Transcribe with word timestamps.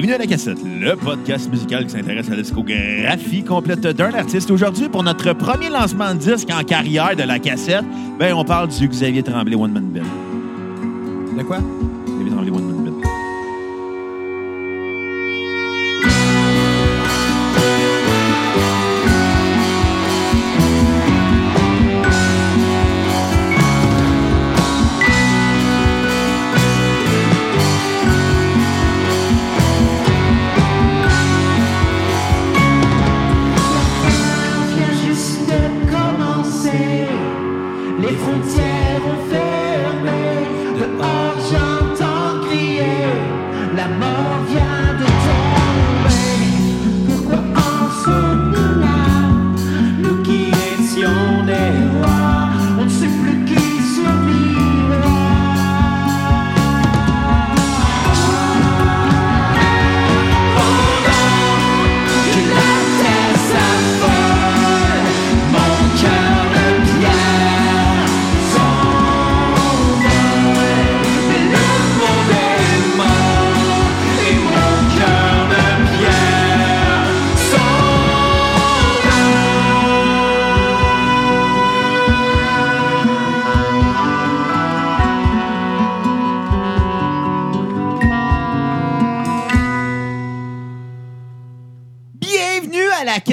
Bienvenue 0.00 0.14
à 0.14 0.18
la 0.18 0.26
cassette, 0.26 0.56
le 0.64 0.96
podcast 0.96 1.50
musical 1.50 1.84
qui 1.84 1.90
s'intéresse 1.90 2.26
à 2.28 2.30
la 2.30 2.40
discographie 2.40 3.44
complète 3.44 3.80
d'un 3.80 4.14
artiste. 4.14 4.50
Aujourd'hui, 4.50 4.88
pour 4.88 5.02
notre 5.02 5.34
premier 5.34 5.68
lancement 5.68 6.14
de 6.14 6.20
disque 6.20 6.48
en 6.50 6.64
carrière 6.64 7.14
de 7.14 7.22
la 7.22 7.38
cassette, 7.38 7.84
ben, 8.18 8.32
on 8.32 8.42
parle 8.42 8.68
du 8.68 8.88
Xavier 8.88 9.22
Tremblay 9.22 9.56
One 9.56 9.72
Man 9.72 9.90
Band. 9.92 11.36
De 11.36 11.42
quoi? 11.42 11.58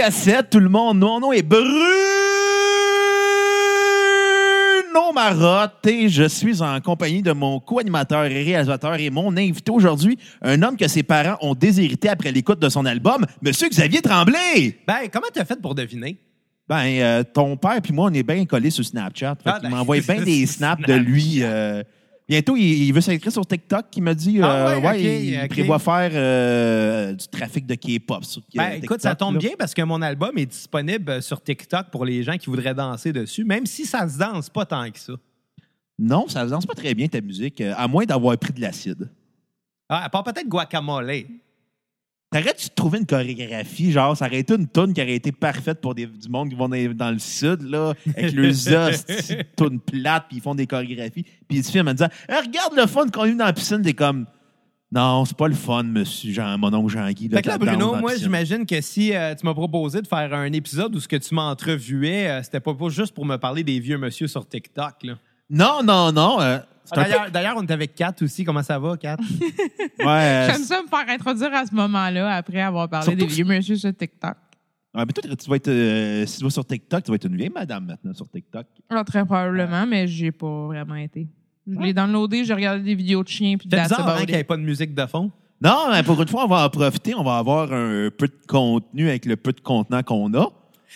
Cassette, 0.08 0.50
tout 0.52 0.59
le 0.61 0.69
monde. 0.69 1.00
Mon 1.00 1.19
nom 1.19 1.33
est 1.33 1.44
Bruno 1.44 1.67
Marotte 5.13 5.86
et 5.86 6.08
je 6.08 6.30
suis 6.30 6.61
en 6.61 6.80
compagnie 6.80 7.22
de 7.22 7.33
mon 7.33 7.59
co-animateur 7.59 8.23
et 8.23 8.44
réalisateur 8.44 8.95
et 8.95 9.09
mon 9.09 9.35
invité 9.35 9.69
aujourd'hui, 9.69 10.17
un 10.41 10.61
homme 10.61 10.78
que 10.78 10.88
ses 10.88 11.03
parents 11.03 11.38
ont 11.41 11.55
déshérité 11.55 12.08
après 12.08 12.31
l'écoute 12.31 12.59
de 12.61 12.69
son 12.69 12.85
album, 12.85 13.25
Monsieur 13.41 13.67
Xavier 13.67 14.02
Tremblay. 14.02 14.78
Ben, 14.88 15.09
comment 15.11 15.28
t'as 15.33 15.44
fait 15.44 15.61
pour 15.61 15.75
deviner? 15.75 16.17
Ben, 16.69 16.85
euh, 16.85 17.23
ton 17.23 17.58
père 17.58 17.81
puis 17.81 17.91
moi, 17.91 18.09
on 18.09 18.13
est 18.13 18.23
bien 18.23 18.45
collés 18.45 18.69
sur 18.69 18.85
Snapchat. 18.85 19.35
Fait 19.44 19.50
Ah, 19.50 19.59
il 19.61 19.69
ben, 19.69 19.75
m'envoie 19.75 20.00
bien 20.08 20.22
des 20.22 20.45
snaps 20.45 20.85
de 20.88 20.94
lui. 20.94 21.39
euh, 21.41 21.83
bientôt, 22.28 22.56
il, 22.58 22.64
il 22.88 22.92
veut 22.94 23.02
s'inscrire 23.02 23.31
sur 23.31 23.45
TikTok. 23.45 23.85
Il 23.96 24.03
m'a 24.03 24.13
dit, 24.13 24.40
Ah 24.41 24.69
euh, 24.69 24.79
ouais, 24.81 24.88
ok, 24.90 25.02
il 25.02 25.40
ok. 25.44 25.50
prévoit 25.50 25.79
faire 25.79 26.12
euh, 26.13 27.13
du 27.13 27.28
trafic 27.28 27.66
de 27.66 27.75
K-pop 27.75 28.24
sur 28.25 28.41
Ben, 28.53 28.72
euh, 28.72 28.75
écoute, 28.84 29.02
ça 29.02 29.16
tombe 29.16 29.35
là. 29.35 29.40
bien 29.40 29.52
parce 29.57 29.74
que 29.74 29.81
mon 29.81 30.02
album 30.02 30.38
est 30.38 30.46
disponible 30.46 31.22
sur 31.22 31.41
TikTok 31.41 31.88
pour 31.91 32.06
les 32.06 32.24
gens 32.24 32.38
qui 32.38 32.47
voudraient 32.47 32.75
danser 32.75 33.13
dessus, 33.13 33.44
même 33.46 33.66
si 33.66 33.85
ça 33.85 34.07
se 34.07 34.18
danse 34.18 34.50
pas 34.50 34.66
tant 34.66 34.90
que 34.91 35.00
ça. 35.00 35.13
Non, 36.00 36.28
ça 36.28 36.46
ne 36.46 36.50
danse 36.50 36.66
pas 36.66 36.75
très 36.75 36.94
bien 36.94 37.07
ta 37.07 37.22
musique, 37.22 37.59
euh, 37.62 37.74
à 37.75 37.88
moins 37.88 38.06
d'avoir 38.06 38.38
pris 38.38 38.53
de 38.53 38.62
l'acide. 38.62 39.09
Ah, 39.90 40.03
à 40.03 40.09
part 40.09 40.23
peut-être 40.23 40.47
Guacamole. 40.47 41.23
T'aurais-tu 42.30 42.70
trouvé 42.72 43.00
une 43.00 43.06
chorégraphie, 43.06 43.92
genre, 43.94 44.18
ça 44.18 44.26
aurait 44.28 44.40
été 44.40 44.54
une 44.54 44.68
toune 44.68 44.94
qui 44.94 45.02
aurait 45.02 45.16
été 45.16 45.32
parfaite 45.32 45.80
pour 45.80 45.96
des, 45.96 46.06
du 46.08 46.28
monde 46.28 46.50
qui 46.50 46.56
vont 46.56 46.68
dans, 46.68 46.94
dans 46.94 47.12
le 47.12 47.20
sud, 47.20 47.62
là, 47.62 47.94
avec 48.18 48.34
leurs 48.34 48.88
os, 48.90 49.06
toune 49.56 49.80
plate, 49.80 50.26
puis 50.28 50.38
ils 50.38 50.42
font 50.44 50.54
des 50.54 50.68
chorégraphies. 50.68 51.24
Puis 51.48 51.60
ils 51.60 51.64
se 51.64 51.72
filment 51.72 51.88
en 51.88 51.94
disant 51.94 52.10
Eh, 52.28 52.34
Regarde 52.36 52.74
le 52.76 52.86
fun 52.86 53.08
qu'on 53.08 53.22
a 53.22 53.28
eu 53.30 53.36
dans 53.36 53.46
la 53.46 53.54
piscine, 53.54 53.82
t'es 53.82 53.94
comme 53.94 54.26
Non, 54.92 55.24
c'est 55.24 55.38
pas 55.38 55.48
le 55.48 55.56
fun, 55.56 55.84
monsieur 55.84 56.34
Jean, 56.34 56.58
mon 56.58 56.74
oncle 56.74 56.92
Jean-Guy. 56.92 57.30
Fait 57.30 57.42
que 57.42 57.48
là, 57.48 57.58
Bruno, 57.58 57.96
moi, 57.96 58.18
j'imagine 58.18 58.66
que 58.66 58.82
si 58.82 59.16
euh, 59.16 59.34
tu 59.34 59.46
m'as 59.46 59.54
proposé 59.54 60.02
de 60.02 60.08
faire 60.08 60.34
un 60.34 60.52
épisode 60.52 60.94
où 60.96 61.00
ce 61.00 61.08
que 61.08 61.16
tu 61.16 61.34
m'entrevuais, 61.34 62.28
euh, 62.30 62.44
c'était 62.44 62.59
pas 62.59 62.74
pour- 62.74 62.90
juste 62.90 63.14
pour 63.14 63.26
me 63.26 63.38
parler 63.38 63.64
des 63.64 63.80
vieux 63.80 63.98
monsieur 63.98 64.28
sur 64.28 64.46
TikTok. 64.46 64.96
Là. 65.04 65.14
Non, 65.50 65.80
non, 65.82 66.12
non. 66.12 66.42
euh, 66.42 66.59
D'ailleurs, 66.96 67.31
d'ailleurs, 67.31 67.56
on 67.58 67.64
est 67.66 67.72
avec 67.72 67.96
Kat 67.96 68.14
aussi. 68.22 68.44
Comment 68.44 68.64
ça 68.64 68.78
va, 68.80 68.96
Kat? 68.98 69.18
Ouais, 70.00 70.06
euh, 70.06 70.48
J'aime 70.52 70.62
ça 70.64 70.81
me 70.81 70.88
faire 70.88 71.06
introduire 71.09 71.53
à 71.53 71.66
ce 71.66 71.74
moment-là 71.74 72.36
après 72.36 72.62
avoir 72.62 72.88
parlé 72.88 73.06
Surtout 73.06 73.20
des 73.20 73.28
que- 73.28 73.34
vieux 73.34 73.46
monsieur 73.46 73.75
sur 73.75 73.96
TikTok. 73.96 74.36
ouais, 74.96 75.03
mais 75.06 75.12
toi, 75.14 75.36
tu 75.36 75.50
vas 75.50 75.56
être, 75.56 75.68
euh, 75.70 76.26
si 76.28 76.38
tu 76.38 76.44
vas 76.44 76.50
sur 76.52 76.66
TikTok, 76.66 77.03
tu 77.03 77.12
vas 77.12 77.16
être 77.16 77.26
une 77.26 77.36
vieille 77.36 77.50
madame 77.53 77.86
maintenant 77.86 78.14
sur 78.14 78.30
TikTok. 78.30 78.66
Ah, 78.90 79.03
très 79.03 79.26
probablement, 79.26 79.86
mais 79.88 80.08
j'ai 80.08 80.31
pas 80.31 80.68
vraiment 80.68 80.96
été. 80.96 81.28
Je 81.70 81.80
l'ai 81.80 81.94
downloadé, 81.94 82.46
j'ai 82.46 82.53
regardé 82.53 82.81
des 82.84 82.96
vidéos 82.96 83.24
de 83.24 83.28
chiens 83.28 83.58
puis 83.58 83.68
C'est 83.70 83.76
that's 83.76 83.90
bizarre 83.90 84.08
hein, 84.08 84.20
qu'il 84.26 84.34
n'y 84.36 84.40
ait 84.40 84.44
pas 84.44 84.56
de 84.56 84.62
musique 84.62 84.94
de 84.94 85.06
fond. 85.08 85.31
Non, 85.59 85.88
mais 85.92 86.03
pour 86.03 86.22
une 86.22 86.28
fois, 86.28 86.46
on 86.46 86.47
va 86.47 86.64
en 86.66 86.70
profiter. 86.70 87.16
On 87.16 87.24
va 87.24 87.40
avoir 87.40 87.74
un 87.74 88.09
peu 88.16 88.28
de 88.28 88.38
contenu 88.47 89.09
avec 89.09 89.26
le 89.26 89.36
peu 89.36 89.52
de 89.52 89.59
contenant 89.59 90.03
qu'on 90.03 90.31
a. 90.36 90.47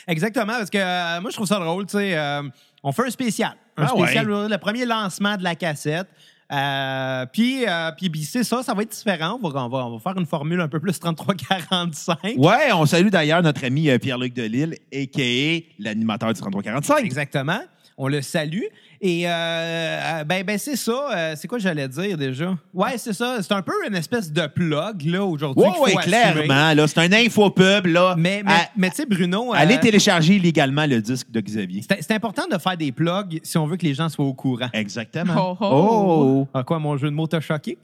Exactement, 0.07 0.53
parce 0.53 0.69
que 0.69 0.77
euh, 0.77 1.19
moi, 1.19 1.31
je 1.31 1.35
trouve 1.35 1.47
ça 1.47 1.59
drôle. 1.59 1.85
tu 1.87 1.97
sais, 1.97 2.15
euh, 2.17 2.43
on 2.83 2.91
fait 2.91 3.07
un 3.07 3.09
spécial. 3.09 3.53
Un 3.77 3.85
Ah 3.85 3.87
spécial, 3.87 4.27
le 4.27 4.57
premier 4.57 4.85
lancement 4.85 5.37
de 5.37 5.43
la 5.43 5.55
cassette. 5.55 6.07
Euh, 6.51 7.25
puis, 7.31 7.65
euh, 7.65 7.91
puis, 7.95 8.09
puis 8.09 8.23
c'est 8.23 8.43
ça, 8.43 8.61
ça 8.61 8.73
va 8.73 8.81
être 8.81 8.91
différent. 8.91 9.39
On 9.41 9.49
va, 9.49 9.63
on 9.63 9.69
va, 9.69 9.85
on 9.85 9.97
va 9.97 9.99
faire 9.99 10.19
une 10.19 10.25
formule 10.25 10.59
un 10.59 10.67
peu 10.67 10.79
plus 10.81 10.99
33-45. 10.99 12.37
Ouais, 12.37 12.73
on 12.73 12.85
salue 12.85 13.07
d'ailleurs 13.07 13.41
notre 13.41 13.63
ami 13.63 13.89
euh, 13.89 13.97
Pierre-Luc 13.97 14.33
Delille, 14.33 14.77
a.k.a. 14.93 15.81
l'animateur 15.81 16.33
du 16.33 16.41
3345. 16.41 17.05
Exactement. 17.05 17.61
On 17.97 18.07
le 18.07 18.21
salue. 18.21 18.63
Et 18.99 19.27
euh, 19.27 19.31
euh, 19.31 20.23
ben, 20.23 20.43
ben 20.43 20.57
c'est 20.57 20.75
ça. 20.75 21.09
Euh, 21.11 21.33
c'est 21.35 21.47
quoi 21.47 21.57
j'allais 21.59 21.87
dire 21.87 22.17
déjà? 22.17 22.55
Ouais, 22.73 22.97
c'est 22.97 23.13
ça. 23.13 23.37
C'est 23.41 23.51
un 23.51 23.61
peu 23.61 23.73
une 23.87 23.95
espèce 23.95 24.31
de 24.31 24.45
plug 24.47 25.03
là 25.05 25.23
aujourd'hui. 25.25 25.63
Ouais, 25.63 25.95
ouais, 25.95 26.01
clairement. 26.03 26.73
Là, 26.73 26.87
c'est 26.87 26.99
un 26.99 27.11
infopub. 27.11 27.87
Là. 27.87 28.15
Mais, 28.17 28.43
mais, 28.45 28.51
À- 28.51 28.69
mais 28.77 28.89
tu 28.89 28.97
sais, 28.97 29.05
Bruno. 29.05 29.53
euh, 29.53 29.57
allez 29.57 29.79
télécharger 29.79 30.35
illégalement 30.35 30.85
le 30.85 31.01
disque 31.01 31.31
de 31.31 31.39
Xavier. 31.41 31.81
c'est 31.83 32.11
important 32.11 32.43
de 32.51 32.57
faire 32.57 32.77
des 32.77 32.91
plugs 32.91 33.39
si 33.43 33.57
on 33.57 33.65
veut 33.65 33.77
que 33.77 33.85
les 33.85 33.93
gens 33.93 34.09
soient 34.09 34.25
au 34.25 34.33
courant. 34.33 34.69
Exactement. 34.73 35.33
Oh, 35.37 35.57
oh. 35.61 35.67
oh. 35.71 36.47
Ah, 36.53 36.63
quoi, 36.63 36.79
mon 36.79 36.97
jeu 36.97 37.09
de 37.09 37.15
mots 37.15 37.27
t'a 37.27 37.41
choqué? 37.41 37.77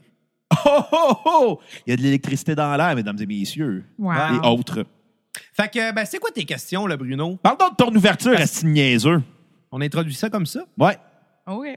Oh, 0.64 0.80
oh, 0.92 1.14
oh! 1.26 1.58
Il 1.86 1.90
y 1.90 1.92
a 1.92 1.96
de 1.96 2.02
l'électricité 2.02 2.54
dans 2.54 2.74
l'air, 2.76 2.94
mesdames 2.96 3.18
et 3.20 3.26
messieurs. 3.26 3.84
Wow. 3.98 4.12
Et 4.42 4.46
autres. 4.46 4.84
Fait 5.52 5.70
que, 5.70 5.92
ben, 5.92 6.04
c'est 6.04 6.18
quoi 6.18 6.30
tes 6.30 6.44
questions, 6.44 6.86
là, 6.86 6.96
Bruno? 6.96 7.36
Parle 7.42 7.58
donc 7.58 7.78
de 7.78 7.84
ton 7.84 7.94
ouverture, 7.94 8.32
Asti 8.38 8.66
niaiseux. 8.66 9.22
On 9.72 9.80
introduit 9.80 10.14
ça 10.14 10.30
comme 10.30 10.46
ça? 10.46 10.64
Ouais. 10.78 10.98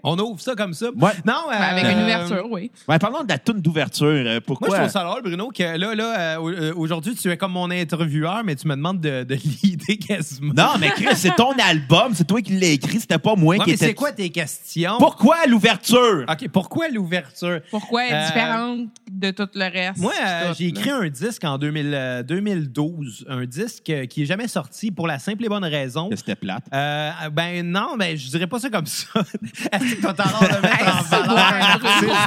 On 0.04 0.18
ouvre 0.20 0.40
ça 0.42 0.56
comme 0.56 0.74
ça? 0.74 0.88
Ouais. 0.96 1.12
Non, 1.26 1.34
euh, 1.50 1.52
avec 1.54 1.84
une 1.86 2.00
euh, 2.00 2.04
ouverture, 2.04 2.48
oui. 2.52 2.72
Ouais, 2.88 3.00
parlons 3.00 3.24
de 3.24 3.30
la 3.30 3.38
toune 3.38 3.62
d'ouverture. 3.62 4.08
Euh, 4.08 4.24
Moi, 4.34 4.42
Pourquoi? 4.46 4.70
je 4.70 4.76
trouve 4.82 4.90
ça 4.92 5.04
drôle, 5.04 5.22
Bruno, 5.24 5.50
que 5.50 5.64
là, 5.64 5.96
là, 5.96 6.20
euh, 6.38 6.74
au- 6.74 6.80
aujourd'hui, 6.82 7.16
tu 7.16 7.30
es 7.32 7.38
comme 7.38 7.52
mon 7.54 7.70
intervieweur, 7.72 8.44
mais 8.44 8.56
tu 8.56 8.68
me 8.68 8.76
demandes 8.76 9.00
de, 9.02 9.24
de 9.24 9.36
l'idée 9.64 9.98
quasiment. 9.98 10.54
Non, 10.56 10.74
mais 10.80 10.90
Chris, 10.90 11.16
c'est 11.16 11.36
ton 11.36 11.52
album. 11.54 12.14
C'est 12.14 12.26
toi 12.28 12.42
qui 12.42 12.54
l'as 12.54 12.68
écrit. 12.68 13.00
C'était 13.00 13.18
pas 13.20 13.36
moi 13.36 13.56
Ouais, 13.56 13.60
qui 13.66 13.70
mais 13.72 13.76
était... 13.76 13.88
c'est 13.88 13.94
quoi 13.94 14.12
tes 14.12 14.30
questions? 14.30 14.98
Pourquoi 14.98 15.46
l'ouverture? 15.48 16.26
OK, 16.30 16.48
pourquoi 16.52 16.90
l'ouverture? 16.90 17.60
Pourquoi 17.70 18.06
elle 18.06 18.14
est 18.14 18.18
Euh, 18.18 18.26
différente 18.28 18.80
de 19.12 19.32
tout 19.32 19.48
le 19.54 19.72
reste? 19.72 19.98
Moi, 20.00 20.14
euh, 20.26 20.54
j'ai 20.58 20.68
écrit 20.68 20.90
là. 20.90 20.98
un 20.98 21.10
disque 21.10 21.44
en 21.44 21.58
2000, 21.58 21.92
euh, 21.94 22.24
2012, 22.24 23.26
un 23.30 23.46
disque 23.46 23.92
qui 24.10 24.24
est 24.24 24.26
jamais 24.26 24.48
sorti 24.48 24.92
pour 24.92 25.08
la 25.08 25.20
simple 25.20 25.46
et 25.46 25.50
bonne 25.50 25.64
raison. 25.66 26.10
Que 26.10 26.16
C'était 26.16 26.36
plate. 26.36 26.64
Euh, 26.74 27.12
ben 27.32 27.70
non, 27.70 27.96
ben 27.98 28.16
je 28.18 28.30
dirais 28.30 28.48
pas 28.48 28.60
ça 28.60 28.70
comme 28.70 28.86
ça. 28.86 29.24
Est-ce 29.72 29.96
que 29.96 30.02
t'as 30.02 30.14
tendance 30.14 30.40
de 30.42 30.62
mettre 30.62 30.98
en 30.98 31.04
valeur 31.04 31.82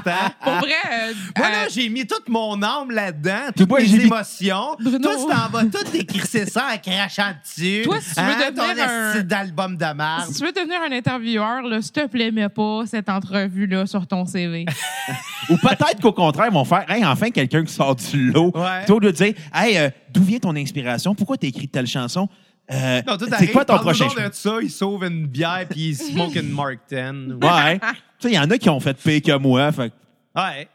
hein? 0.06 0.30
Pour 0.42 0.52
vrai, 0.54 0.72
euh, 0.92 1.12
Moi, 1.36 1.46
euh, 1.46 1.66
j'ai 1.70 1.88
mis 1.88 2.06
toute 2.06 2.28
mon 2.28 2.62
âme 2.62 2.90
là-dedans, 2.90 3.50
toutes 3.56 3.70
mes 3.72 3.84
j'ai 3.86 3.98
mis- 3.98 4.04
émotions. 4.04 4.76
Bruno. 4.80 4.98
Toi, 4.98 5.14
tu 5.18 5.26
t'en 5.26 5.48
vas 5.48 5.64
tout 5.64 5.96
écrisser 5.96 6.46
ça 6.46 6.66
en 6.74 6.78
crachant 6.78 7.32
dessus. 7.42 7.82
Toi, 7.84 8.00
si 8.00 8.14
tu 8.14 8.20
veux 8.20 8.26
hein, 8.26 8.50
devenir 8.50 8.54
ton 8.54 8.82
un- 8.82 9.10
esti 9.12 9.24
d'album 9.24 9.76
de 9.76 9.84
merde. 9.94 10.24
si 10.28 10.34
tu 10.38 10.44
veux 10.46 10.52
devenir 10.52 10.80
un 10.88 10.92
intervieweur, 10.92 11.62
là, 11.62 11.82
s'il 11.82 11.92
te 11.92 12.06
plaît, 12.06 12.30
mets 12.30 12.48
pas 12.48 12.82
cette 12.86 13.08
entrevue-là 13.08 13.86
sur 13.86 14.06
ton 14.06 14.24
CV. 14.26 14.66
Ou 15.50 15.56
peut-être 15.58 16.00
qu'au 16.00 16.12
contraire, 16.12 16.46
ils 16.50 16.54
vont 16.54 16.64
faire 16.64 16.84
Hey, 16.88 17.04
enfin 17.04 17.30
quelqu'un 17.30 17.64
qui 17.64 17.72
sort 17.72 17.94
du 17.96 18.30
lot. 18.30 18.50
Ouais. 18.54 18.78
Plutôt 18.78 18.98
que 19.00 19.06
de 19.06 19.10
dire 19.10 19.34
Hey, 19.52 19.76
euh, 19.78 19.90
d'où 20.10 20.22
vient 20.22 20.38
ton 20.38 20.54
inspiration? 20.56 21.14
Pourquoi 21.14 21.36
t'as 21.36 21.48
écrit 21.48 21.68
telle 21.68 21.86
chanson? 21.86 22.28
Euh, 22.72 23.02
Non, 23.06 23.16
tout 23.18 23.26
c'est 23.38 23.48
quoi 23.48 23.64
ton 23.64 23.78
prochain 23.78 24.06
donc 24.06 24.16
de 24.16 24.32
ça, 24.32 24.58
il 24.62 24.70
sauve 24.70 25.04
une 25.04 25.26
bière 25.26 25.66
puis 25.68 25.88
il 25.90 25.94
smoke 25.96 26.34
une 26.38 26.50
Mark 26.50 26.78
10. 26.88 26.96
Ouais. 27.42 27.78
tu 27.78 27.86
sais, 28.20 28.30
il 28.30 28.34
y 28.34 28.38
en 28.38 28.50
a 28.50 28.56
qui 28.56 28.70
ont 28.70 28.80
fait 28.80 28.94
pire 28.94 29.20
que 29.22 29.38
moi. 29.38 29.70
Fait 29.72 29.92
Ouais. 30.34 30.68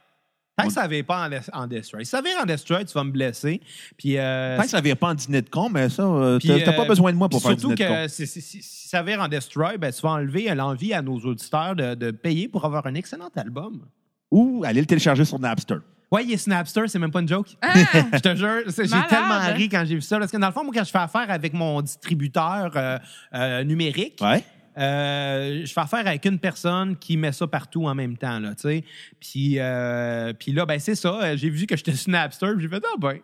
Tant 0.56 0.68
que 0.68 0.74
ça 0.74 0.88
ne 0.90 1.02
pas 1.04 1.30
en, 1.54 1.62
en 1.64 1.68
Destroy. 1.68 2.04
Si 2.04 2.12
ça 2.12 2.22
vire 2.22 2.34
en 2.42 2.46
Destroy, 2.46 2.84
tu 2.86 2.92
vas 2.94 3.04
me 3.06 3.12
blesser. 3.12 3.62
Puis, 3.98 4.18
euh, 4.18 4.58
Tant 4.58 4.64
que 4.64 4.70
ça 4.70 4.82
vient 4.82 4.96
pas 4.96 5.08
en 5.08 5.14
dîner 5.14 5.42
de 5.42 5.50
con, 5.50 5.70
mais 5.70 5.88
ça, 5.90 6.04
euh, 6.04 6.38
puis, 6.38 6.50
t'as 6.50 6.60
t'as 6.60 6.74
pas 6.74 6.84
euh, 6.84 6.88
besoin 6.88 7.14
de 7.14 7.18
moi 7.18 7.30
pour 7.30 7.42
faire 7.42 7.52
Surtout 7.52 7.74
dîner 7.76 7.88
de 7.90 7.96
con. 7.96 8.04
que 8.04 8.08
si, 8.10 8.28
si- 8.28 8.42
si- 8.42 8.62
si 8.62 8.88
ça 8.90 9.02
vire 9.02 9.22
en 9.22 9.30
Destroy, 9.30 9.78
ben, 9.78 9.92
tu 9.92 10.02
vas 10.02 10.10
enlever 10.10 10.54
l'envie 10.54 10.94
à 10.94 11.02
nos 11.02 11.18
auditeurs 11.20 11.76
de, 11.78 11.96
de 11.96 12.12
payer 12.12 12.50
pour 12.50 12.66
avoir 12.66 12.86
un 12.88 12.96
excellent 12.96 13.30
album. 13.38 13.86
Ou 14.32 14.64
aller 14.66 14.82
le 14.82 14.86
télécharger 14.86 15.24
sur 15.26 15.40
Napster. 15.40 15.78
Ouais, 16.12 16.24
il 16.26 16.32
est 16.32 16.38
Snapster, 16.38 16.88
c'est 16.88 16.98
même 17.00 17.12
pas 17.12 17.20
une 17.22 17.28
joke. 17.28 17.50
Ah! 17.62 17.74
Je 18.14 18.20
te 18.20 18.36
jure, 18.36 18.62
j'ai 18.68 19.08
tellement 19.08 19.40
ri 19.54 19.70
quand 19.70 19.84
j'ai 19.86 19.96
vu 19.96 20.02
ça. 20.02 20.18
Parce 20.18 20.32
que 20.32 20.38
dans 20.38 20.48
le 20.48 20.54
fond, 20.54 20.64
moi, 20.64 20.74
quand 20.76 20.84
je 20.84 20.90
fais 20.90 20.98
affaire 20.98 21.30
avec 21.30 21.54
mon 21.54 21.82
distributeur 21.84 22.72
euh, 22.76 22.98
euh, 23.36 23.64
numérique, 23.64 24.20
Ouais. 24.22 24.44
euh, 24.78 25.62
je 25.66 25.72
fais 25.72 25.82
affaire 25.82 26.08
avec 26.08 26.26
une 26.26 26.40
personne 26.40 26.96
qui 26.98 27.16
met 27.18 27.32
ça 27.32 27.46
partout 27.46 27.86
en 27.86 27.94
même 27.94 28.18
temps, 28.18 28.40
là, 28.40 28.56
tu 28.56 28.62
sais. 28.64 28.84
Puis, 29.20 29.56
euh, 29.60 30.34
puis 30.34 30.52
là, 30.52 30.66
ben 30.66 30.80
c'est 30.80 30.96
ça. 30.96 31.36
J'ai 31.36 31.50
vu 31.50 31.68
que 31.68 31.78
j'étais 31.78 31.92
sur 31.96 32.10
Napster, 32.12 32.48
puis 32.56 32.64
j'ai 32.64 32.70
fait, 32.70 32.84
ah 32.84 32.98
ben. 33.00 33.18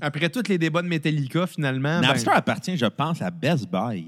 Après 0.00 0.28
tous 0.28 0.48
les 0.48 0.58
débats 0.58 0.82
de 0.82 0.88
Metallica, 0.88 1.46
finalement, 1.46 2.00
ben, 2.00 2.08
Napster 2.08 2.30
appartient, 2.32 2.76
je 2.76 2.86
pense, 2.86 3.20
à 3.22 3.30
Best 3.30 3.68
Buy. 3.70 4.06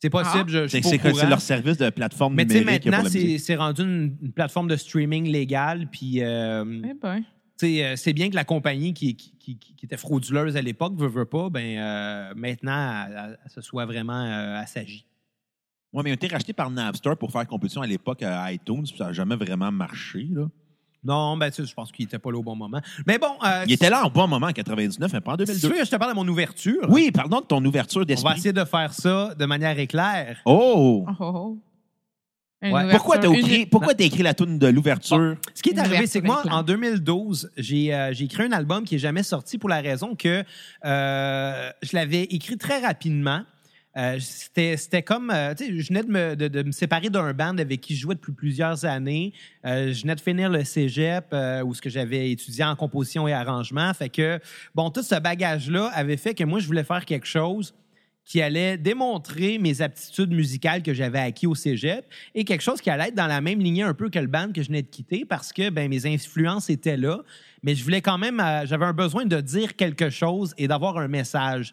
c'est 0.00 0.10
possible, 0.10 0.44
Ah. 0.48 0.52
je, 0.52 0.62
je 0.64 0.68
C'est 0.68 0.80
pas 0.82 0.88
au 0.88 0.90
c'est 0.90 0.98
que 0.98 1.08
courant. 1.08 1.20
c'est 1.22 1.28
leur 1.30 1.40
service 1.40 1.76
de 1.78 1.88
plateforme 1.90 2.34
Mais 2.34 2.44
tu 2.46 2.52
sais, 2.52 2.58
numérique 2.60 2.82
pour 2.82 2.92
maintenant, 2.92 3.10
c'est 3.38 3.56
rendu 3.56 3.82
une, 3.82 4.16
une 4.22 4.32
plateforme 4.32 4.68
de 4.68 4.76
streaming 4.76 5.26
légale, 5.30 5.86
puis 5.90 6.22
euh, 6.22 6.64
Eh 6.84 6.92
ben. 7.02 7.22
Euh, 7.64 7.96
c'est 7.96 8.12
bien 8.12 8.28
que 8.30 8.34
la 8.34 8.44
compagnie 8.44 8.92
qui, 8.94 9.16
qui, 9.16 9.32
qui- 9.38 9.56
qui 9.58 9.84
était 9.86 9.96
frauduleuse 9.96 10.56
à 10.56 10.62
l'époque, 10.62 10.94
veut, 10.96 11.08
veut 11.08 11.24
pas, 11.24 11.48
ben 11.50 11.78
euh, 11.78 12.32
maintenant, 12.36 13.06
elle, 13.08 13.38
se 13.50 13.60
soit 13.60 13.86
vraiment 13.86 14.22
euh, 14.24 14.58
assagie. 14.60 15.06
Ouais, 15.92 16.02
mais 16.02 16.10
ils 16.10 16.12
ont 16.12 16.16
été 16.16 16.26
rachetés 16.28 16.52
par 16.52 16.70
Napster 16.70 17.12
pour 17.18 17.30
faire 17.32 17.46
compétition 17.46 17.80
à 17.82 17.86
l'époque 17.86 18.22
à 18.22 18.52
iTunes, 18.52 18.82
puis 18.86 18.96
ça 18.98 19.06
n'a 19.06 19.12
jamais 19.12 19.36
vraiment 19.36 19.72
marché. 19.72 20.26
Là. 20.30 20.46
Non, 21.04 21.36
ben 21.36 21.50
tu 21.50 21.62
sais, 21.62 21.68
je 21.68 21.72
pense 21.74 21.92
qu'il 21.92 22.04
était 22.04 22.18
pas 22.18 22.32
là 22.32 22.38
au 22.38 22.42
bon 22.42 22.56
moment. 22.56 22.80
Mais 23.06 23.16
bon, 23.18 23.28
euh, 23.46 23.64
Il 23.66 23.72
était 23.72 23.88
là 23.88 24.04
en 24.04 24.10
bon 24.10 24.26
moment 24.26 24.48
en 24.48 24.52
99, 24.52 25.12
mais 25.12 25.20
pas 25.20 25.34
en 25.34 25.38
si 25.38 25.44
tu 25.44 25.52
2002. 25.52 25.68
veux 25.68 25.74
que 25.78 25.84
je 25.84 25.90
te 25.90 25.96
parle 25.96 26.10
de 26.10 26.16
mon 26.16 26.26
ouverture, 26.26 26.84
Oui, 26.90 27.10
pardon 27.12 27.40
de 27.40 27.46
ton 27.46 27.64
ouverture 27.64 27.98
on 27.98 28.00
va 28.00 28.04
d'esprit. 28.06 28.34
essayer 28.34 28.52
de 28.52 28.64
faire 28.64 28.92
ça 28.92 29.32
de 29.36 29.46
manière 29.46 29.78
éclair. 29.78 30.38
Oh! 30.44 31.06
Oh, 31.08 31.12
oh, 31.20 31.32
oh. 31.34 31.58
Ouais. 32.62 32.70
Pourquoi 32.90 33.18
t'as 33.18 33.28
écrit, 33.30 33.66
pourquoi 33.66 33.94
t'as 33.94 34.04
écrit 34.04 34.22
la 34.22 34.32
tune 34.34 34.58
de 34.58 34.66
l'ouverture? 34.68 35.36
Ce 35.54 35.62
qui 35.62 35.70
est 35.70 35.78
arrivé, 35.78 36.06
c'est 36.06 36.20
que 36.20 36.26
moi, 36.26 36.42
en 36.50 36.62
2012, 36.62 37.50
j'ai 37.56 37.94
euh, 37.94 38.12
j'ai 38.14 38.24
écrit 38.24 38.44
un 38.44 38.52
album 38.52 38.84
qui 38.84 38.94
n'est 38.94 38.98
jamais 38.98 39.22
sorti 39.22 39.58
pour 39.58 39.68
la 39.68 39.80
raison 39.80 40.14
que 40.16 40.42
euh, 40.84 41.70
je 41.82 41.94
l'avais 41.96 42.22
écrit 42.24 42.56
très 42.56 42.78
rapidement. 42.80 43.42
Euh, 43.98 44.18
c'était 44.20 44.76
c'était 44.76 45.02
comme 45.02 45.30
euh, 45.30 45.54
tu 45.54 45.64
sais 45.64 45.80
je 45.80 45.88
venais 45.88 46.02
de 46.02 46.10
me, 46.10 46.36
de, 46.36 46.48
de 46.48 46.62
me 46.62 46.70
séparer 46.72 47.08
d'un 47.08 47.32
band 47.32 47.56
avec 47.56 47.80
qui 47.80 47.94
je 47.96 48.02
jouais 48.02 48.14
depuis 48.14 48.32
plusieurs 48.32 48.84
années 48.84 49.32
Euh, 49.64 49.90
je 49.94 50.02
venais 50.02 50.14
de 50.14 50.20
finir 50.20 50.50
le 50.50 50.64
cégep 50.64 51.24
euh, 51.32 51.62
où 51.62 51.72
ce 51.72 51.80
que 51.80 51.88
j'avais 51.88 52.30
étudié 52.30 52.62
en 52.62 52.76
composition 52.76 53.26
et 53.26 53.32
arrangement 53.32 53.94
fait 53.94 54.10
que 54.10 54.38
bon 54.74 54.90
tout 54.90 55.02
ce 55.02 55.14
bagage 55.18 55.70
là 55.70 55.90
avait 55.94 56.18
fait 56.18 56.34
que 56.34 56.44
moi 56.44 56.58
je 56.60 56.66
voulais 56.66 56.84
faire 56.84 57.06
quelque 57.06 57.26
chose 57.26 57.74
qui 58.26 58.42
allait 58.42 58.76
démontrer 58.76 59.56
mes 59.58 59.80
aptitudes 59.80 60.32
musicales 60.32 60.82
que 60.82 60.92
j'avais 60.92 61.20
acquis 61.20 61.46
au 61.46 61.54
cégep 61.54 62.04
et 62.34 62.44
quelque 62.44 62.60
chose 62.60 62.80
qui 62.80 62.90
allait 62.90 63.08
être 63.08 63.14
dans 63.14 63.28
la 63.28 63.40
même 63.40 63.60
lignée 63.60 63.84
un 63.84 63.94
peu 63.94 64.10
que 64.10 64.18
le 64.18 64.26
band 64.26 64.50
que 64.52 64.60
je 64.62 64.66
venais 64.66 64.82
de 64.82 64.88
quitter 64.88 65.24
parce 65.24 65.52
que 65.52 65.70
ben, 65.70 65.88
mes 65.88 66.06
influences 66.06 66.68
étaient 66.68 66.96
là, 66.96 67.20
mais 67.62 67.76
je 67.76 67.84
voulais 67.84 68.02
quand 68.02 68.18
même, 68.18 68.40
euh, 68.40 68.66
j'avais 68.66 68.84
un 68.84 68.92
besoin 68.92 69.24
de 69.26 69.40
dire 69.40 69.76
quelque 69.76 70.10
chose 70.10 70.54
et 70.58 70.66
d'avoir 70.66 70.98
un 70.98 71.06
message. 71.06 71.72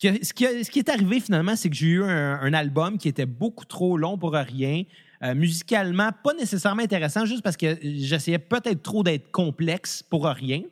Ce, 0.00 0.08
que- 0.08 0.24
ce 0.24 0.32
qui, 0.32 0.44
ce 0.64 0.70
qui 0.70 0.78
est 0.78 0.88
arrivé 0.88 1.18
finalement, 1.18 1.56
c'est 1.56 1.68
que 1.70 1.76
j'ai 1.76 1.88
eu 1.88 2.04
un, 2.04 2.38
un 2.40 2.54
album 2.54 2.96
qui 2.96 3.08
était 3.08 3.26
beaucoup 3.26 3.64
trop 3.64 3.98
long 3.98 4.16
pour 4.16 4.32
rien. 4.32 4.84
Euh, 5.24 5.34
musicalement, 5.34 6.10
pas 6.22 6.34
nécessairement 6.34 6.82
intéressant, 6.82 7.24
juste 7.26 7.42
parce 7.42 7.56
que 7.56 7.78
j'essayais 7.82 8.38
peut-être 8.38 8.82
trop 8.82 9.02
d'être 9.02 9.32
complexe 9.32 10.04
pour 10.04 10.26
rien. 10.26 10.62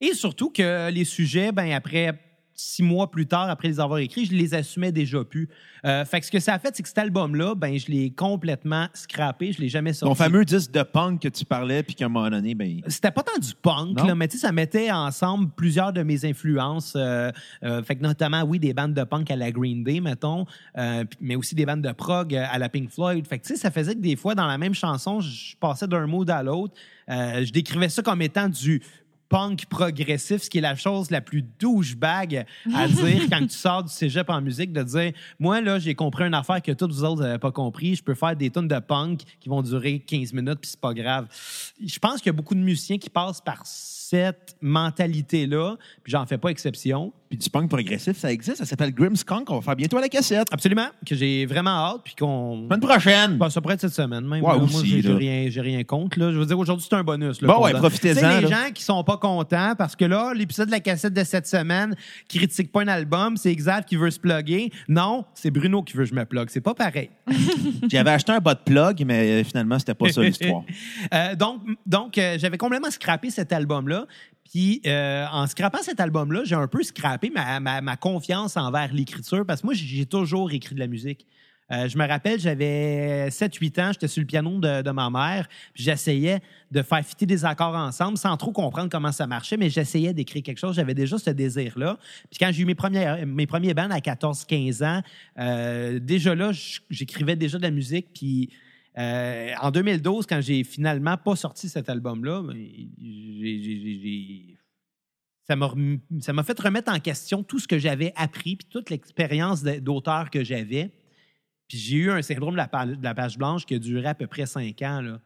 Et 0.00 0.14
surtout 0.14 0.50
que 0.50 0.90
les 0.90 1.04
sujets, 1.04 1.52
ben 1.52 1.70
après 1.72 2.18
six 2.54 2.82
mois 2.82 3.10
plus 3.10 3.26
tard, 3.26 3.48
après 3.50 3.68
les 3.68 3.80
avoir 3.80 3.98
écrits, 3.98 4.26
je 4.26 4.32
les 4.32 4.54
assumais 4.54 4.92
déjà 4.92 5.24
plus. 5.24 5.48
Euh, 5.84 6.04
fait 6.04 6.20
que 6.20 6.26
ce 6.26 6.30
que 6.30 6.40
ça 6.40 6.54
a 6.54 6.58
fait, 6.58 6.70
c'est 6.74 6.82
que 6.82 6.88
cet 6.88 6.98
album-là, 6.98 7.54
ben 7.54 7.78
je 7.78 7.86
l'ai 7.88 8.10
complètement 8.10 8.88
scrappé, 8.94 9.52
je 9.52 9.60
l'ai 9.60 9.68
jamais 9.68 9.92
sorti. 9.92 10.10
Ton 10.10 10.14
fameux 10.14 10.44
disque 10.44 10.70
de 10.70 10.82
punk 10.82 11.20
que 11.22 11.28
tu 11.28 11.44
parlais, 11.44 11.82
puis 11.82 11.94
qu'à 11.94 12.06
un 12.06 12.08
moment 12.08 12.30
donné, 12.30 12.54
ben, 12.54 12.80
C'était 12.86 13.10
pas 13.10 13.22
tant 13.22 13.38
du 13.38 13.54
punk, 13.60 13.98
là, 14.06 14.14
mais 14.14 14.28
tu 14.28 14.38
sais, 14.38 14.46
ça 14.46 14.52
mettait 14.52 14.90
ensemble 14.90 15.50
plusieurs 15.56 15.92
de 15.92 16.02
mes 16.02 16.24
influences. 16.24 16.94
euh, 16.96 17.30
euh, 17.62 17.82
fait 17.82 17.96
que 17.96 18.02
notamment, 18.02 18.42
oui, 18.42 18.58
des 18.58 18.72
bandes 18.72 18.94
de 18.94 19.04
punk 19.04 19.30
à 19.30 19.36
la 19.36 19.50
Green 19.50 19.84
Day, 19.84 20.00
mettons, 20.00 20.46
euh, 20.78 21.04
mais 21.20 21.36
aussi 21.36 21.54
des 21.54 21.66
bandes 21.66 21.82
de 21.82 21.92
prog 21.92 22.34
à 22.34 22.58
la 22.58 22.68
Pink 22.68 22.90
Floyd. 22.90 23.26
Fait 23.26 23.38
que 23.38 23.46
tu 23.46 23.54
sais, 23.54 23.60
ça 23.60 23.70
faisait 23.70 23.94
que 23.94 24.00
des 24.00 24.16
fois, 24.16 24.34
dans 24.34 24.46
la 24.46 24.58
même 24.58 24.74
chanson, 24.74 25.20
je 25.20 25.56
passais 25.56 25.86
d'un 25.86 26.06
mood 26.06 26.28
à 26.30 26.42
l'autre. 26.42 26.74
Euh, 27.10 27.44
je 27.44 27.52
décrivais 27.52 27.88
ça 27.90 28.02
comme 28.02 28.22
étant 28.22 28.48
du 28.48 28.82
punk 29.34 29.66
progressif, 29.66 30.44
ce 30.44 30.48
qui 30.48 30.58
est 30.58 30.60
la 30.60 30.76
chose 30.76 31.10
la 31.10 31.20
plus 31.20 31.42
douchebag 31.42 32.46
à 32.72 32.86
dire 32.88 33.22
quand 33.28 33.40
tu 33.40 33.56
sors 33.56 33.82
du 33.82 33.92
cégep 33.92 34.30
en 34.30 34.40
musique, 34.40 34.72
de 34.72 34.84
dire 34.84 35.12
moi 35.40 35.60
là 35.60 35.80
j'ai 35.80 35.96
compris 35.96 36.24
une 36.24 36.34
affaire 36.34 36.62
que 36.62 36.70
toutes 36.70 36.92
vous 36.92 37.02
autres 37.02 37.22
n'avez 37.22 37.40
pas 37.40 37.50
compris, 37.50 37.96
je 37.96 38.04
peux 38.04 38.14
faire 38.14 38.36
des 38.36 38.50
tonnes 38.50 38.68
de 38.68 38.78
punk 38.78 39.22
qui 39.40 39.48
vont 39.48 39.60
durer 39.60 39.98
15 39.98 40.32
minutes 40.34 40.60
puis 40.60 40.70
c'est 40.70 40.80
pas 40.80 40.94
grave. 40.94 41.26
Je 41.84 41.98
pense 41.98 42.18
qu'il 42.18 42.26
y 42.26 42.30
a 42.30 42.32
beaucoup 42.32 42.54
de 42.54 42.60
musiciens 42.60 42.96
qui 42.96 43.10
passent 43.10 43.40
par 43.40 43.66
cette 44.08 44.56
mentalité 44.60 45.46
là, 45.46 45.76
puis 46.02 46.10
j'en 46.10 46.26
fais 46.26 46.36
pas 46.36 46.50
exception. 46.50 47.12
puis 47.30 47.38
du 47.38 47.48
punk 47.48 47.70
progressif, 47.70 48.18
ça 48.18 48.30
existe. 48.30 48.58
Ça 48.58 48.66
s'appelle 48.66 48.92
Grimmskunk. 48.92 49.50
On 49.50 49.56
va 49.56 49.62
faire 49.62 49.76
bientôt 49.76 49.96
à 49.96 50.02
la 50.02 50.08
cassette. 50.08 50.46
Absolument, 50.52 50.88
que 51.06 51.14
j'ai 51.14 51.46
vraiment 51.46 51.70
hâte 51.70 52.02
puis 52.04 52.14
qu'on 52.14 52.64
Semaine 52.64 52.80
prochaine. 52.80 53.38
Bah, 53.38 53.48
ça 53.48 53.60
pourrait 53.60 53.74
être 53.74 53.80
cette 53.80 53.94
semaine 53.94 54.26
même. 54.26 54.42
Ouais, 54.42 54.52
là. 54.52 54.58
Moi, 54.58 54.64
aussi, 54.64 55.00
j'ai 55.00 55.12
rien, 55.12 55.48
rien 55.62 55.84
contre. 55.84 56.18
Là. 56.18 56.32
Je 56.32 56.38
veux 56.38 56.44
dire, 56.46 56.58
aujourd'hui, 56.58 56.86
c'est 56.88 56.96
un 56.96 57.02
bonus. 57.02 57.40
là, 57.40 57.48
Bon, 57.48 57.54
qu'on 57.54 57.64
ouais, 57.64 57.72
profitez-en, 57.72 58.40
les 58.40 58.46
gens 58.46 58.70
qui 58.74 58.82
sont 58.82 59.02
pas 59.04 59.16
contents 59.16 59.74
parce 59.76 59.96
que 59.96 60.04
là, 60.04 60.32
l'épisode 60.34 60.66
de 60.66 60.72
la 60.72 60.80
cassette 60.80 61.14
de 61.14 61.24
cette 61.24 61.46
semaine 61.46 61.96
critique 62.28 62.70
pas 62.70 62.82
un 62.82 62.88
album, 62.88 63.38
c'est 63.38 63.54
Xav 63.54 63.84
qui 63.84 63.96
veut 63.96 64.10
se 64.10 64.20
plugger. 64.20 64.70
Non, 64.88 65.24
c'est 65.34 65.50
Bruno 65.50 65.82
qui 65.82 65.96
veut 65.96 66.04
que 66.04 66.10
je 66.10 66.14
me 66.14 66.24
plug. 66.26 66.48
C'est 66.50 66.60
pas 66.60 66.74
pareil. 66.74 67.08
J'avais 67.90 68.10
acheté 68.10 68.32
un 68.32 68.40
bas 68.40 68.54
de 68.54 68.60
plug, 68.60 69.02
mais 69.06 69.40
euh, 69.40 69.44
finalement, 69.44 69.78
c'était 69.78 69.94
pas 69.94 70.10
ça 70.10 70.22
l'histoire. 70.22 70.62
Euh, 71.12 71.34
donc, 71.36 71.60
donc 71.86 72.18
euh, 72.18 72.36
j'avais 72.38 72.56
complètement 72.56 72.90
scrappé 72.90 73.30
cet 73.30 73.52
album-là. 73.52 73.93
Puis, 74.50 74.82
euh, 74.86 75.26
en 75.32 75.46
scrappant 75.46 75.82
cet 75.82 76.00
album-là, 76.00 76.42
j'ai 76.44 76.54
un 76.54 76.68
peu 76.68 76.82
scrappé 76.82 77.30
ma, 77.30 77.96
confiance 77.96 78.56
envers 78.56 78.92
l'écriture 78.92 79.44
parce 79.46 79.62
que 79.62 79.66
moi, 79.66 79.74
j'ai 79.74 80.06
toujours 80.06 80.52
écrit 80.52 80.74
de 80.74 80.80
la 80.80 80.86
musique. 80.86 81.26
Euh, 81.72 81.88
je 81.88 81.96
me 81.96 82.06
rappelle, 82.06 82.38
j'avais 82.38 83.28
7-8 83.30 83.80
ans, 83.80 83.92
j'étais 83.92 84.08
sur 84.08 84.20
le 84.20 84.26
piano 84.26 84.58
de, 84.60 84.90
ma 84.90 85.08
mère, 85.08 85.48
j'essayais 85.74 86.40
de 86.70 86.82
faire 86.82 87.04
fitter 87.04 87.24
des 87.24 87.44
accords 87.44 87.74
ensemble 87.74 88.18
sans 88.18 88.36
trop 88.36 88.52
comprendre 88.52 88.90
comment 88.90 89.12
ça 89.12 89.26
marchait, 89.26 89.56
mais 89.56 89.70
j'essayais 89.70 90.12
d'écrire 90.12 90.42
quelque 90.42 90.58
chose. 90.58 90.76
J'avais 90.76 90.94
déjà 90.94 91.16
ce 91.16 91.30
désir-là. 91.30 91.98
Puis 92.30 92.38
quand 92.38 92.50
j'ai 92.52 92.62
eu 92.62 92.66
mes, 92.66 92.74
premiers 92.74 93.74
bands 93.74 93.90
à 93.90 93.98
14-15 93.98 94.84
ans, 94.84 95.02
euh, 95.38 95.98
déjà 95.98 96.34
là, 96.34 96.50
j'écrivais 96.90 97.36
déjà 97.36 97.56
de 97.56 97.62
la 97.62 97.70
musique, 97.70 98.08
puis 98.12 98.50
euh, 98.96 99.50
en 99.60 99.70
2012, 99.70 100.26
quand 100.26 100.40
j'ai 100.40 100.62
finalement 100.62 101.16
pas 101.16 101.36
sorti 101.36 101.68
cet 101.68 101.88
album-là, 101.88 102.42
ben, 102.42 102.56
ça 105.46 106.32
m'a 106.32 106.42
fait 106.42 106.60
remettre 106.60 106.92
en 106.92 107.00
question 107.00 107.42
tout 107.42 107.58
ce 107.58 107.66
que 107.66 107.78
j'avais 107.78 108.12
appris 108.16 108.56
puis 108.56 108.68
toute 108.68 108.90
l'expérience 108.90 109.62
d'auteur 109.62 110.30
que 110.30 110.44
j'avais. 110.44 110.92
Puis 111.68 111.78
j'ai 111.78 111.96
eu 111.96 112.10
un 112.10 112.22
syndrome 112.22 112.52
de 112.52 112.58
la, 112.58 112.68
page, 112.68 112.90
de 112.90 113.02
la 113.02 113.14
page 113.14 113.36
blanche 113.36 113.66
qui 113.66 113.74
a 113.74 113.78
duré 113.78 114.06
à 114.06 114.14
peu 114.14 114.26
près 114.26 114.46
cinq 114.46 114.80
ans. 114.82 115.00
Là. 115.00 115.20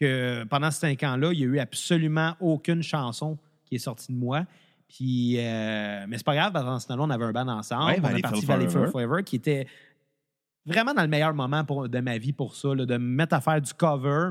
Que 0.00 0.44
pendant 0.44 0.70
ces 0.70 0.80
cinq 0.80 1.02
ans-là, 1.04 1.32
il 1.32 1.38
n'y 1.38 1.44
a 1.44 1.46
eu 1.46 1.58
absolument 1.60 2.34
aucune 2.40 2.82
chanson 2.82 3.38
qui 3.64 3.76
est 3.76 3.78
sortie 3.78 4.12
de 4.12 4.18
moi. 4.18 4.44
Puis, 4.88 5.36
euh, 5.38 6.04
mais 6.08 6.18
c'est 6.18 6.26
pas 6.26 6.34
grave, 6.34 6.52
parce 6.52 6.64
que 6.64 6.70
dans 6.70 6.78
ce 6.78 6.86
temps-là, 6.88 7.02
on 7.04 7.10
avait 7.10 7.24
un 7.24 7.32
band 7.32 7.48
ensemble. 7.48 7.92
Ouais, 7.92 8.00
on 8.00 8.04
a 8.04 8.08
Valley 8.08 8.22
parti 8.22 8.44
Valley 8.44 8.68
Forever. 8.68 8.90
Forever, 8.90 9.22
qui 9.24 9.36
était 9.36 9.66
vraiment 10.66 10.94
dans 10.94 11.02
le 11.02 11.08
meilleur 11.08 11.34
moment 11.34 11.62
de 11.62 12.00
ma 12.00 12.18
vie 12.18 12.32
pour 12.32 12.56
ça, 12.56 12.74
de 12.74 12.96
me 12.96 12.98
mettre 12.98 13.34
à 13.34 13.40
faire 13.40 13.60
du 13.60 13.72
cover. 13.74 14.30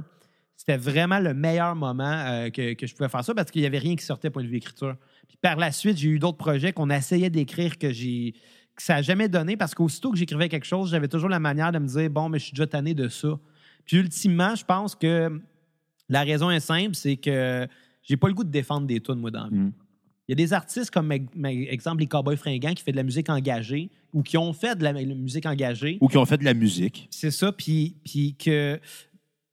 C'était 0.56 0.78
vraiment 0.78 1.20
le 1.20 1.34
meilleur 1.34 1.76
moment 1.76 2.04
euh, 2.04 2.50
que, 2.50 2.74
que 2.74 2.88
je 2.88 2.96
pouvais 2.96 3.10
faire 3.10 3.24
ça 3.24 3.34
parce 3.34 3.52
qu'il 3.52 3.62
n'y 3.62 3.68
avait 3.68 3.80
rien 3.80 3.96
qui 3.96 4.06
sortait 4.06 4.30
point 4.30 4.44
de 4.44 4.48
vue 4.48 4.58
écriture. 4.58 4.96
Puis 5.28 5.38
par 5.42 5.58
la 5.58 5.72
suite, 5.72 5.98
j'ai 5.98 6.10
eu 6.10 6.20
d'autres 6.20 6.38
projets 6.38 6.74
qu'on 6.74 6.90
essayait 6.90 7.30
d'écrire 7.30 7.78
que 7.78 7.92
j'ai 7.92 8.34
que 8.76 8.82
ça 8.82 8.96
n'a 8.96 9.02
jamais 9.02 9.30
donné 9.30 9.56
parce 9.56 9.76
qu'aussitôt 9.76 10.12
que 10.12 10.18
j'écrivais 10.18 10.50
quelque 10.50 10.66
chose, 10.66 10.90
j'avais 10.90 11.08
toujours 11.08 11.30
la 11.30 11.40
manière 11.40 11.72
de 11.72 11.80
me 11.80 11.88
dire 11.88 12.10
bon, 12.10 12.30
mais 12.30 12.40
je 12.40 12.46
suis 12.46 12.54
déjà 12.54 12.68
tanné 12.68 12.94
de 12.94 13.08
ça. 13.08 13.40
Puis 13.86 13.98
ultimement, 13.98 14.56
je 14.56 14.66
pense 14.66 14.96
que 14.96 15.42
la 16.10 16.24
raison 16.24 16.50
est 16.50 16.60
simple, 16.60 16.96
c'est 16.96 17.18
que 17.18 17.68
j'ai 18.02 18.18
pas 18.18 18.28
le 18.28 18.34
goût 18.34 18.44
de 18.44 18.50
défendre 18.50 18.88
des 18.88 19.00
tunes, 19.00 19.20
moi, 19.20 19.32
dans 19.32 19.44
la 19.44 19.50
vie. 19.50 19.56
Mm. 19.58 19.74
Il 20.28 20.32
y 20.32 20.34
a 20.34 20.36
des 20.36 20.54
artistes 20.54 20.90
comme, 20.92 21.08
meg- 21.08 21.68
exemple, 21.70 22.00
les 22.02 22.08
Cowboys 22.08 22.38
fringants 22.38 22.74
qui 22.74 22.84
fait 22.84 22.92
de 22.94 22.98
la 22.98 23.04
musique 23.04 23.30
engagée 23.30 23.90
ou 24.14 24.22
qui 24.24 24.38
ont 24.38 24.54
fait 24.54 24.76
de 24.78 24.84
la, 24.84 24.94
musique 24.94 25.46
engagée. 25.46 25.98
Ou 26.02 26.08
qui 26.08 26.18
ont 26.18 26.26
fait 26.26 26.38
de 26.38 26.46
la 26.46 26.54
musique. 26.54 27.08
C'est 27.12 27.32
ça, 27.32 27.52
puis, 27.52 27.98
puis 28.06 28.36
que 28.36 28.80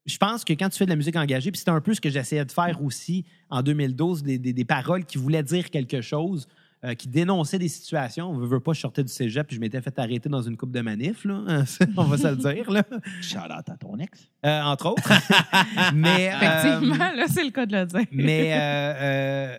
je 0.07 0.17
pense 0.17 0.45
que 0.45 0.53
quand 0.53 0.69
tu 0.69 0.79
fais 0.79 0.85
de 0.85 0.91
la 0.91 0.97
musique 0.97 1.17
engagée, 1.17 1.51
puis 1.51 1.59
c'était 1.59 1.71
un 1.73 1.81
peu 1.81 1.93
ce 1.95 2.01
que 2.01 2.09
j'essayais 2.11 2.45
de 2.45 2.53
faire 2.53 2.81
aussi 2.85 3.25
en 3.51 3.63
2012, 3.63 4.23
des, 4.23 4.39
des- 4.39 4.53
des 4.53 4.65
paroles 4.65 5.05
qui 5.05 5.19
voulaient 5.19 5.43
dire 5.43 5.71
quelque 5.71 6.01
chose. 6.01 6.47
euh, 6.83 6.95
qui 6.95 7.09
dénonçait 7.09 7.59
des 7.59 7.69
situations. 7.69 8.31
On 8.31 8.39
veut, 8.39 8.47
veut 8.47 8.61
pas, 8.61 8.73
je 8.73 8.81
sortais 8.81 9.05
du 9.05 9.13
cégep 9.13 9.47
puis 9.47 9.57
je 9.57 9.61
m'étais 9.61 9.83
fait 9.83 9.99
arrêter 9.99 10.31
dans 10.31 10.41
une 10.41 10.57
coupe 10.57 10.71
de 10.73 10.81
manif, 10.81 11.27
là. 11.27 11.43
on 11.99 12.05
va 12.05 12.17
se 12.17 12.27
le 12.29 12.37
dire, 12.37 12.71
là. 12.71 12.83
Shout 13.21 13.37
out 13.37 13.69
à 13.69 13.77
ton 13.77 13.99
ex. 13.99 14.31
Euh, 14.47 14.63
entre 14.63 14.87
autres. 14.93 15.13
mais, 15.95 16.31
euh, 16.33 16.37
Effectivement, 16.39 17.13
là, 17.15 17.27
c'est 17.29 17.45
le 17.45 17.51
cas 17.51 17.67
de 17.67 17.77
le 17.77 17.85
dire. 17.85 18.07
mais, 18.13 18.53
euh, 18.55 18.95
euh, 18.99 19.59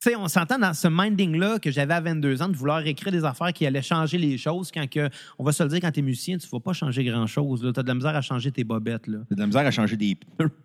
tu 0.00 0.10
sais, 0.10 0.16
on 0.16 0.28
s'entend 0.28 0.58
dans 0.58 0.74
ce 0.74 0.86
minding-là 0.88 1.58
que 1.58 1.70
j'avais 1.70 1.94
à 1.94 2.00
22 2.00 2.40
ans 2.42 2.48
de 2.48 2.56
vouloir 2.56 2.86
écrire 2.86 3.10
des 3.12 3.24
affaires 3.24 3.52
qui 3.52 3.66
allaient 3.66 3.82
changer 3.82 4.16
les 4.18 4.38
choses 4.38 4.70
quand 4.72 4.88
que, 4.88 5.08
on 5.38 5.44
va 5.44 5.50
se 5.52 5.62
le 5.62 5.68
dire, 5.70 5.80
quand 5.80 5.90
t'es 5.90 6.02
musicien, 6.02 6.38
tu 6.38 6.46
ne 6.46 6.50
vas 6.52 6.60
pas 6.60 6.72
changer 6.72 7.02
grand-chose. 7.04 7.60
Tu 7.74 7.80
as 7.80 7.82
de 7.82 7.88
la 7.88 7.94
misère 7.94 8.14
à 8.14 8.20
changer 8.22 8.52
tes 8.52 8.62
bobettes, 8.64 9.06
là. 9.08 9.18
T'as 9.28 9.34
de 9.34 9.40
la 9.40 9.46
misère 9.46 9.66
à 9.66 9.70
changer 9.70 9.96
des 9.96 10.14
pneus. 10.14 10.50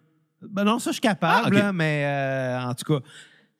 Ben 0.49 0.65
non, 0.65 0.77
ça, 0.77 0.89
je 0.91 0.95
suis 0.95 1.01
capable, 1.01 1.43
Ah, 1.45 1.47
ok. 1.47 1.53
là, 1.53 1.71
mais 1.73 2.03
euh, 2.05 2.61
en 2.69 2.73
tout 2.75 2.83
cas. 2.93 2.99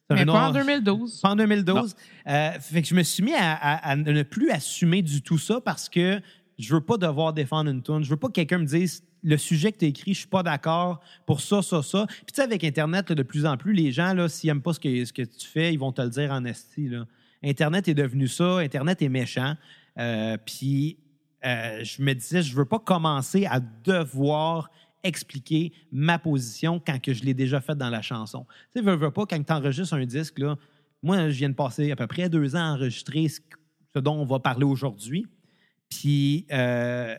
c'est 0.10 0.16
Mais 0.18 0.22
un 0.24 0.26
pas 0.26 0.48
en 0.48 0.50
autre- 0.50 0.60
2012. 0.60 1.22
pas 1.22 1.30
en 1.30 1.36
2012. 1.38 1.96
Euh, 2.28 2.52
fait 2.60 2.82
que 2.82 2.88
je 2.90 2.94
me 2.94 3.04
suis 3.04 3.24
mis 3.24 3.34
à, 3.34 3.54
à- 3.54 3.90
à 3.92 3.96
ne 3.96 4.24
plus 4.24 4.52
assumer 4.52 5.02
du 5.02 5.22
tout 5.22 5.38
ça 5.38 5.62
parce 5.62 5.88
que 5.88 6.20
je 6.60 6.74
veux 6.76 6.82
pas 6.82 6.98
devoir 6.98 7.32
défendre 7.32 7.72
une 7.72 7.82
tune. 7.82 8.04
Je 8.04 8.10
veux 8.10 8.18
pas 8.18 8.28
que 8.28 8.34
quelqu'un 8.34 8.58
me 8.58 8.66
dise 8.66 9.02
le 9.24 9.38
sujet 9.38 9.72
que 9.72 9.78
tu 9.78 9.86
as 9.86 9.88
écrit, 9.88 10.14
je 10.14 10.20
suis 10.20 10.28
pas 10.28 10.44
d'accord 10.44 11.02
pour 11.26 11.42
ça, 11.42 11.62
ça, 11.62 11.82
ça. 11.82 12.06
Puis 12.08 12.26
tu 12.28 12.36
sais, 12.36 12.42
avec 12.42 12.64
Internet, 12.64 13.12
de 13.12 13.24
plus 13.24 13.46
en 13.46 13.58
plus, 13.58 13.74
les 13.74 13.92
gens, 13.92 14.28
s'ils 14.28 14.50
aiment 14.50 14.62
pas 14.62 14.74
ce 14.74 14.80
que, 14.80 15.06
ce 15.06 15.14
que 15.14 15.22
tu 15.22 15.48
fais, 15.48 15.74
ils 15.74 15.80
vont 15.80 15.92
te 15.92 16.02
le 16.02 16.10
dire 16.10 16.32
en 16.32 16.44
esti. 16.46 16.90
Internet 17.44 17.88
est 17.88 17.94
devenu 17.94 18.28
ça. 18.28 18.60
Internet 18.60 19.02
est 19.02 19.10
méchant. 19.10 19.56
Euh, 19.98 20.38
puis 20.46 20.98
euh, 21.46 21.84
je 21.84 22.02
me 22.02 22.14
disais, 22.14 22.42
je 22.42 22.56
veux 22.56 22.66
pas 22.66 22.80
commencer 22.80 23.46
à 23.46 23.60
devoir 23.60 24.70
expliquer 25.04 25.74
ma 25.92 26.18
position 26.18 26.82
quand 26.86 27.02
que 27.02 27.14
je 27.14 27.24
l'ai 27.24 27.34
déjà 27.34 27.60
faite 27.60 27.78
dans 27.78 27.90
la 27.90 28.02
chanson. 28.02 28.46
Tu 28.74 28.80
sais, 28.80 28.86
veux, 28.86 28.96
veux 28.96 29.12
pas, 29.12 29.26
quand 29.26 29.42
tu 29.44 29.54
enregistres 29.54 29.94
un 29.94 30.06
disque, 30.06 30.40
là, 30.40 30.58
moi, 31.02 31.30
je 31.30 31.38
viens 31.38 31.50
de 31.50 31.56
passer 31.56 31.92
à 31.92 31.96
peu 31.98 32.08
près 32.08 32.30
deux 32.30 32.56
ans 32.56 32.60
à 32.60 32.74
enregistrer 32.74 33.28
ce, 33.28 34.00
dont 34.00 34.16
on 34.16 34.26
va 34.26 34.40
parler 34.40 34.64
aujourd'hui. 34.64 35.28
Puis, 35.90 36.48
euh, 36.52 37.16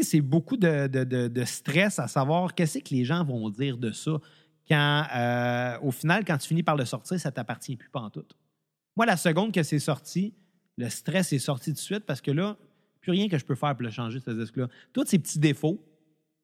c'est 0.00 0.20
beaucoup 0.22 0.56
de, 0.56 0.86
de- 0.86 1.28
de- 1.28 1.44
stress 1.44 1.98
à 1.98 2.08
savoir 2.08 2.54
qu'est-ce 2.54 2.78
que 2.78 2.94
les 2.94 3.04
gens 3.04 3.24
vont 3.24 3.50
dire 3.50 3.76
de 3.76 3.92
ça 3.92 4.12
quand, 4.68 5.04
euh, 5.14 5.78
au 5.82 5.90
final, 5.90 6.24
quand 6.24 6.38
tu 6.38 6.48
finis 6.48 6.62
par 6.62 6.76
le 6.76 6.84
sortir, 6.84 7.20
ça 7.20 7.30
t'appartient 7.30 7.76
plus 7.76 7.90
pas 7.90 8.00
en 8.00 8.08
tout. 8.10 8.24
Moi, 8.96 9.04
la 9.06 9.16
seconde 9.16 9.52
que 9.52 9.62
c'est 9.62 9.78
sorti, 9.78 10.32
le 10.78 10.88
stress 10.88 11.32
est 11.32 11.38
sorti 11.38 11.72
de 11.72 11.78
suite 11.78 12.04
parce 12.06 12.20
que 12.20 12.30
là, 12.30 12.56
plus 13.00 13.12
rien 13.12 13.28
que 13.28 13.36
je 13.36 13.44
peux 13.44 13.54
faire 13.56 13.74
pour 13.74 13.82
le 13.82 13.90
changer, 13.90 14.20
ce 14.20 14.30
disque-là. 14.30 14.68
Tous 14.92 15.04
ces 15.06 15.18
petits 15.18 15.38
défauts, 15.38 15.84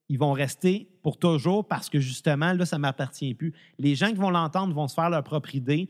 ils 0.08 0.18
vont 0.18 0.32
rester 0.32 0.88
pour 1.02 1.18
toujours 1.18 1.66
parce 1.66 1.88
que 1.88 2.00
justement, 2.00 2.52
là, 2.52 2.66
ça 2.66 2.76
ne 2.76 2.82
m'appartient 2.82 3.34
plus. 3.34 3.54
Les 3.78 3.94
gens 3.94 4.08
qui 4.08 4.14
vont 4.16 4.30
l'entendre 4.30 4.74
vont 4.74 4.88
se 4.88 4.94
faire 4.94 5.10
leur 5.10 5.22
propre 5.22 5.54
idée, 5.54 5.88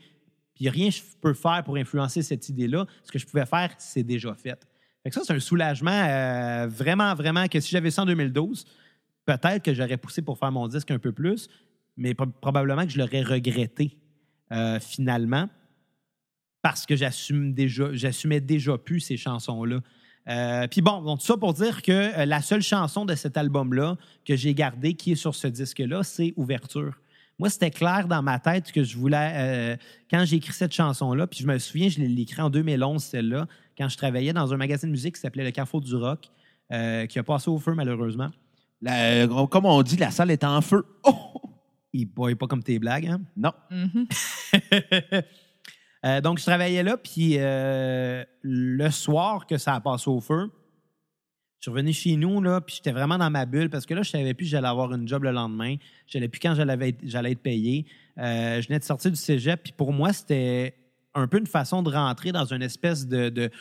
puis 0.53 0.69
rien 0.69 0.89
je 0.89 1.01
peux 1.21 1.33
faire 1.33 1.63
pour 1.63 1.77
influencer 1.77 2.21
cette 2.21 2.47
idée-là. 2.49 2.85
Ce 3.03 3.11
que 3.11 3.17
je 3.19 3.25
pouvais 3.25 3.45
faire, 3.45 3.73
c'est 3.79 4.03
déjà 4.03 4.35
fait. 4.35 4.67
Fait 5.03 5.09
que 5.09 5.15
ça, 5.15 5.21
c'est 5.25 5.33
un 5.33 5.39
soulagement 5.39 5.91
euh, 5.91 6.67
vraiment, 6.67 7.13
vraiment 7.15 7.47
que 7.47 7.59
si 7.59 7.69
j'avais 7.71 7.91
ça 7.91 8.01
en 8.01 8.05
2012, 8.05 8.65
peut-être 9.25 9.63
que 9.63 9.73
j'aurais 9.73 9.97
poussé 9.97 10.21
pour 10.21 10.37
faire 10.37 10.51
mon 10.51 10.67
disque 10.67 10.91
un 10.91 10.99
peu 10.99 11.11
plus, 11.11 11.47
mais 11.97 12.13
pro- 12.13 12.25
probablement 12.27 12.83
que 12.85 12.91
je 12.91 12.97
l'aurais 12.97 13.21
regretté 13.21 13.97
euh, 14.51 14.79
finalement 14.79 15.47
parce 16.61 16.85
que 16.85 16.93
déjà, 17.51 17.89
j'assumais 17.93 18.41
déjà 18.41 18.77
plus 18.77 18.99
ces 18.99 19.15
chansons-là. 19.17 19.79
Euh, 20.27 20.67
Puis 20.67 20.81
bon, 20.81 21.01
donc 21.01 21.19
tout 21.21 21.25
ça 21.25 21.37
pour 21.37 21.53
dire 21.53 21.81
que 21.81 22.25
la 22.25 22.41
seule 22.41 22.61
chanson 22.61 23.05
de 23.05 23.15
cet 23.15 23.37
album-là 23.37 23.95
que 24.25 24.35
j'ai 24.35 24.53
gardée, 24.53 24.93
qui 24.93 25.13
est 25.13 25.15
sur 25.15 25.33
ce 25.33 25.47
disque-là, 25.47 26.03
c'est 26.03 26.33
Ouverture. 26.35 26.99
Moi, 27.39 27.49
c'était 27.49 27.71
clair 27.71 28.05
dans 28.09 28.21
ma 28.21 28.37
tête 28.37 28.73
que 28.73 28.83
je 28.83 28.97
voulais, 28.97 29.79
quand 30.11 30.25
j'ai 30.25 30.35
écrit 30.35 30.51
cette 30.51 30.73
chanson-là, 30.73 31.25
puis 31.25 31.39
je 31.39 31.47
me 31.47 31.57
souviens, 31.57 31.87
je 31.87 32.01
l'ai 32.01 32.21
écrite 32.21 32.41
en 32.41 32.49
2011, 32.49 33.01
celle-là, 33.01 33.47
quand 33.79 33.89
je 33.89 33.97
travaillait 33.97 34.33
dans 34.33 34.53
un 34.53 34.57
magazine 34.57 34.89
de 34.89 34.91
musique 34.91 35.15
qui 35.15 35.21
s'appelait 35.21 35.45
Le 35.45 35.51
Carrefour 35.51 35.81
du 35.81 35.95
Rock, 35.95 36.27
euh, 36.71 37.05
qui 37.07 37.17
a 37.17 37.23
passé 37.23 37.49
au 37.49 37.57
feu 37.57 37.73
malheureusement. 37.73 38.29
La- 38.81 39.27
comme 39.27 39.65
on 39.65 39.81
dit, 39.81 39.97
la 39.97 40.11
salle 40.11 40.31
est 40.31 40.43
en 40.43 40.61
feu. 40.61 40.85
Oh! 41.03 41.41
Il 41.91 42.05
boit 42.05 42.35
pas 42.35 42.45
comme 42.45 42.61
tes 42.61 42.77
blagues, 42.77 43.07
hein? 43.07 43.21
Non. 43.35 43.53
Mhm. 43.71 44.07
Euh, 46.05 46.21
donc, 46.21 46.39
je 46.39 46.45
travaillais 46.45 46.81
là, 46.81 46.95
puis 46.95 47.35
euh, 47.39 48.23
le 48.41 48.89
soir 48.89 49.45
que 49.45 49.57
ça 49.57 49.73
a 49.75 49.81
passé 49.81 50.09
au 50.09 50.21
feu, 50.21 50.49
je 51.59 51.63
suis 51.63 51.71
revenu 51.71 51.91
chez 51.91 52.15
nous, 52.15 52.41
là, 52.41 52.61
puis 52.61 52.75
j'étais 52.77 52.93
vraiment 52.93 53.17
dans 53.17 53.29
ma 53.29 53.45
bulle 53.45 53.69
parce 53.69 53.85
que 53.85 53.93
là, 53.93 54.01
je 54.01 54.09
savais 54.09 54.33
plus 54.33 54.45
que 54.45 54.51
j'allais 54.51 54.69
avoir 54.69 54.93
une 54.93 55.05
job 55.09 55.23
le 55.23 55.31
lendemain. 55.31 55.75
Je 56.07 56.13
savais 56.13 56.29
plus 56.29 56.39
quand 56.39 56.55
j'allais 56.55 57.31
être, 57.31 57.39
payé. 57.41 57.85
Euh, 58.17 58.61
je 58.61 58.67
venais 58.69 58.79
de 58.79 58.85
sortir 58.85 59.11
du 59.11 59.17
cégep, 59.17 59.61
puis 59.61 59.73
pour 59.73 59.91
moi, 59.91 60.13
c'était 60.13 60.73
un 61.15 61.27
peu 61.27 61.39
une 61.39 61.47
façon 61.47 61.83
de 61.83 61.91
rentrer 61.91 62.31
dans 62.31 62.45
une 62.45 62.61
espèce 62.61 63.07
de, 63.07 63.51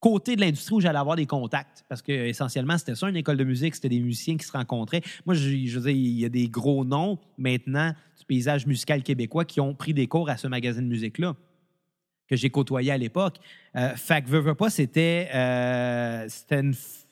côté 0.00 0.36
de 0.36 0.40
l'industrie 0.40 0.76
où 0.76 0.80
j'allais 0.80 0.98
avoir 0.98 1.16
des 1.16 1.26
contacts. 1.26 1.84
Parce 1.88 2.02
que 2.02 2.12
essentiellement, 2.12 2.78
c'était 2.78 2.94
ça, 2.94 3.08
une 3.08 3.16
école 3.16 3.36
de 3.36 3.44
musique, 3.44 3.74
c'était 3.74 3.88
des 3.88 4.00
musiciens 4.00 4.36
qui 4.36 4.46
se 4.46 4.52
rencontraient. 4.52 5.02
Moi, 5.26 5.34
je, 5.34 5.66
je 5.66 5.88
il 5.90 6.18
y 6.18 6.24
a 6.24 6.28
des 6.28 6.48
gros 6.48 6.84
noms 6.84 7.18
maintenant 7.36 7.94
du 8.18 8.24
paysage 8.24 8.66
musical 8.66 9.02
québécois 9.02 9.44
qui 9.44 9.60
ont 9.60 9.74
pris 9.74 9.94
des 9.94 10.06
cours 10.06 10.30
à 10.30 10.36
ce 10.36 10.46
magazine 10.46 10.84
de 10.84 10.88
musique-là 10.88 11.36
que 12.30 12.36
j'ai 12.36 12.48
côtoyé 12.48 12.92
à 12.92 12.96
l'époque. 12.96 13.38
Euh, 13.76 13.94
fait 13.96 14.22
que 14.22 14.28
veux, 14.28 14.54
pas, 14.54 14.70
c'était 14.70 15.28
euh, 15.34 16.28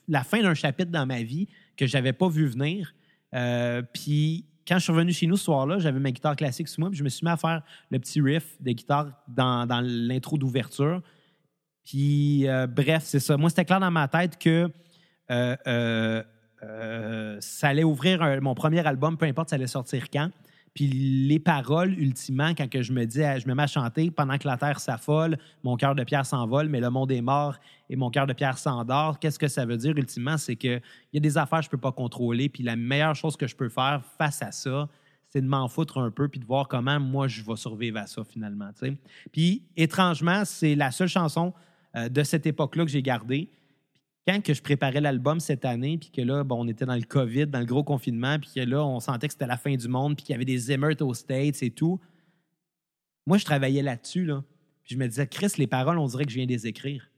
la 0.06 0.22
fin 0.22 0.40
d'un 0.40 0.54
chapitre 0.54 0.92
dans 0.92 1.06
ma 1.06 1.22
vie 1.22 1.48
que 1.76 1.86
j'avais 1.86 2.12
pas 2.12 2.28
vu 2.28 2.46
venir. 2.46 2.94
Euh, 3.34 3.82
puis 3.92 4.44
quand 4.68 4.78
je 4.78 4.84
suis 4.84 4.92
revenu 4.92 5.12
chez 5.12 5.26
nous 5.26 5.38
ce 5.38 5.44
soir-là, 5.44 5.78
j'avais 5.78 5.98
ma 5.98 6.10
guitare 6.10 6.36
classique 6.36 6.68
sous 6.68 6.80
moi, 6.80 6.90
puis 6.90 6.98
je 6.98 7.04
me 7.04 7.08
suis 7.08 7.24
mis 7.24 7.30
à 7.30 7.38
faire 7.38 7.62
le 7.90 7.98
petit 7.98 8.20
riff 8.20 8.60
de 8.60 8.72
guitare 8.72 9.10
dans, 9.26 9.82
l'intro 9.82 10.36
d'ouverture. 10.36 11.00
Puis 11.86 12.46
euh, 12.46 12.66
bref, 12.66 13.04
c'est 13.06 13.20
ça. 13.20 13.38
Moi, 13.38 13.48
c'était 13.48 13.64
clair 13.64 13.80
dans 13.80 13.90
ma 13.90 14.06
tête 14.08 14.38
que 14.38 14.70
euh, 15.30 15.56
euh, 16.62 17.36
ça 17.40 17.68
allait 17.68 17.84
ouvrir 17.84 18.42
mon 18.42 18.54
premier 18.54 18.86
album, 18.86 19.16
peu 19.16 19.24
importe 19.24 19.48
ça 19.48 19.56
allait 19.56 19.66
sortir 19.66 20.10
quand. 20.10 20.28
Puis 20.78 20.86
les 20.86 21.40
paroles, 21.40 21.98
ultimement, 21.98 22.50
quand 22.50 22.68
je 22.72 22.92
me 22.92 23.04
dis, 23.04 23.18
je 23.18 23.48
me 23.48 23.54
mets 23.54 23.64
à 23.64 23.66
chanter 23.66 24.12
pendant 24.12 24.38
que 24.38 24.46
la 24.46 24.56
terre 24.56 24.78
s'affole, 24.78 25.36
mon 25.64 25.76
cœur 25.76 25.96
de 25.96 26.04
pierre 26.04 26.24
s'envole, 26.24 26.68
mais 26.68 26.78
le 26.78 26.88
monde 26.88 27.10
est 27.10 27.20
mort 27.20 27.56
et 27.90 27.96
mon 27.96 28.10
cœur 28.10 28.28
de 28.28 28.32
pierre 28.32 28.58
s'endort. 28.58 29.18
Qu'est-ce 29.18 29.40
que 29.40 29.48
ça 29.48 29.66
veut 29.66 29.76
dire, 29.76 29.96
ultimement? 29.96 30.36
C'est 30.36 30.54
qu'il 30.54 30.80
y 31.12 31.16
a 31.16 31.20
des 31.20 31.36
affaires 31.36 31.58
que 31.58 31.64
je 31.64 31.70
peux 31.70 31.78
pas 31.78 31.90
contrôler. 31.90 32.48
Puis 32.48 32.62
la 32.62 32.76
meilleure 32.76 33.16
chose 33.16 33.36
que 33.36 33.48
je 33.48 33.56
peux 33.56 33.68
faire 33.68 34.04
face 34.18 34.40
à 34.40 34.52
ça, 34.52 34.88
c'est 35.26 35.40
de 35.40 35.48
m'en 35.48 35.66
foutre 35.66 35.98
un 35.98 36.12
peu 36.12 36.28
puis 36.28 36.38
de 36.38 36.46
voir 36.46 36.68
comment 36.68 37.00
moi 37.00 37.26
je 37.26 37.42
vais 37.42 37.56
survivre 37.56 37.98
à 37.98 38.06
ça 38.06 38.22
finalement. 38.22 38.70
Puis 39.32 39.64
étrangement, 39.76 40.44
c'est 40.44 40.76
la 40.76 40.92
seule 40.92 41.08
chanson 41.08 41.54
euh, 41.96 42.08
de 42.08 42.22
cette 42.22 42.46
époque-là 42.46 42.84
que 42.84 42.90
j'ai 42.92 43.02
gardée. 43.02 43.50
Quand 44.28 44.42
que 44.42 44.52
je 44.52 44.60
préparais 44.60 45.00
l'album 45.00 45.40
cette 45.40 45.64
année, 45.64 45.96
puis 45.96 46.10
que 46.10 46.20
là, 46.20 46.44
bon, 46.44 46.62
on 46.62 46.68
était 46.68 46.84
dans 46.84 46.94
le 46.96 47.02
COVID, 47.02 47.46
dans 47.46 47.60
le 47.60 47.64
gros 47.64 47.82
confinement, 47.82 48.38
puis 48.38 48.50
que 48.56 48.60
là, 48.60 48.84
on 48.84 49.00
sentait 49.00 49.26
que 49.26 49.32
c'était 49.32 49.46
la 49.46 49.56
fin 49.56 49.74
du 49.74 49.88
monde, 49.88 50.16
puis 50.16 50.26
qu'il 50.26 50.34
y 50.34 50.36
avait 50.36 50.44
des 50.44 50.70
émeutes 50.70 51.00
aux 51.00 51.14
States 51.14 51.62
et 51.62 51.70
tout. 51.70 51.98
Moi, 53.26 53.38
je 53.38 53.46
travaillais 53.46 53.80
là-dessus, 53.80 54.26
là. 54.26 54.44
Puis 54.84 54.96
je 54.96 54.98
me 55.00 55.08
disais, 55.08 55.26
Chris, 55.26 55.52
les 55.56 55.66
paroles, 55.66 55.98
on 55.98 56.06
dirait 56.06 56.26
que 56.26 56.30
je 56.30 56.36
viens 56.36 56.44
de 56.44 56.52
les 56.52 56.66
écrire. 56.66 57.10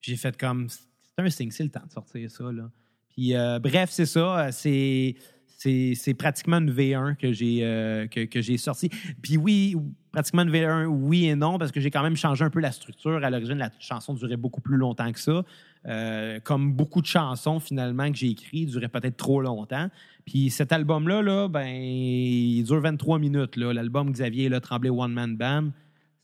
J'ai 0.00 0.16
fait 0.16 0.36
comme, 0.36 0.68
c'est 0.68 0.82
un 1.18 1.30
signe, 1.30 1.52
c'est 1.52 1.62
le 1.62 1.70
temps 1.70 1.86
de 1.86 1.92
sortir 1.92 2.28
ça, 2.28 2.50
là. 2.50 2.68
Puis 3.10 3.36
euh, 3.36 3.60
bref, 3.60 3.90
c'est 3.90 4.06
ça. 4.06 4.46
euh, 4.46 4.50
C'est, 4.50 5.14
c'est, 5.62 6.14
pratiquement 6.14 6.58
une 6.58 6.70
V1 6.70 7.16
que 7.16 7.32
j'ai, 7.32 7.60
euh, 7.62 8.06
que, 8.06 8.24
que 8.24 8.40
j'ai 8.40 8.56
sorti. 8.56 8.88
Puis 9.22 9.36
oui, 9.36 9.76
pratiquement 10.10 10.42
une 10.42 10.50
V1, 10.50 10.86
oui 10.86 11.26
et 11.26 11.34
non, 11.34 11.58
parce 11.58 11.72
que 11.72 11.80
j'ai 11.80 11.90
quand 11.90 12.02
même 12.02 12.16
changé 12.16 12.44
un 12.44 12.50
peu 12.50 12.60
la 12.60 12.72
structure. 12.72 13.24
À 13.24 13.30
l'origine, 13.30 13.58
la 13.58 13.70
chanson 13.78 14.14
durait 14.14 14.36
beaucoup 14.36 14.60
plus 14.60 14.76
longtemps 14.76 15.10
que 15.12 15.20
ça. 15.20 15.44
Euh, 15.86 16.38
comme 16.40 16.72
beaucoup 16.72 17.00
de 17.00 17.06
chansons, 17.06 17.60
finalement, 17.60 18.10
que 18.10 18.16
j'ai 18.16 18.30
écrites, 18.30 18.70
duraient 18.70 18.88
peut-être 18.88 19.16
trop 19.16 19.40
longtemps. 19.40 19.88
Puis 20.24 20.50
cet 20.50 20.72
album-là, 20.72 21.22
là, 21.22 21.48
ben, 21.48 21.66
il 21.66 22.62
dure 22.64 22.80
23 22.80 23.18
minutes. 23.18 23.56
L'album 23.56 24.10
Xavier 24.12 24.48
là, 24.48 24.60
Tremblay 24.60 24.90
One 24.90 25.12
Man 25.12 25.36
Band, 25.36 25.70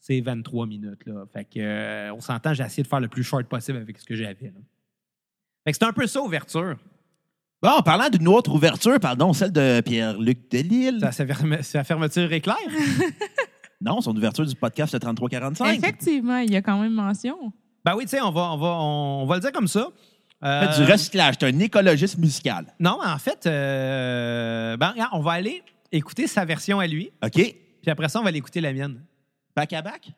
c'est 0.00 0.20
23 0.20 0.66
minutes. 0.66 1.04
Fait 1.32 1.44
que, 1.44 1.58
euh, 1.58 2.14
on 2.14 2.20
s'entend, 2.20 2.54
j'ai 2.54 2.64
essayé 2.64 2.82
de 2.82 2.88
faire 2.88 3.00
le 3.00 3.08
plus 3.08 3.24
short 3.24 3.46
possible 3.46 3.78
avec 3.78 3.98
ce 3.98 4.04
que 4.04 4.14
j'avais. 4.14 4.34
Fait 4.34 5.72
que 5.72 5.76
c'est 5.78 5.84
un 5.84 5.92
peu 5.92 6.06
ça, 6.06 6.20
ouverture. 6.22 6.76
Bon, 7.60 7.70
en 7.70 7.82
parlant 7.82 8.08
d'une 8.08 8.28
autre 8.28 8.52
ouverture, 8.54 9.00
pardon, 9.00 9.32
celle 9.32 9.50
de 9.50 9.80
Pierre-Luc 9.80 10.50
Delisle. 10.50 11.00
Ça, 11.00 11.10
sa 11.12 11.26
ferme- 11.26 11.62
sa 11.62 11.84
fermeture 11.84 12.32
est 12.32 12.40
claire. 12.40 12.56
Non, 13.80 14.00
son 14.00 14.16
ouverture 14.16 14.44
du 14.44 14.56
podcast 14.56 14.92
de 14.92 14.98
3345. 14.98 15.78
Effectivement, 15.78 16.38
il 16.38 16.50
y 16.50 16.56
a 16.56 16.62
quand 16.62 16.80
même 16.80 16.94
mention. 16.94 17.52
Ben 17.84 17.94
oui, 17.94 18.04
tu 18.04 18.10
sais, 18.10 18.20
on 18.20 18.32
va, 18.32 18.52
on, 18.52 18.56
va, 18.56 18.66
on, 18.66 19.24
va 19.26 19.36
le 19.36 19.40
dire 19.40 19.52
comme 19.52 19.68
ça. 19.68 19.88
Euh, 20.42 20.72
Fait 20.72 20.84
du 20.84 20.90
recyclage. 20.90 21.36
C'est 21.38 21.46
un 21.46 21.58
écologiste 21.60 22.18
musical. 22.18 22.66
Non, 22.80 22.98
mais 23.00 23.08
en 23.08 23.18
fait, 23.18 23.46
euh, 23.46 24.76
ben, 24.76 24.90
regarde, 24.90 25.10
on 25.12 25.20
va 25.20 25.30
aller 25.30 25.62
écouter 25.92 26.26
sa 26.26 26.44
version 26.44 26.80
à 26.80 26.88
lui, 26.88 27.12
OK? 27.24 27.34
puis 27.34 27.88
après 27.90 28.08
ça, 28.08 28.18
on 28.18 28.22
va 28.24 28.30
aller 28.30 28.38
écouter 28.38 28.60
la 28.60 28.72
mienne. 28.72 29.00
Back 29.54 29.72
à 29.74 29.82
back? 29.82 30.10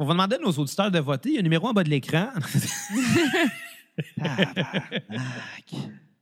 On 0.00 0.04
va 0.04 0.14
demander 0.14 0.34
à 0.34 0.38
nos 0.40 0.50
auditeurs 0.50 0.90
de 0.90 0.98
voter. 0.98 1.28
Il 1.28 1.34
y 1.34 1.36
a 1.36 1.40
un 1.40 1.44
numéro 1.44 1.68
en 1.68 1.72
bas 1.72 1.84
de 1.84 1.90
l'écran. 1.90 2.26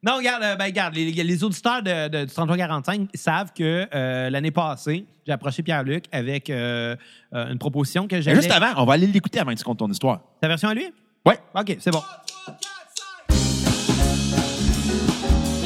Non, 0.03 0.17
regarde, 0.17 0.43
euh, 0.43 0.57
ben, 0.57 0.65
regarde 0.65 0.95
les, 0.95 1.11
les 1.12 1.45
auditeurs 1.45 1.83
de, 1.83 2.09
de- 2.09 2.25
du 2.25 2.33
3345 2.33 3.11
savent 3.15 3.53
que 3.53 3.87
euh, 3.95 4.31
l'année 4.31 4.50
passée, 4.50 5.05
j'ai 5.27 5.33
approché 5.33 5.62
Pierre-Luc 5.62 6.05
avec 6.11 6.49
euh, 6.49 6.97
euh, 7.35 7.53
une 7.53 7.59
proposition 7.59 8.09
que 8.09 8.17
Mais 8.17 8.23
j'avais. 8.23 8.41
Juste 8.41 8.50
avant, 8.50 8.81
on 8.83 8.87
va 8.87 8.95
aller 8.95 9.07
l'écouter 9.07 9.41
avant 9.41 9.53
que 9.53 9.59
tu 9.59 9.65
comptes 9.65 9.79
ton 9.79 9.91
histoire. 9.91 10.23
Ta 10.41 10.49
version 10.49 10.71
à 10.71 10.75
lui? 10.75 10.87
Ouais. 11.27 11.39
OK, 11.55 11.77
c'est 11.81 11.91
bon. 11.91 12.03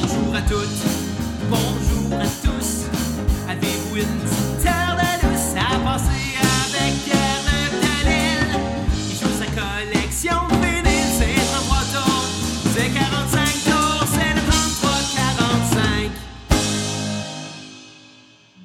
Bonjour 0.01 0.35
à 0.35 0.41
toutes, 0.41 0.85
bonjour 1.49 2.19
à 2.19 2.25
tous. 2.25 2.85
Avez-vous 3.49 3.95
une 3.95 4.19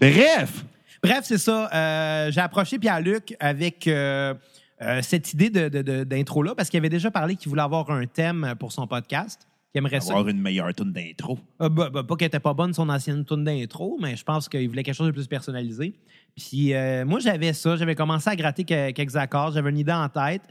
Bref, 0.00 0.64
Bref, 1.02 1.20
c'est 1.24 1.38
ça. 1.38 1.70
Euh, 1.72 2.30
j'ai 2.30 2.40
approché 2.40 2.78
Pierre-Luc 2.78 3.34
avec 3.40 3.86
euh, 3.86 4.34
euh, 4.82 5.00
cette 5.02 5.32
idée 5.32 5.48
d'intro-là 5.48 6.54
parce 6.54 6.68
qu'il 6.68 6.76
avait 6.78 6.90
déjà 6.90 7.10
parlé 7.10 7.36
qu'il 7.36 7.48
voulait 7.48 7.62
avoir 7.62 7.90
un 7.90 8.04
thème 8.06 8.54
pour 8.58 8.72
son 8.72 8.86
podcast. 8.86 9.46
Qu'il 9.72 9.78
aimerait 9.78 10.00
ça. 10.00 10.12
avoir 10.12 10.28
une 10.28 10.40
meilleure 10.40 10.74
tune 10.74 10.92
d'intro. 10.92 11.38
Bah, 11.58 11.68
bah, 11.68 12.02
pas 12.02 12.16
qu'elle 12.16 12.26
était 12.26 12.40
pas 12.40 12.52
bonne 12.52 12.74
son 12.74 12.88
ancienne 12.90 13.24
tune 13.24 13.44
d'intro, 13.44 13.98
mais 14.02 14.14
je 14.16 14.24
pense 14.24 14.48
qu'il 14.48 14.68
voulait 14.68 14.82
quelque 14.82 14.96
chose 14.96 15.06
de 15.06 15.12
plus 15.12 15.26
personnalisé. 15.26 15.94
Puis 16.36 16.74
moi, 17.06 17.18
j'avais 17.20 17.52
ça. 17.54 17.76
J'avais 17.76 17.94
commencé 17.94 18.28
à 18.28 18.36
gratter 18.36 18.64
que- 18.64 18.90
quelques 18.90 19.16
accords. 19.16 19.52
J'avais 19.52 19.70
une 19.70 19.78
idée 19.78 19.92
en 19.92 20.08
tête. 20.08 20.42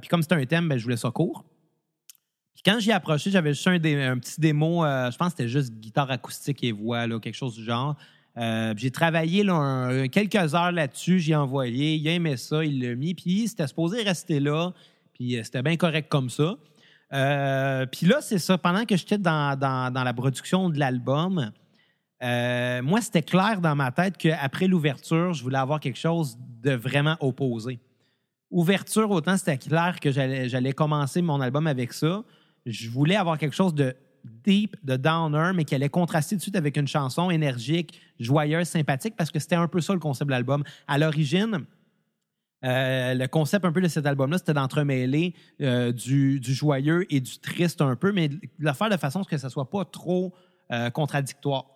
Puis 0.00 0.08
comme 0.08 0.22
c'était 0.22 0.34
un 0.36 0.44
thème, 0.44 0.68
ben, 0.68 0.78
je 0.78 0.84
voulais 0.84 0.96
ça 0.96 1.10
court. 1.10 1.44
Puis 2.54 2.62
quand 2.64 2.78
j'y 2.78 2.90
ai 2.90 2.92
approché, 2.92 3.30
j'avais 3.30 3.52
juste 3.54 3.66
un, 3.66 3.78
dé- 3.78 4.00
un 4.00 4.18
petit 4.18 4.40
démo. 4.40 4.84
je 4.84 5.16
pense 5.16 5.32
que 5.32 5.38
c'était 5.38 5.48
juste 5.48 5.72
guitare 5.80 6.10
acoustique 6.10 6.62
et 6.62 6.70
voix, 6.72 7.06
là, 7.06 7.18
quelque 7.18 7.34
chose 7.34 7.54
du 7.54 7.64
genre. 7.64 7.96
Euh, 8.38 8.72
j'ai 8.76 8.90
travaillé 8.90 9.44
quelques 10.10 10.54
heures 10.54 10.72
là-dessus. 10.72 11.18
J'ai 11.18 11.34
envoyé. 11.34 11.96
Il 11.96 12.08
a 12.08 12.12
aimé 12.12 12.36
ça. 12.36 12.64
Il 12.64 12.82
l'a 12.82 12.94
mis. 12.94 13.14
Puis 13.14 13.48
c'était 13.48 13.66
supposé 13.66 14.02
rester 14.02 14.40
là. 14.40 14.72
Puis 15.14 15.36
euh, 15.36 15.42
c'était 15.44 15.62
bien 15.62 15.76
correct 15.76 16.08
comme 16.08 16.30
ça. 16.30 16.56
Euh, 17.12 17.86
puis 17.86 18.06
là, 18.06 18.20
c'est 18.20 18.38
ça. 18.38 18.56
Pendant 18.56 18.84
que 18.84 18.96
j'étais 18.96 19.18
dans, 19.18 19.58
la 19.60 20.14
production 20.14 20.70
de 20.70 20.78
l'album, 20.78 21.52
moi, 22.22 23.00
c'était 23.02 23.22
clair 23.22 23.60
dans 23.60 23.76
ma 23.76 23.92
tête 23.92 24.16
qu'après 24.16 24.66
l'ouverture, 24.66 25.34
je 25.34 25.42
voulais 25.42 25.58
avoir 25.58 25.80
quelque 25.80 25.98
chose 25.98 26.38
de 26.62 26.72
vraiment 26.72 27.16
opposé. 27.20 27.80
Ouverture, 28.50 29.10
autant 29.10 29.36
c'était 29.36 29.58
clair 29.58 29.98
que 30.00 30.10
j'allais 30.10 30.72
commencer 30.72 31.20
mon 31.22 31.40
album 31.40 31.66
avec 31.66 31.92
ça. 31.92 32.22
Je 32.64 32.88
voulais 32.88 33.16
avoir 33.16 33.38
quelque 33.38 33.56
chose 33.56 33.74
de 33.74 33.94
deep, 34.44 34.76
de 34.84 34.96
downer, 34.96 35.52
mais 35.54 35.64
qui 35.64 35.74
allait 35.74 35.88
contraster 35.88 36.36
tout 36.36 36.38
de 36.38 36.42
suite 36.42 36.56
avec 36.56 36.76
une 36.76 36.88
chanson 36.88 37.30
énergique, 37.30 38.00
joyeuse, 38.18 38.68
sympathique, 38.68 39.14
parce 39.16 39.30
que 39.30 39.38
c'était 39.38 39.56
un 39.56 39.68
peu 39.68 39.80
ça 39.80 39.92
le 39.92 40.00
concept 40.00 40.28
de 40.28 40.32
l'album. 40.32 40.64
À 40.86 40.98
l'origine, 40.98 41.66
euh, 42.64 43.14
le 43.14 43.26
concept 43.26 43.64
un 43.64 43.72
peu 43.72 43.80
de 43.80 43.88
cet 43.88 44.06
album-là, 44.06 44.38
c'était 44.38 44.54
d'entremêler 44.54 45.34
euh, 45.60 45.92
du, 45.92 46.40
joyeux 46.42 47.12
et 47.12 47.20
du 47.20 47.38
triste 47.38 47.80
un 47.80 47.96
peu, 47.96 48.12
mais 48.12 48.28
de 48.28 48.40
le 48.58 48.72
faire 48.72 48.88
de 48.88 48.96
façon 48.96 49.20
à 49.20 49.24
ce 49.24 49.28
que 49.28 49.38
ça 49.38 49.50
soit 49.50 49.68
pas 49.68 49.84
trop 49.84 50.32
euh, 50.70 50.90
contradictoire. 50.90 51.66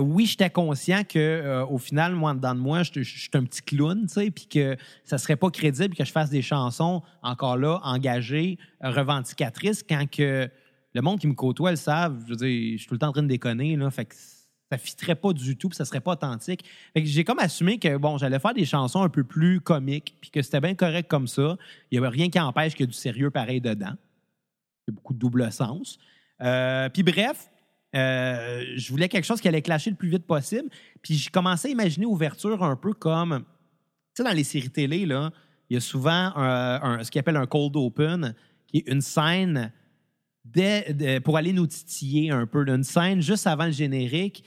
Oui, 0.00 0.26
j'étais 0.26 0.50
conscient 0.50 1.04
que 1.04 1.62
au 1.70 1.78
final, 1.78 2.12
moi, 2.16 2.34
dedans 2.34 2.56
de 2.56 2.58
moi, 2.58 2.82
je 2.82 3.00
suis 3.00 3.30
un 3.34 3.44
petit 3.44 3.62
clown, 3.62 4.06
tu 4.08 4.08
sais, 4.08 4.30
puis 4.32 4.48
que 4.48 4.76
ça 5.04 5.18
serait 5.18 5.36
pas 5.36 5.52
crédible 5.52 5.94
que 5.94 6.04
je 6.04 6.10
fasse 6.10 6.30
des 6.30 6.42
chansons 6.42 7.00
encore 7.22 7.56
là, 7.56 7.78
engagées, 7.84 8.58
revendicatrices, 8.80 9.84
quand 9.88 10.10
que 10.10 10.50
le 10.94 11.02
monde 11.02 11.18
qui 11.20 11.26
me 11.26 11.34
côtoie 11.34 11.70
le 11.70 11.76
savent. 11.76 12.22
Je 12.24 12.30
veux 12.30 12.36
dire, 12.36 12.72
je 12.72 12.78
suis 12.78 12.86
tout 12.86 12.94
le 12.94 12.98
temps 12.98 13.08
en 13.08 13.12
train 13.12 13.22
de 13.22 13.28
déconner, 13.28 13.76
là, 13.76 13.90
fait 13.90 14.04
que 14.06 14.14
ça 14.70 14.76
fitterait 14.76 15.14
pas 15.14 15.32
du 15.32 15.56
tout, 15.56 15.68
puis 15.70 15.76
ça 15.76 15.84
serait 15.84 16.00
pas 16.00 16.12
authentique. 16.12 16.64
Fait 16.92 17.02
que 17.02 17.08
j'ai 17.08 17.24
comme 17.24 17.38
assumé 17.38 17.78
que 17.78 17.96
bon, 17.96 18.18
j'allais 18.18 18.38
faire 18.38 18.52
des 18.54 18.66
chansons 18.66 19.02
un 19.02 19.08
peu 19.08 19.24
plus 19.24 19.60
comiques, 19.60 20.14
puis 20.20 20.30
que 20.30 20.42
c'était 20.42 20.60
bien 20.60 20.74
correct 20.74 21.08
comme 21.08 21.26
ça. 21.26 21.56
Il 21.90 21.94
y 21.94 21.98
avait 21.98 22.08
rien 22.08 22.28
qui 22.28 22.38
empêche 22.38 22.72
qu'il 22.74 22.80
y 22.80 22.84
ait 22.84 22.86
du 22.88 22.92
sérieux 22.92 23.30
pareil 23.30 23.60
dedans. 23.60 23.94
Il 24.86 24.90
y 24.90 24.92
a 24.92 24.94
beaucoup 24.94 25.14
de 25.14 25.18
double 25.18 25.50
sens. 25.52 25.98
Euh, 26.42 26.88
puis 26.90 27.02
bref, 27.02 27.50
euh, 27.96 28.64
je 28.76 28.90
voulais 28.90 29.08
quelque 29.08 29.24
chose 29.24 29.40
qui 29.40 29.48
allait 29.48 29.62
clasher 29.62 29.90
le 29.90 29.96
plus 29.96 30.10
vite 30.10 30.26
possible. 30.26 30.68
Puis 31.02 31.14
j'ai 31.14 31.30
commencé 31.30 31.68
à 31.68 31.70
imaginer 31.70 32.04
ouverture 32.04 32.62
un 32.62 32.76
peu 32.76 32.92
comme, 32.92 33.38
tu 33.38 34.22
sais, 34.22 34.24
dans 34.24 34.34
les 34.36 34.44
séries 34.44 34.70
télé, 34.70 35.06
là, 35.06 35.30
il 35.70 35.74
y 35.74 35.76
a 35.76 35.80
souvent 35.80 36.32
un- 36.36 37.02
ce 37.04 37.10
qu'ils 37.10 37.20
appelle 37.20 37.36
un 37.36 37.46
cold 37.46 37.74
open, 37.76 38.34
qui 38.66 38.78
est 38.78 38.88
une 38.88 39.00
scène 39.00 39.72
pour 41.24 41.36
aller 41.36 41.52
nous 41.52 41.66
titiller 41.66 42.30
un 42.30 42.46
peu, 42.46 42.62
là, 42.62 42.74
une 42.74 42.84
scène 42.84 43.20
juste 43.20 43.46
avant 43.46 43.66
le 43.66 43.72
générique 43.72 44.44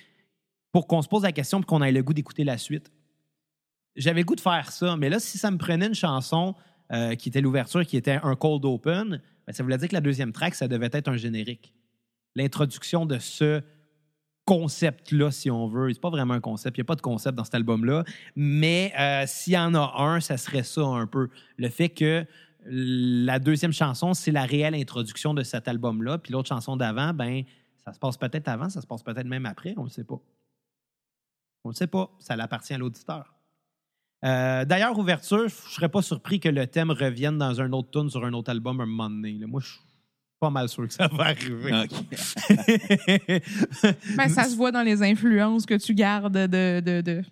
pour 0.72 0.88
qu'on 0.88 1.02
se 1.02 1.08
pose 1.08 1.24
la 1.24 1.32
question 1.32 1.60
et 1.60 1.64
qu'on 1.64 1.82
ait 1.82 1.92
le 1.92 2.04
goût 2.04 2.14
d'écouter 2.14 2.44
la 2.44 2.58
suite. 2.58 2.92
J'avais 3.96 4.22
le 4.22 4.26
goût 4.26 4.36
de 4.36 4.42
faire 4.42 4.72
ça, 4.72 4.96
mais 4.96 5.10
là, 5.10 5.20
si 5.20 5.38
ça 5.38 5.52
me 5.52 5.58
prenait 5.58 5.88
une 5.88 5.96
chanson 5.96 6.56
euh, 6.94 7.16
qui 7.16 7.30
était 7.30 7.42
l'ouverture, 7.42 7.86
qui 7.86 7.98
était 7.98 8.20
un 8.24 8.36
cold 8.36 8.64
open, 8.66 9.22
ben, 9.46 9.54
ça 9.54 9.64
voulait 9.64 9.78
dire 9.78 9.90
que 9.90 9.94
la 9.94 10.02
deuxième 10.02 10.32
track, 10.32 10.56
ça 10.56 10.68
devait 10.68 10.90
être 10.92 11.10
un 11.10 11.18
générique. 11.18 11.74
L'introduction 12.36 13.06
de 13.06 13.20
ce 13.20 13.62
concept-là, 14.46 15.32
si 15.32 15.52
on 15.52 15.68
veut. 15.68 15.94
C'est 15.94 16.02
pas 16.02 16.10
vraiment 16.10 16.34
un 16.34 16.40
concept. 16.40 16.78
Il 16.78 16.82
n'y 16.82 16.86
a 16.86 16.86
pas 16.86 16.96
de 16.96 17.02
concept 17.02 17.36
dans 17.36 17.44
cet 17.44 17.56
album-là. 17.56 18.04
Mais 18.36 18.94
euh, 19.00 19.24
s'il 19.28 19.54
y 19.54 19.58
en 19.58 19.74
a 19.76 19.94
un, 19.98 20.20
ça 20.20 20.38
serait 20.38 20.64
ça 20.64 20.82
un 20.82 21.08
peu. 21.08 21.30
Le 21.58 21.70
fait 21.70 21.90
que 21.90 22.26
la 22.66 23.40
deuxième 23.40 23.74
chanson, 23.74 24.14
c'est 24.14 24.32
la 24.32 24.46
réelle 24.46 24.76
introduction 24.76 25.34
de 25.34 25.44
cet 25.44 25.68
album-là. 25.68 26.18
Puis 26.18 26.34
l'autre 26.34 26.50
chanson 26.50 26.78
d'avant, 26.78 27.14
ben, 27.14 27.44
ça 27.84 27.94
se 27.94 28.00
passe 28.00 28.18
peut-être 28.18 28.48
avant, 28.48 28.70
ça 28.70 28.82
se 28.82 28.88
passe 28.88 29.04
peut-être 29.04 29.28
même 29.28 29.46
après, 29.46 29.74
on 29.78 29.82
ne 29.82 29.88
le 29.88 29.92
sait 29.92 30.04
pas. 30.04 30.20
On 31.64 31.70
ne 31.70 31.74
le 31.74 31.78
sait 31.78 31.88
pas. 31.88 32.12
Ça 32.20 32.34
appartient 32.36 32.74
à 32.74 32.78
l'auditeur. 32.78 33.34
Euh, 34.24 34.66
D'ailleurs, 34.66 34.98
ouverture, 34.98 35.48
je 35.50 35.56
ne 35.56 35.72
serais 35.72 35.90
pas 35.90 36.02
surpris 36.02 36.40
que 36.40 36.50
le 36.50 36.68
thème 36.68 36.92
revienne 36.92 37.38
dans 37.38 37.60
un 37.62 37.72
autre 37.74 37.90
tune 37.92 38.10
sur 38.10 38.24
un 38.24 38.34
autre 38.34 38.52
album 38.52 38.80
un 38.82 38.86
moment 38.86 39.10
donné. 39.10 39.34
là. 39.34 39.48
Moi, 39.48 39.62
je 39.62 39.70
suis 39.70 39.80
pas 40.40 40.50
mal 40.50 40.70
sûr 40.70 40.88
que 40.88 40.94
ça 40.94 41.08
va 41.08 41.26
arriver. 41.26 41.72
Ben, 44.18 44.30
ça 44.30 44.44
se 44.44 44.56
voit 44.56 44.72
dans 44.72 44.82
les 44.82 45.02
influences 45.02 45.66
que 45.66 45.76
tu 45.76 45.94
gardes 45.94 46.34
de. 46.34 46.80
de, 46.80 47.02
de... 47.02 47.24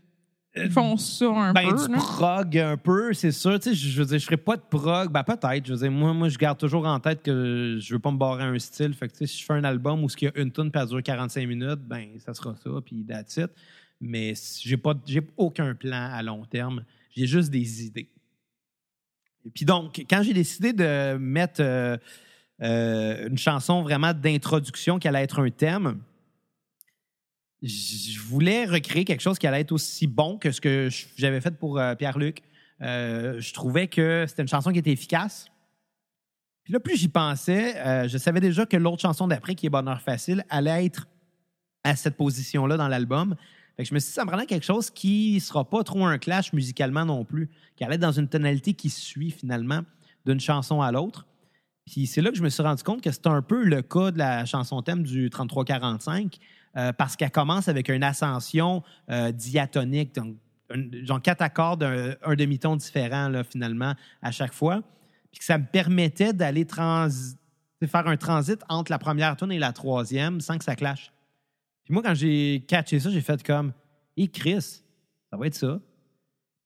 Ils 0.55 0.71
font 0.71 0.97
ça 0.97 1.27
un 1.27 1.53
Ben, 1.53 1.69
peu. 1.69 1.87
du 1.87 1.93
prog 1.93 2.57
un 2.57 2.75
peu, 2.75 3.13
c'est 3.13 3.31
sûr. 3.31 3.59
Tu 3.59 3.69
sais, 3.69 3.75
je 3.75 3.89
je 3.89 3.99
veux 4.01 4.05
dire, 4.07 4.17
je 4.19 4.25
ferais 4.25 4.37
pas 4.37 4.57
de 4.57 4.61
prog. 4.61 5.11
Ben, 5.11 5.23
peut-être. 5.23 5.65
Je 5.65 5.73
veux 5.73 5.79
dire, 5.79 5.91
moi, 5.91 6.11
moi, 6.13 6.27
je 6.29 6.37
garde 6.37 6.57
toujours 6.57 6.85
en 6.87 6.99
tête 6.99 7.21
que 7.21 7.77
je 7.79 7.93
veux 7.93 7.99
pas 7.99 8.11
me 8.11 8.17
barrer 8.17 8.43
un 8.45 8.57
style. 8.57 8.93
Fait 8.93 9.07
que, 9.07 9.13
tu 9.13 9.19
sais, 9.19 9.27
si 9.27 9.39
je 9.39 9.45
fais 9.45 9.53
un 9.53 9.63
album 9.63 10.03
où 10.03 10.07
il 10.19 10.23
y 10.23 10.27
a 10.27 10.31
une 10.35 10.51
tune 10.51 10.71
puis 10.71 10.81
elle 10.81 10.87
dure 10.87 11.03
45 11.03 11.47
minutes, 11.47 11.79
ben, 11.81 12.07
ça 12.19 12.33
sera 12.33 12.55
ça, 12.55 12.69
puis 12.83 13.05
that's 13.07 13.37
it. 13.37 13.51
Mais 14.01 14.33
j'ai 14.63 14.77
pas, 14.77 14.93
j'ai 15.05 15.21
aucun 15.37 15.75
plan 15.75 16.09
à 16.11 16.23
long 16.23 16.43
terme. 16.45 16.83
J'ai 17.15 17.27
juste 17.27 17.51
des 17.51 17.85
idées. 17.85 18.09
Et 19.45 19.49
puis 19.51 19.65
donc, 19.65 20.03
quand 20.09 20.23
j'ai 20.23 20.33
décidé 20.33 20.73
de 20.73 21.15
mettre 21.17 21.61
euh, 21.61 21.97
euh, 22.61 23.27
une 23.29 23.37
chanson 23.37 23.83
vraiment 23.83 24.13
d'introduction 24.13 24.99
qui 24.99 25.07
allait 25.07 25.23
être 25.23 25.39
un 25.39 25.49
thème, 25.49 25.99
je 27.61 28.19
voulais 28.19 28.65
recréer 28.65 29.05
quelque 29.05 29.21
chose 29.21 29.37
qui 29.37 29.47
allait 29.47 29.61
être 29.61 29.71
aussi 29.71 30.07
bon 30.07 30.37
que 30.37 30.51
ce 30.51 30.61
que 30.61 30.89
j'avais 31.17 31.41
fait 31.41 31.57
pour 31.57 31.77
euh, 31.77 31.95
Pierre-Luc. 31.95 32.41
Euh, 32.81 33.39
je 33.41 33.53
trouvais 33.53 33.87
que 33.87 34.25
c'était 34.27 34.41
une 34.41 34.47
chanson 34.47 34.71
qui 34.71 34.79
était 34.79 34.91
efficace. 34.91 35.51
Puis 36.63 36.73
là, 36.73 36.79
plus 36.79 36.95
j'y 36.95 37.09
pensais, 37.09 37.75
euh, 37.77 38.07
je 38.07 38.17
savais 38.17 38.39
déjà 38.39 38.65
que 38.65 38.77
l'autre 38.77 39.01
chanson 39.01 39.27
d'après, 39.27 39.55
qui 39.55 39.65
est 39.65 39.69
Bonheur 39.69 40.01
Facile, 40.01 40.45
allait 40.49 40.85
être 40.85 41.07
à 41.83 41.95
cette 41.95 42.15
position-là 42.15 42.77
dans 42.77 42.87
l'album. 42.87 43.35
Fait 43.75 43.83
que 43.83 43.89
je 43.89 43.93
me 43.93 43.99
suis 43.99 44.09
dit, 44.09 44.13
ça 44.13 44.23
me 44.23 44.29
prenait 44.29 44.45
quelque 44.45 44.65
chose 44.65 44.89
qui 44.89 45.35
ne 45.35 45.39
sera 45.39 45.69
pas 45.69 45.83
trop 45.83 46.05
un 46.05 46.17
clash 46.17 46.53
musicalement 46.53 47.05
non 47.05 47.25
plus, 47.25 47.49
qui 47.75 47.83
allait 47.83 47.95
être 47.95 48.01
dans 48.01 48.11
une 48.11 48.27
tonalité 48.27 48.73
qui 48.73 48.89
suit 48.89 49.31
finalement 49.31 49.81
d'une 50.25 50.39
chanson 50.39 50.81
à 50.81 50.91
l'autre. 50.91 51.25
Puis 51.85 52.05
c'est 52.05 52.21
là 52.21 52.29
que 52.29 52.37
je 52.37 52.43
me 52.43 52.49
suis 52.49 52.61
rendu 52.61 52.83
compte 52.83 53.01
que 53.01 53.11
c'est 53.11 53.27
un 53.27 53.41
peu 53.41 53.63
le 53.63 53.81
cas 53.81 54.11
de 54.11 54.19
la 54.19 54.45
chanson 54.45 54.81
thème 54.81 55.03
du 55.03 55.29
3345, 55.29 56.37
euh, 56.77 56.93
parce 56.93 57.15
qu'elle 57.15 57.31
commence 57.31 57.67
avec 57.67 57.89
une 57.89 58.03
ascension 58.03 58.83
euh, 59.09 59.31
diatonique, 59.31 60.15
donc 60.15 60.35
genre 61.03 61.21
quatre 61.21 61.41
accords 61.41 61.77
d'un 61.77 62.13
un 62.23 62.35
demi-ton 62.35 62.75
différent 62.75 63.31
finalement 63.49 63.95
à 64.21 64.31
chaque 64.31 64.53
fois. 64.53 64.81
Puis 65.31 65.39
que 65.39 65.45
ça 65.45 65.57
me 65.57 65.65
permettait 65.65 66.33
d'aller 66.33 66.65
faire 66.65 68.07
un 68.07 68.17
transit 68.17 68.59
entre 68.69 68.91
la 68.91 68.99
première 68.99 69.35
tune 69.35 69.51
et 69.51 69.59
la 69.59 69.73
troisième 69.73 70.41
sans 70.41 70.57
que 70.57 70.63
ça 70.63 70.75
clash. 70.75 71.11
Puis 71.83 71.93
moi, 71.93 72.03
quand 72.03 72.13
j'ai 72.13 72.63
catché 72.67 72.99
ça, 72.99 73.09
j'ai 73.09 73.21
fait 73.21 73.41
comme 73.43 73.73
Hé 74.15 74.27
Chris, 74.27 74.61
ça 75.31 75.37
va 75.37 75.47
être 75.47 75.55
ça. 75.55 75.79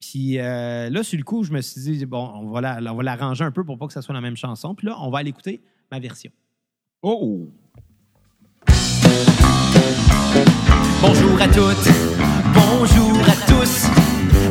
Puis 0.02 0.38
euh, 0.38 0.90
là, 0.90 1.02
sur 1.04 1.18
le 1.18 1.24
coup, 1.24 1.44
je 1.44 1.54
me 1.54 1.62
suis 1.62 1.80
dit, 1.80 2.06
bon, 2.06 2.30
on 2.36 2.50
va 2.50 2.60
la- 2.60 2.82
l'arranger 2.82 3.46
un 3.46 3.52
peu 3.52 3.64
pour 3.64 3.78
pas 3.78 3.88
que 3.88 3.94
ça 3.94 4.02
soit 4.02 4.14
la 4.14 4.20
même 4.22 4.36
chanson. 4.36 4.76
Puis 4.76 4.88
là, 4.88 4.98
on 5.00 5.10
va 5.10 5.20
aller 5.20 5.30
écouter 5.30 5.62
ma 5.92 6.00
version. 6.00 6.32
Oh! 7.02 7.48
Bonjour 11.02 11.42
à 11.42 11.48
toutes, 11.48 11.90
bonjour 12.54 13.20
à 13.28 13.36
tous. 13.52 13.88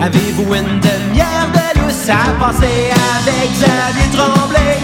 Avez-vous 0.01 0.55
une 0.55 0.81
demi-heure 0.81 1.49
de 1.53 1.81
lousse 1.81 2.09
à 2.09 2.33
passer 2.39 2.91
avec 3.19 3.51
Xavier 3.53 4.11
Tremblay? 4.13 4.79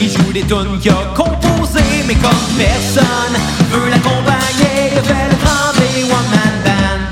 Il 0.00 0.08
joue 0.10 0.32
des 0.32 0.42
tunes 0.42 0.78
qu'il 0.80 0.90
a 0.92 1.12
composées 1.16 1.80
mais 2.06 2.14
comme 2.14 2.30
personne 2.58 3.36
veut 3.70 3.90
l'accompagner, 3.90 4.92
il 4.94 5.02
fait 5.02 5.28
le 5.30 5.36
B 5.36 6.10
One 6.10 6.30
Man 6.30 6.62
Band. 6.64 7.04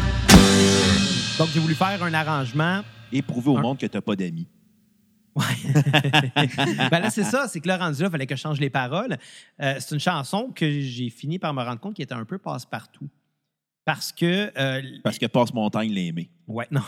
Donc, 1.38 1.48
j'ai 1.54 1.60
voulu 1.60 1.74
faire 1.74 1.98
un 2.02 2.14
arrangement 2.14 2.80
Et 3.12 3.22
prouver 3.22 3.50
au 3.50 3.56
Un- 3.58 3.62
monde 3.62 3.78
que 3.78 3.86
t'as 3.86 4.00
pas 4.00 4.14
d'amis. 4.14 4.46
Ouais. 5.34 5.44
ben 6.90 7.00
là, 7.00 7.10
c'est 7.10 7.24
ça, 7.24 7.48
c'est 7.48 7.60
que 7.60 7.68
là, 7.68 7.78
rendu 7.78 8.02
là, 8.02 8.08
il 8.08 8.10
fallait 8.10 8.26
que 8.26 8.36
je 8.36 8.40
change 8.40 8.60
les 8.60 8.70
paroles. 8.70 9.16
Euh, 9.60 9.76
c'est 9.78 9.94
une 9.94 10.00
chanson 10.00 10.50
que 10.54 10.80
j'ai 10.80 11.08
fini 11.10 11.38
par 11.38 11.54
me 11.54 11.62
rendre 11.62 11.80
compte 11.80 11.94
qui 11.94 12.02
était 12.02 12.14
un 12.14 12.24
peu 12.24 12.38
passe-partout. 12.38 13.08
Parce 13.84 14.12
que. 14.12 14.52
euh, 14.56 14.82
Parce 15.02 15.18
que 15.18 15.26
Passe-Montagne 15.26 15.92
l'a 15.92 16.02
aimé. 16.02 16.30
ouais, 16.46 16.68
non. 16.70 16.82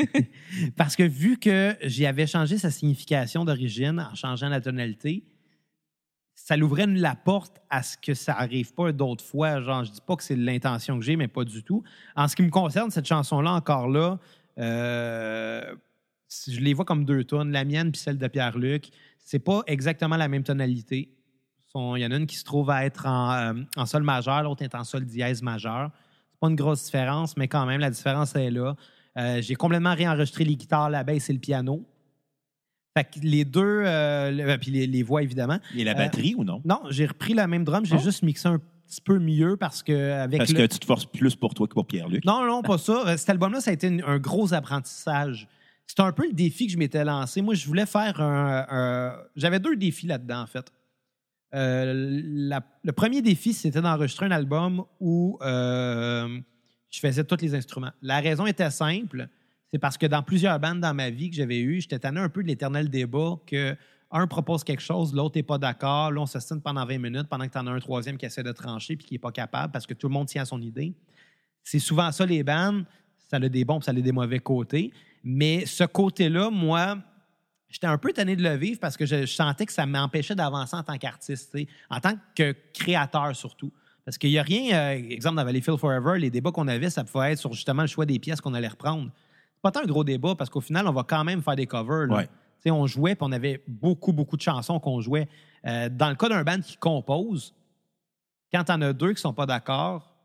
Parce 0.76 0.94
que 0.96 1.02
vu 1.02 1.38
que 1.38 1.76
j'y 1.82 2.04
avais 2.04 2.26
changé 2.26 2.58
sa 2.58 2.70
signification 2.70 3.44
d'origine 3.44 4.06
en 4.10 4.14
changeant 4.14 4.48
la 4.48 4.60
tonalité, 4.60 5.24
ça 6.34 6.56
l'ouvrait 6.56 6.86
la 6.86 7.14
porte 7.14 7.60
à 7.70 7.82
ce 7.82 7.96
que 7.96 8.14
ça 8.14 8.34
arrive 8.34 8.74
pas 8.74 8.92
d'autres 8.92 9.24
fois. 9.24 9.60
Genre, 9.62 9.84
je 9.84 9.92
dis 9.92 10.00
pas 10.06 10.16
que 10.16 10.22
c'est 10.22 10.36
l'intention 10.36 10.98
que 10.98 11.04
j'ai, 11.04 11.16
mais 11.16 11.28
pas 11.28 11.44
du 11.44 11.62
tout. 11.62 11.82
En 12.14 12.28
ce 12.28 12.36
qui 12.36 12.42
me 12.42 12.50
concerne, 12.50 12.90
cette 12.90 13.06
chanson-là, 13.06 13.52
encore 13.52 13.88
là, 13.88 14.18
euh, 14.58 15.74
je 16.48 16.60
les 16.60 16.74
vois 16.74 16.84
comme 16.84 17.04
deux 17.04 17.24
tonnes, 17.24 17.52
la 17.52 17.64
mienne 17.64 17.90
puis 17.92 18.00
celle 18.00 18.18
de 18.18 18.26
Pierre-Luc. 18.28 18.88
C'est 19.18 19.38
pas 19.38 19.62
exactement 19.66 20.16
la 20.16 20.28
même 20.28 20.42
tonalité. 20.42 21.14
Il 21.74 22.00
y 22.00 22.06
en 22.06 22.10
a 22.10 22.16
une 22.16 22.26
qui 22.26 22.36
se 22.36 22.44
trouve 22.44 22.70
à 22.70 22.84
être 22.86 23.06
en, 23.06 23.32
euh, 23.32 23.52
en 23.76 23.86
sol 23.86 24.02
majeur, 24.02 24.42
l'autre 24.42 24.62
est 24.62 24.74
en 24.74 24.84
sol 24.84 25.04
dièse 25.04 25.42
majeur. 25.42 25.90
C'est 26.32 26.40
pas 26.40 26.48
une 26.48 26.56
grosse 26.56 26.84
différence, 26.84 27.36
mais 27.36 27.46
quand 27.46 27.66
même, 27.66 27.80
la 27.80 27.90
différence 27.90 28.34
est 28.36 28.50
là. 28.50 28.74
Euh, 29.16 29.40
J'ai 29.42 29.54
complètement 29.54 29.94
réenregistré 29.94 30.44
les 30.44 30.56
guitares, 30.56 30.90
la 30.90 31.04
basse 31.04 31.28
et 31.30 31.32
le 31.32 31.38
piano. 31.38 31.84
Fait 32.96 33.04
que 33.04 33.20
les 33.22 33.44
deux, 33.44 33.82
euh, 33.84 34.30
le- 34.30 34.56
puis 34.58 34.70
les, 34.70 34.86
les 34.86 35.02
voix 35.02 35.22
évidemment. 35.22 35.58
Et 35.76 35.84
la 35.84 35.92
Euh, 35.92 35.94
batterie 35.94 36.34
ou 36.36 36.42
non? 36.44 36.62
Non, 36.64 36.80
j'ai 36.90 37.06
repris 37.06 37.34
la 37.34 37.46
même 37.46 37.64
drum, 37.64 37.84
j'ai 37.84 37.96
Oh. 37.96 38.02
juste 38.02 38.22
mixé 38.22 38.48
un 38.48 38.58
petit 38.86 39.00
peu 39.00 39.18
mieux 39.18 39.56
parce 39.56 39.82
que 39.82 40.12
avec 40.22 40.38
Parce 40.38 40.50
le- 40.52 40.58
que 40.66 40.72
tu 40.72 40.78
te 40.78 40.86
forces 40.86 41.04
plus 41.06 41.36
pour 41.36 41.54
toi 41.54 41.68
que 41.68 41.74
pour 41.74 41.86
Pierre-Luc. 41.86 42.24
non, 42.24 42.44
non, 42.46 42.62
pas 42.62 42.78
ça. 42.78 43.16
Cet 43.16 43.30
album-là, 43.30 43.60
ça 43.60 43.70
a 43.70 43.74
été 43.74 43.86
une- 43.88 44.02
un 44.04 44.18
gros 44.18 44.52
apprentissage. 44.54 45.46
C'était 45.88 46.02
un 46.02 46.12
peu 46.12 46.26
le 46.26 46.34
défi 46.34 46.66
que 46.66 46.72
je 46.72 46.78
m'étais 46.78 47.02
lancé. 47.02 47.40
Moi, 47.40 47.54
je 47.54 47.66
voulais 47.66 47.86
faire 47.86 48.20
un. 48.20 49.16
J'avais 49.34 49.58
deux 49.58 49.74
défis 49.74 50.06
là-dedans, 50.06 50.42
en 50.42 50.46
fait. 50.46 50.70
Euh, 51.54 52.60
le 52.84 52.92
premier 52.92 53.22
défi, 53.22 53.54
c'était 53.54 53.80
d'enregistrer 53.80 54.26
un 54.26 54.30
album 54.30 54.84
où 55.00 55.38
euh, 55.40 56.38
je 56.90 57.00
faisais 57.00 57.24
tous 57.24 57.40
les 57.40 57.54
instruments. 57.54 57.92
La 58.02 58.20
raison 58.20 58.46
était 58.46 58.70
simple. 58.70 59.28
C'est 59.72 59.78
parce 59.78 59.96
que 59.96 60.06
dans 60.06 60.22
plusieurs 60.22 60.58
bandes 60.60 60.80
dans 60.80 60.94
ma 60.94 61.08
vie 61.08 61.30
que 61.30 61.36
j'avais 61.36 61.60
eues, 61.60 61.80
j'étais 61.80 61.98
tanné 61.98 62.20
un 62.20 62.28
peu 62.28 62.42
de 62.42 62.48
l'éternel 62.48 62.90
débat 62.90 63.36
que 63.46 63.74
un 64.10 64.26
propose 64.26 64.64
quelque 64.64 64.82
chose, 64.82 65.14
l'autre 65.14 65.36
n'est 65.36 65.42
pas 65.42 65.58
d'accord. 65.58 66.10
Là, 66.10 66.22
on 66.22 66.26
se 66.26 66.40
stine 66.40 66.62
pendant 66.62 66.86
20 66.86 66.98
minutes 66.98 67.28
pendant 67.28 67.46
que 67.46 67.52
tu 67.52 67.58
en 67.58 67.66
as 67.66 67.70
un 67.70 67.78
troisième 67.78 68.16
qui 68.16 68.24
essaie 68.24 68.42
de 68.42 68.52
trancher 68.52 68.96
puis 68.96 69.06
qui 69.06 69.14
n'est 69.14 69.18
pas 69.18 69.32
capable 69.32 69.70
parce 69.70 69.86
que 69.86 69.92
tout 69.92 70.08
le 70.08 70.14
monde 70.14 70.26
tient 70.26 70.42
à 70.42 70.46
son 70.46 70.60
idée. 70.62 70.94
C'est 71.62 71.78
souvent 71.78 72.10
ça, 72.12 72.24
les 72.24 72.42
bandes. 72.42 72.84
Ça 73.18 73.36
a 73.36 73.40
des 73.40 73.64
bons 73.66 73.82
ça 73.82 73.90
a 73.90 73.94
des 73.94 74.12
mauvais 74.12 74.38
côtés. 74.38 74.90
Mais 75.24 75.66
ce 75.66 75.84
côté-là, 75.84 76.50
moi, 76.50 76.98
j'étais 77.68 77.86
un 77.86 77.98
peu 77.98 78.12
tanné 78.12 78.36
de 78.36 78.42
le 78.42 78.56
vivre 78.56 78.80
parce 78.80 78.96
que 78.96 79.06
je, 79.06 79.22
je 79.22 79.34
sentais 79.34 79.66
que 79.66 79.72
ça 79.72 79.86
m'empêchait 79.86 80.34
d'avancer 80.34 80.76
en 80.76 80.82
tant 80.82 80.96
qu'artiste, 80.98 81.56
en 81.90 82.00
tant 82.00 82.14
que 82.34 82.54
créateur 82.72 83.34
surtout. 83.36 83.72
Parce 84.08 84.16
qu'il 84.16 84.30
n'y 84.30 84.38
a 84.38 84.42
rien, 84.42 84.74
euh, 84.74 85.10
exemple, 85.10 85.36
dans 85.36 85.44
Valleyfield 85.44 85.78
Forever, 85.78 86.18
les 86.18 86.30
débats 86.30 86.50
qu'on 86.50 86.66
avait, 86.66 86.88
ça 86.88 87.04
pouvait 87.04 87.32
être 87.32 87.38
sur 87.38 87.52
justement 87.52 87.82
le 87.82 87.88
choix 87.88 88.06
des 88.06 88.18
pièces 88.18 88.40
qu'on 88.40 88.54
allait 88.54 88.68
reprendre. 88.68 89.10
C'est 89.54 89.60
pas 89.60 89.70
tant 89.70 89.82
un 89.82 89.86
gros 89.86 90.02
débat 90.02 90.34
parce 90.34 90.48
qu'au 90.48 90.62
final, 90.62 90.88
on 90.88 90.92
va 90.92 91.02
quand 91.02 91.24
même 91.24 91.42
faire 91.42 91.56
des 91.56 91.66
covers. 91.66 92.06
là. 92.06 92.16
Ouais. 92.16 92.70
On 92.70 92.86
jouait 92.86 93.14
puis 93.14 93.26
on 93.28 93.32
avait 93.32 93.62
beaucoup, 93.68 94.12
beaucoup 94.12 94.38
de 94.38 94.42
chansons 94.42 94.80
qu'on 94.80 95.00
jouait. 95.02 95.28
Euh, 95.66 95.90
dans 95.90 96.08
le 96.08 96.14
cas 96.14 96.30
d'un 96.30 96.42
band 96.42 96.60
qui 96.60 96.78
compose, 96.78 97.54
quand 98.50 98.64
t'en 98.64 98.80
as 98.80 98.94
deux 98.94 99.12
qui 99.12 99.20
sont 99.20 99.34
pas 99.34 99.44
d'accord, 99.44 100.16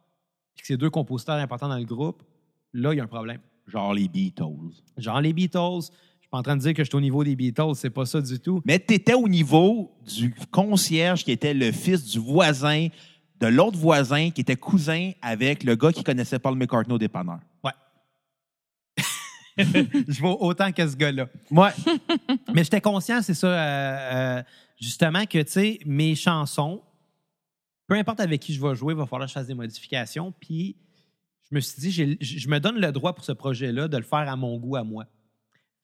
puis 0.55 0.61
que 0.61 0.67
c'est 0.67 0.77
deux 0.77 0.89
compositeurs 0.89 1.35
importants 1.35 1.67
dans 1.67 1.77
le 1.77 1.83
groupe, 1.83 2.23
là, 2.71 2.93
il 2.93 2.97
y 2.97 2.99
a 3.01 3.03
un 3.03 3.07
problème. 3.07 3.41
Genre 3.67 3.93
les 3.93 4.07
Beatles. 4.07 4.73
Genre 4.97 5.21
les 5.21 5.33
Beatles. 5.33 5.81
Je 5.81 6.25
suis 6.25 6.29
pas 6.29 6.37
en 6.37 6.43
train 6.43 6.55
de 6.55 6.61
dire 6.61 6.73
que 6.73 6.83
je 6.83 6.89
suis 6.89 6.97
au 6.97 7.01
niveau 7.01 7.23
des 7.23 7.35
Beatles, 7.35 7.75
c'est 7.75 7.89
pas 7.89 8.05
ça 8.05 8.21
du 8.21 8.39
tout. 8.39 8.61
Mais 8.65 8.79
tu 8.79 8.93
étais 8.93 9.13
au 9.13 9.27
niveau 9.27 9.91
du 10.05 10.33
concierge 10.51 11.23
qui 11.23 11.31
était 11.31 11.53
le 11.53 11.71
fils 11.71 12.03
du 12.05 12.19
voisin, 12.19 12.87
de 13.39 13.47
l'autre 13.47 13.77
voisin 13.77 14.29
qui 14.31 14.41
était 14.41 14.55
cousin 14.55 15.11
avec 15.21 15.63
le 15.63 15.75
gars 15.75 15.91
qui 15.91 16.03
connaissait 16.03 16.39
Paul 16.39 16.55
McCartney 16.55 16.93
au 16.93 16.97
dépanneur. 16.97 17.39
Ouais. 17.63 17.71
je 19.57 20.21
vaux 20.21 20.37
autant 20.39 20.71
que 20.71 20.87
ce 20.87 20.95
gars-là. 20.95 21.27
Ouais. 21.51 21.69
Mais 22.53 22.63
j'étais 22.63 22.81
conscient, 22.81 23.21
c'est 23.21 23.33
ça, 23.33 23.47
euh, 23.47 24.37
euh, 24.39 24.43
justement, 24.79 25.25
que, 25.25 25.39
tu 25.39 25.51
sais, 25.51 25.79
mes 25.85 26.15
chansons, 26.15 26.81
peu 27.87 27.95
importe 27.95 28.19
avec 28.19 28.41
qui 28.41 28.53
je 28.53 28.61
vais 28.61 28.75
jouer, 28.75 28.93
il 28.93 28.97
va 28.97 29.05
falloir 29.05 29.27
que 29.27 29.29
je 29.29 29.33
fasse 29.33 29.47
des 29.47 29.53
modifications. 29.53 30.33
Puis, 30.39 30.75
je 31.53 31.55
me 31.55 31.61
suis 31.61 31.79
dit, 31.81 32.17
je 32.19 32.49
me 32.49 32.59
donne 32.59 32.79
le 32.79 32.91
droit 32.91 33.13
pour 33.13 33.23
ce 33.23 33.31
projet-là 33.31 33.87
de 33.87 33.97
le 33.97 34.03
faire 34.03 34.27
à 34.29 34.35
mon 34.35 34.57
goût, 34.57 34.75
à 34.75 34.83
moi. 34.83 35.05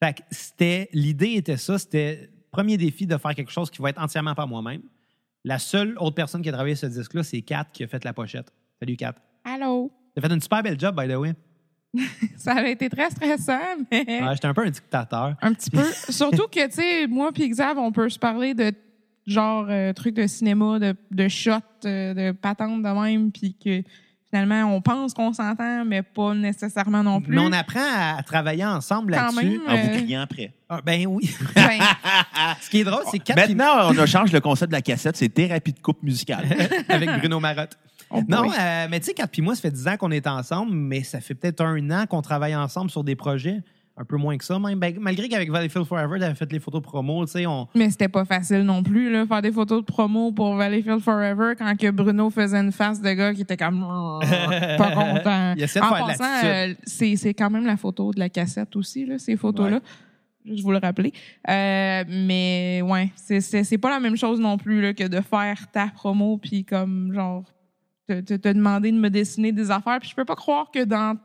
Fait 0.01 0.13
que 0.13 0.21
c'était, 0.32 0.89
l'idée 0.93 1.34
était 1.34 1.58
ça, 1.58 1.77
c'était 1.77 2.29
premier 2.51 2.77
défi 2.77 3.05
de 3.05 3.15
faire 3.17 3.36
quelque 3.36 3.51
chose 3.51 3.69
qui 3.69 3.82
va 3.82 3.89
être 3.91 4.01
entièrement 4.01 4.34
par 4.34 4.47
moi-même. 4.47 4.82
La 5.43 5.60
seule 5.60 5.95
autre 5.99 6.15
personne 6.15 6.41
qui 6.41 6.49
a 6.49 6.51
travaillé 6.53 6.75
sur 6.75 6.88
ce 6.89 6.93
disque-là, 6.93 7.23
c'est 7.23 7.41
Kat 7.41 7.67
qui 7.71 7.84
a 7.84 7.88
fait 7.88 8.03
la 8.03 8.13
pochette. 8.13 8.51
Salut 8.79 8.95
Kat. 8.95 9.13
Allô? 9.43 9.91
Tu 10.15 10.23
as 10.23 10.27
fait 10.27 10.34
une 10.34 10.41
super 10.41 10.63
belle 10.63 10.79
job, 10.79 10.99
by 10.99 11.08
the 11.08 11.15
way. 11.15 11.34
Ça 12.38 12.53
avait 12.53 12.71
été 12.71 12.89
très 12.89 13.10
stressant, 13.12 13.60
mais 13.91 14.05
Ouais, 14.08 14.34
J'étais 14.34 14.47
un 14.47 14.53
peu 14.53 14.65
un 14.65 14.69
dictateur. 14.69 15.36
un 15.41 15.53
petit 15.53 15.69
peu. 15.69 15.84
Surtout 16.10 16.47
que, 16.47 16.65
tu 16.67 16.73
sais, 16.73 17.08
moi 17.08 17.32
puis 17.32 17.47
Xav, 17.47 17.77
on 17.77 17.91
peut 17.91 18.10
se 18.10 18.17
parler 18.19 18.53
de 18.55 18.71
genre 19.27 19.67
euh, 19.69 19.93
trucs 19.93 20.15
de 20.15 20.25
cinéma, 20.25 20.79
de, 20.79 20.95
de 21.12 21.27
shots, 21.27 21.51
euh, 21.86 22.13
de 22.13 22.32
patentes 22.32 22.82
de 22.82 23.01
même, 23.01 23.32
puis 23.32 23.53
que 23.53 23.84
finalement, 24.29 24.75
on 24.75 24.81
pense 24.81 25.13
qu'on 25.13 25.33
s'entend, 25.33 25.83
mais 25.85 26.01
pas 26.01 26.33
nécessairement 26.33 27.03
non 27.03 27.19
plus. 27.21 27.33
Mais 27.35 27.41
on 27.41 27.51
apprend 27.51 27.79
à, 27.79 28.21
travailler 28.23 28.65
ensemble 28.65 29.11
là-dessus. 29.11 29.61
En 29.67 29.75
vous 29.75 29.87
Euh, 29.87 29.97
criant 29.97 30.21
après. 30.21 30.53
Ah, 30.69 30.81
ben 30.85 31.05
oui. 31.07 31.29
Ben, 31.55 31.79
Ce 32.61 32.69
qui 32.69 32.79
est 32.81 32.83
drôle, 32.83 33.03
c'est 33.11 33.19
qui- 33.19 33.33
Maintenant, 33.33 33.89
on 33.91 33.97
a 33.97 34.05
changé 34.05 34.33
le 34.33 34.41
concept 34.41 34.71
de 34.71 34.75
la 34.75 34.81
cassette, 34.81 35.17
c'est 35.17 35.29
thérapie 35.29 35.73
de 35.73 35.79
coupe 35.79 36.03
musicale. 36.03 36.45
avec 36.89 37.09
Bruno 37.17 37.39
Marotte. 37.39 37.77
oh 38.11 38.21
Non, 38.27 38.51
euh, 38.51 38.87
mais 38.89 38.99
tu 38.99 39.07
sais, 39.07 39.13
Kat 39.13 39.27
puis 39.27 39.41
moi, 39.41 39.55
ça 39.55 39.61
fait 39.61 39.71
10 39.71 39.87
ans 39.87 39.97
qu'on 39.97 40.11
est 40.11 40.27
ensemble, 40.27 40.73
mais 40.73 41.03
ça 41.03 41.19
fait 41.21 41.33
peut-être 41.35 41.61
un 41.61 41.89
an 41.91 42.05
qu'on 42.05 42.21
travaille 42.21 42.55
ensemble 42.55 42.91
sur 42.91 43.03
des 43.03 43.15
projets. 43.15 43.61
Un 44.01 44.05
peu 44.05 44.15
moins 44.15 44.38
que 44.38 44.45
ça, 44.45 44.57
même. 44.57 44.79
Ben, 44.79 44.95
malgré 44.97 45.27
qu'avec 45.27 45.51
Valleyfield 45.51 45.85
Forever, 45.85 46.19
t'avais 46.21 46.33
fait 46.33 46.49
les 46.53 46.59
photos 46.59 46.81
promo, 46.81 47.25
tu 47.25 47.33
sais, 47.33 47.45
on... 47.45 47.67
Mais 47.75 47.89
c'était 47.89 48.07
pas 48.07 48.23
facile 48.23 48.62
non 48.62 48.81
plus, 48.81 49.12
là, 49.12 49.25
faire 49.25 49.41
des 49.41 49.51
photos 49.51 49.81
de 49.81 49.85
promo 49.85 50.31
pour 50.31 50.55
Valleyfield 50.55 51.01
Forever 51.01 51.53
quand 51.57 51.77
que 51.77 51.91
Bruno 51.91 52.29
faisait 52.29 52.62
une 52.62 52.71
face 52.71 53.01
de 53.01 53.12
gars 53.12 53.33
qui 53.33 53.41
était 53.41 53.57
comme 53.57 53.81
pas 54.77 54.91
content. 54.91 55.53
Il 55.57 55.63
essaie 55.63 55.81
de 55.81 55.85
en 55.85 55.89
faire 55.89 56.05
de 56.05 56.12
passant, 56.13 56.45
euh, 56.45 56.73
c'est 56.85 57.33
quand 57.33 57.49
même 57.49 57.65
la 57.65 57.75
photo 57.75 58.13
de 58.13 58.19
la 58.19 58.29
cassette 58.29 58.73
aussi, 58.77 59.05
là, 59.05 59.19
ces 59.19 59.35
photos-là. 59.35 59.81
Juste 60.45 60.63
vous 60.63 60.71
le 60.71 60.77
rappeler. 60.77 61.12
Euh, 61.49 62.05
mais 62.07 62.81
ouais, 62.81 63.12
c'est 63.17 63.77
pas 63.77 63.89
la 63.89 63.99
même 63.99 64.15
chose 64.15 64.39
non 64.39 64.57
plus 64.57 64.81
là, 64.81 64.93
que 64.93 65.09
de 65.09 65.19
faire 65.19 65.69
ta 65.73 65.88
promo 65.88 66.38
puis 66.38 66.63
comme 66.63 67.12
genre 67.13 67.43
te, 68.07 68.21
te, 68.21 68.35
te 68.35 68.47
demander 68.47 68.93
de 68.93 68.97
me 68.97 69.09
dessiner 69.09 69.51
des 69.51 69.69
affaires. 69.69 69.99
Puis 69.99 70.09
je 70.09 70.15
peux 70.15 70.23
pas 70.23 70.38
croire 70.38 70.71
que 70.71 70.85
dans 70.85 71.17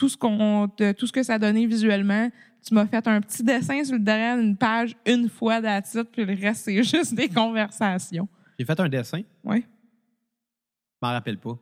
tout 0.00 0.08
ce 0.08 0.16
qu'on 0.16 0.66
tout 0.96 1.06
ce 1.06 1.12
que 1.12 1.22
ça 1.22 1.38
donnait 1.38 1.66
visuellement, 1.66 2.30
tu 2.66 2.72
m'as 2.72 2.86
fait 2.86 3.06
un 3.06 3.20
petit 3.20 3.42
dessin 3.42 3.84
sur 3.84 3.92
le 3.92 4.00
derrière 4.00 4.38
d'une 4.38 4.56
page 4.56 4.96
une 5.04 5.28
fois 5.28 5.60
d'attitude, 5.60 6.06
puis 6.10 6.24
le 6.24 6.32
reste 6.40 6.64
c'est 6.64 6.82
juste 6.82 7.14
des 7.14 7.28
conversations. 7.28 8.26
J'ai 8.58 8.64
fait 8.64 8.80
un 8.80 8.88
dessin. 8.88 9.20
Ouais. 9.44 9.60
Je 9.60 11.06
m'en 11.06 11.12
rappelle 11.12 11.36
pas. 11.36 11.58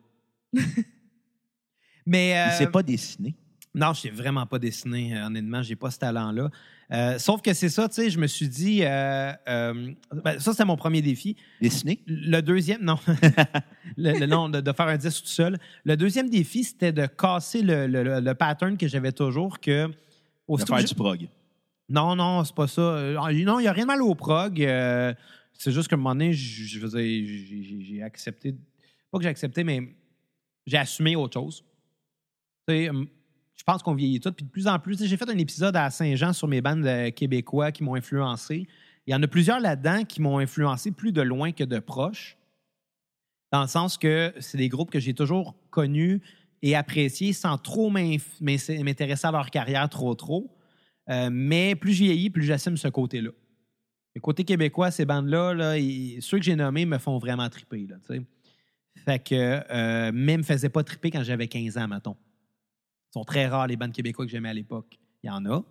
mais... 2.05 2.29
Il 2.29 2.33
euh, 2.33 2.51
s'est 2.51 2.71
pas 2.71 2.81
dessiné. 2.81 3.35
Non, 3.75 3.93
je 3.93 4.01
sais 4.01 4.09
vraiment 4.09 4.45
pas 4.47 4.57
dessiné. 4.57 5.15
euh, 5.15 5.27
Honnêtement, 5.27 5.61
j'ai 5.61 5.75
pas 5.75 5.91
ce 5.91 5.99
talent-là. 5.99 6.49
Euh, 6.91 7.19
sauf 7.19 7.41
que 7.43 7.53
c'est 7.53 7.69
ça, 7.69 7.87
tu 7.87 7.95
sais, 7.95 8.09
je 8.09 8.17
me 8.19 8.25
suis 8.25 8.49
dit... 8.49 8.83
euh, 8.83 9.31
euh, 9.47 9.91
ben, 10.23 10.39
ça, 10.39 10.51
c'était 10.53 10.65
mon 10.65 10.75
premier 10.75 11.03
défi. 11.03 11.35
Dessiné? 11.61 11.99
Le 12.07 12.41
deuxième, 12.41 12.81
non. 12.83 12.97
le, 13.97 14.19
le- 14.19 14.25
non, 14.25 14.49
de, 14.49 14.59
de 14.59 14.71
faire 14.71 14.87
un 14.87 14.97
disque 14.97 15.21
tout 15.21 15.29
seul. 15.29 15.59
Le 15.85 15.95
deuxième 15.95 16.29
défi, 16.31 16.63
c'était 16.63 16.91
de 16.91 17.05
casser 17.05 17.61
le, 17.61 17.85
le- 17.85 18.19
le- 18.19 18.33
pattern 18.33 18.75
que 18.75 18.87
j'avais 18.87 19.11
toujours 19.11 19.59
que. 19.59 19.87
De 19.87 19.93
aussitôt 20.47 20.75
faire 20.75 20.83
du 20.85 20.95
prog. 20.95 21.27
Non, 21.89 22.15
non, 22.15 22.43
c'est 22.43 22.55
pas 22.55 22.67
ça. 22.67 22.81
Euh, 22.81 23.13
Non, 23.43 23.59
il 23.59 23.63
n'y 23.63 23.67
a 23.67 23.71
rien 23.71 23.83
de 23.83 23.87
mal 23.87 24.01
au 24.01 24.15
prog. 24.15 24.57
c'est 25.53 25.71
juste 25.71 25.87
qu'à 25.89 25.95
un 25.95 25.97
moment 25.97 26.15
donné, 26.15 26.33
j'ai- 26.33 28.01
accepté. 28.01 28.55
Pas 29.11 29.17
que 29.19 29.23
j'ai 29.23 29.29
accepté, 29.29 29.63
mais 29.63 29.95
j'ai 30.65 30.77
assumé 30.77 31.15
autre 31.15 31.35
chose. 31.39 31.63
Tu 32.67 32.73
sais, 32.73 32.89
je 33.59 33.63
pense 33.65 33.83
qu'on 33.83 33.93
vieillit 33.93 34.21
tout. 34.21 34.31
Puis 34.31 34.45
de 34.45 34.49
plus 34.49 34.67
en 34.67 34.79
plus, 34.79 35.03
j'ai 35.03 35.17
fait 35.17 35.29
un 35.29 35.37
épisode 35.37 35.75
à 35.75 35.89
Saint-Jean 35.89 36.31
sur 36.31 36.47
mes 36.47 36.61
bandes 36.61 36.85
euh, 36.85 37.11
québécois 37.11 37.73
qui 37.73 37.83
m'ont 37.83 37.95
influencé. 37.95 38.67
Il 39.05 39.11
y 39.11 39.15
en 39.15 39.21
a 39.21 39.27
plusieurs 39.27 39.59
là-dedans 39.59 40.05
qui 40.05 40.21
m'ont 40.21 40.39
influencé 40.39 40.91
plus 40.91 41.11
de 41.11 41.21
loin 41.21 41.51
que 41.51 41.65
de 41.65 41.79
proche. 41.79 42.37
Dans 43.51 43.61
le 43.61 43.67
sens 43.67 43.97
que 43.97 44.33
c'est 44.39 44.57
des 44.57 44.69
groupes 44.69 44.91
que 44.91 44.99
j'ai 44.99 45.13
toujours 45.13 45.55
connus 45.71 46.21
et 46.61 46.75
appréciés 46.75 47.33
sans 47.33 47.57
trop 47.57 47.89
m'intéresser 47.89 49.27
à 49.27 49.31
leur 49.31 49.49
carrière 49.49 49.89
trop 49.89 50.15
trop. 50.15 50.55
Euh, 51.09 51.29
mais 51.31 51.75
plus 51.75 51.93
je 51.93 52.03
vieillis, 52.03 52.29
plus 52.29 52.43
j'assume 52.43 52.77
ce 52.77 52.87
côté-là. 52.87 53.31
Le 54.15 54.21
côté 54.21 54.45
québécois, 54.45 54.91
ces 54.91 55.05
bandes-là, 55.05 55.75
ceux 56.21 56.37
que 56.37 56.43
j'ai 56.43 56.55
nommés 56.55 56.85
me 56.85 56.97
font 56.97 57.17
vraiment 57.17 57.49
triper. 57.49 57.87
Fait 59.05 59.19
que, 59.19 59.61
euh, 59.69 60.11
mais 60.13 60.37
me 60.37 60.43
faisaient 60.43 60.69
pas 60.69 60.83
triper 60.83 61.11
quand 61.11 61.23
j'avais 61.23 61.47
15 61.47 61.77
ans, 61.77 61.87
mettons. 61.87 62.15
Sont 63.13 63.23
très 63.23 63.47
rares, 63.47 63.67
les 63.67 63.75
bandes 63.75 63.91
québécois 63.91 64.25
que 64.25 64.31
j'aimais 64.31 64.49
à 64.49 64.53
l'époque. 64.53 64.99
Il 65.23 65.27
y 65.27 65.29
en 65.29 65.45
a, 65.45 65.63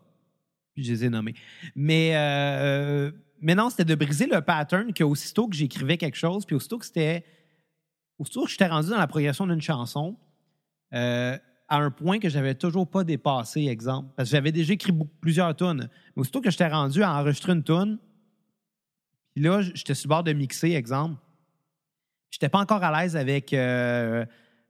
puis 0.74 0.85
je 0.85 0.92
les 0.92 1.05
ai 1.05 1.09
nommés. 1.09 1.35
Mais, 1.74 2.12
euh, 2.14 3.11
mais 3.40 3.55
non, 3.55 3.70
c'était 3.70 3.85
de 3.85 3.94
briser 3.94 4.27
le 4.27 4.40
pattern 4.40 4.92
que 4.92 5.05
aussitôt 5.05 5.48
que 5.48 5.57
j'écrivais 5.57 5.96
quelque 5.96 6.16
chose, 6.16 6.44
puis 6.44 6.57
aussitôt 6.57 6.79
que 6.79 6.87
c'était. 6.87 7.24
Aussitôt 8.18 8.44
que 8.44 8.51
j'étais 8.51 8.66
rendu 8.66 8.90
dans 8.90 8.98
la 8.98 9.07
progression 9.07 9.46
d'une 9.46 9.61
chanson, 9.61 10.18
euh, 10.92 11.38
à 11.68 11.77
un 11.77 11.90
point 11.90 12.18
que 12.18 12.29
j'avais 12.29 12.55
toujours 12.55 12.90
pas 12.90 13.05
dépassé, 13.05 13.66
exemple. 13.66 14.09
Parce 14.16 14.29
que 14.29 14.37
j'avais 14.37 14.51
déjà 14.51 14.72
écrit 14.72 14.92
plusieurs 15.20 15.55
tunes. 15.55 15.88
Mais 16.16 16.20
aussitôt 16.20 16.40
que 16.40 16.51
j'étais 16.51 16.66
rendu 16.66 17.03
à 17.03 17.14
enregistrer 17.14 17.53
une 17.53 17.62
tune, 17.62 17.98
puis 19.35 19.44
là, 19.44 19.62
j'étais 19.62 19.94
sur 19.94 20.09
le 20.09 20.14
bord 20.14 20.24
de 20.24 20.33
mixer, 20.33 20.72
exemple. 20.72 21.16
J'étais 22.31 22.48
pas 22.48 22.59
encore 22.59 22.83
à 22.83 23.01
l'aise 23.01 23.16
avec 23.16 23.53
euh, 23.53 24.24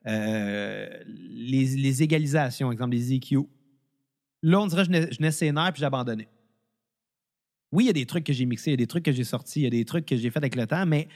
euh, 0.09 0.89
les, 1.07 1.67
les 1.77 2.03
égalisations, 2.03 2.73
exemple, 2.73 2.95
les 2.95 3.15
EQ. 3.15 3.41
Là, 4.43 4.61
on 4.61 4.67
dirait 4.67 4.87
que 4.87 4.93
je 4.93 5.31
ses 5.31 5.53
nerfs 5.53 5.73
puis 5.73 5.81
j'abandonnais. 5.81 6.29
Oui, 7.73 7.85
il 7.85 7.87
y 7.89 7.91
a 7.91 7.93
des 7.93 8.07
trucs 8.07 8.25
que 8.25 8.33
j'ai 8.33 8.47
mixés, 8.47 8.71
il 8.71 8.73
y 8.73 8.75
a 8.75 8.79
des 8.79 8.87
trucs 8.87 9.05
que 9.05 9.13
j'ai 9.13 9.25
sortis, 9.25 9.61
il 9.61 9.65
y 9.65 9.67
a 9.67 9.71
des 9.71 9.85
trucs 9.85 10.07
que 10.07 10.17
j'ai 10.17 10.31
fait 10.31 10.39
avec 10.39 10.57
le 10.57 10.67
temps, 10.67 10.87
mais 10.87 11.09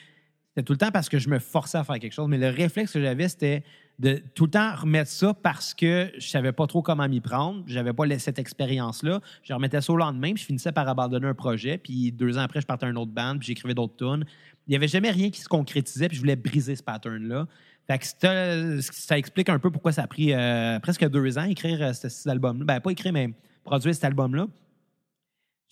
c'était 0.48 0.64
tout 0.64 0.74
le 0.74 0.78
temps 0.78 0.90
parce 0.90 1.08
que 1.08 1.18
je 1.18 1.30
me 1.30 1.38
forçais 1.38 1.78
à 1.78 1.84
faire 1.84 1.98
quelque 1.98 2.12
chose. 2.12 2.28
Mais 2.28 2.36
le 2.36 2.48
réflexe 2.48 2.92
que 2.92 3.00
j'avais, 3.00 3.26
c'était 3.28 3.64
de 3.98 4.22
tout 4.34 4.44
le 4.44 4.50
temps 4.50 4.74
remettre 4.74 5.10
ça 5.10 5.32
parce 5.32 5.72
que 5.72 6.10
je 6.18 6.28
savais 6.28 6.52
pas 6.52 6.66
trop 6.66 6.82
comment 6.82 7.08
m'y 7.08 7.20
prendre. 7.20 7.62
J'avais 7.66 7.94
pas 7.94 8.04
cette 8.18 8.38
expérience-là. 8.38 9.22
Je 9.42 9.54
remettais 9.54 9.80
ça 9.80 9.92
au 9.94 9.96
lendemain, 9.96 10.34
puis 10.34 10.42
je 10.42 10.46
finissais 10.46 10.72
par 10.72 10.86
abandonner 10.88 11.26
un 11.26 11.34
projet. 11.34 11.78
Puis 11.78 12.12
deux 12.12 12.36
ans 12.36 12.42
après, 12.42 12.60
je 12.60 12.66
partais 12.66 12.84
à 12.84 12.90
un 12.90 12.96
autre 12.96 13.12
band, 13.12 13.38
puis 13.38 13.46
j'écrivais 13.46 13.74
d'autres 13.74 13.96
tunes. 13.96 14.26
Il 14.66 14.72
y 14.74 14.76
avait 14.76 14.88
jamais 14.88 15.10
rien 15.10 15.30
qui 15.30 15.40
se 15.40 15.48
concrétisait, 15.48 16.08
puis 16.08 16.16
je 16.16 16.20
voulais 16.20 16.36
briser 16.36 16.76
ce 16.76 16.82
pattern-là. 16.82 17.48
Fait 17.92 17.98
que 17.98 18.06
c'était- 18.06 18.80
ça 18.80 19.18
explique 19.18 19.48
un 19.48 19.58
peu 19.58 19.70
pourquoi 19.70 19.92
ça 19.92 20.02
a 20.02 20.06
pris 20.06 20.32
euh, 20.32 20.78
presque 20.80 21.06
deux 21.08 21.36
ans 21.38 21.44
écrire 21.44 21.82
euh, 21.82 21.92
ce- 21.92 22.08
cet 22.08 22.26
album-là. 22.26 22.64
Ben, 22.64 22.80
pas 22.80 22.90
écrire, 22.90 23.12
mais 23.12 23.30
produire 23.64 23.94
cet 23.94 24.04
album-là. 24.04 24.46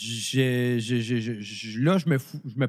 Là, 0.00 1.98
je 1.98 2.08
me, 2.08 2.68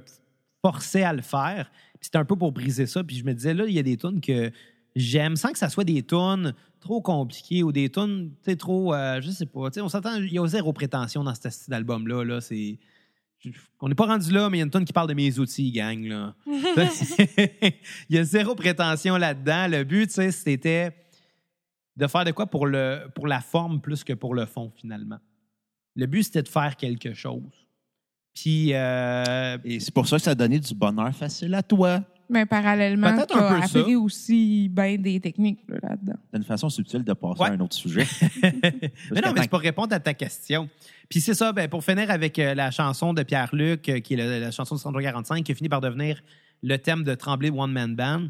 forçais 0.63 1.03
à 1.03 1.13
le 1.13 1.21
faire. 1.21 1.71
C'était 1.99 2.17
un 2.17 2.25
peu 2.25 2.35
pour 2.35 2.51
briser 2.51 2.85
ça. 2.85 3.03
Puis 3.03 3.17
je 3.17 3.23
me 3.25 3.33
disais, 3.33 3.53
là, 3.53 3.65
il 3.67 3.73
y 3.73 3.79
a 3.79 3.83
des 3.83 3.97
tunes 3.97 4.21
que 4.21 4.51
j'aime 4.95 5.35
sans 5.35 5.51
que 5.51 5.57
ça 5.57 5.69
soit 5.69 5.83
des 5.83 6.03
tunes 6.03 6.53
trop 6.79 7.01
compliquées 7.01 7.63
ou 7.63 7.71
des 7.71 7.89
tunes, 7.89 8.31
tu 8.43 8.57
trop, 8.57 8.93
euh, 8.93 9.21
je 9.21 9.29
sais 9.31 9.45
pas. 9.45 9.69
On 9.77 10.17
il 10.19 10.33
y 10.33 10.39
a 10.39 10.47
zéro 10.47 10.73
prétention 10.73 11.23
dans 11.23 11.35
ce 11.35 11.49
style 11.49 11.71
d'album-là. 11.71 12.23
Là, 12.23 12.41
c'est... 12.41 12.77
On 13.79 13.89
n'est 13.89 13.95
pas 13.95 14.05
rendu 14.05 14.31
là, 14.31 14.49
mais 14.49 14.57
il 14.57 14.59
y 14.59 14.63
a 14.63 14.65
une 14.65 14.71
tonne 14.71 14.85
qui 14.85 14.93
parle 14.93 15.09
de 15.09 15.13
mes 15.13 15.39
outils, 15.39 15.71
gang. 15.71 16.03
Là. 16.03 16.35
il 16.47 18.15
y 18.15 18.17
a 18.17 18.23
zéro 18.23 18.55
prétention 18.55 19.17
là-dedans. 19.17 19.67
Le 19.67 19.83
but, 19.83 20.07
tu 20.07 20.13
sais, 20.13 20.31
c'était 20.31 20.95
de 21.97 22.07
faire 22.07 22.23
de 22.23 22.31
quoi 22.31 22.47
pour, 22.47 22.67
le, 22.67 23.07
pour 23.15 23.27
la 23.27 23.41
forme 23.41 23.81
plus 23.81 24.03
que 24.03 24.13
pour 24.13 24.35
le 24.35 24.45
fond, 24.45 24.71
finalement. 24.75 25.19
Le 25.95 26.05
but, 26.05 26.23
c'était 26.23 26.43
de 26.43 26.47
faire 26.47 26.75
quelque 26.75 27.13
chose. 27.13 27.67
Puis, 28.33 28.73
euh, 28.73 29.57
Et 29.63 29.79
c'est 29.79 29.93
pour 29.93 30.07
ça 30.07 30.17
que 30.17 30.23
ça 30.23 30.31
a 30.31 30.35
donné 30.35 30.59
du 30.59 30.73
bonheur 30.73 31.13
facile 31.13 31.53
à 31.53 31.63
toi. 31.63 32.01
Mais 32.31 32.45
parallèlement, 32.45 33.13
Peut-être 33.13 33.33
tu 33.33 33.37
un 33.37 33.49
peu 33.49 33.55
as 33.61 33.67
ça. 33.67 33.79
appris 33.79 33.95
aussi 33.95 34.69
bien 34.69 34.97
des 34.97 35.19
techniques 35.19 35.59
là, 35.67 35.77
là-dedans. 35.83 36.13
C'est 36.31 36.37
une 36.37 36.43
façon 36.45 36.69
subtile 36.69 37.03
de 37.03 37.11
passer 37.13 37.41
Ouais. 37.43 37.49
à 37.49 37.51
un 37.51 37.59
autre 37.59 37.75
sujet. 37.75 38.07
mais 38.41 39.21
non, 39.21 39.33
mais 39.35 39.41
c'est 39.41 39.49
pour 39.49 39.59
répondre 39.59 39.93
à 39.93 39.99
ta 39.99 40.13
question. 40.13 40.69
Puis 41.09 41.19
c'est 41.19 41.33
ça, 41.33 41.51
ben, 41.51 41.67
pour 41.67 41.83
finir 41.83 42.09
avec 42.09 42.39
euh, 42.39 42.53
la 42.55 42.71
chanson 42.71 43.13
de 43.13 43.21
Pierre-Luc, 43.23 43.89
euh, 43.89 43.99
qui 43.99 44.13
est 44.13 44.39
la 44.39 44.49
chanson 44.51 44.75
de 44.75 44.79
145, 44.79 45.43
qui 45.43 45.51
a 45.51 45.55
fini 45.55 45.67
par 45.67 45.81
devenir 45.81 46.23
le 46.63 46.77
thème 46.77 47.03
de 47.03 47.13
Tremblay 47.15 47.49
One 47.49 47.71
Man 47.73 47.95
Band. 47.95 48.27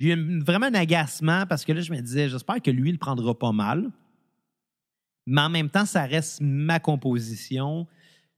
J'ai 0.00 0.14
eu 0.14 0.40
vraiment 0.40 0.66
un 0.66 0.74
agacement 0.74 1.46
parce 1.46 1.64
que 1.64 1.72
là, 1.72 1.80
je 1.80 1.92
me 1.92 2.00
disais, 2.00 2.28
j'espère 2.28 2.60
que 2.60 2.70
lui, 2.72 2.88
il 2.88 2.92
le 2.94 2.98
prendra 2.98 3.38
pas 3.38 3.52
mal. 3.52 3.88
Mais 5.26 5.40
en 5.42 5.48
même 5.48 5.70
temps, 5.70 5.86
ça 5.86 6.04
reste 6.04 6.40
ma 6.42 6.80
composition. 6.80 7.86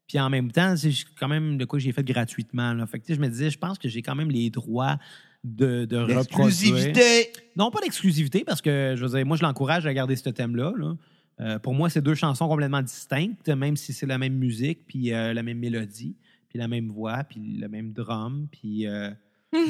Puis 0.06 0.18
en 0.20 0.30
même 0.30 0.52
temps, 0.52 0.76
c'est 0.76 0.92
quand 1.18 1.28
même 1.28 1.58
de 1.58 1.64
quoi 1.64 1.78
j'ai 1.78 1.92
fait 1.92 2.04
gratuitement. 2.04 2.72
Là. 2.72 2.86
Fait 2.86 3.00
que, 3.00 3.12
je 3.12 3.20
me 3.20 3.28
disais, 3.28 3.50
je 3.50 3.58
pense 3.58 3.78
que 3.78 3.88
j'ai 3.88 4.02
quand 4.02 4.14
même 4.14 4.30
les 4.30 4.50
droits 4.50 4.98
de, 5.42 5.84
de 5.84 5.96
reproduire. 5.96 6.46
L'exclusivité! 6.46 7.32
Non, 7.56 7.70
pas 7.70 7.80
d'exclusivité, 7.80 8.44
parce 8.44 8.60
que 8.62 8.94
je 8.96 9.04
veux 9.04 9.16
dire, 9.16 9.26
moi, 9.26 9.36
je 9.36 9.42
l'encourage 9.42 9.86
à 9.86 9.94
garder 9.94 10.16
ce 10.16 10.28
thème-là. 10.30 10.72
là. 10.76 10.94
Euh, 11.40 11.58
pour 11.58 11.74
moi, 11.74 11.90
c'est 11.90 12.00
deux 12.00 12.14
chansons 12.14 12.48
complètement 12.48 12.82
distinctes, 12.82 13.48
même 13.48 13.76
si 13.76 13.92
c'est 13.92 14.06
la 14.06 14.18
même 14.18 14.34
musique, 14.34 14.86
puis 14.86 15.12
euh, 15.12 15.34
la 15.34 15.42
même 15.42 15.58
mélodie, 15.58 16.16
puis 16.48 16.58
la 16.58 16.68
même 16.68 16.88
voix, 16.88 17.24
puis 17.24 17.40
le 17.60 17.68
même 17.68 17.92
drum, 17.92 18.48
puis. 18.50 18.86
euh, 18.86 19.10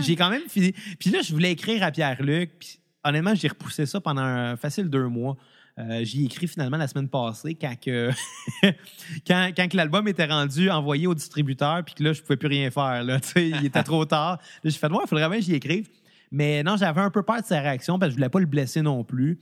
j'ai 0.00 0.16
quand 0.16 0.30
même 0.30 0.48
fini. 0.48 0.72
Puis 0.98 1.10
là, 1.10 1.20
je 1.22 1.32
voulais 1.32 1.52
écrire 1.52 1.82
à 1.82 1.90
Pierre-Luc, 1.90 2.52
puis 2.58 2.80
honnêtement, 3.04 3.34
j'ai 3.34 3.48
repoussé 3.48 3.86
ça 3.86 4.00
pendant 4.00 4.22
un 4.22 4.56
facile 4.56 4.88
deux 4.88 5.08
mois. 5.08 5.36
Euh, 5.80 6.04
J'y 6.04 6.22
ai 6.22 6.24
écrit 6.26 6.46
finalement 6.46 6.76
la 6.76 6.88
semaine 6.88 7.08
passée 7.08 7.54
quand, 7.60 7.74
que 7.80 9.76
l'album 9.76 10.06
était 10.08 10.26
rendu 10.26 10.70
envoyé 10.70 11.06
au 11.06 11.14
distributeur 11.14 11.84
puis 11.84 11.94
que 11.94 12.04
là, 12.04 12.12
je 12.12 12.20
pouvais 12.22 12.36
plus 12.36 12.48
rien 12.48 12.70
faire. 12.70 13.02
Là, 13.04 13.18
il 13.36 13.64
était 13.64 13.82
trop 13.82 14.04
tard. 14.04 14.38
J'ai 14.64 14.70
fait, 14.72 14.88
moi, 14.88 15.02
il 15.04 15.08
faudrait 15.08 15.28
bien 15.28 15.38
que 15.38 15.44
j'y 15.44 15.54
écrive. 15.54 15.88
Mais 16.30 16.62
non, 16.62 16.76
j'avais 16.76 17.00
un 17.00 17.10
peu 17.10 17.22
peur 17.22 17.40
de 17.40 17.46
sa 17.46 17.60
réaction 17.60 17.98
parce 17.98 18.10
que 18.10 18.12
je 18.12 18.16
voulais 18.16 18.28
pas 18.28 18.40
le 18.40 18.46
blesser 18.46 18.82
non 18.82 19.02
plus. 19.04 19.38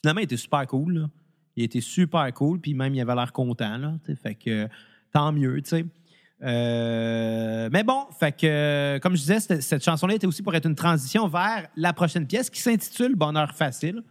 Finalement, 0.00 0.20
il 0.20 0.24
était 0.24 0.36
super 0.36 0.66
cool. 0.66 0.94
là. 0.94 1.10
Il 1.56 1.64
était 1.64 1.80
super 1.80 2.32
cool, 2.34 2.60
puis 2.60 2.72
même, 2.72 2.94
il 2.94 3.00
avait 3.00 3.14
l'air 3.16 3.32
content. 3.32 3.78
Là, 3.78 3.94
fait 4.22 4.36
que 4.36 4.68
tant 5.12 5.32
mieux, 5.32 5.60
tu 5.62 5.70
sais. 5.70 5.84
Euh, 6.40 7.68
mais 7.72 7.82
bon, 7.82 8.04
fait 8.18 8.30
que, 8.30 8.98
comme 8.98 9.16
je 9.16 9.22
disais, 9.22 9.40
cette, 9.40 9.62
cette 9.62 9.84
chanson-là 9.84 10.14
était 10.14 10.26
aussi 10.26 10.42
pour 10.42 10.54
être 10.54 10.66
une 10.66 10.76
transition 10.76 11.26
vers 11.26 11.66
la 11.74 11.92
prochaine 11.92 12.28
pièce 12.28 12.48
qui 12.48 12.60
s'intitule 12.60 13.16
Bonheur 13.16 13.54
facile. 13.54 14.02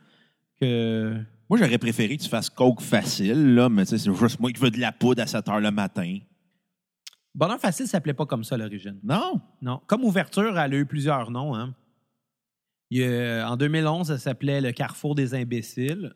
Que 0.60 1.22
Moi, 1.50 1.58
j'aurais 1.60 1.78
préféré 1.78 2.18
que 2.18 2.24
tu 2.24 2.30
fasses 2.30 2.50
coke 2.50 2.82
facile, 2.82 3.56
là, 3.56 3.70
mais 3.70 3.86
tu 3.86 3.92
sais, 3.92 3.98
c'est 3.98 4.14
juste 4.14 4.40
moi 4.40 4.52
qui 4.52 4.60
veux 4.60 4.70
de 4.72 4.80
la 4.80 4.92
poudre 4.92 5.22
à 5.24 5.28
7 5.28 5.48
heures 5.48 5.60
le 5.62 5.72
matin. 5.72 6.18
Bonheur 7.34 7.60
facile 7.60 7.88
s'appelait 7.88 8.14
pas 8.14 8.26
comme 8.26 8.44
ça 8.44 8.56
à 8.56 8.58
l'origine. 8.58 9.00
Non? 9.04 9.40
Non. 9.62 9.80
Comme 9.88 10.04
ouverture, 10.04 10.58
elle 10.60 10.74
a 10.74 10.78
eu 10.78 10.86
plusieurs 10.86 11.30
noms. 11.32 11.56
Hein. 11.56 11.74
Il 12.90 12.98
y 13.00 13.04
a- 13.06 13.50
en 13.50 13.56
2011, 13.58 14.12
elle 14.12 14.20
s'appelait 14.20 14.60
Le 14.62 14.72
Carrefour 14.72 15.14
des 15.16 15.34
imbéciles. 15.36 16.14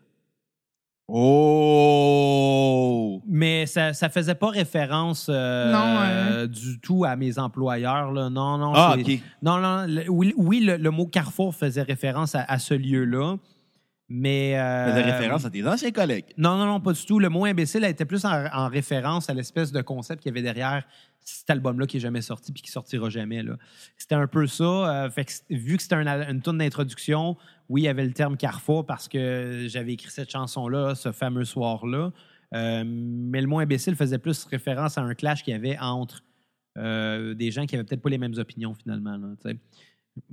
Oh! 1.51 3.21
Mais 3.27 3.65
ça, 3.65 3.93
ça 3.93 4.09
faisait 4.09 4.35
pas 4.35 4.49
référence 4.49 5.27
euh, 5.29 5.71
Non, 5.71 5.97
euh. 6.01 6.47
du 6.47 6.79
tout 6.79 7.03
à 7.05 7.15
mes 7.15 7.37
employeurs. 7.39 8.11
Là. 8.11 8.29
Non, 8.29 8.57
non. 8.57 8.71
Ah, 8.75 8.95
OK. 8.97 9.19
Non, 9.41 9.57
non. 9.59 9.85
le- 9.87 10.09
oui, 10.09 10.33
oui, 10.37 10.61
le, 10.61 10.77
le 10.77 10.89
mot 10.91 11.05
Carrefour 11.07 11.53
faisait 11.55 11.81
référence 11.83 12.35
à, 12.35 12.43
à 12.43 12.59
ce 12.59 12.73
lieu-là. 12.73 13.35
Mais. 14.13 14.59
euh, 14.59 14.89
Faisais 14.93 15.11
référence 15.11 15.45
à 15.45 15.49
tes 15.49 15.65
anciens 15.67 15.91
collègues. 15.91 16.25
Non, 16.37 16.57
non, 16.57 16.65
non, 16.65 16.79
pas 16.81 16.93
du 16.93 17.05
tout. 17.05 17.19
Le 17.19 17.29
mot 17.29 17.45
imbécile 17.45 17.83
était 17.85 18.05
plus 18.05 18.25
en, 18.25 18.45
en 18.53 18.67
référence 18.67 19.29
à 19.29 19.33
l'espèce 19.33 19.71
de 19.71 19.81
concept 19.81 20.21
qu'il 20.21 20.29
y 20.29 20.33
avait 20.33 20.41
derrière 20.41 20.83
cet 21.23 21.49
album-là 21.51 21.85
qui 21.85 21.97
est 21.97 21.99
jamais 22.01 22.21
sorti 22.21 22.51
puis 22.51 22.61
qui 22.63 22.71
sortira 22.71 23.09
jamais. 23.09 23.43
C'était 23.97 24.15
un 24.15 24.27
peu 24.27 24.47
ça. 24.47 24.63
euh, 25.05 25.09
fait 25.09 25.25
que, 25.25 25.31
c- 25.31 25.43
vu 25.49 25.77
que 25.77 25.83
c'était 25.83 25.95
un 25.95 26.29
une 26.29 26.41
tourne 26.41 26.57
d'introduction, 26.57 27.37
oui, 27.69 27.81
il 27.81 27.85
y 27.85 27.87
avait 27.87 28.05
le 28.05 28.11
terme 28.13 28.37
Carrefour 28.37 28.85
parce 28.85 29.07
que 29.07 29.65
j'avais 29.67 29.93
écrit 29.93 30.09
cette 30.09 30.31
chanson-là 30.31 30.95
ce 30.95 31.11
fameux 31.11 31.45
soir-là. 31.45 32.11
Euh, 32.53 32.83
mais 32.85 33.39
le 33.39 33.47
mot 33.47 33.59
imbécile 33.59 33.95
faisait 33.95 34.17
plus 34.17 34.43
référence 34.45 34.97
à 34.97 35.01
un 35.01 35.13
clash 35.13 35.43
qu'il 35.43 35.53
y 35.53 35.55
avait 35.55 35.77
entre 35.79 36.21
euh, 36.77 37.33
des 37.33 37.51
gens 37.51 37.65
qui 37.65 37.75
avaient 37.75 37.83
peut-être 37.85 38.01
pas 38.01 38.09
les 38.09 38.17
mêmes 38.17 38.33
opinions 38.37 38.73
finalement. 38.73 39.15
là. 39.17 39.27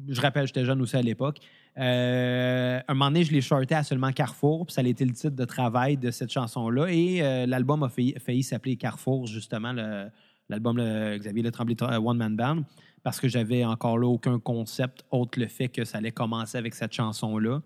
Je 0.09 0.21
rappelle, 0.21 0.47
j'étais 0.47 0.65
jeune 0.65 0.81
aussi 0.81 0.97
à 0.97 1.03
l'époque. 1.03 1.39
Euh, 1.79 2.81
un 2.87 2.95
moment 2.95 3.11
donné, 3.11 3.25
je 3.25 3.33
l'ai 3.33 3.41
shorté 3.41 3.75
à 3.75 3.83
seulement 3.83 4.13
Carrefour, 4.13 4.67
puis 4.67 4.75
ça 4.75 4.81
a 4.81 4.85
été 4.85 5.05
le 5.05 5.13
titre 5.13 5.37
de 5.37 5.45
travail 5.45 5.97
de 5.97 6.11
cette 6.11 6.31
chanson-là. 6.31 6.89
Et 6.89 7.23
euh, 7.23 7.47
l'album 7.47 7.83
a 7.83 7.89
failli, 7.89 8.43
s'appeler 8.43 8.77
Carrefour, 8.77 9.27
justement, 9.27 9.73
l'album 10.49 10.79
Xavier 11.19 11.43
Le 11.43 11.51
Tremblay 11.51 11.77
euh, 11.83 12.01
One 12.01 12.17
Man 12.17 12.37
Band, 12.37 12.63
parce 13.03 13.21
que 13.21 13.29
j'avais 13.29 13.65
encore 13.65 13.99
là 13.99 14.09
aucun 14.09 14.39
concept 14.39 15.05
autre 15.11 15.39
le 15.39 15.47
fait 15.47 15.69
que 15.69 15.85
ça 15.85 15.99
allait 15.99 16.11
commencer 16.11 16.59
avec 16.59 16.75
cette 16.75 16.93
chanson-là. 16.93 17.63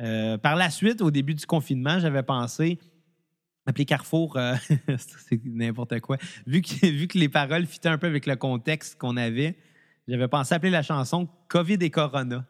Euh, 0.00 0.38
par 0.38 0.56
la 0.56 0.70
suite, 0.70 1.02
au 1.02 1.10
début 1.10 1.34
du 1.34 1.44
confinement, 1.44 1.98
j'avais 1.98 2.22
pensé 2.22 2.78
appeler 3.66 3.84
Carrefour, 3.84 4.38
c'est 4.98 5.44
n'importe 5.44 6.00
quoi. 6.00 6.16
Vu 6.46 6.62
que, 6.62 6.86
vu 6.86 7.06
que 7.06 7.18
les 7.18 7.28
paroles 7.28 7.66
fitaient 7.66 7.90
un 7.90 7.98
peu 7.98 8.06
avec 8.06 8.26
le 8.26 8.34
contexte 8.34 8.98
qu'on 8.98 9.18
avait, 9.18 9.56
j'avais 10.10 10.28
pensé 10.28 10.54
appeler 10.54 10.70
la 10.70 10.82
chanson 10.82 11.28
COVID 11.48 11.78
et 11.80 11.90
Corona. 11.90 12.44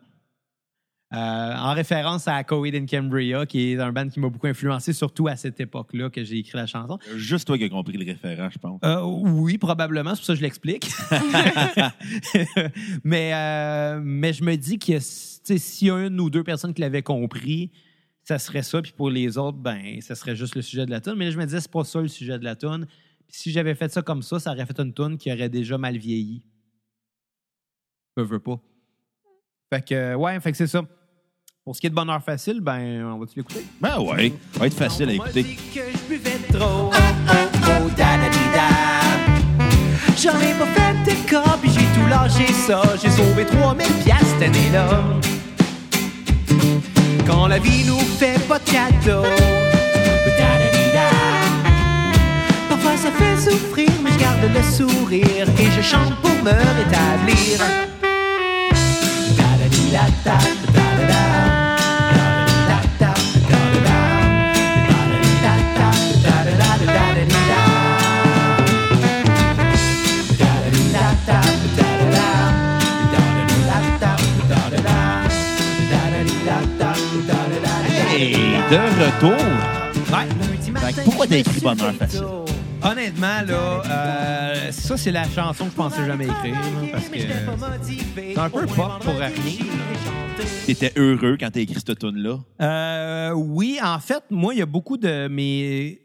Euh, 1.13 1.17
en 1.17 1.75
référence 1.75 2.29
à 2.29 2.45
Covid 2.45 2.77
in 2.77 2.87
Cambria, 2.87 3.45
qui 3.45 3.73
est 3.73 3.81
un 3.81 3.91
band 3.91 4.09
qui 4.09 4.21
m'a 4.21 4.29
beaucoup 4.29 4.47
influencé, 4.47 4.93
surtout 4.93 5.27
à 5.27 5.35
cette 5.35 5.59
époque-là 5.59 6.09
que 6.09 6.23
j'ai 6.23 6.39
écrit 6.39 6.57
la 6.57 6.67
chanson. 6.67 7.01
Juste 7.17 7.49
toi 7.49 7.59
qui 7.59 7.65
as 7.65 7.69
compris 7.69 7.99
le 7.99 8.07
référent, 8.07 8.49
je 8.49 8.59
pense. 8.59 8.79
Euh, 8.85 9.03
oui, 9.03 9.59
probablement, 9.59 10.15
c'est 10.15 10.21
pour 10.21 10.27
ça 10.27 10.33
que 10.35 10.39
je 10.39 10.45
l'explique. 10.45 10.89
mais, 13.05 13.33
euh, 13.35 14.01
mais 14.01 14.33
je 14.33 14.45
me 14.45 14.55
dis 14.55 14.79
que 14.79 15.01
s'il 15.01 15.89
y 15.89 15.91
a 15.91 16.07
une 16.07 16.21
ou 16.21 16.31
deux 16.31 16.45
personnes 16.45 16.73
qui 16.73 16.81
l'avaient 16.81 17.03
compris, 17.03 17.73
ça 18.23 18.39
serait 18.39 18.63
ça. 18.63 18.81
Puis 18.81 18.93
pour 18.93 19.11
les 19.11 19.37
autres, 19.37 19.59
ben, 19.59 20.01
ça 20.03 20.15
serait 20.15 20.37
juste 20.37 20.55
le 20.55 20.63
sujet 20.63 20.87
de 20.87 20.93
la 20.93 21.01
tune. 21.01 21.15
Mais 21.17 21.25
là, 21.25 21.31
je 21.33 21.39
me 21.39 21.45
disais, 21.45 21.61
c'est 21.61 21.73
pas 21.73 21.83
ça 21.83 22.01
le 22.01 22.07
sujet 22.07 22.39
de 22.39 22.45
la 22.45 22.55
tune. 22.55 22.87
Puis 23.27 23.37
si 23.37 23.51
j'avais 23.51 23.75
fait 23.75 23.91
ça 23.91 24.03
comme 24.03 24.23
ça, 24.23 24.39
ça 24.39 24.53
aurait 24.53 24.67
fait 24.67 24.79
une 24.79 24.95
tune 24.95 25.19
qui 25.19 25.33
aurait 25.33 25.49
déjà 25.49 25.77
mal 25.77 25.97
vieilli. 25.99 26.45
Je 28.25 28.29
veux 28.29 28.39
pas. 28.39 28.59
Fait 29.73 29.85
que, 29.85 30.15
ouais, 30.15 30.41
fait 30.41 30.51
que 30.51 30.57
c'est 30.57 30.67
ça. 30.67 30.83
Pour 31.65 31.77
ce 31.77 31.81
qui 31.81 31.87
est 31.87 31.91
de 31.91 31.95
bonheur 31.95 32.23
facile, 32.23 32.61
ben, 32.61 33.05
on 33.05 33.19
va-tu 33.19 33.35
l'écouter? 33.37 33.65
Ben 33.81 34.01
ouais, 34.01 34.33
ça 34.53 34.61
va 34.61 34.67
être 34.67 34.75
facile 34.75 35.11
à 35.11 35.13
écouter. 35.13 35.45
que 35.45 35.81
je 35.93 36.09
buvais 36.09 36.39
trop. 36.53 36.91
J'en 40.23 40.39
ai 40.39 40.53
pas 40.53 40.67
fait 40.67 41.11
de 41.11 41.31
cas, 41.31 41.57
puis 41.63 41.71
j'ai 41.71 41.81
tout 41.81 42.07
lâché 42.09 42.53
ça. 42.53 42.83
J'ai 43.01 43.11
sauvé 43.11 43.47
3000 43.47 43.87
piastres 44.05 44.27
cette 44.39 44.49
année-là. 44.49 45.03
Quand 47.27 47.47
la 47.47 47.59
vie 47.59 47.85
nous 47.87 47.99
fait 47.99 48.39
pas 48.47 48.59
de 48.59 48.65
cadeaux. 48.71 49.23
Parfois 52.69 52.97
ça 52.97 53.11
fait 53.13 53.51
souffrir, 53.51 53.89
mais 54.05 54.11
je 54.13 54.19
garde 54.19 54.43
le 54.43 54.63
sourire 54.63 55.49
et 55.59 55.71
je 55.71 55.81
chante 55.81 56.15
pour 56.21 56.35
me 56.43 56.51
rétablir. 56.51 57.90
Et 78.19 78.35
de 78.71 78.77
retour. 79.03 79.31
Ouais. 80.13 80.27
Fait 80.81 80.93
que 80.93 81.05
pourquoi 81.05 81.27
t'as 81.27 81.37
écrit 81.39 81.61
Bonheur 81.61 81.95
facile? 81.95 82.50
Honnêtement, 82.83 83.43
là, 83.47 83.83
euh, 83.85 84.73
ça, 84.73 84.97
c'est 84.97 85.11
la 85.11 85.29
chanson 85.29 85.67
que 85.67 85.71
je 85.71 85.77
pensais 85.77 86.07
jamais 86.07 86.25
écrire. 86.25 86.55
là, 86.55 86.89
parce 86.93 87.09
que 87.09 87.19
c'est 87.19 88.39
un 88.39 88.51
peu 88.51 88.67
pop 88.67 89.03
pour 89.03 89.15
rien. 89.15 89.31
T'étais 90.67 90.93
heureux 90.97 91.37
quand 91.39 91.51
t'as 91.51 91.61
écrit 91.61 91.81
cette 91.85 91.99
tune-là? 91.99 92.39
Euh, 92.61 93.33
oui, 93.33 93.79
en 93.83 93.99
fait, 93.99 94.23
moi, 94.31 94.55
il 94.55 94.59
y 94.59 94.63
a 94.63 94.67
beaucoup 94.67 94.97
de 94.97 95.29
mes 95.29 96.01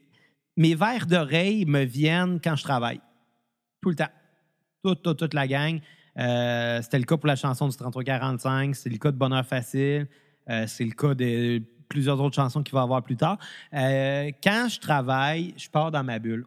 mes 0.58 0.76
verres 0.76 1.06
d'oreille 1.06 1.66
me 1.66 1.84
viennent 1.84 2.40
quand 2.42 2.56
je 2.56 2.64
travaille. 2.64 3.02
Tout 3.82 3.90
le 3.90 3.96
temps. 3.96 4.10
Toute, 4.84 5.02
toute, 5.02 5.18
toute 5.18 5.34
la 5.34 5.48
gang. 5.48 5.80
Euh, 6.18 6.82
c'était 6.82 7.00
le 7.00 7.06
cas 7.06 7.18
pour 7.18 7.28
la 7.28 7.36
chanson 7.36 7.68
du 7.68 7.76
3345, 7.76 8.76
c'est 8.76 8.90
le 8.90 8.98
cas 8.98 9.12
de 9.12 9.18
Bonheur 9.18 9.46
Facile, 9.46 10.08
euh, 10.50 10.66
c'est 10.66 10.86
le 10.86 10.92
cas 10.92 11.14
de 11.14 11.62
plusieurs 11.90 12.22
autres 12.22 12.36
chansons 12.36 12.64
qu'il 12.64 12.74
va 12.74 12.82
y 12.82 12.84
avoir 12.84 13.04
plus 13.04 13.18
tard. 13.18 13.38
Euh, 13.74 14.32
quand 14.42 14.68
je 14.70 14.80
travaille, 14.80 15.54
je 15.58 15.70
pars 15.70 15.92
dans 15.92 16.04
ma 16.04 16.20
bulle. 16.20 16.46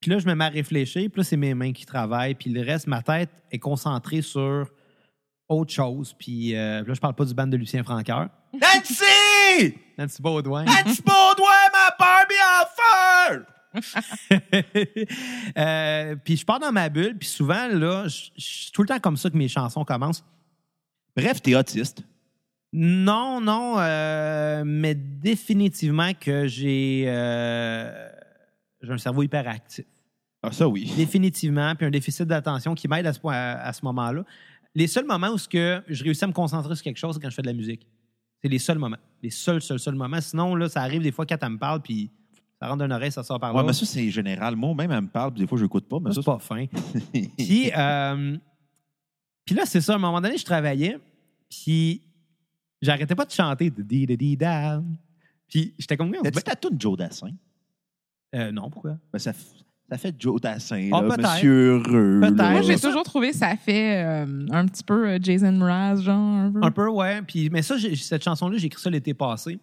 Puis 0.00 0.10
là, 0.10 0.18
je 0.18 0.26
me 0.26 0.34
mets 0.34 0.44
à 0.44 0.48
réfléchir, 0.48 1.10
puis 1.10 1.20
là, 1.20 1.24
c'est 1.24 1.36
mes 1.36 1.54
mains 1.54 1.72
qui 1.72 1.84
travaillent, 1.84 2.34
puis 2.34 2.50
le 2.50 2.62
reste, 2.62 2.86
ma 2.86 3.02
tête 3.02 3.30
est 3.50 3.58
concentrée 3.58 4.22
sur 4.22 4.68
autre 5.48 5.72
chose. 5.72 6.14
Puis 6.18 6.54
euh, 6.54 6.84
là, 6.84 6.94
je 6.94 7.00
parle 7.00 7.14
pas 7.14 7.24
du 7.24 7.34
band 7.34 7.46
de 7.46 7.56
Lucien 7.56 7.82
Francoeur. 7.82 8.28
Nancy! 8.52 9.74
Nancy 9.96 10.22
Baudouin. 10.22 10.64
Nancy 10.64 11.02
Baudouin, 11.02 11.68
ma 11.72 11.96
Barbie 11.98 12.34
en 12.44 13.32
feu! 13.34 13.46
Euh, 15.58 16.16
puis 16.24 16.36
je 16.36 16.44
pars 16.44 16.58
dans 16.58 16.72
ma 16.72 16.88
bulle, 16.88 17.16
puis 17.18 17.28
souvent, 17.28 17.68
là, 17.68 18.06
je 18.06 18.30
je 18.36 18.44
suis 18.44 18.72
tout 18.72 18.82
le 18.82 18.88
temps 18.88 18.98
comme 18.98 19.16
ça 19.16 19.28
que 19.28 19.36
mes 19.36 19.48
chansons 19.48 19.84
commencent. 19.84 20.24
Bref, 21.16 21.42
t'es 21.42 21.54
autiste. 21.54 22.02
Non, 22.72 23.40
non, 23.40 23.76
euh, 23.78 24.62
mais 24.64 24.94
définitivement 24.94 26.12
que 26.14 26.46
j'ai 26.46 27.04
euh, 27.06 28.07
j'ai 28.82 28.92
un 28.92 28.98
cerveau 28.98 29.22
hyperactif. 29.22 29.84
Ah, 30.42 30.52
ça 30.52 30.68
oui. 30.68 30.90
Définitivement, 30.96 31.74
puis 31.74 31.86
un 31.86 31.90
déficit 31.90 32.26
d'attention 32.26 32.74
qui 32.74 32.86
m'aide 32.88 33.06
à 33.06 33.12
ce, 33.12 33.18
point- 33.20 33.34
à, 33.34 33.66
à 33.68 33.72
ce 33.72 33.84
moment-là. 33.84 34.24
Les 34.74 34.86
seuls 34.86 35.06
moments 35.06 35.30
où 35.30 35.38
ce 35.38 35.48
que 35.48 35.82
je 35.88 36.04
réussis 36.04 36.24
à 36.24 36.28
me 36.28 36.32
concentrer 36.32 36.74
sur 36.76 36.84
quelque 36.84 36.98
chose, 36.98 37.14
c'est 37.16 37.20
quand 37.20 37.30
je 37.30 37.34
fais 37.34 37.42
de 37.42 37.48
la 37.48 37.52
musique. 37.54 37.86
C'est 38.40 38.48
les 38.48 38.60
seuls 38.60 38.78
moments. 38.78 38.98
Les 39.22 39.30
seuls, 39.30 39.60
seuls, 39.60 39.80
seuls 39.80 39.96
moments. 39.96 40.20
Sinon, 40.20 40.54
là, 40.54 40.68
ça 40.68 40.82
arrive 40.82 41.02
des 41.02 41.10
fois 41.10 41.26
quand 41.26 41.36
elle 41.42 41.48
me 41.50 41.58
parle, 41.58 41.82
puis 41.82 42.10
ça 42.60 42.68
rentre 42.68 42.84
d'une 42.84 42.92
oreille, 42.92 43.10
ça 43.10 43.24
sort 43.24 43.40
par 43.40 43.52
là. 43.52 43.60
Ouais, 43.60 43.66
mais 43.66 43.72
ça, 43.72 43.84
c'est 43.84 44.08
général. 44.10 44.54
Moi, 44.54 44.72
même, 44.74 44.92
elle 44.92 45.00
me 45.02 45.08
parle, 45.08 45.32
puis 45.32 45.40
des 45.40 45.46
fois, 45.48 45.58
je 45.58 45.64
n'écoute 45.64 45.88
pas. 45.88 45.98
Mais 46.00 46.12
Ça, 46.12 46.20
c'est 46.20 46.24
pas 46.26 46.38
fin. 46.38 46.66
Puis, 47.36 47.72
euh, 47.76 48.36
puis 49.44 49.56
là, 49.56 49.64
c'est 49.66 49.80
ça. 49.80 49.94
À 49.94 49.96
un 49.96 49.98
moment 49.98 50.20
donné, 50.20 50.36
je 50.36 50.44
travaillais, 50.44 50.98
puis 51.50 52.02
j'arrêtais 52.80 53.16
pas 53.16 53.24
de 53.24 53.32
chanter. 53.32 53.72
Puis 53.72 54.06
j'étais 55.78 55.96
comme... 55.96 56.12
T'as-tu 56.22 56.42
ta 56.42 56.54
tune 56.54 56.76
Joe 56.78 56.96
Dassin? 56.96 57.30
Euh, 58.34 58.52
non, 58.52 58.68
pourquoi? 58.70 58.96
Ben, 59.12 59.18
ça, 59.18 59.32
fait 59.32 60.14
Joe 60.18 60.40
Dassin, 60.40 60.90
Ah, 60.92 61.00
là, 61.02 61.08
peut-être. 61.16 61.32
monsieur 61.32 61.70
heureux. 61.76 62.20
Peut-être. 62.20 62.36
là. 62.36 62.50
Moi, 62.50 62.62
j'ai 62.62 62.78
toujours 62.78 63.02
trouvé 63.04 63.32
ça 63.32 63.56
fait 63.56 64.04
euh, 64.04 64.46
un 64.50 64.66
petit 64.66 64.84
peu 64.84 65.08
euh, 65.08 65.18
Jason 65.20 65.52
Mraz, 65.52 66.02
genre. 66.02 66.14
Un 66.16 66.52
peu. 66.52 66.60
Un 66.62 66.70
peu, 66.70 66.88
ouais. 66.90 67.22
Puis, 67.22 67.48
mais 67.50 67.62
ça, 67.62 67.76
j'ai- 67.78 67.96
cette 67.96 68.22
chanson-là, 68.22 68.58
j'ai 68.58 68.66
écrit 68.66 68.82
ça 68.82 68.90
l'été 68.90 69.14
passé. 69.14 69.58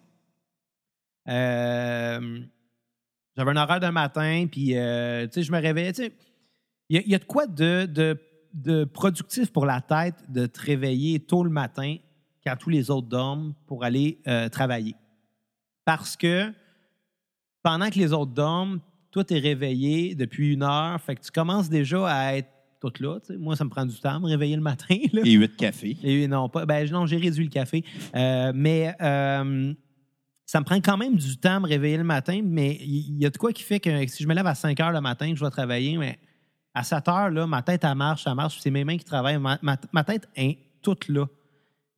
Euh, 1.28 2.40
J'avais 3.36 3.50
un 3.50 3.56
horaire 3.56 3.80
d'un 3.80 3.92
matin, 3.92 4.46
puis 4.50 4.76
euh, 4.76 5.26
tu 5.26 5.34
sais, 5.34 5.42
je 5.42 5.52
me 5.52 5.60
réveillais. 5.60 5.92
Tu 5.92 6.04
sais, 6.04 6.12
il 6.88 6.96
y, 6.96 6.98
a- 6.98 7.02
il 7.02 7.10
y 7.10 7.14
a 7.14 7.18
de 7.18 7.24
quoi 7.24 7.46
de, 7.46 7.84
de, 7.84 8.18
de 8.54 8.84
productif 8.84 9.52
pour 9.52 9.66
la 9.66 9.80
tête 9.82 10.14
de 10.30 10.46
te 10.46 10.58
réveiller 10.60 11.20
tôt 11.20 11.44
le 11.44 11.50
matin 11.50 11.96
quand 12.44 12.56
tous 12.56 12.70
les 12.70 12.90
autres 12.90 13.08
dorment 13.08 13.52
pour 13.66 13.84
aller 13.84 14.20
euh, 14.26 14.48
travailler. 14.48 14.94
Parce 15.84 16.16
que 16.16 16.50
pendant 17.66 17.90
que 17.90 17.98
les 17.98 18.12
autres 18.12 18.30
dorment, 18.30 18.78
toi, 19.10 19.24
tu 19.24 19.34
es 19.34 19.40
réveillé 19.40 20.14
depuis 20.14 20.52
une 20.52 20.62
heure, 20.62 21.00
fait 21.00 21.16
que 21.16 21.22
tu 21.22 21.32
commences 21.32 21.68
déjà 21.68 22.06
à 22.06 22.36
être 22.36 22.48
tout 22.80 22.92
là. 23.00 23.18
Moi, 23.40 23.56
ça 23.56 23.64
me 23.64 23.70
prend 23.70 23.84
du 23.84 23.98
temps 23.98 24.14
à 24.14 24.18
me 24.20 24.26
réveiller 24.26 24.54
le 24.54 24.62
matin. 24.62 24.94
Là. 25.12 25.22
Et 25.24 25.32
huit 25.32 25.56
cafés. 25.56 25.96
Et 26.04 26.28
non, 26.28 26.48
pas, 26.48 26.64
ben, 26.64 26.88
non, 26.92 27.06
j'ai 27.06 27.16
réduit 27.16 27.42
le 27.42 27.50
café. 27.50 27.82
Euh, 28.14 28.52
mais 28.54 28.94
euh, 29.00 29.74
ça 30.44 30.60
me 30.60 30.64
prend 30.64 30.76
quand 30.76 30.96
même 30.96 31.16
du 31.16 31.38
temps 31.38 31.56
à 31.56 31.60
me 31.60 31.66
réveiller 31.66 31.96
le 31.96 32.04
matin. 32.04 32.40
Mais 32.44 32.78
il 32.80 33.20
y 33.20 33.26
a 33.26 33.30
de 33.30 33.36
quoi 33.36 33.52
qui 33.52 33.64
fait 33.64 33.80
que 33.80 34.06
si 34.06 34.22
je 34.22 34.28
me 34.28 34.34
lève 34.34 34.46
à 34.46 34.54
5 34.54 34.78
heures 34.78 34.92
le 34.92 35.00
matin, 35.00 35.28
que 35.30 35.34
je 35.34 35.40
dois 35.40 35.50
travailler, 35.50 35.96
mais 35.96 36.20
à 36.72 36.84
7 36.84 37.08
heures, 37.08 37.30
là, 37.30 37.48
ma 37.48 37.62
tête, 37.62 37.82
elle 37.82 37.96
marche, 37.96 38.28
elle 38.28 38.34
marche. 38.36 38.58
C'est 38.60 38.70
mes 38.70 38.84
mains 38.84 38.96
qui 38.96 39.04
travaillent. 39.04 39.38
Ma, 39.38 39.58
ma- 39.60 39.80
ma 39.92 40.04
tête 40.04 40.28
est 40.36 40.56
toute 40.82 41.08
là. 41.08 41.26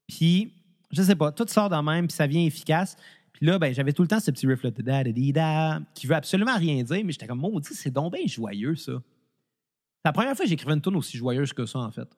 Puis, 0.06 0.54
je 0.92 1.02
sais 1.02 1.16
pas, 1.16 1.30
tout 1.30 1.46
sort 1.46 1.68
de 1.68 1.76
même, 1.76 2.06
puis 2.06 2.16
ça 2.16 2.26
vient 2.26 2.42
efficace. 2.42 2.96
Puis 3.38 3.46
là, 3.46 3.56
ben, 3.60 3.72
j'avais 3.72 3.92
tout 3.92 4.02
le 4.02 4.08
temps 4.08 4.18
ce 4.18 4.32
petit 4.32 4.48
riff 4.48 4.64
là, 4.64 4.72
da, 4.72 5.04
da, 5.04 5.12
da, 5.12 5.80
qui 5.94 6.08
veut 6.08 6.16
absolument 6.16 6.56
rien 6.56 6.82
dire, 6.82 7.04
mais 7.04 7.12
j'étais 7.12 7.28
comme, 7.28 7.38
maudit, 7.38 7.72
c'est 7.72 7.92
donc 7.92 8.12
bien 8.12 8.26
joyeux, 8.26 8.74
ça. 8.74 8.92
C'est 8.94 10.08
la 10.08 10.12
première 10.12 10.34
fois 10.34 10.44
que 10.44 10.48
j'écrivais 10.48 10.74
une 10.74 10.80
tune 10.80 10.96
aussi 10.96 11.16
joyeuse 11.16 11.52
que 11.52 11.64
ça, 11.64 11.78
en 11.78 11.90
fait. 11.92 12.08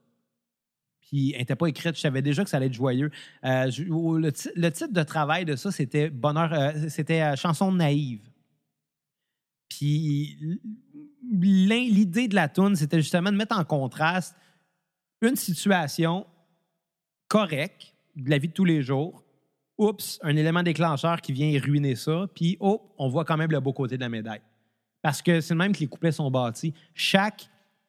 Puis 1.02 1.32
elle 1.32 1.40
n'était 1.40 1.56
pas 1.56 1.66
écrite, 1.66 1.96
je 1.96 2.00
savais 2.00 2.22
déjà 2.22 2.42
que 2.42 2.48
ça 2.48 2.56
allait 2.56 2.66
être 2.66 2.72
joyeux. 2.72 3.10
Euh, 3.44 3.66
le, 3.66 4.30
ti- 4.30 4.48
le 4.56 4.70
titre 4.70 4.92
de 4.94 5.02
travail 5.02 5.44
de 5.44 5.56
ça, 5.56 5.70
c'était 5.70 6.08
Bonheur, 6.08 6.52
euh, 6.54 6.88
c'était 6.88 7.20
euh, 7.20 7.36
Chanson 7.36 7.70
naïve. 7.70 8.30
Puis 9.68 10.58
l'idée 11.32 12.28
de 12.28 12.34
la 12.34 12.48
tune, 12.48 12.76
c'était 12.76 13.02
justement 13.02 13.30
de 13.30 13.36
mettre 13.36 13.58
en 13.58 13.64
contraste 13.64 14.34
une 15.20 15.36
situation 15.36 16.26
correcte 17.28 17.94
de 18.16 18.30
la 18.30 18.38
vie 18.38 18.48
de 18.48 18.52
tous 18.54 18.64
les 18.64 18.82
jours. 18.82 19.22
Oups, 19.80 20.18
un 20.22 20.36
élément 20.36 20.62
déclencheur 20.62 21.20
qui 21.22 21.32
vient 21.32 21.58
ruiner 21.60 21.94
ça. 21.96 22.26
Puis, 22.34 22.56
oh, 22.60 22.92
on 22.98 23.08
voit 23.08 23.24
quand 23.24 23.36
même 23.36 23.50
le 23.50 23.60
beau 23.60 23.72
côté 23.72 23.96
de 23.96 24.02
la 24.02 24.08
médaille. 24.10 24.42
Parce 25.02 25.22
que 25.22 25.40
c'est 25.40 25.54
le 25.54 25.58
même 25.58 25.72
que 25.72 25.80
les 25.80 25.86
couplets 25.86 26.12
sont 26.12 26.30
bâtis. 26.30 26.74
Chaque 26.94 27.48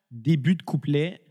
début 0.09 0.55
de 0.55 0.63
couplet, 0.63 1.21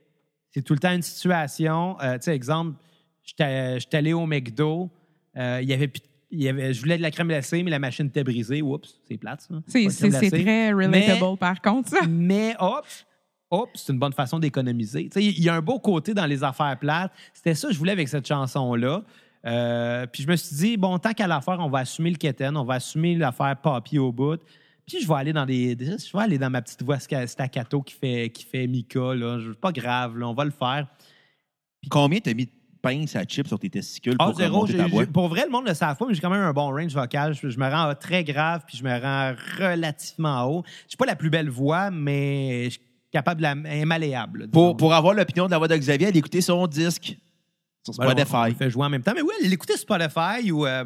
c'est 0.50 0.62
tout 0.62 0.74
le 0.74 0.78
temps 0.78 0.92
une 0.92 1.00
situation. 1.02 1.98
Euh, 2.02 2.14
tu 2.18 2.24
sais, 2.24 2.34
exemple, 2.34 2.76
j'étais 3.24 3.96
allé 3.96 4.12
au 4.12 4.26
McDo, 4.26 4.90
euh, 5.36 5.60
il 5.62 5.68
y 5.68 5.72
avait, 5.72 5.88
plus- 5.88 6.02
il 6.30 6.42
y 6.42 6.48
avait, 6.48 6.74
je 6.74 6.80
voulais 6.80 6.96
de 6.98 7.02
la 7.02 7.10
crème 7.10 7.28
glacée, 7.28 7.62
mais 7.62 7.70
la 7.70 7.78
machine 7.78 8.06
était 8.08 8.24
brisée. 8.24 8.60
Oups, 8.60 9.00
c'est 9.08 9.16
plate, 9.16 9.40
ça. 9.40 9.54
C'est 10.10 10.30
très 10.42 10.72
relatable, 10.72 11.38
par 11.38 11.60
contre, 11.62 11.88
ça. 11.88 12.06
Mais 12.08 12.54
hop, 12.58 12.84
hop, 13.50 13.70
c'est 13.74 13.92
une 13.92 13.98
bonne 13.98 14.12
façon 14.12 14.38
d'économiser. 14.38 15.04
Tu 15.08 15.20
sais, 15.20 15.24
Il 15.24 15.42
y 15.42 15.48
a 15.48 15.54
un 15.54 15.62
beau 15.62 15.78
côté 15.78 16.12
dans 16.12 16.26
les 16.26 16.44
affaires 16.44 16.78
plates. 16.78 17.12
C'était 17.32 17.54
ça 17.54 17.68
que 17.68 17.72
je 17.74 17.78
voulais 17.78 17.92
avec 17.92 18.08
cette 18.08 18.26
chanson-là. 18.28 19.02
Euh, 19.46 20.06
puis 20.06 20.22
je 20.22 20.28
me 20.28 20.36
suis 20.36 20.56
dit, 20.56 20.76
bon, 20.76 20.98
tant 20.98 21.12
qu'à 21.12 21.26
l'affaire, 21.26 21.58
on 21.60 21.70
va 21.70 21.80
assumer 21.80 22.10
le 22.10 22.16
quétaine, 22.16 22.56
on 22.56 22.64
va 22.64 22.74
assumer 22.74 23.14
l'affaire 23.14 23.56
papier 23.56 23.98
au 23.98 24.12
bout. 24.12 24.40
Puis 24.86 25.00
je 25.02 25.08
vais 25.08 25.14
aller 25.14 25.32
dans 25.32 25.46
des, 25.46 25.76
je 25.78 26.16
vais 26.16 26.22
aller 26.22 26.38
dans 26.38 26.50
ma 26.50 26.60
petite 26.62 26.82
voix 26.82 26.98
staccato 26.98 27.80
qui 27.82 27.94
fait, 27.94 28.30
qui 28.30 28.44
fait 28.44 28.66
Mika. 28.66 29.14
Là. 29.14 29.38
Pas 29.60 29.72
grave, 29.72 30.18
là, 30.18 30.28
on 30.28 30.34
va 30.34 30.44
le 30.44 30.50
faire. 30.50 30.86
Combien 31.88 32.18
t'as 32.20 32.34
mis 32.34 32.46
de 32.46 32.50
pince 32.82 33.14
à 33.16 33.24
chips 33.24 33.46
sur 33.46 33.58
tes 33.58 33.70
testicules 33.70 34.16
Ah, 34.18 34.26
pour 34.26 34.36
zéro, 34.36 34.66
ta 34.66 34.86
voix? 34.86 35.06
pour 35.06 35.28
vrai, 35.28 35.44
le 35.44 35.50
monde 35.50 35.64
ne 35.64 35.68
le 35.70 35.74
savent 35.74 35.96
pas, 35.96 36.06
mais 36.06 36.14
j'ai 36.14 36.20
quand 36.20 36.30
même 36.30 36.42
un 36.42 36.52
bon 36.52 36.70
range 36.70 36.92
vocal. 36.92 37.34
Je, 37.34 37.48
je 37.48 37.58
me 37.58 37.68
rends 37.70 37.94
très 37.94 38.24
grave, 38.24 38.64
puis 38.66 38.76
je 38.76 38.84
me 38.84 38.90
rends 39.00 39.34
relativement 39.58 40.44
haut. 40.44 40.64
Je 40.84 40.88
suis 40.90 40.96
pas 40.96 41.06
la 41.06 41.16
plus 41.16 41.30
belle 41.30 41.48
voix, 41.50 41.90
mais 41.90 42.64
je 42.64 42.70
suis 42.70 42.80
capable 43.12 43.38
de 43.38 43.42
la... 43.44 43.52
elle 43.52 43.80
est 43.80 43.84
malléable. 43.84 44.48
Pour, 44.48 44.76
pour 44.76 44.92
avoir 44.92 45.14
l'opinion 45.14 45.46
de 45.46 45.50
la 45.50 45.58
voix 45.58 45.68
de 45.68 45.76
Xavier, 45.76 46.08
elle 46.08 46.16
écoutait 46.16 46.40
son 46.40 46.66
disque 46.66 47.16
sur 47.84 47.94
Ben, 47.98 48.06
on- 48.06 48.08
on 48.08 48.16
Spotify. 48.16 48.48
le 48.50 48.54
fait 48.54 48.70
jouer 48.70 48.84
en 48.84 48.90
même 48.90 49.02
temps. 49.02 49.12
Mais 49.14 49.22
oui, 49.22 49.32
l'écouter 49.42 49.76
Spotify 49.76 50.50
ou, 50.52 50.66
euh, 50.66 50.84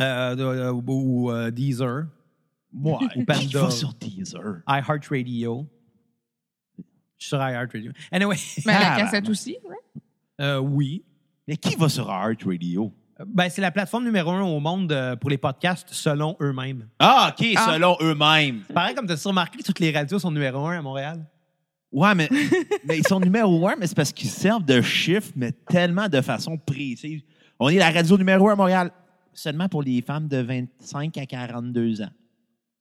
Euh, 0.00 0.36
euh, 0.38 0.72
ou 0.72 1.30
euh, 1.30 1.50
Deezer, 1.50 2.04
Ouais. 2.72 2.94
Ou 3.16 3.24
Panda. 3.24 3.70
Sur 3.70 3.94
Deezer? 3.94 4.60
iHeartRadio. 4.68 5.66
Je 6.76 6.82
suis 7.18 7.28
sur 7.30 7.38
iHeartRadio. 7.38 7.92
Anyway, 8.12 8.36
Mais 8.66 8.72
à 8.74 8.80
la 8.80 8.94
Ah, 8.94 8.96
cassette 8.98 9.28
aussi, 9.28 9.56
right? 9.66 10.04
euh, 10.40 10.58
oui. 10.58 11.02
Mais 11.48 11.56
qui 11.56 11.74
va 11.76 11.88
sur 11.88 12.08
Heart 12.10 12.42
Radio? 12.44 12.92
Ben, 13.26 13.48
c'est 13.48 13.62
la 13.62 13.70
plateforme 13.72 14.04
numéro 14.04 14.30
un 14.30 14.42
au 14.42 14.60
monde 14.60 14.94
pour 15.20 15.30
les 15.30 15.38
podcasts 15.38 15.88
selon 15.92 16.36
eux-mêmes. 16.40 16.86
Ah, 17.00 17.34
OK, 17.36 17.46
Ah. 17.56 17.72
selon 17.74 17.96
eux-mêmes. 18.02 18.60
Pareil 18.72 18.94
comme 18.94 19.06
tu 19.06 19.12
as 19.14 19.22
remarqué 19.28 19.58
que 19.58 19.64
toutes 19.64 19.80
les 19.80 19.90
radios 19.90 20.18
sont 20.20 20.30
numéro 20.30 20.64
un 20.66 20.78
à 20.78 20.82
Montréal. 20.82 21.24
Ouais, 21.90 22.14
mais, 22.14 22.28
mais 22.84 22.98
ils 22.98 23.06
sont 23.06 23.20
numéro 23.20 23.66
un, 23.68 23.76
mais 23.76 23.86
c'est 23.86 23.96
parce 23.96 24.12
qu'ils 24.12 24.30
servent 24.30 24.64
de 24.64 24.80
chiffres, 24.82 25.32
mais 25.36 25.52
tellement 25.52 26.08
de 26.08 26.20
façon 26.20 26.58
précise. 26.58 27.22
On 27.58 27.68
est 27.68 27.76
la 27.76 27.90
radio 27.90 28.18
numéro 28.18 28.48
un 28.48 28.52
à 28.52 28.56
Montréal 28.56 28.90
seulement 29.32 29.68
pour 29.68 29.82
les 29.82 30.02
femmes 30.02 30.28
de 30.28 30.38
25 30.38 31.16
à 31.18 31.26
42 31.26 32.02
ans. 32.02 32.10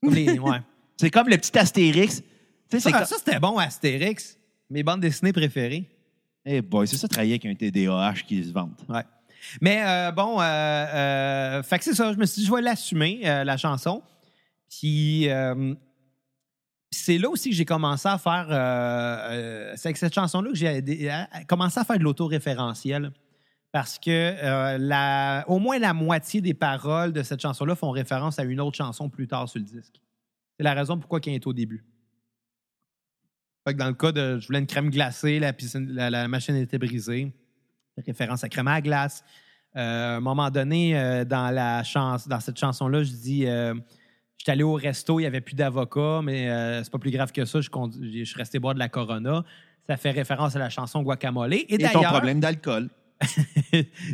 Les- 0.03 0.39
ouais. 0.39 0.61
C'est 0.99 1.11
comme 1.11 1.29
le 1.29 1.37
petit 1.37 1.57
Astérix. 1.57 2.23
Ça, 2.71 2.91
comme... 2.91 3.05
ça, 3.05 3.15
c'était 3.17 3.39
bon, 3.39 3.57
Astérix. 3.57 4.37
Mes 4.69 4.81
bandes 4.83 4.99
dessinées 4.99 5.31
préférées. 5.31 5.87
Eh 6.43 6.61
boy, 6.61 6.87
c'est 6.87 6.97
ça, 6.97 7.07
travailler 7.07 7.33
avec 7.33 7.45
un 7.45 7.53
TDAH 7.53 8.23
qui 8.27 8.43
se 8.43 8.51
vante. 8.51 8.83
Ouais. 8.89 9.03
Mais 9.61 9.83
euh, 9.85 10.11
bon, 10.11 10.39
euh, 10.41 10.43
euh, 10.43 11.63
fait 11.63 11.77
que 11.77 11.83
c'est 11.83 11.93
ça. 11.93 12.11
Je 12.13 12.17
me 12.17 12.25
suis 12.25 12.41
dit, 12.41 12.47
je 12.47 12.53
vais 12.53 12.61
l'assumer, 12.61 13.21
euh, 13.25 13.43
la 13.43 13.57
chanson. 13.57 14.01
Puis 14.69 15.27
c'est 16.97 17.17
là 17.17 17.29
aussi 17.29 17.49
que 17.49 17.55
j'ai 17.55 17.65
commencé 17.65 18.07
à 18.07 18.17
faire. 18.17 18.47
euh, 18.49 18.55
euh, 18.55 19.73
c'est 19.75 19.89
avec 19.89 19.97
cette 19.97 20.13
chanson-là 20.13 20.49
que 20.49 20.55
j'ai 20.55 21.13
commencé 21.47 21.79
à 21.79 21.83
faire 21.83 21.97
de 21.97 22.03
l'autoréférentiel. 22.03 23.11
Parce 23.71 23.99
que 23.99 24.09
euh, 24.09 25.41
au 25.47 25.59
moins 25.59 25.77
la 25.77 25.93
moitié 25.93 26.41
des 26.41 26.53
paroles 26.53 27.13
de 27.13 27.21
cette 27.21 27.41
chanson-là 27.41 27.75
font 27.75 27.91
référence 27.91 28.39
à 28.39 28.43
une 28.43 28.59
autre 28.59 28.77
chanson 28.77 29.09
plus 29.09 29.27
tard 29.27 29.47
sur 29.47 29.59
le 29.59 29.65
disque. 29.65 30.01
C'est 30.57 30.63
la 30.63 30.73
raison 30.73 30.97
pourquoi 30.97 31.19
il 31.25 31.33
est 31.33 31.45
au 31.45 31.53
début. 31.53 31.85
Fait 33.67 33.73
que 33.73 33.79
dans 33.79 33.87
le 33.87 33.93
cas 33.93 34.11
de 34.11 34.39
je 34.39 34.47
voulais 34.47 34.59
une 34.59 34.67
crème 34.67 34.89
glacée, 34.89 35.39
la, 35.39 35.53
piscine- 35.53 35.91
la, 35.91 36.27
machine 36.27 36.55
était 36.55 36.77
brisée. 36.79 37.33
Référence 38.05 38.43
à 38.43 38.49
crème 38.49 38.69
à 38.69 38.81
glace. 38.81 39.23
À 39.75 40.15
un 40.15 40.19
moment 40.21 40.49
donné, 40.49 41.25
dans, 41.25 41.83
cette 42.39 42.57
chanson-là, 42.57 43.03
je 43.03 43.11
dis 43.11 43.45
J'étais 44.37 44.51
allé 44.51 44.63
au 44.63 44.73
resto, 44.73 45.19
il 45.19 45.23
n'y 45.23 45.27
avait 45.27 45.41
plus 45.41 45.55
d'avocat, 45.55 46.21
mais 46.23 46.49
euh, 46.49 46.83
c'est 46.83 46.91
pas 46.91 46.99
plus 46.99 47.11
grave 47.11 47.31
que 47.31 47.43
ça, 47.45 47.59
je, 47.61 47.69
condu- 47.69 47.99
je 48.19 48.23
suis 48.23 48.37
resté 48.37 48.59
boire 48.59 48.73
de 48.75 48.79
la 48.79 48.87
Corona. 48.89 49.43
Ça 49.89 49.97
fait 49.97 50.11
référence 50.11 50.55
à 50.55 50.59
la 50.59 50.69
chanson 50.69 51.01
Guacamole. 51.01 51.53
Et, 51.53 51.65
Et 51.73 51.77
ton 51.77 51.85
d'ailleurs. 51.99 52.11
problème 52.11 52.39
d'alcool. 52.39 52.89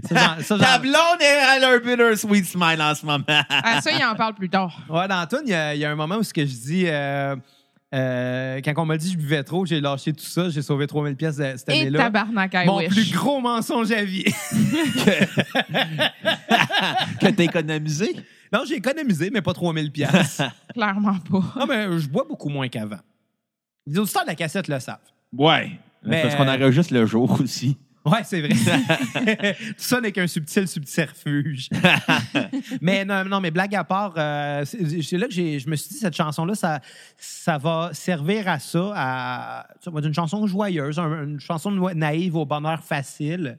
ça, 0.07 0.37
Ta 0.57 0.79
blonde 0.79 1.21
est 1.21 1.25
à 1.39 1.59
leur 1.59 1.81
bittersweet 1.81 2.45
smile 2.45 2.81
en 2.81 2.95
ce 2.95 3.05
moment. 3.05 3.23
Ah, 3.49 3.81
ça, 3.81 3.91
il 3.91 4.01
en 4.03 4.15
parle 4.15 4.33
plus 4.35 4.49
tard. 4.49 4.79
Ouais, 4.89 5.07
dans 5.09 5.27
il 5.43 5.49
y, 5.49 5.53
a- 5.53 5.75
il 5.75 5.81
y 5.81 5.85
a 5.85 5.91
un 5.91 5.95
moment 5.95 6.15
où 6.15 6.23
ce 6.23 6.33
que 6.33 6.45
je 6.45 6.53
dis, 6.53 6.83
euh, 6.87 7.35
euh, 7.93 8.61
quand 8.63 8.73
on 8.77 8.85
m'a 8.85 8.95
dit 8.97 9.07
que 9.13 9.13
je 9.13 9.17
buvais 9.27 9.43
trop, 9.43 9.65
j'ai 9.65 9.81
lâché 9.81 10.13
tout 10.13 10.23
ça, 10.23 10.49
j'ai 10.49 10.61
sauvé 10.61 10.87
3000 10.87 11.15
pièces 11.17 11.35
cette 11.35 11.67
Et 11.69 11.81
année-là. 11.81 11.99
tabarnak, 12.03 12.53
I 12.53 12.65
Mon 12.65 12.77
wish. 12.77 12.89
plus 12.89 13.11
gros 13.11 13.41
mensonge 13.41 13.91
à 13.91 14.03
vie. 14.05 14.23
que 17.19 17.27
t'as 17.29 17.43
économisé. 17.43 18.15
Non, 18.53 18.63
j'ai 18.67 18.75
économisé, 18.75 19.29
mais 19.31 19.41
pas 19.41 19.53
3000 19.53 19.91
pièces. 19.91 20.41
Clairement 20.73 21.17
pas. 21.19 21.59
non, 21.59 21.65
mais 21.67 21.99
je 21.99 22.07
bois 22.07 22.25
beaucoup 22.27 22.49
moins 22.49 22.67
qu'avant. 22.67 22.99
Les 23.85 23.97
auditeurs 23.99 24.23
de 24.23 24.27
la 24.29 24.35
cassette 24.35 24.67
le 24.67 24.79
savent. 24.79 24.99
Ouais. 25.35 25.71
Mais- 26.03 26.21
Parce 26.21 26.35
qu'on 26.35 26.47
enregistre 26.47 26.93
le 26.93 27.05
jour 27.05 27.39
aussi. 27.41 27.77
Ouais, 28.05 28.19
c'est 28.25 28.41
vrai. 28.41 28.49
Tout 29.53 29.73
ça 29.77 30.01
n'est 30.01 30.11
qu'un 30.11 30.27
subtil 30.27 30.67
subterfuge. 30.67 31.69
mais 32.81 33.05
non, 33.05 33.23
non, 33.25 33.39
mais 33.39 33.49
blague 33.51 33.73
à 33.75 33.83
part, 33.85 34.13
euh, 34.17 34.65
c'est 34.65 35.17
là 35.17 35.27
que 35.27 35.33
j'ai- 35.33 35.59
je 35.59 35.69
me 35.69 35.75
suis 35.77 35.89
dit, 35.89 35.97
cette 35.99 36.15
chanson-là, 36.15 36.53
ça, 36.55 36.81
ça 37.17 37.57
va 37.57 37.91
servir 37.93 38.47
à 38.49 38.59
ça, 38.59 38.91
à 38.95 39.67
une 40.03 40.13
chanson 40.13 40.45
joyeuse, 40.47 40.99
un- 40.99 41.23
une 41.23 41.39
chanson 41.39 41.71
naïve 41.95 42.35
au 42.35 42.45
bonheur 42.45 42.83
facile. 42.83 43.57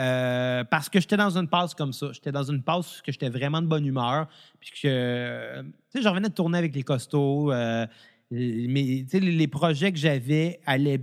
Euh, 0.00 0.64
parce 0.64 0.88
que 0.88 1.00
j'étais 1.00 1.16
dans 1.16 1.36
une 1.36 1.48
passe 1.48 1.74
comme 1.74 1.92
ça. 1.92 2.12
J'étais 2.12 2.32
dans 2.32 2.44
une 2.44 2.62
passe 2.62 3.00
où 3.00 3.02
j'étais 3.06 3.28
vraiment 3.28 3.60
de 3.60 3.66
bonne 3.66 3.84
humeur. 3.84 4.26
Puis 4.58 4.70
que, 4.70 4.88
euh, 4.88 5.62
tu 5.62 5.70
sais, 5.90 6.02
je 6.02 6.08
revenais 6.08 6.28
de 6.28 6.34
tourner 6.34 6.58
avec 6.58 6.74
les 6.74 6.82
costauds. 6.82 7.52
euh, 7.52 7.86
les, 8.30 9.04
les 9.12 9.48
projets 9.48 9.92
que 9.92 9.98
j'avais 9.98 10.60
allaient 10.64 11.02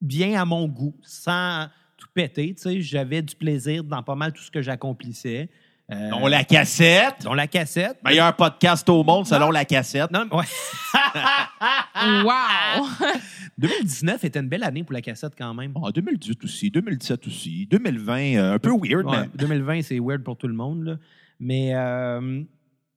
bien 0.00 0.40
à 0.40 0.44
mon 0.44 0.66
goût, 0.66 0.96
sans 1.02 1.66
tout 1.98 2.08
péter. 2.14 2.54
Tu 2.54 2.62
sais, 2.62 2.80
j'avais 2.80 3.20
du 3.20 3.36
plaisir 3.36 3.84
dans 3.84 4.02
pas 4.02 4.14
mal 4.14 4.32
tout 4.32 4.42
ce 4.42 4.50
que 4.50 4.62
j'accomplissais. 4.62 5.50
Euh, 5.90 6.10
On 6.20 6.26
la 6.26 6.44
cassette. 6.44 7.22
dont 7.24 7.32
la 7.32 7.46
cassette. 7.46 7.98
Meilleur 8.04 8.36
podcast 8.36 8.86
au 8.90 9.02
monde 9.02 9.26
selon 9.26 9.50
la 9.50 9.64
cassette. 9.64 10.10
Non, 10.10 10.26
ouais. 10.32 10.44
Wow! 12.24 12.86
2019 13.58 14.22
était 14.24 14.38
une 14.38 14.48
belle 14.48 14.62
année 14.64 14.84
pour 14.84 14.92
la 14.92 15.00
cassette 15.00 15.32
quand 15.36 15.52
même. 15.54 15.72
En 15.74 15.90
2018 15.90 16.44
aussi, 16.44 16.70
2017 16.70 17.26
aussi, 17.26 17.66
2020, 17.66 18.36
euh, 18.36 18.54
un 18.54 18.58
peu 18.58 18.70
weird, 18.70 19.06
Ouais, 19.06 19.22
mais 19.22 19.28
2020, 19.34 19.82
c'est 19.82 19.98
weird 19.98 20.22
pour 20.22 20.36
tout 20.36 20.46
le 20.46 20.54
monde. 20.54 20.84
Là. 20.84 20.96
Mais, 21.40 21.74
euh, 21.74 22.42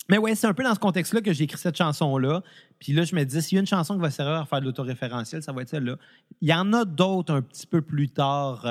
mais 0.09 0.17
ouais, 0.17 0.35
c'est 0.35 0.47
un 0.47 0.53
peu 0.53 0.63
dans 0.63 0.75
ce 0.75 0.79
contexte-là 0.79 1.21
que 1.21 1.31
j'ai 1.33 1.45
écrit 1.45 1.57
cette 1.57 1.77
chanson-là. 1.77 2.43
Puis 2.77 2.91
là, 2.93 3.03
je 3.05 3.15
me 3.15 3.23
dis, 3.23 3.41
s'il 3.41 3.55
y 3.55 3.59
a 3.59 3.61
une 3.61 3.67
chanson 3.67 3.95
qui 3.95 4.01
va 4.01 4.11
servir 4.11 4.35
à 4.35 4.45
faire 4.45 4.59
de 4.59 4.65
l'autoréférentiel, 4.65 5.41
ça 5.41 5.51
va 5.53 5.61
être 5.61 5.69
celle-là. 5.69 5.95
Il 6.41 6.49
y 6.49 6.53
en 6.53 6.73
a 6.73 6.83
d'autres 6.85 7.33
un 7.33 7.41
petit 7.41 7.65
peu 7.65 7.81
plus 7.81 8.09
tard. 8.09 8.61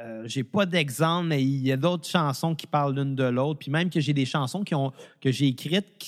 Euh, 0.00 0.22
j'ai 0.26 0.44
pas 0.44 0.64
d'exemple, 0.64 1.28
mais 1.28 1.42
il 1.42 1.66
y 1.66 1.72
a 1.72 1.76
d'autres 1.76 2.08
chansons 2.08 2.54
qui 2.54 2.66
parlent 2.66 2.94
l'une 2.94 3.14
de 3.14 3.24
l'autre. 3.24 3.58
Puis 3.58 3.70
même 3.70 3.90
que 3.90 4.00
j'ai 4.00 4.14
des 4.14 4.24
chansons 4.24 4.64
que 4.64 5.30
j'ai 5.30 5.48
écrites 5.48 5.98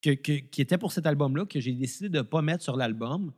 qui, 0.00 0.60
étaient 0.60 0.78
pour 0.78 0.92
cet 0.92 1.06
album-là, 1.06 1.44
que 1.44 1.60
j'ai 1.60 1.72
décidé 1.72 2.08
de 2.08 2.18
ne 2.18 2.22
pas 2.22 2.42
mettre 2.42 2.64
sur 2.64 2.76
l'album, 2.76 3.32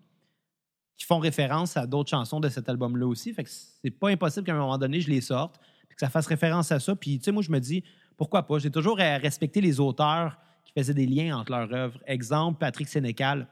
qui 0.97 1.05
font 1.05 1.19
référence 1.19 1.77
à 1.77 1.87
d'autres 1.87 2.11
chansons 2.11 2.41
de 2.41 2.49
cet 2.49 2.69
album-là 2.69 3.07
aussi. 3.07 3.33
Fait 3.33 3.45
que 3.45 3.51
c'est 3.51 3.91
pas 3.91 4.11
impossible 4.11 4.47
qu'à 4.47 4.55
un 4.55 4.59
moment 4.59 4.79
donné, 4.79 5.01
je 5.01 5.11
les 5.11 5.21
sorte, 5.21 5.59
puis 5.89 5.97
que 5.97 6.01
ça 6.01 6.11
fasse 6.11 6.27
référence 6.27 6.73
à 6.73 6.81
ça. 6.81 6.95
Puis, 6.95 7.19
tu 7.19 7.25
sais, 7.25 7.33
moi, 7.33 7.43
je 7.43 7.51
me 7.51 7.59
dis, 7.59 7.83
pourquoi 8.17 8.47
pas? 8.47 8.59
J'ai 8.59 8.71
toujours 8.71 9.01
euh, 9.01 9.19
respecté 9.19 9.61
les 9.61 9.81
auteurs 9.81 10.39
qui 10.65 10.73
faisaient 10.73 10.95
des 10.95 11.07
liens 11.07 11.39
entre 11.39 11.53
leurs 11.53 11.73
œuvres. 11.73 11.99
Exemple, 12.07 12.59
Patrick 12.59 12.89
Sénécal. 12.89 13.47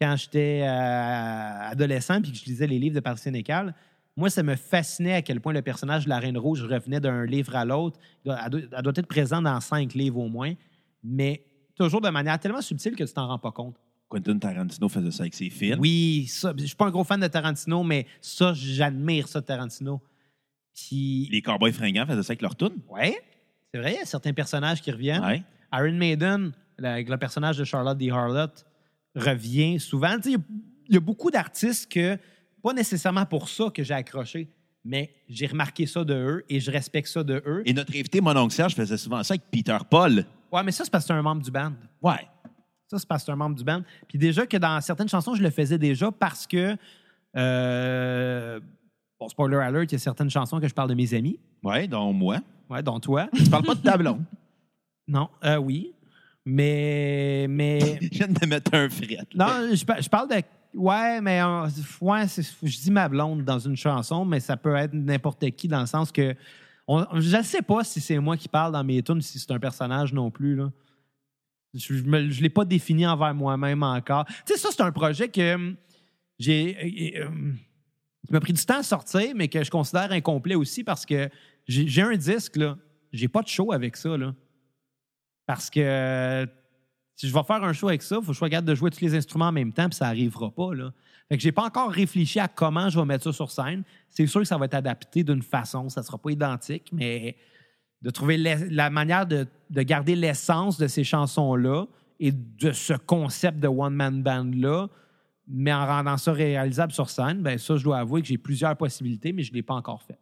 Quand 0.00 0.16
j'étais 0.16 0.62
euh, 0.62 1.70
adolescent 1.70 2.20
puis 2.20 2.32
que 2.32 2.38
je 2.38 2.44
lisais 2.44 2.66
les 2.66 2.78
livres 2.78 2.96
de 2.96 3.00
Patrick 3.00 3.22
Sénécal, 3.22 3.74
moi, 4.16 4.30
ça 4.30 4.42
me 4.42 4.54
fascinait 4.54 5.14
à 5.14 5.22
quel 5.22 5.40
point 5.40 5.52
le 5.52 5.62
personnage 5.62 6.04
de 6.04 6.08
la 6.08 6.18
Reine 6.18 6.38
Rouge 6.38 6.62
revenait 6.62 7.00
d'un 7.00 7.24
livre 7.24 7.56
à 7.56 7.64
l'autre. 7.64 7.98
Elle 8.24 8.50
doit, 8.50 8.60
elle 8.72 8.88
être 8.88 9.06
présente 9.06 9.44
dans 9.44 9.60
cinq 9.60 9.94
livres 9.94 10.18
au 10.18 10.28
moins, 10.28 10.54
mais 11.02 11.44
toujours 11.74 12.00
de 12.00 12.08
manière 12.10 12.38
tellement 12.38 12.62
subtile 12.62 12.94
que 12.94 13.04
tu 13.04 13.12
t'en 13.12 13.26
rends 13.26 13.38
pas 13.38 13.52
compte. 13.52 13.76
Quentin 14.08 14.38
Tarantino 14.38 14.88
faisait 14.88 15.10
ça 15.10 15.22
avec 15.24 15.34
ses 15.34 15.50
films. 15.50 15.80
Oui, 15.80 16.26
ça. 16.28 16.52
Je 16.56 16.66
suis 16.66 16.76
pas 16.76 16.86
un 16.86 16.90
gros 16.90 17.02
fan 17.02 17.18
de 17.20 17.26
Tarantino, 17.26 17.82
mais 17.82 18.06
ça, 18.20 18.52
j'admire 18.54 19.26
ça 19.26 19.40
de 19.40 19.46
Tarantino. 19.46 20.00
Puis, 20.74 21.28
Les 21.30 21.42
Cowboys 21.42 21.72
fringants 21.72 22.06
faisaient 22.06 22.22
ça 22.22 22.32
avec 22.32 22.42
leur 22.42 22.56
tune. 22.56 22.80
ouais, 22.90 23.20
c'est 23.72 23.80
vrai, 23.80 23.94
il 23.94 23.98
y 23.98 24.02
a 24.02 24.04
certains 24.04 24.32
personnages 24.32 24.80
qui 24.80 24.90
reviennent. 24.92 25.24
Ouais. 25.24 25.42
Iron 25.72 25.92
Maiden, 25.92 26.52
le, 26.78 26.86
avec 26.86 27.08
le 27.08 27.16
personnage 27.16 27.58
de 27.58 27.64
Charlotte 27.64 27.98
D. 27.98 28.10
Harlot, 28.10 28.52
revient 29.16 29.80
souvent. 29.80 30.16
Y 30.24 30.36
il 30.86 30.94
y, 30.94 30.96
a 30.98 31.00
beaucoup 31.00 31.30
d'artistes 31.30 31.90
que, 31.90 32.18
pas 32.64 32.72
nécessairement 32.72 33.26
pour 33.26 33.48
ça 33.48 33.66
que 33.72 33.84
j'ai 33.84 33.92
accroché, 33.94 34.48
mais 34.84 35.14
j'ai 35.28 35.46
remarqué 35.46 35.86
ça 35.86 36.02
de 36.02 36.14
eux 36.14 36.44
et 36.48 36.58
je 36.60 36.70
respecte 36.70 37.08
ça 37.08 37.22
de 37.22 37.42
eux. 37.46 37.62
Et 37.66 37.74
notre 37.74 37.92
invité, 37.92 38.20
mon 38.22 38.34
oncle 38.36 38.54
Serge, 38.54 38.74
faisait 38.74 38.96
souvent 38.96 39.22
ça 39.22 39.34
avec 39.34 39.42
Peter 39.50 39.76
Paul. 39.88 40.24
Ouais, 40.50 40.62
mais 40.64 40.72
ça, 40.72 40.84
c'est 40.84 40.90
parce 40.90 41.04
que 41.04 41.08
c'est 41.08 41.12
un 41.18 41.22
membre 41.22 41.42
du 41.42 41.50
band. 41.50 41.72
Ouais. 42.02 42.26
Ça, 42.88 42.98
c'est 42.98 43.06
parce 43.06 43.22
que 43.22 43.26
c'est 43.26 43.32
un 43.32 43.36
membre 43.36 43.56
du 43.56 43.64
band. 43.64 43.82
Puis 44.08 44.18
déjà 44.18 44.46
que 44.46 44.56
dans 44.56 44.80
certaines 44.80 45.08
chansons, 45.08 45.34
je 45.34 45.42
le 45.42 45.50
faisais 45.50 45.78
déjà 45.78 46.10
parce 46.10 46.46
que. 46.46 46.76
euh, 47.36 48.60
bon, 49.20 49.28
spoiler 49.28 49.56
alert, 49.56 49.90
il 49.92 49.94
y 49.94 49.96
a 49.96 49.98
certaines 49.98 50.30
chansons 50.30 50.58
que 50.60 50.68
je 50.68 50.74
parle 50.74 50.88
de 50.88 50.94
mes 50.94 51.12
amis. 51.14 51.38
Ouais, 51.62 51.86
donc 51.86 52.14
moi. 52.16 52.38
Ouais, 52.70 52.82
dont 52.82 52.98
toi. 53.00 53.28
Tu 53.36 53.44
parles 53.50 53.64
pas 53.64 53.74
de 53.74 53.82
tableau. 53.82 54.16
Non, 55.06 55.28
euh, 55.44 55.56
oui. 55.56 55.92
Mais. 56.46 57.44
mais 57.50 57.78
Je 58.00 58.08
viens 58.08 58.26
de 58.28 58.46
mettre 58.46 58.72
un 58.74 58.88
fret. 58.88 59.18
non, 59.34 59.68
je, 59.70 59.76
je 59.76 60.08
parle 60.08 60.30
de. 60.30 60.36
Ouais, 60.74 61.20
mais. 61.20 61.40
euh, 61.40 61.66
ouais, 62.00 62.26
je 62.26 62.78
dis 62.80 62.90
ma 62.90 63.08
blonde 63.08 63.44
dans 63.44 63.58
une 63.58 63.76
chanson, 63.76 64.24
mais 64.24 64.40
ça 64.40 64.56
peut 64.56 64.74
être 64.74 64.92
n'importe 64.92 65.48
qui 65.52 65.68
dans 65.68 65.80
le 65.80 65.86
sens 65.86 66.10
que. 66.10 66.34
Je 66.88 67.36
ne 67.36 67.42
sais 67.42 67.62
pas 67.62 67.82
si 67.84 68.00
c'est 68.00 68.18
moi 68.18 68.36
qui 68.36 68.48
parle 68.48 68.72
dans 68.72 68.84
mes 68.84 69.02
tunes, 69.02 69.22
si 69.22 69.38
c'est 69.38 69.50
un 69.52 69.58
personnage 69.58 70.12
non 70.12 70.30
plus. 70.30 70.56
Là. 70.56 70.70
Je 71.72 71.94
ne 71.94 72.18
l'ai 72.42 72.50
pas 72.50 72.64
défini 72.64 73.06
envers 73.06 73.34
moi-même 73.34 73.82
encore. 73.82 74.26
Tu 74.26 74.52
sais, 74.52 74.58
ça, 74.58 74.68
c'est 74.70 74.82
un 74.82 74.92
projet 74.92 75.28
que 75.28 75.54
hum, 75.54 75.76
j'ai. 76.38 77.16
euh, 77.18 77.26
hum, 77.28 77.56
qui 78.26 78.32
m'a 78.32 78.40
pris 78.40 78.52
du 78.54 78.64
temps 78.64 78.78
à 78.78 78.82
sortir, 78.82 79.32
mais 79.36 79.48
que 79.48 79.62
je 79.62 79.70
considère 79.70 80.10
incomplet 80.10 80.54
aussi 80.54 80.82
parce 80.82 81.04
que 81.04 81.28
j'ai 81.66 82.02
un 82.02 82.16
disque, 82.16 82.56
là. 82.56 82.76
J'ai 83.12 83.28
pas 83.28 83.42
de 83.42 83.48
show 83.48 83.70
avec 83.72 83.96
ça, 83.96 84.16
là. 84.16 84.34
Parce 85.46 85.68
que 85.70 85.80
euh, 85.80 86.46
si 87.16 87.28
je 87.28 87.34
vais 87.34 87.42
faire 87.44 87.62
un 87.62 87.72
show 87.72 87.88
avec 87.88 88.02
ça, 88.02 88.16
il 88.16 88.22
faut 88.22 88.28
que 88.28 88.32
je 88.32 88.38
sois 88.38 88.50
capable 88.50 88.68
de 88.68 88.74
jouer 88.74 88.90
tous 88.90 89.00
les 89.00 89.14
instruments 89.14 89.48
en 89.48 89.52
même 89.52 89.72
temps, 89.72 89.88
puis 89.88 89.96
ça 89.96 90.06
n'arrivera 90.06 90.50
pas, 90.50 90.74
là. 90.74 90.92
Fait 91.28 91.36
que 91.36 91.42
j'ai 91.42 91.52
pas 91.52 91.64
encore 91.64 91.90
réfléchi 91.90 92.38
à 92.38 92.48
comment 92.48 92.90
je 92.90 92.98
vais 92.98 93.06
mettre 93.06 93.24
ça 93.24 93.32
sur 93.32 93.50
scène. 93.50 93.82
C'est 94.10 94.26
sûr 94.26 94.42
que 94.42 94.46
ça 94.46 94.58
va 94.58 94.66
être 94.66 94.74
adapté 94.74 95.24
d'une 95.24 95.42
façon, 95.42 95.88
ça 95.88 96.02
sera 96.02 96.18
pas 96.18 96.30
identique, 96.30 96.90
mais 96.92 97.36
de 98.02 98.10
trouver 98.10 98.36
la 98.36 98.90
manière 98.90 99.26
de, 99.26 99.46
de 99.70 99.82
garder 99.82 100.16
l'essence 100.16 100.76
de 100.76 100.86
ces 100.86 101.04
chansons-là 101.04 101.86
et 102.20 102.32
de 102.32 102.72
ce 102.72 102.92
concept 102.92 103.58
de 103.58 103.68
one-man 103.68 104.22
band-là, 104.22 104.88
mais 105.48 105.72
en 105.72 105.86
rendant 105.86 106.16
ça 106.16 106.32
réalisable 106.32 106.92
sur 106.92 107.08
scène, 107.08 107.42
ben 107.42 107.58
ça, 107.58 107.76
je 107.76 107.84
dois 107.84 107.98
avouer 107.98 108.20
que 108.20 108.28
j'ai 108.28 108.38
plusieurs 108.38 108.76
possibilités, 108.76 109.32
mais 109.32 109.42
je 109.42 109.50
ne 109.50 109.56
l'ai 109.56 109.62
pas 109.62 109.74
encore 109.74 110.02
fait. 110.02 110.18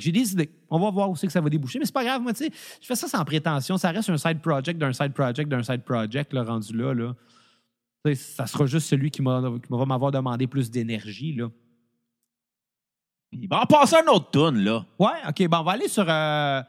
J'ai 0.00 0.12
des 0.12 0.32
idées. 0.32 0.50
On 0.70 0.78
va 0.78 0.90
voir 0.90 1.10
où 1.10 1.16
c'est 1.16 1.26
que 1.26 1.32
ça 1.32 1.40
va 1.40 1.48
déboucher, 1.48 1.78
mais 1.78 1.84
c'est 1.84 1.94
pas 1.94 2.04
grave, 2.04 2.22
moi, 2.22 2.32
tu 2.32 2.44
sais, 2.44 2.50
je 2.80 2.86
fais 2.86 2.96
ça 2.96 3.08
sans 3.08 3.24
prétention. 3.24 3.76
Ça 3.78 3.90
reste 3.90 4.10
un 4.10 4.16
side 4.16 4.40
project 4.40 4.78
d'un 4.78 4.92
side 4.92 5.12
project 5.12 5.48
d'un 5.48 5.62
side 5.62 5.82
project, 5.82 6.32
le 6.32 6.40
rendu 6.40 6.76
là, 6.76 6.94
là. 6.94 7.14
Ça 8.14 8.46
sera 8.46 8.66
juste 8.66 8.88
celui 8.88 9.10
qui, 9.10 9.22
va 9.22 9.40
m'avoir 9.86 10.12
demandé 10.12 10.46
plus 10.46 10.70
d'énergie, 10.70 11.34
là. 11.34 11.48
Ben, 13.32 13.60
on 13.62 13.66
passe 13.66 13.92
à 13.92 14.00
un 14.00 14.12
autre 14.12 14.30
tune, 14.30 14.62
là. 14.62 14.84
Ouais, 14.98 15.10
OK, 15.28 15.48
bon, 15.48 15.58
on 15.58 15.62
va 15.64 15.72
aller 15.72 15.88
sur 15.88 16.06
euh, 16.08 16.62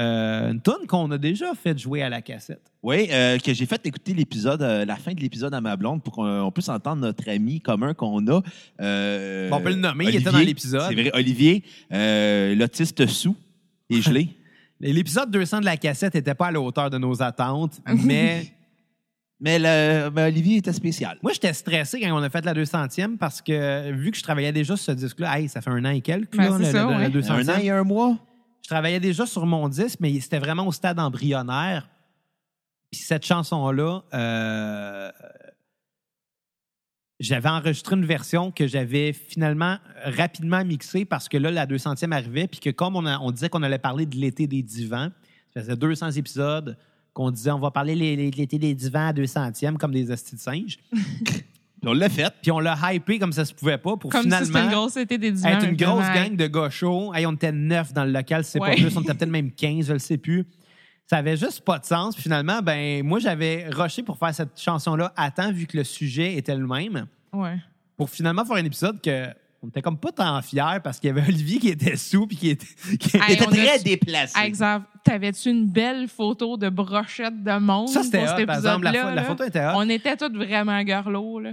euh, 0.00 0.50
une 0.52 0.60
tune 0.62 0.86
qu'on 0.88 1.10
a 1.10 1.18
déjà 1.18 1.54
fait 1.54 1.78
jouer 1.78 2.02
à 2.02 2.08
la 2.08 2.22
cassette. 2.22 2.62
Oui, 2.82 3.08
euh, 3.10 3.38
que 3.38 3.52
j'ai 3.52 3.66
fait 3.66 3.84
écouter 3.86 4.14
l'épisode, 4.14 4.62
euh, 4.62 4.84
la 4.86 4.96
fin 4.96 5.12
de 5.12 5.20
l'épisode 5.20 5.52
à 5.52 5.60
ma 5.60 5.76
blonde 5.76 6.02
pour 6.02 6.14
qu'on 6.14 6.40
on 6.42 6.50
puisse 6.50 6.68
entendre 6.70 7.02
notre 7.02 7.28
ami 7.28 7.60
commun 7.60 7.92
qu'on 7.94 8.26
a. 8.28 8.40
euh, 8.80 9.48
Bon, 9.50 9.56
on 9.56 9.60
peut 9.60 9.68
le 9.70 9.74
nommer, 9.76 10.04
il 10.04 10.08
Olivier. 10.08 10.20
était 10.22 10.32
dans 10.32 10.38
l'épisode. 10.38 10.82
C'est 10.88 10.94
vrai, 10.94 11.10
Olivier, 11.14 11.62
euh, 11.92 12.54
l'autiste 12.54 13.06
sous 13.06 13.36
et 13.90 14.00
gelé. 14.02 14.28
L'épisode 14.80 15.30
200 15.30 15.60
de 15.60 15.64
la 15.66 15.76
cassette 15.76 16.14
n'était 16.14 16.34
pas 16.34 16.46
à 16.46 16.52
la 16.52 16.60
hauteur 16.60 16.88
de 16.88 16.96
nos 16.96 17.20
attentes, 17.22 17.80
mais 18.04 18.46
mais, 19.40 19.58
le, 19.58 20.10
mais 20.10 20.22
Olivier 20.24 20.56
était 20.58 20.72
spécial. 20.72 21.18
moi, 21.22 21.32
j'étais 21.32 21.52
stressé 21.52 22.00
quand 22.00 22.12
on 22.18 22.22
a 22.22 22.30
fait 22.30 22.44
la 22.44 22.54
200e 22.54 23.16
parce 23.18 23.40
que 23.42 23.90
vu 23.92 24.10
que 24.10 24.16
je 24.16 24.22
travaillais 24.22 24.52
déjà 24.52 24.76
sur 24.76 24.84
ce 24.86 24.98
disque-là, 24.98 25.38
hey, 25.38 25.48
ça 25.48 25.60
fait 25.60 25.70
un 25.70 25.84
an 25.84 25.90
et 25.90 26.00
quelques, 26.00 26.36
Ben, 26.36 26.50
là, 26.50 26.58
le- 26.58 26.64
ça, 26.64 26.82
le- 26.84 26.88
ouais. 26.88 26.98
la 27.02 27.10
200e. 27.10 27.50
Un 27.50 27.54
an 27.54 27.58
et 27.58 27.70
un 27.70 27.84
mois? 27.84 28.16
Je 28.62 28.68
travaillais 28.68 29.00
déjà 29.00 29.26
sur 29.26 29.46
mon 29.46 29.68
disque, 29.68 29.98
mais 30.00 30.18
c'était 30.20 30.38
vraiment 30.38 30.66
au 30.66 30.72
stade 30.72 30.98
embryonnaire. 30.98 31.88
Puis 32.90 33.00
cette 33.00 33.24
chanson-là, 33.24 34.02
euh, 34.14 35.10
j'avais 37.20 37.48
enregistré 37.48 37.96
une 37.96 38.04
version 38.04 38.50
que 38.50 38.66
j'avais 38.66 39.12
finalement 39.12 39.78
rapidement 40.04 40.64
mixée 40.64 41.04
parce 41.04 41.28
que 41.28 41.36
là, 41.36 41.50
la 41.50 41.66
200e 41.66 42.12
arrivait, 42.12 42.48
puis 42.48 42.60
que 42.60 42.70
comme 42.70 42.96
on, 42.96 43.06
on 43.06 43.30
disait 43.30 43.48
qu'on 43.48 43.62
allait 43.62 43.78
parler 43.78 44.06
de 44.06 44.16
l'été 44.16 44.46
des 44.46 44.62
divans, 44.62 45.10
ça 45.54 45.60
faisait 45.60 45.76
200 45.76 46.12
épisodes 46.12 46.76
qu'on 47.12 47.30
disait 47.30 47.50
on 47.50 47.58
va 47.58 47.70
parler 47.70 47.94
de 47.94 48.36
l'été 48.36 48.58
des 48.58 48.74
divans 48.74 49.08
à 49.08 49.12
200e 49.12 49.76
comme 49.76 49.92
des 49.92 50.10
hosties 50.10 50.36
de 50.36 50.40
singes. 50.40 50.78
Puis 51.80 51.88
on 51.88 51.92
l'a 51.94 52.08
fait. 52.08 52.32
Puis 52.42 52.50
on 52.50 52.58
l'a 52.60 52.76
hypé 52.92 53.18
comme 53.18 53.32
ça 53.32 53.44
se 53.44 53.54
pouvait 53.54 53.78
pas 53.78 53.96
pour 53.96 54.10
Comme 54.10 54.22
finalement 54.22 54.44
si 54.44 54.52
c'était 54.52 54.64
une 54.64 54.70
grosse 54.70 54.96
été 54.96 55.18
des 55.18 55.46
être 55.46 55.64
une 55.66 55.76
grosse 55.76 56.06
gang 56.14 56.36
de 56.36 56.46
gars 56.46 56.68
chauds. 56.70 57.14
Hey, 57.14 57.24
on 57.26 57.32
était 57.32 57.52
neuf 57.52 57.92
dans 57.92 58.04
le 58.04 58.12
local, 58.12 58.44
c'est 58.44 58.60
Ouais. 58.60 58.70
pas 58.70 58.74
plus. 58.76 58.96
On 58.96 59.00
était 59.02 59.14
peut-être 59.14 59.30
même 59.30 59.50
15, 59.50 59.86
je 59.86 59.92
le 59.94 59.98
sais 59.98 60.18
plus. 60.18 60.44
Ça 61.06 61.16
avait 61.16 61.36
juste 61.36 61.62
pas 61.62 61.78
de 61.78 61.84
sens. 61.86 62.14
Puis 62.14 62.22
finalement, 62.24 62.60
ben 62.62 63.02
moi, 63.04 63.18
j'avais 63.18 63.66
rushé 63.70 64.02
pour 64.02 64.18
faire 64.18 64.34
cette 64.34 64.60
chanson-là 64.60 65.12
à 65.16 65.30
temps, 65.30 65.50
vu 65.52 65.66
que 65.66 65.76
le 65.76 65.84
sujet 65.84 66.36
était 66.36 66.54
le 66.54 66.66
même, 66.66 67.06
Ouais. 67.32 67.56
pour 67.96 68.10
finalement 68.10 68.44
faire 68.44 68.56
un 68.56 68.64
épisode 68.64 69.00
que 69.02 69.26
on 69.62 69.68
était 69.68 69.82
comme 69.82 69.98
pas 69.98 70.10
tant 70.10 70.40
fiers 70.40 70.78
parce 70.82 70.98
qu'il 71.00 71.08
y 71.08 71.10
avait 71.10 71.22
Olivier 71.28 71.58
qui 71.58 71.68
était 71.68 71.96
sous 71.96 72.26
puis 72.26 72.36
qui 72.36 72.48
était... 72.50 72.66
qui- 72.98 73.16
Hey, 73.18 73.36
très 73.36 73.78
déplacé. 73.80 74.38
Exemple, 74.42 74.86
t'avais-tu 75.04 75.50
une 75.50 75.66
belle 75.66 76.08
photo 76.08 76.56
de 76.56 76.68
brochette 76.70 77.42
de 77.42 77.58
monde 77.58 77.88
Ça, 77.88 78.02
c'était 78.02 78.24
pour 78.24 78.32
hot, 78.32 78.36
cet 78.38 78.46
par 78.46 78.56
exemple. 78.56 78.84
La, 78.84 79.24
photo 79.24 79.44
était 79.44 79.60
hot. 79.60 79.72
On 79.76 79.88
était 79.90 80.16
tous 80.16 80.32
vraiment 80.34 80.82
garlots, 80.82 81.40
là. 81.40 81.50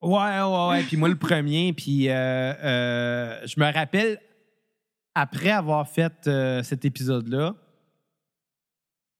Ouais, 0.00 0.40
ouais, 0.40 0.68
ouais. 0.68 0.82
Puis 0.84 0.96
moi, 0.96 1.08
le 1.08 1.16
premier. 1.16 1.72
Puis 1.72 2.08
euh, 2.08 2.12
euh, 2.12 3.40
je 3.46 3.58
me 3.58 3.72
rappelle, 3.72 4.20
après 5.14 5.50
avoir 5.50 5.88
fait 5.88 6.26
euh, 6.26 6.62
cet 6.62 6.84
épisode-là, 6.84 7.54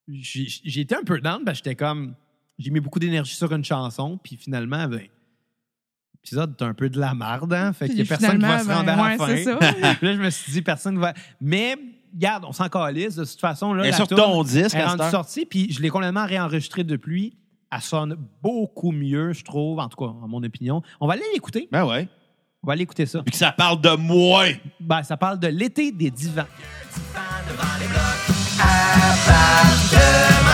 j'ai 0.09 0.81
été 0.81 0.95
un 0.95 1.03
peu 1.03 1.20
down 1.20 1.45
parce 1.45 1.61
que 1.61 1.64
j'étais 1.64 1.76
comme. 1.76 2.14
J'ai 2.59 2.70
mis 2.70 2.81
beaucoup 2.81 2.99
d'énergie 2.99 3.37
sur 3.37 3.53
une 3.53 3.64
chanson, 3.64 4.18
puis 4.22 4.37
finalement, 4.37 4.87
ben. 4.89 5.03
L'épisode 6.14 6.57
est 6.59 6.64
un 6.64 6.74
peu 6.74 6.91
de 6.91 6.99
la 6.99 7.14
marde, 7.14 7.53
hein? 7.55 7.72
Fait 7.72 7.89
qu'il 7.89 7.99
y 7.99 8.03
a 8.03 8.05
personne 8.05 8.39
qui 8.39 8.45
va 8.45 8.59
se 8.59 8.68
rendre 8.68 8.91
à 8.91 8.97
ben, 8.97 8.97
la 8.97 9.16
fin. 9.16 9.26
ouais, 9.29 9.37
c'est 9.37 9.45
ça. 9.45 9.57
Puis 9.95 10.07
là, 10.07 10.14
je 10.14 10.20
me 10.20 10.31
suis 10.31 10.53
dit, 10.53 10.62
personne 10.62 10.97
ne 10.97 11.01
va. 11.01 11.14
Mais, 11.41 11.76
regarde, 12.12 12.45
on 12.45 12.53
s'en 12.53 12.68
calisse. 12.68 13.14
De 13.14 13.24
toute 13.24 13.39
façon, 13.39 13.72
là. 13.72 13.87
Et 13.87 13.91
la 13.93 13.97
sur 13.97 14.09
ton 14.09 14.43
disque, 14.43 14.74
est 14.74 14.85
rendue 14.85 15.03
heure. 15.03 15.11
sortie, 15.12 15.47
puis 15.47 15.72
je 15.72 15.81
l'ai 15.81 15.91
complètement 15.91 16.26
réenregistrée 16.26 16.83
depuis. 16.83 17.37
Elle 17.71 17.81
sonne 17.83 18.16
beaucoup 18.43 18.93
mieux, 18.93 19.35
je 19.35 19.45
trouve, 19.45 19.79
en 19.79 19.89
tout 19.89 19.97
cas, 19.97 20.11
en 20.11 20.27
mon 20.27 20.43
opinion. 20.43 20.83
On 21.01 21.07
va 21.07 21.14
aller 21.14 21.23
l'écouter. 21.35 21.69
Ben 21.71 21.85
ouais. 21.85 22.09
On 22.62 22.66
va 22.66 22.73
aller 22.73 22.83
écouter 22.83 23.05
ça. 23.07 23.23
Puis 23.23 23.33
que 23.33 23.37
ça 23.37 23.53
parle 23.53 23.81
de 23.81 23.95
moi. 23.95 24.47
Ben, 24.81 25.03
ça 25.03 25.16
parle 25.16 25.39
de 25.39 25.49
l'été 25.49 25.93
des 25.93 26.11
divans. 26.11 26.47
C'était 29.91 30.47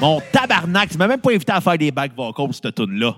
Mon 0.00 0.20
tabarnak, 0.32 0.90
tu 0.90 0.98
m'as 0.98 1.08
même 1.08 1.20
pas 1.20 1.32
invité 1.32 1.52
à 1.52 1.60
faire 1.60 1.76
des 1.76 1.90
back 1.90 2.14
vocals 2.14 2.46
pour 2.46 2.54
cette 2.54 2.74
tune-là. 2.74 3.16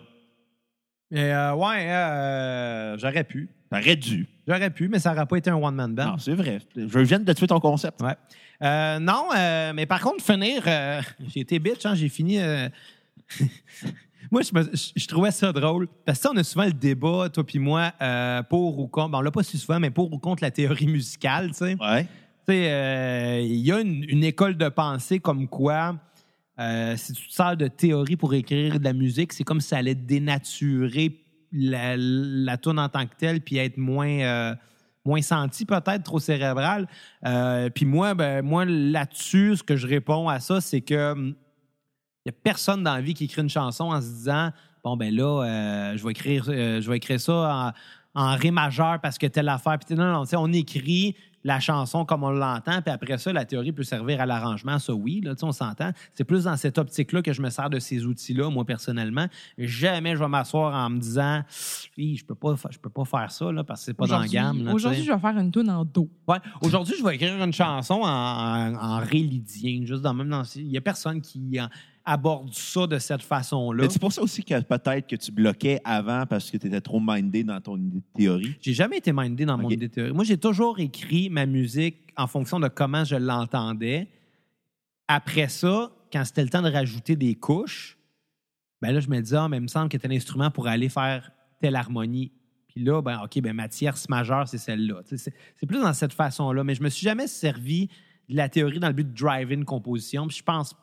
Et, 1.12 1.20
euh, 1.20 1.54
ouais, 1.54 1.90
euh, 1.90 2.96
j'aurais 2.98 3.24
pu. 3.24 3.50
T'aurais 3.70 3.96
dû. 3.96 4.26
J'aurais 4.48 4.70
pu, 4.70 4.88
mais 4.88 4.98
ça 4.98 5.12
n'aurait 5.12 5.26
pas 5.26 5.36
été 5.36 5.50
un 5.50 5.56
one-man 5.56 5.94
band. 5.94 6.12
Non, 6.12 6.18
c'est 6.18 6.34
vrai. 6.34 6.60
Je 6.74 6.98
viens 7.00 7.20
de 7.20 7.32
tuer 7.32 7.46
ton 7.46 7.60
concept. 7.60 8.00
Ouais. 8.00 8.16
Euh, 8.62 8.98
non, 8.98 9.28
euh, 9.36 9.72
mais 9.74 9.86
par 9.86 10.00
contre, 10.00 10.24
finir, 10.24 10.62
euh, 10.66 11.00
j'ai 11.34 11.40
été 11.40 11.58
bitch, 11.58 11.84
hein, 11.86 11.94
j'ai 11.94 12.08
fini. 12.08 12.38
moi, 14.30 14.42
je, 14.42 14.50
me- 14.54 14.70
je- 14.74 14.92
je 14.96 15.06
trouvais 15.08 15.30
ça 15.30 15.52
drôle. 15.52 15.88
Parce 16.04 16.18
que 16.18 16.22
ça, 16.22 16.30
on 16.32 16.36
a 16.36 16.44
souvent 16.44 16.64
le 16.66 16.72
débat, 16.72 17.28
toi 17.32 17.44
puis 17.44 17.58
moi, 17.58 17.92
euh, 18.00 18.42
pour 18.44 18.78
ou 18.78 18.86
contre. 18.86 19.10
Bon, 19.10 19.18
on 19.18 19.22
l'a 19.22 19.30
pas 19.30 19.42
su 19.42 19.56
souvent, 19.58 19.80
mais 19.80 19.90
pour 19.90 20.12
ou 20.12 20.18
contre 20.18 20.42
la 20.42 20.50
théorie 20.50 20.86
musicale, 20.86 21.48
tu 21.48 21.54
sais. 21.54 21.76
Ouais. 21.80 22.04
Tu 22.04 22.52
sais, 22.54 22.70
euh, 22.72 23.40
il 23.42 23.56
y 23.58 23.72
a 23.72 23.80
une, 23.80 24.04
une 24.08 24.24
école 24.24 24.56
de 24.56 24.68
pensée 24.68 25.18
comme 25.20 25.46
quoi, 25.48 25.96
euh, 26.58 26.96
si 26.96 27.12
tu 27.12 27.28
te 27.28 27.32
sers 27.32 27.56
de 27.56 27.68
théorie 27.68 28.16
pour 28.16 28.34
écrire 28.34 28.78
de 28.78 28.84
la 28.84 28.92
musique, 28.92 29.32
c'est 29.32 29.44
comme 29.44 29.60
si 29.60 29.68
ça 29.68 29.78
allait 29.78 29.94
dénaturer 29.94 31.20
la, 31.52 31.96
la 31.96 32.56
tune 32.56 32.78
en 32.78 32.88
tant 32.88 33.06
que 33.06 33.14
telle, 33.18 33.40
puis 33.40 33.56
être 33.56 33.76
moins, 33.76 34.08
euh, 34.20 34.54
moins 35.04 35.20
senti 35.22 35.64
peut-être, 35.66 36.02
trop 36.04 36.18
cérébral. 36.20 36.86
Euh, 37.26 37.68
puis 37.70 37.84
moi, 37.86 38.14
ben, 38.14 38.42
moi 38.42 38.64
là-dessus, 38.64 39.56
ce 39.56 39.62
que 39.62 39.76
je 39.76 39.86
réponds 39.86 40.28
à 40.28 40.38
ça, 40.40 40.60
c'est 40.60 40.80
que 40.80 41.12
hum, 41.12 41.34
il 42.26 42.30
n'y 42.30 42.36
a 42.36 42.38
personne 42.42 42.82
dans 42.82 42.94
la 42.94 43.00
vie 43.00 43.14
qui 43.14 43.24
écrit 43.24 43.40
une 43.42 43.48
chanson 43.48 43.84
en 43.84 44.00
se 44.00 44.06
disant 44.08 44.50
bon 44.84 44.96
ben 44.96 45.14
là 45.14 45.42
euh, 45.44 45.96
je 45.96 46.04
vais 46.04 46.10
écrire 46.10 46.44
euh, 46.48 46.80
je 46.80 46.90
vais 46.90 46.98
écrire 46.98 47.20
ça 47.20 47.72
en, 48.14 48.20
en 48.22 48.36
ré 48.36 48.50
majeur 48.50 49.00
parce 49.00 49.16
que 49.18 49.26
telle 49.26 49.48
affaire 49.48 49.78
puis 49.78 49.94
non 49.94 50.12
non 50.12 50.24
tu 50.24 50.30
sais, 50.30 50.36
on 50.36 50.52
écrit 50.52 51.16
la 51.42 51.58
chanson 51.60 52.04
comme 52.04 52.22
on 52.22 52.28
l'entend 52.30 52.82
puis 52.82 52.90
après 52.92 53.16
ça 53.16 53.32
la 53.32 53.46
théorie 53.46 53.72
peut 53.72 53.82
servir 53.84 54.20
à 54.20 54.26
l'arrangement 54.26 54.78
ça 54.78 54.92
oui 54.92 55.22
là 55.22 55.32
on 55.40 55.52
s'entend 55.52 55.92
c'est 56.14 56.24
plus 56.24 56.44
dans 56.44 56.56
cette 56.58 56.76
optique 56.76 57.12
là 57.12 57.22
que 57.22 57.32
je 57.32 57.40
me 57.40 57.48
sers 57.48 57.70
de 57.70 57.78
ces 57.78 58.04
outils 58.04 58.34
là 58.34 58.50
moi 58.50 58.66
personnellement 58.66 59.26
jamais 59.56 60.14
je 60.14 60.20
vais 60.20 60.28
m'asseoir 60.28 60.74
en 60.74 60.90
me 60.90 60.98
disant 60.98 61.40
je 61.96 62.24
peux 62.26 62.34
pas 62.34 62.54
je 62.70 62.78
peux 62.78 62.90
pas 62.90 63.04
faire 63.06 63.30
ça 63.32 63.50
là 63.50 63.64
parce 63.64 63.80
que 63.80 63.86
c'est 63.86 63.94
pas 63.94 64.06
dans 64.06 64.18
la 64.18 64.28
gamme. 64.28 64.68
Aujourd'hui, 64.68 65.02
je 65.04 65.12
vais 65.12 65.18
faire 65.18 65.38
une 65.38 65.50
toune 65.50 65.70
en 65.70 65.84
do. 65.86 66.10
Ouais. 66.28 66.36
Aujourd'hui, 66.60 66.94
je 66.98 67.04
vais 67.04 67.14
écrire 67.14 67.42
une 67.42 67.52
chanson 67.52 68.00
en, 68.02 68.06
en, 68.06 68.74
en 68.74 68.98
ré 68.98 69.18
lydien, 69.20 69.80
juste 69.84 70.02
dans 70.02 70.12
même 70.14 70.28
dans. 70.28 70.42
Il 70.56 70.68
y 70.70 70.76
a 70.76 70.80
personne 70.82 71.20
qui 71.22 71.58
en- 71.60 71.68
aborde 72.10 72.52
ça 72.52 72.88
de 72.88 72.98
cette 72.98 73.22
façon-là. 73.22 73.84
Mais 73.84 73.88
c'est 73.88 74.00
pour 74.00 74.12
ça 74.12 74.20
aussi 74.20 74.42
que 74.42 74.60
peut-être 74.60 75.06
que 75.06 75.14
tu 75.14 75.30
bloquais 75.30 75.80
avant 75.84 76.26
parce 76.26 76.50
que 76.50 76.56
tu 76.56 76.66
étais 76.66 76.80
trop 76.80 76.98
mindé 76.98 77.44
dans 77.44 77.60
ton 77.60 77.76
idée 77.76 77.98
de 78.00 78.18
théorie. 78.18 78.56
J'ai 78.60 78.72
jamais 78.72 78.96
été 78.96 79.12
mindé 79.12 79.44
dans 79.44 79.56
mon 79.56 79.70
idée 79.70 79.86
de 79.88 79.94
théorie. 79.94 80.12
Moi, 80.12 80.24
j'ai 80.24 80.36
toujours 80.36 80.80
écrit 80.80 81.30
ma 81.30 81.46
musique 81.46 82.12
en 82.16 82.26
fonction 82.26 82.58
de 82.58 82.66
comment 82.66 83.04
je 83.04 83.14
l'entendais. 83.14 84.08
Après 85.06 85.48
ça, 85.48 85.92
quand 86.12 86.24
c'était 86.24 86.42
le 86.42 86.48
temps 86.48 86.62
de 86.62 86.70
rajouter 86.70 87.14
des 87.14 87.36
couches, 87.36 87.96
ben 88.82 88.90
là, 88.90 88.98
je 88.98 89.08
me 89.08 89.20
disais, 89.20 89.36
ah, 89.36 89.48
mais 89.48 89.58
il 89.58 89.62
me 89.62 89.68
semble 89.68 89.88
que 89.88 89.96
tel 89.96 90.10
instrument 90.10 90.50
pour 90.50 90.66
aller 90.66 90.88
faire 90.88 91.30
telle 91.60 91.76
harmonie. 91.76 92.32
Puis 92.66 92.82
là, 92.82 93.00
ben, 93.02 93.20
OK, 93.22 93.40
ben, 93.40 93.52
ma 93.52 93.68
tierce 93.68 94.08
majeure, 94.08 94.48
c'est 94.48 94.58
celle-là. 94.58 95.02
C'est 95.04 95.66
plus 95.66 95.80
dans 95.80 95.92
cette 95.92 96.12
façon-là. 96.12 96.64
Mais 96.64 96.74
je 96.74 96.82
me 96.82 96.88
suis 96.88 97.04
jamais 97.04 97.28
servi 97.28 97.88
de 98.28 98.36
la 98.36 98.48
théorie 98.48 98.80
dans 98.80 98.88
le 98.88 98.94
but 98.94 99.08
de 99.08 99.16
drive 99.16 99.52
une 99.52 99.64
composition. 99.64 100.26
Puis 100.26 100.38
je 100.38 100.42
pense 100.42 100.74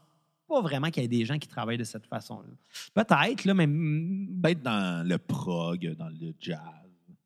pas 0.47 0.61
vraiment 0.61 0.89
qu'il 0.89 1.03
y 1.03 1.05
ait 1.05 1.09
des 1.09 1.25
gens 1.25 1.37
qui 1.37 1.47
travaillent 1.47 1.77
de 1.77 1.83
cette 1.83 2.05
façon-là. 2.05 2.49
Peut-être, 2.93 3.45
là, 3.45 3.53
mais 3.53 3.67
Peut-être 3.67 4.61
dans 4.61 5.07
le 5.07 5.17
prog, 5.17 5.95
dans 5.97 6.09
le 6.09 6.33
jazz. 6.39 6.59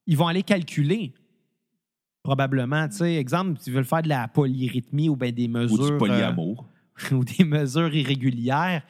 ils 0.08 0.18
vont 0.18 0.28
aller 0.28 0.44
calculer 0.44 1.14
Probablement, 2.24 2.88
tu 2.88 2.98
sais, 2.98 3.16
exemple, 3.16 3.60
tu 3.64 3.72
veux 3.72 3.82
faire 3.84 4.04
de 4.04 4.10
la 4.10 4.28
polyrythmie 4.28 5.10
ou 5.10 5.16
bien 5.16 5.32
des 5.32 5.48
Ou 5.48 5.52
mesures... 5.52 5.88
du 5.88 5.94
euh, 5.94 5.98
polyamour. 5.98 6.66
ou 7.12 7.24
des 7.24 7.44
mesures 7.44 7.94
irrégulières, 7.96 8.84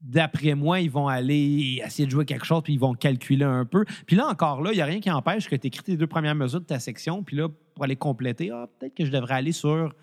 d'après 0.00 0.54
moi, 0.54 0.80
ils 0.80 0.90
vont 0.90 1.06
aller 1.06 1.80
essayer 1.84 2.06
de 2.06 2.10
jouer 2.10 2.24
quelque 2.24 2.44
chose, 2.44 2.62
puis 2.64 2.72
ils 2.72 2.80
vont 2.80 2.94
calculer 2.94 3.44
un 3.44 3.64
peu. 3.64 3.84
Puis 4.06 4.16
là, 4.16 4.26
encore 4.26 4.60
là, 4.60 4.72
il 4.72 4.76
n'y 4.76 4.80
a 4.80 4.86
rien 4.86 4.98
qui 4.98 5.10
empêche 5.10 5.48
que 5.48 5.54
tu 5.54 5.68
écris 5.68 5.84
tes 5.84 5.96
deux 5.96 6.08
premières 6.08 6.34
mesures 6.34 6.60
de 6.60 6.66
ta 6.66 6.80
section, 6.80 7.22
puis 7.22 7.36
là, 7.36 7.48
pour 7.74 7.84
aller 7.84 7.96
compléter, 7.96 8.50
ah, 8.50 8.66
peut-être 8.78 8.94
que 8.94 9.04
je 9.04 9.12
devrais 9.12 9.34
aller 9.34 9.52
sur 9.52 9.94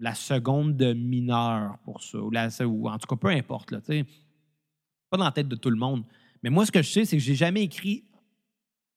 la 0.00 0.14
seconde 0.14 0.76
de 0.76 0.92
mineur 0.92 1.78
pour 1.84 2.02
ça, 2.02 2.18
ou, 2.18 2.30
la- 2.30 2.48
ou 2.66 2.88
en 2.88 2.98
tout 2.98 3.06
cas, 3.06 3.16
peu 3.16 3.28
importe, 3.28 3.70
là. 3.70 3.80
Pas 5.10 5.16
dans 5.16 5.24
la 5.24 5.32
tête 5.32 5.48
de 5.48 5.56
tout 5.56 5.70
le 5.70 5.76
monde. 5.76 6.04
Mais 6.42 6.50
moi, 6.50 6.64
ce 6.66 6.72
que 6.72 6.82
je 6.82 6.90
sais, 6.90 7.04
c'est 7.04 7.16
que 7.16 7.22
j'ai 7.22 7.34
jamais 7.34 7.62
écrit 7.62 8.04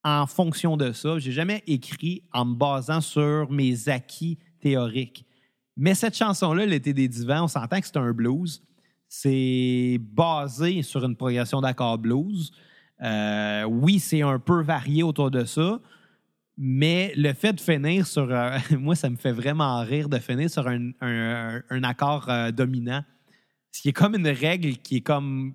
en 0.03 0.25
fonction 0.27 0.77
de 0.77 0.91
ça. 0.91 1.19
J'ai 1.19 1.31
jamais 1.31 1.63
écrit 1.67 2.23
en 2.33 2.45
me 2.45 2.55
basant 2.55 3.01
sur 3.01 3.49
mes 3.51 3.89
acquis 3.89 4.37
théoriques. 4.59 5.25
Mais 5.75 5.95
cette 5.95 6.15
chanson-là, 6.15 6.65
L'été 6.65 6.93
des 6.93 7.07
divans, 7.07 7.43
on 7.45 7.47
s'entend 7.47 7.79
que 7.79 7.85
c'est 7.87 7.97
un 7.97 8.11
blues. 8.13 8.61
C'est 9.07 9.97
basé 9.99 10.81
sur 10.83 11.03
une 11.03 11.15
progression 11.15 11.61
d'accords 11.61 11.97
blues. 11.97 12.51
Euh, 13.01 13.63
oui, 13.63 13.99
c'est 13.99 14.21
un 14.21 14.39
peu 14.39 14.61
varié 14.63 15.03
autour 15.03 15.29
de 15.31 15.43
ça, 15.45 15.79
mais 16.57 17.13
le 17.15 17.33
fait 17.33 17.53
de 17.53 17.59
finir 17.59 18.05
sur... 18.05 18.31
euh, 18.31 18.57
moi, 18.79 18.95
ça 18.95 19.09
me 19.09 19.15
fait 19.15 19.31
vraiment 19.31 19.81
rire 19.81 20.09
de 20.09 20.19
finir 20.19 20.49
sur 20.49 20.67
un, 20.67 20.91
un- 21.01 21.83
accord 21.83 22.29
euh, 22.29 22.51
dominant. 22.51 23.03
Ce 23.71 23.81
qui 23.81 23.89
est 23.89 23.93
comme 23.93 24.15
une 24.15 24.27
règle 24.27 24.77
qui 24.77 24.97
est 24.97 25.01
comme 25.01 25.53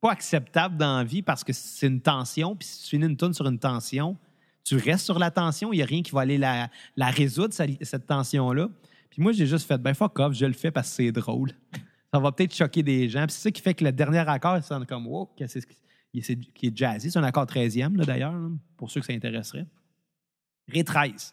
pas 0.00 0.12
acceptable 0.12 0.76
dans 0.76 0.98
la 0.98 1.04
vie 1.04 1.22
parce 1.22 1.42
que 1.42 1.52
c'est 1.52 1.86
une 1.88 2.00
tension. 2.00 2.54
Puis 2.54 2.68
si 2.68 2.84
tu 2.84 2.90
finis 2.90 3.06
une 3.06 3.16
tune 3.16 3.32
sur 3.32 3.46
une 3.46 3.58
tension, 3.58 4.16
tu 4.62 4.76
restes 4.76 5.04
sur 5.04 5.18
la 5.18 5.30
tension. 5.30 5.72
Il 5.72 5.76
n'y 5.76 5.82
a 5.82 5.86
rien 5.86 6.02
qui 6.02 6.12
va 6.12 6.20
aller 6.20 6.38
la, 6.38 6.70
résoudre, 6.98 7.52
cette 7.54 8.06
tension-là. 8.06 8.68
Puis 9.10 9.22
moi, 9.22 9.32
j'ai 9.32 9.46
juste 9.46 9.66
fait, 9.66 9.78
ben 9.78 9.94
fuck 9.94 10.18
off, 10.18 10.34
je 10.34 10.46
le 10.46 10.52
fais 10.52 10.70
parce 10.70 10.90
que 10.90 10.94
c'est 10.96 11.12
drôle. 11.12 11.50
Ça 12.12 12.20
va 12.20 12.30
peut-être 12.30 12.54
choquer 12.54 12.82
des 12.82 13.08
gens. 13.08 13.26
Puis 13.26 13.32
c'est 13.32 13.42
ça 13.42 13.50
qui 13.50 13.60
fait 13.60 13.74
que 13.74 13.84
le 13.84 13.92
dernier 13.92 14.20
accord, 14.20 14.54
ça 14.56 14.62
sonne 14.62 14.86
comme, 14.86 15.06
wow, 15.06 15.28
c'est 15.48 15.66
qui 16.54 16.66
est 16.68 16.76
jazzy. 16.76 17.10
C'est 17.10 17.18
un 17.18 17.24
accord 17.24 17.44
13e, 17.44 17.96
là, 17.96 18.04
d'ailleurs, 18.04 18.32
pour 18.76 18.90
ceux 18.90 19.00
que 19.00 19.06
ça 19.06 19.12
intéresserait. 19.12 19.66
Ré 20.72 20.84
13. 20.84 21.32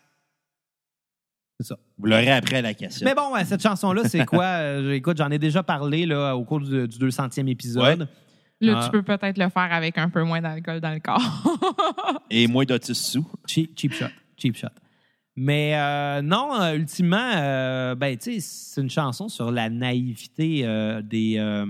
C'est 1.59 1.67
ça. 1.67 1.77
Vous 1.97 2.05
l'aurez 2.07 2.31
après 2.31 2.57
à 2.57 2.61
la 2.61 2.73
cassette. 2.73 3.03
Mais 3.03 3.13
bon, 3.15 3.31
ouais, 3.33 3.45
cette 3.45 3.61
chanson-là, 3.61 4.03
c'est 4.07 4.25
quoi? 4.25 4.43
Euh, 4.63 4.93
écoute, 4.93 5.17
j'en 5.17 5.29
ai 5.31 5.39
déjà 5.39 5.61
parlé 5.63 6.05
là, 6.05 6.35
au 6.35 6.43
cours 6.43 6.59
du, 6.61 6.87
du 6.87 6.97
200e 6.97 7.47
épisode. 7.47 8.07
Là, 8.61 8.79
Ah. 8.79 8.85
tu 8.85 8.91
peux 8.91 9.03
peut-être 9.03 9.37
le 9.37 9.49
faire 9.49 9.71
avec 9.73 9.97
un 9.97 10.09
peu 10.09 10.23
moins 10.23 10.41
d'alcool 10.41 10.79
dans 10.79 10.91
le 10.93 10.99
corps. 10.99 12.23
Et 12.29 12.47
moins 12.47 12.63
d'autistes 12.65 13.05
sous. 13.05 13.27
Cheap, 13.47 13.77
cheap 13.77 13.93
shot. 13.93 14.05
Cheap 14.37 14.55
shot. 14.57 14.67
Mais 15.35 15.75
euh, 15.75 16.21
non, 16.21 16.59
euh, 16.61 16.75
ultimement, 16.75 17.31
euh, 17.35 17.95
ben, 17.95 18.15
c'est 18.19 18.81
une 18.81 18.89
chanson 18.89 19.27
sur 19.29 19.51
la 19.51 19.69
naïveté 19.69 20.61
euh, 20.65 21.01
des. 21.01 21.37
euh, 21.39 21.65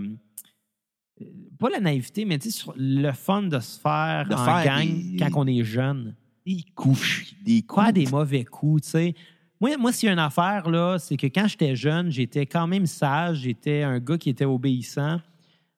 euh, 1.21 1.25
pas 1.59 1.69
la 1.69 1.79
naïveté, 1.79 2.25
mais 2.25 2.37
tu 2.39 2.51
sais, 2.51 2.57
sur 2.59 2.73
le 2.77 3.11
fun 3.13 3.43
de 3.43 3.59
se 3.59 3.79
faire 3.79 4.27
De 4.29 4.35
en 4.35 4.43
faire 4.45 4.65
gang 4.65 4.87
des- 5.11 5.17
quand 5.17 5.29
on 5.35 5.47
est 5.47 5.63
jeune. 5.63 6.15
Des 6.45 6.63
couches. 6.75 7.33
Des 7.43 7.61
coups. 7.61 7.83
Faire 7.83 7.93
des 7.93 8.07
mauvais 8.07 8.43
coups, 8.43 8.83
tu 8.83 8.89
sais. 8.89 9.15
Moi, 9.61 9.77
moi 9.77 9.93
s'il 9.93 10.07
y 10.07 10.09
a 10.09 10.13
une 10.13 10.19
affaire, 10.19 10.69
là, 10.69 10.97
c'est 10.99 11.15
que 11.15 11.27
quand 11.27 11.47
j'étais 11.47 11.75
jeune, 11.75 12.11
j'étais 12.11 12.45
quand 12.45 12.67
même 12.67 12.85
sage. 12.85 13.39
J'étais 13.39 13.83
un 13.83 13.99
gars 13.99 14.17
qui 14.17 14.29
était 14.29 14.45
obéissant. 14.45 15.19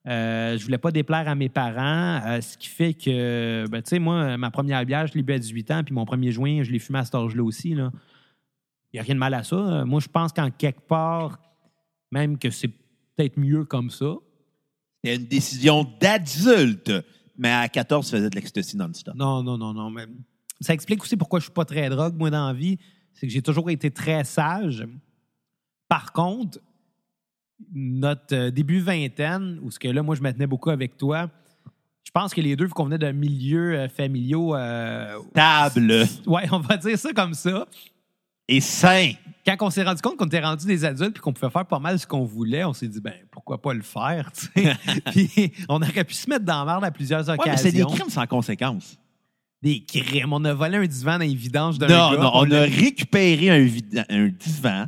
Euh, 0.08 0.56
je 0.56 0.64
voulais 0.64 0.78
pas 0.78 0.92
déplaire 0.92 1.28
à 1.28 1.34
mes 1.34 1.48
parents, 1.48 2.20
euh, 2.24 2.40
ce 2.40 2.56
qui 2.56 2.68
fait 2.68 2.94
que, 2.94 3.66
ben, 3.68 3.82
tu 3.82 3.90
sais, 3.90 3.98
moi, 3.98 4.36
ma 4.36 4.52
première 4.52 4.84
bière, 4.84 5.06
je 5.08 5.14
l'ai 5.14 5.22
bu 5.22 5.32
à 5.32 5.38
18 5.38 5.70
ans, 5.72 5.82
puis 5.84 5.92
mon 5.92 6.04
premier 6.04 6.30
joint, 6.30 6.62
je 6.62 6.70
l'ai 6.70 6.78
fumé 6.78 7.00
à 7.00 7.04
cet 7.04 7.16
âge-là 7.16 7.42
aussi. 7.42 7.70
Il 7.70 7.90
n'y 8.94 9.00
a 9.00 9.02
rien 9.02 9.14
de 9.14 9.18
mal 9.18 9.34
à 9.34 9.42
ça. 9.42 9.84
Moi, 9.84 10.00
je 10.00 10.06
pense 10.06 10.32
qu'en 10.32 10.50
quelque 10.50 10.86
part, 10.86 11.40
même 12.12 12.38
que 12.38 12.50
c'est 12.50 12.68
peut-être 12.68 13.36
mieux 13.36 13.64
comme 13.64 13.90
ça. 13.90 14.14
C'était 15.02 15.16
une 15.16 15.26
décision 15.26 15.86
d'adulte. 16.00 16.92
Mais 17.38 17.50
à 17.50 17.68
14, 17.68 18.06
tu 18.06 18.16
faisais 18.16 18.30
de 18.30 18.34
l'ecstasy 18.34 18.76
non-stop. 18.76 19.14
Non, 19.14 19.42
non, 19.42 19.58
non, 19.58 19.74
non. 19.74 19.90
Mais 19.90 20.06
ça 20.60 20.72
explique 20.74 21.02
aussi 21.02 21.16
pourquoi 21.16 21.38
je 21.38 21.44
suis 21.44 21.52
pas 21.52 21.64
très 21.64 21.88
drogue, 21.88 22.16
moi, 22.16 22.30
dans 22.30 22.46
la 22.46 22.52
vie. 22.52 22.78
C'est 23.12 23.26
que 23.26 23.32
j'ai 23.32 23.42
toujours 23.42 23.70
été 23.70 23.90
très 23.90 24.24
sage. 24.24 24.86
Par 25.88 26.12
contre, 26.12 26.58
notre 27.72 28.34
euh, 28.34 28.50
début 28.50 28.80
vingtaine, 28.80 29.58
où 29.62 29.70
ce 29.70 29.78
que 29.78 29.88
là, 29.88 30.02
moi, 30.02 30.14
je 30.14 30.22
me 30.22 30.30
tenais 30.32 30.46
beaucoup 30.46 30.70
avec 30.70 30.96
toi, 30.96 31.30
je 32.04 32.10
pense 32.10 32.34
que 32.34 32.40
les 32.40 32.56
deux, 32.56 32.66
vu 32.66 32.70
qu'on 32.72 32.84
venait 32.84 32.98
d'un 32.98 33.12
milieu 33.12 33.74
euh, 33.74 33.88
familiaux, 33.88 34.54
euh, 34.54 35.18
Table 35.34 36.06
ouais, 36.26 36.44
on 36.52 36.58
va 36.60 36.76
dire 36.76 36.98
ça 36.98 37.12
comme 37.12 37.34
ça. 37.34 37.66
et 38.48 38.60
sain. 38.60 39.12
Quand 39.46 39.56
on 39.60 39.70
s'est 39.70 39.84
rendu 39.84 40.02
compte 40.02 40.16
qu'on 40.16 40.26
était 40.26 40.40
rendu 40.40 40.66
des 40.66 40.84
adultes 40.84 41.14
puis 41.14 41.22
qu'on 41.22 41.32
pouvait 41.32 41.50
faire 41.50 41.66
pas 41.66 41.78
mal 41.78 41.98
ce 41.98 42.06
qu'on 42.06 42.24
voulait, 42.24 42.64
on 42.64 42.72
s'est 42.72 42.88
dit, 42.88 43.00
ben, 43.00 43.14
pourquoi 43.30 43.60
pas 43.62 43.74
le 43.74 43.82
faire, 43.82 44.30
tu 44.32 44.48
sais? 44.54 44.76
puis 45.12 45.52
on 45.68 45.76
aurait 45.76 46.04
pu 46.04 46.14
se 46.14 46.28
mettre 46.28 46.44
dans 46.44 46.64
la 46.64 46.72
merde 46.72 46.84
à 46.84 46.90
plusieurs 46.90 47.20
Ouais, 47.28 47.36
mais 47.36 47.42
occasions. 47.42 47.62
c'est 47.62 47.72
des 47.72 47.84
crimes 47.84 48.10
sans 48.10 48.26
conséquences. 48.26 48.98
Des 49.66 49.80
crimes. 49.80 50.32
On 50.32 50.44
a 50.44 50.54
volé 50.54 50.76
un 50.76 50.86
divan 50.86 51.18
dans 51.18 51.24
les 51.24 51.34
vidanges 51.34 51.76
d'un 51.76 51.88
Non, 51.88 52.12
gars, 52.12 52.22
non, 52.22 52.30
on 52.34 52.50
a 52.52 52.60
récupéré 52.60 53.50
un, 53.50 54.28
divan, 54.28 54.86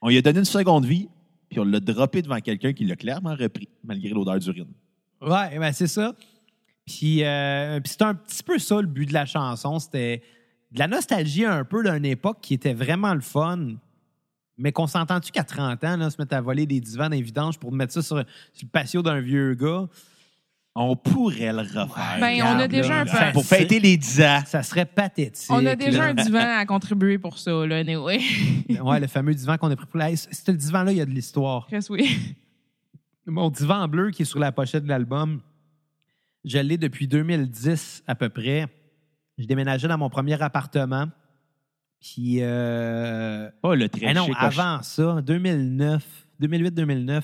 on 0.00 0.08
lui 0.08 0.16
a 0.16 0.22
donné 0.22 0.38
une 0.38 0.46
seconde 0.46 0.86
vie, 0.86 1.10
puis 1.50 1.60
on 1.60 1.64
l'a 1.64 1.78
droppé 1.78 2.22
devant 2.22 2.40
quelqu'un 2.40 2.72
qui 2.72 2.86
l'a 2.86 2.96
clairement 2.96 3.34
repris, 3.34 3.68
malgré 3.84 4.08
l'odeur 4.08 4.38
d'urine. 4.38 4.72
Ouais, 5.20 5.58
ben 5.58 5.72
c'est 5.72 5.88
ça. 5.88 6.14
Puis, 6.86 7.22
euh, 7.22 7.80
puis 7.80 7.90
c'était 7.90 8.04
un 8.04 8.14
petit 8.14 8.42
peu 8.42 8.58
ça 8.58 8.80
le 8.80 8.86
but 8.86 9.04
de 9.04 9.12
la 9.12 9.26
chanson. 9.26 9.78
C'était 9.78 10.22
de 10.70 10.78
la 10.78 10.88
nostalgie 10.88 11.44
un 11.44 11.66
peu 11.66 11.82
d'une 11.82 12.06
époque 12.06 12.38
qui 12.40 12.54
était 12.54 12.72
vraiment 12.72 13.12
le 13.12 13.20
fun. 13.20 13.74
Mais 14.56 14.72
qu'on 14.72 14.86
s'entend-tu 14.86 15.32
qu'à 15.32 15.44
30 15.44 15.84
ans, 15.84 15.96
là, 15.98 16.08
se 16.08 16.16
mettre 16.18 16.34
à 16.34 16.40
voler 16.40 16.64
des 16.64 16.80
divans 16.80 17.10
dans 17.10 17.14
les 17.14 17.20
vidanges 17.20 17.58
pour 17.58 17.72
mettre 17.72 17.92
ça 17.92 18.00
sur, 18.00 18.16
sur 18.54 18.64
le 18.64 18.70
patio 18.70 19.02
d'un 19.02 19.20
vieux 19.20 19.54
gars, 19.54 19.86
On 20.74 20.94
pourrait 20.94 21.52
le 21.52 21.62
refaire. 21.62 22.18
Ben, 22.20 22.40
on 22.42 22.58
a 22.60 22.68
déjà 22.68 23.00
un 23.00 23.04
peu- 23.04 23.32
Pour 23.32 23.44
fêter 23.44 23.80
les 23.80 23.96
10 23.96 24.20
ans. 24.22 24.42
ça 24.46 24.62
serait 24.62 24.84
pathétique. 24.84 25.50
On 25.50 25.64
a 25.66 25.74
déjà 25.74 26.04
là. 26.04 26.10
un 26.10 26.14
divan 26.14 26.56
à 26.58 26.64
contribuer 26.66 27.18
pour 27.18 27.38
ça, 27.38 27.66
là, 27.66 27.78
anyway. 27.78 28.20
Ouais, 28.82 29.00
le 29.00 29.08
fameux 29.08 29.34
divan 29.34 29.56
qu'on 29.58 29.70
a 29.70 29.76
pris 29.76 29.86
pour 29.86 29.98
la. 29.98 30.14
C'était 30.14 30.52
le 30.52 30.58
divan-là, 30.58 30.92
il 30.92 30.98
y 30.98 31.00
a 31.00 31.06
de 31.06 31.10
l'histoire. 31.10 31.66
Oui. 31.90 32.16
Mon 33.26 33.50
divan 33.50 33.88
bleu 33.88 34.10
qui 34.10 34.22
est 34.22 34.24
sur 34.24 34.38
la 34.38 34.52
pochette 34.52 34.84
de 34.84 34.88
l'album, 34.88 35.40
je 36.44 36.58
l'ai 36.58 36.78
depuis 36.78 37.08
2010 37.08 38.04
à 38.06 38.14
peu 38.14 38.28
près. 38.28 38.66
Je 39.36 39.46
déménageais 39.46 39.88
dans 39.88 39.98
mon 39.98 40.08
premier 40.10 40.40
appartement. 40.40 41.08
Puis, 42.00 42.38
euh, 42.40 43.50
Pas 43.60 43.74
le 43.74 43.88
très 43.88 44.10
eh 44.10 44.14
non, 44.14 44.28
avant 44.36 44.82
ça, 44.82 45.20
2009, 45.22 46.04
2008-2009, 46.40 47.22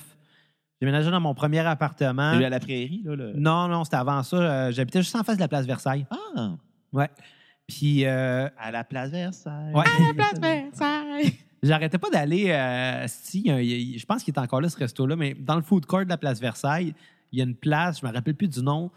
j'ai 0.79 0.85
déménagé 0.85 1.09
dans 1.09 1.21
mon 1.21 1.33
premier 1.33 1.59
appartement. 1.59 2.33
Celui 2.33 2.45
à 2.45 2.49
la 2.49 2.59
prairie, 2.59 3.01
là. 3.05 3.15
Le... 3.15 3.33
Non, 3.33 3.69
non, 3.69 3.85
c'était 3.85 3.95
avant 3.95 4.23
ça. 4.23 4.37
Euh, 4.37 4.71
J'habitais 4.71 5.01
juste 5.01 5.15
en 5.15 5.23
face 5.23 5.37
de 5.37 5.41
la 5.41 5.47
place 5.47 5.65
Versailles. 5.65 6.05
Ah! 6.09 6.55
Ouais. 6.91 7.09
Puis, 7.65 8.05
euh, 8.05 8.49
À 8.57 8.71
la 8.71 8.83
place 8.83 9.09
Versailles. 9.09 9.73
Ouais. 9.73 9.85
À 9.85 10.07
la 10.07 10.13
place 10.13 10.39
Versailles. 10.39 11.33
J'arrêtais 11.63 11.97
pas 11.97 12.09
d'aller. 12.09 12.51
Euh, 12.51 13.05
si, 13.07 13.45
je 13.45 14.05
pense 14.05 14.23
qu'il 14.23 14.33
est 14.33 14.39
encore 14.39 14.59
là, 14.59 14.69
ce 14.69 14.77
resto-là, 14.77 15.15
mais 15.15 15.33
dans 15.33 15.55
le 15.55 15.61
food 15.61 15.85
court 15.85 16.03
de 16.03 16.09
la 16.09 16.17
place 16.17 16.41
Versailles, 16.41 16.93
il 17.31 17.39
y 17.39 17.41
a 17.41 17.45
une 17.45 17.55
place, 17.55 18.01
je 18.01 18.05
me 18.05 18.11
rappelle 18.11 18.35
plus 18.35 18.49
du 18.49 18.61
nom, 18.61 18.91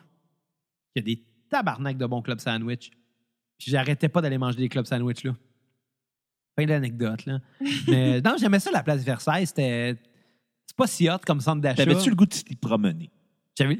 il 0.94 1.00
y 1.00 1.02
a 1.02 1.04
des 1.04 1.24
tabarnaks 1.48 1.96
de 1.96 2.06
bons 2.06 2.22
clubs 2.22 2.40
sandwich. 2.40 2.90
Puis 3.58 3.70
j'arrêtais 3.70 4.08
pas 4.08 4.20
d'aller 4.20 4.38
manger 4.38 4.58
des 4.58 4.68
clubs 4.68 4.84
sandwich 4.84 5.24
là. 5.24 5.32
Fin 6.58 6.66
d'anecdote, 6.66 7.24
là. 7.24 7.38
mais 7.88 8.20
non, 8.20 8.34
j'aimais 8.38 8.58
ça, 8.58 8.70
la 8.72 8.82
place 8.82 9.02
Versailles. 9.04 9.46
C'était. 9.46 9.96
C'est 10.78 10.84
pas 10.84 10.86
si 10.86 11.08
hot 11.10 11.18
comme 11.26 11.40
centre 11.40 11.60
d'achat. 11.60 11.84
T'avais-tu 11.84 12.10
le 12.10 12.16
goût 12.16 12.26
de 12.26 12.30
t'y 12.30 12.54
promener? 12.54 13.10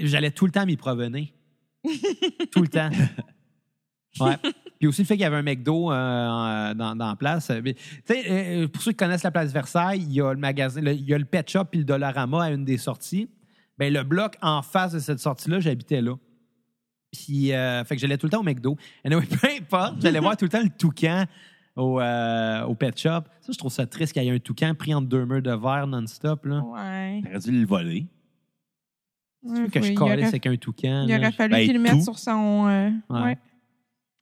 J'allais 0.00 0.30
tout 0.32 0.46
le 0.46 0.52
temps 0.52 0.66
m'y 0.66 0.76
promener. 0.76 1.32
tout 2.52 2.62
le 2.62 2.68
temps. 2.68 2.90
Ouais. 4.20 4.36
Puis 4.80 4.88
aussi 4.88 5.02
le 5.02 5.06
fait 5.06 5.14
qu'il 5.14 5.22
y 5.22 5.26
avait 5.26 5.36
un 5.36 5.42
McDo 5.42 5.92
euh, 5.92 5.94
en- 5.94 6.74
dans, 6.74 6.96
dans 6.96 7.08
la 7.10 7.14
place. 7.14 7.50
Mais, 7.62 7.74
Tu 7.74 7.80
sais, 8.06 8.24
euh, 8.28 8.66
pour 8.66 8.82
ceux 8.82 8.90
qui 8.90 8.96
connaissent 8.96 9.22
la 9.22 9.30
place 9.30 9.52
Versailles, 9.52 10.00
il 10.02 10.12
y 10.12 10.20
a 10.20 10.32
le 10.32 10.40
magasin, 10.40 10.80
le- 10.80 10.94
il 10.94 11.04
y 11.08 11.14
a 11.14 11.18
le 11.18 11.24
Pet 11.24 11.48
Shop 11.48 11.66
puis 11.66 11.78
le 11.80 11.84
Dollarama 11.84 12.44
à 12.44 12.50
une 12.50 12.64
des 12.64 12.78
sorties. 12.78 13.28
Ben, 13.76 13.92
le 13.92 14.02
bloc 14.02 14.34
en 14.42 14.62
face 14.62 14.92
de 14.92 14.98
cette 14.98 15.20
sortie-là, 15.20 15.60
j'habitais 15.60 16.00
là. 16.00 16.16
Puis, 17.12 17.52
euh, 17.52 17.84
fait 17.84 17.94
que 17.94 18.00
j'allais 18.00 18.18
tout 18.18 18.26
le 18.26 18.30
temps 18.30 18.40
au 18.40 18.44
McDo. 18.44 18.76
Anyway, 19.04 19.24
peu 19.40 19.48
importe, 19.60 20.00
j'allais 20.00 20.18
voir 20.20 20.36
tout 20.36 20.46
le 20.46 20.50
temps 20.50 20.62
le 20.64 20.70
toucan 20.70 21.24
au, 21.78 22.00
euh, 22.00 22.64
au 22.64 22.74
Pet 22.74 22.98
Shop. 22.98 23.22
Ça, 23.40 23.52
je 23.52 23.56
trouve 23.56 23.72
ça 23.72 23.86
triste 23.86 24.12
qu'il 24.12 24.22
y 24.24 24.28
ait 24.28 24.30
un 24.30 24.38
toucan 24.38 24.74
pris 24.74 24.92
entre 24.94 25.08
deux 25.08 25.24
murs 25.24 25.40
de 25.42 25.50
verre 25.52 25.86
non-stop. 25.86 26.44
Là. 26.44 26.60
Ouais. 26.60 27.22
T'aurais 27.24 27.38
dû 27.38 27.52
le 27.60 27.66
voler. 27.66 28.06
Ouais, 29.42 29.68
que 29.70 29.78
oui, 29.78 29.94
je 29.96 30.00
aurait- 30.02 30.22
avec 30.24 30.46
un 30.46 30.56
toucan. 30.56 31.04
Il 31.04 31.10
là? 31.10 31.18
aurait 31.18 31.32
fallu 31.32 31.52
Ben, 31.54 31.64
qu'il 31.64 31.74
le 31.74 31.80
mette 31.80 31.92
tout. 31.92 32.02
sur 32.02 32.18
son. 32.18 32.66
euh, 32.68 32.90
Ouais. 33.08 33.20
ouais. 33.22 33.38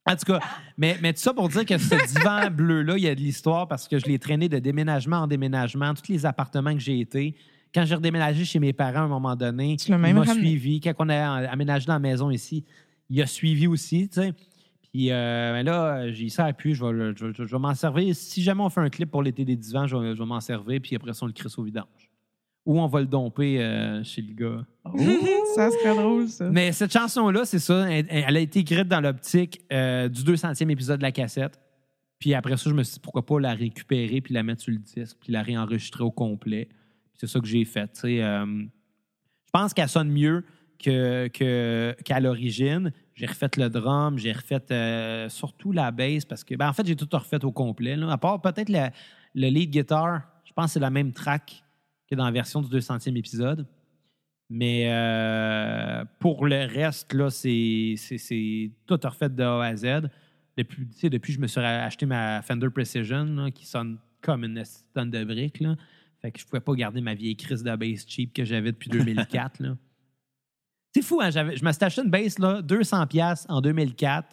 En 0.09 0.15
tout 0.15 0.31
cas, 0.31 0.39
mais, 0.77 0.97
mais 1.01 1.11
tout 1.11 1.19
ça 1.19 1.33
pour 1.33 1.49
dire 1.49 1.65
que 1.65 1.77
ce 1.77 1.95
divan 2.19 2.49
bleu-là, 2.49 2.95
il 2.97 3.03
y 3.03 3.07
a 3.09 3.15
de 3.15 3.19
l'histoire 3.19 3.67
parce 3.67 3.87
que 3.89 3.99
je 3.99 4.05
l'ai 4.05 4.19
traîné 4.19 4.47
de 4.47 4.57
déménagement 4.59 5.17
en 5.17 5.27
déménagement, 5.27 5.93
tous 5.95 6.09
les 6.11 6.25
appartements 6.25 6.73
que 6.73 6.79
j'ai 6.79 6.99
été. 7.01 7.35
Quand 7.75 7.83
j'ai 7.83 7.95
redéménagé 7.95 8.45
chez 8.45 8.59
mes 8.59 8.71
parents 8.71 8.99
à 8.99 9.03
un 9.03 9.07
moment 9.09 9.35
donné, 9.35 9.75
Tu 9.75 9.91
l'as 9.91 9.97
il 9.97 10.13
m'a 10.13 10.21
ramené. 10.21 10.39
suivi. 10.39 10.79
Quand 10.79 10.93
on 10.99 11.09
a 11.09 11.49
aménagé 11.49 11.85
dans 11.87 11.93
la 11.93 11.99
maison 11.99 12.29
ici, 12.29 12.63
il 13.09 13.21
a 13.21 13.25
suivi 13.25 13.67
aussi, 13.67 14.07
tu 14.07 14.21
sais. 14.21 14.33
Puis 14.97 15.03
Puis 15.05 15.11
euh, 15.11 15.51
ben 15.53 15.63
là, 15.63 16.11
j'ai 16.11 16.29
ça 16.29 16.51
plus, 16.53 16.73
je 16.73 16.83
vais, 16.83 16.91
le- 16.91 17.13
je, 17.15 17.25
vais- 17.27 17.33
je 17.37 17.43
vais 17.43 17.59
m'en 17.59 17.75
servir. 17.75 18.15
Si 18.15 18.41
jamais 18.41 18.61
on 18.63 18.69
fait 18.69 18.81
un 18.81 18.89
clip 18.89 19.11
pour 19.11 19.21
l'été 19.21 19.45
des 19.45 19.55
divans, 19.55 19.85
je 19.85 19.95
vais, 19.95 20.15
je 20.15 20.19
vais 20.19 20.25
m'en 20.25 20.39
servir, 20.39 20.79
puis 20.81 20.95
après 20.95 21.13
ça, 21.13 21.19
on 21.23 21.27
le 21.27 21.33
crisse 21.33 21.55
au 21.59 21.63
vidange. 21.63 22.09
Ou 22.65 22.79
on 22.81 22.87
va 22.87 22.99
le 23.01 23.05
domper 23.05 23.61
euh, 23.61 24.03
chez 24.03 24.21
le 24.23 24.33
gars. 24.33 24.65
ça 25.55 25.69
serait 25.69 25.95
drôle, 25.95 26.27
ça. 26.29 26.49
Mais 26.49 26.71
cette 26.71 26.91
chanson-là, 26.91 27.45
c'est 27.45 27.59
ça. 27.59 27.89
Elle, 27.91 28.07
elle 28.09 28.35
a 28.37 28.39
été 28.39 28.59
écrite 28.59 28.87
dans 28.87 28.99
l'optique 28.99 29.61
euh, 29.71 30.09
du 30.09 30.23
200e 30.23 30.69
épisode 30.71 30.97
de 30.97 31.03
la 31.03 31.11
cassette. 31.11 31.59
Puis 32.19 32.33
après 32.33 32.57
ça, 32.57 32.69
je 32.69 32.75
me 32.75 32.81
suis 32.83 32.95
dit 32.95 32.99
pourquoi 32.99 33.23
pas 33.25 33.39
la 33.39 33.53
récupérer 33.53 34.19
puis 34.21 34.33
la 34.33 34.41
mettre 34.41 34.63
sur 34.63 34.71
le 34.71 34.79
disque 34.79 35.15
puis 35.21 35.31
la 35.31 35.43
réenregistrer 35.43 36.03
au 36.03 36.11
complet. 36.11 36.65
Puis 36.71 37.19
c'est 37.19 37.27
ça 37.27 37.39
que 37.39 37.45
j'ai 37.47 37.63
fait. 37.65 37.87
tu 37.93 37.99
sais. 38.01 38.23
Euh, 38.23 38.45
je 38.47 39.51
pense 39.53 39.73
qu'elle 39.75 39.87
sonne 39.89 40.09
mieux 40.09 40.43
que, 40.83 41.27
que- 41.27 41.95
qu'à 42.03 42.19
l'origine. 42.19 42.91
J'ai 43.17 43.25
refait 43.25 43.49
le 43.57 43.67
drum, 43.67 44.19
j'ai 44.19 44.31
refait 44.31 44.61
euh, 44.69 45.27
surtout 45.27 45.71
la 45.71 45.89
bass 45.89 46.23
parce 46.23 46.43
que, 46.43 46.53
ben, 46.53 46.69
en 46.69 46.73
fait, 46.73 46.85
j'ai 46.85 46.95
tout 46.95 47.09
refait 47.11 47.43
au 47.43 47.51
complet. 47.51 47.95
là. 47.95 48.11
À 48.11 48.17
part 48.19 48.39
peut-être 48.39 48.69
le, 48.69 48.89
le 49.33 49.47
lead 49.47 49.71
guitar, 49.71 50.21
je 50.45 50.53
pense 50.53 50.67
que 50.67 50.71
c'est 50.73 50.79
la 50.79 50.91
même 50.91 51.13
track 51.13 51.63
que 52.07 52.13
dans 52.13 52.25
la 52.25 52.31
version 52.31 52.61
du 52.61 52.69
200e 52.69 53.17
épisode. 53.17 53.65
Mais 54.51 54.83
euh, 54.91 56.05
pour 56.19 56.45
le 56.45 56.67
reste, 56.67 57.11
là, 57.13 57.31
c'est, 57.31 57.95
tout 58.85 58.99
refait 59.03 59.29
de 59.29 59.41
A 59.43 59.63
à 59.63 59.75
Z. 59.75 60.09
Depuis, 60.55 60.87
depuis 61.09 61.33
je 61.33 61.39
me 61.39 61.47
suis 61.47 61.59
acheté 61.59 62.05
ma 62.05 62.43
Fender 62.43 62.69
Precision, 62.69 63.49
qui 63.49 63.65
sonne 63.65 63.97
comme 64.21 64.43
une 64.43 64.61
tonne 64.93 65.09
de 65.09 65.23
briques. 65.23 65.63
Fait 66.21 66.31
que 66.31 66.39
je 66.39 66.45
pouvais 66.45 66.59
pas 66.59 66.73
garder 66.75 67.01
ma 67.01 67.15
vieille 67.15 67.35
crise 67.35 67.63
de 67.63 67.75
bass 67.75 68.05
cheap 68.07 68.31
que 68.31 68.45
j'avais 68.45 68.71
depuis 68.71 68.91
2004. 68.91 69.59
là. 69.63 69.75
C'est 70.97 71.03
fou, 71.03 71.21
hein? 71.21 71.29
je 71.29 71.63
me 71.63 71.71
suis 71.71 71.83
acheté 71.83 72.01
une 72.01 72.09
bass 72.09 72.39
là, 72.39 72.59
200$ 72.63 73.45
en 73.49 73.61
2004. 73.61 74.27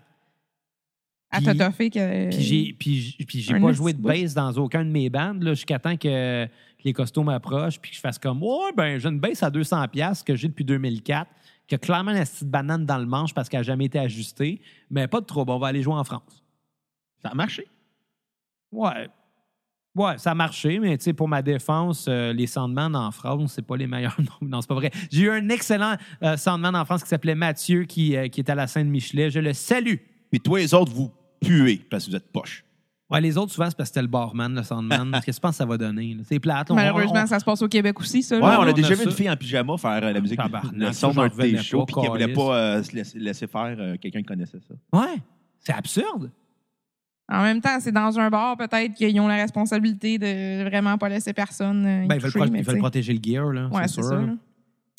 À 1.30 1.54
toffé 1.54 1.90
que. 1.90 2.30
Puis 2.78 3.16
j'ai, 3.34 3.60
pas 3.60 3.72
joué 3.72 3.92
de 3.92 4.00
bass 4.00 4.32
dans 4.32 4.50
aucun 4.52 4.82
de 4.82 4.88
mes 4.88 5.10
bandes 5.10 5.42
là, 5.42 5.52
jusqu'à 5.52 5.78
temps 5.78 5.98
que, 5.98 6.46
que 6.46 6.50
les 6.84 6.94
costauds 6.94 7.22
m'approchent 7.22 7.78
puis 7.78 7.90
que 7.90 7.96
je 7.96 8.00
fasse 8.00 8.18
comme 8.18 8.42
Ouais, 8.42 8.72
ben 8.74 8.98
j'ai 8.98 9.10
une 9.10 9.20
bass 9.20 9.42
à 9.42 9.50
200$ 9.50 10.24
que 10.24 10.36
j'ai 10.36 10.48
depuis 10.48 10.64
2004, 10.64 11.30
qui 11.66 11.74
a 11.74 11.78
clairement 11.78 12.12
une 12.12 12.24
petite 12.24 12.48
banane 12.48 12.86
dans 12.86 12.98
le 12.98 13.06
manche 13.06 13.34
parce 13.34 13.50
qu'elle 13.50 13.60
n'a 13.60 13.64
jamais 13.64 13.84
été 13.84 13.98
ajustée. 13.98 14.62
Mais 14.90 15.06
pas 15.06 15.20
de 15.20 15.26
trouble, 15.26 15.50
on 15.50 15.58
va 15.58 15.66
aller 15.66 15.82
jouer 15.82 15.96
en 15.96 16.04
France. 16.04 16.42
Ça 17.20 17.28
a 17.28 17.34
marché. 17.34 17.66
Ouais. 18.72 19.10
Ouais, 19.96 20.18
ça 20.18 20.32
a 20.32 20.34
marché, 20.34 20.80
mais 20.80 20.98
tu 20.98 21.04
sais, 21.04 21.12
pour 21.12 21.28
ma 21.28 21.40
défense, 21.40 22.06
euh, 22.08 22.32
les 22.32 22.46
Sandman 22.48 22.96
en 22.96 23.10
France, 23.12 23.52
c'est 23.54 23.62
pas 23.66 23.76
les 23.76 23.86
meilleurs 23.86 24.16
noms. 24.42 24.48
Non, 24.48 24.60
c'est 24.60 24.66
pas 24.68 24.74
vrai. 24.74 24.90
J'ai 25.10 25.22
eu 25.22 25.30
un 25.30 25.48
excellent 25.50 25.94
euh, 26.22 26.36
Sandman 26.36 26.74
en 26.74 26.84
France 26.84 27.02
qui 27.04 27.08
s'appelait 27.08 27.34
Mathieu, 27.36 27.84
qui, 27.84 28.16
euh, 28.16 28.26
qui 28.28 28.40
est 28.40 28.50
à 28.50 28.54
la 28.56 28.66
Sainte-Michelet. 28.66 29.30
Je 29.30 29.38
le 29.38 29.52
salue. 29.52 29.94
Puis 30.32 30.40
toi, 30.40 30.58
les 30.58 30.74
autres, 30.74 30.92
vous 30.92 31.12
puez 31.40 31.76
parce 31.90 32.06
que 32.06 32.10
vous 32.10 32.16
êtes 32.16 32.32
poche. 32.32 32.64
Ouais, 33.10 33.20
les 33.20 33.36
autres, 33.38 33.52
souvent, 33.52 33.68
c'est 33.70 33.76
parce 33.76 33.90
que 33.90 33.94
c'était 33.94 34.02
le 34.02 34.08
barman, 34.08 34.52
le 34.52 34.62
Sandman. 34.64 35.12
Qu'est-ce 35.24 35.26
que 35.26 35.30
tu 35.36 35.40
penses 35.40 35.50
que 35.52 35.56
ça 35.58 35.66
va 35.66 35.76
donner? 35.76 36.14
là? 36.14 36.22
C'est 36.26 36.40
plate. 36.40 36.70
on- 36.70 36.74
Malheureusement, 36.74 37.22
on- 37.22 37.26
ça 37.26 37.38
se 37.38 37.44
passe 37.44 37.62
au 37.62 37.68
Québec 37.68 38.00
aussi, 38.00 38.22
ça. 38.24 38.36
Ouais, 38.36 38.40
là. 38.42 38.58
on 38.58 38.62
on 38.64 38.66
a 38.66 38.70
a 38.70 38.72
déjà 38.72 38.88
vu 38.88 38.96
ça. 38.96 39.04
une 39.04 39.10
fille 39.12 39.30
en 39.30 39.36
pyjama 39.36 39.76
faire 39.76 40.02
euh, 40.02 40.12
la 40.12 40.20
musique, 40.20 40.38
Tabarnak, 40.38 40.72
le 40.74 40.92
son 40.92 41.12
j'en 41.12 41.22
d'un 41.22 41.28
revenais 41.28 41.62
shows, 41.62 41.84
pas, 41.84 41.92
puis 41.92 41.94
qui 42.02 42.08
voulait 42.08 42.32
pas 42.32 42.56
euh, 42.56 42.82
se 42.82 42.96
laisser, 42.96 43.18
laisser 43.18 43.46
faire 43.46 43.76
euh, 43.78 43.96
quelqu'un 44.00 44.20
qui 44.20 44.24
connaissait 44.26 44.58
ça. 44.66 44.74
Ouais, 44.98 45.18
c'est 45.60 45.72
absurde. 45.74 46.32
En 47.28 47.42
même 47.42 47.60
temps, 47.62 47.78
c'est 47.80 47.92
dans 47.92 48.18
un 48.18 48.28
bar, 48.28 48.56
peut-être 48.56 48.92
qu'ils 48.94 49.18
ont 49.20 49.28
la 49.28 49.36
responsabilité 49.36 50.18
de 50.18 50.64
vraiment 50.68 50.98
pas 50.98 51.08
laisser 51.08 51.32
personne. 51.32 51.84
euh, 51.86 52.06
Ben, 52.06 52.16
ils 52.16 52.20
veulent, 52.20 52.32
toucher, 52.32 52.38
pro- 52.44 52.50
mais 52.52 52.58
ils 52.58 52.64
veulent 52.64 52.74
tu 52.74 52.78
sais. 52.78 52.78
protéger 52.82 53.12
le 53.14 53.20
gear, 53.22 53.46
là. 53.50 53.66
Ouais, 53.68 53.82
c'est 53.88 53.94
sûr. 53.94 54.04
ça. 54.04 54.14
là. 54.16 54.34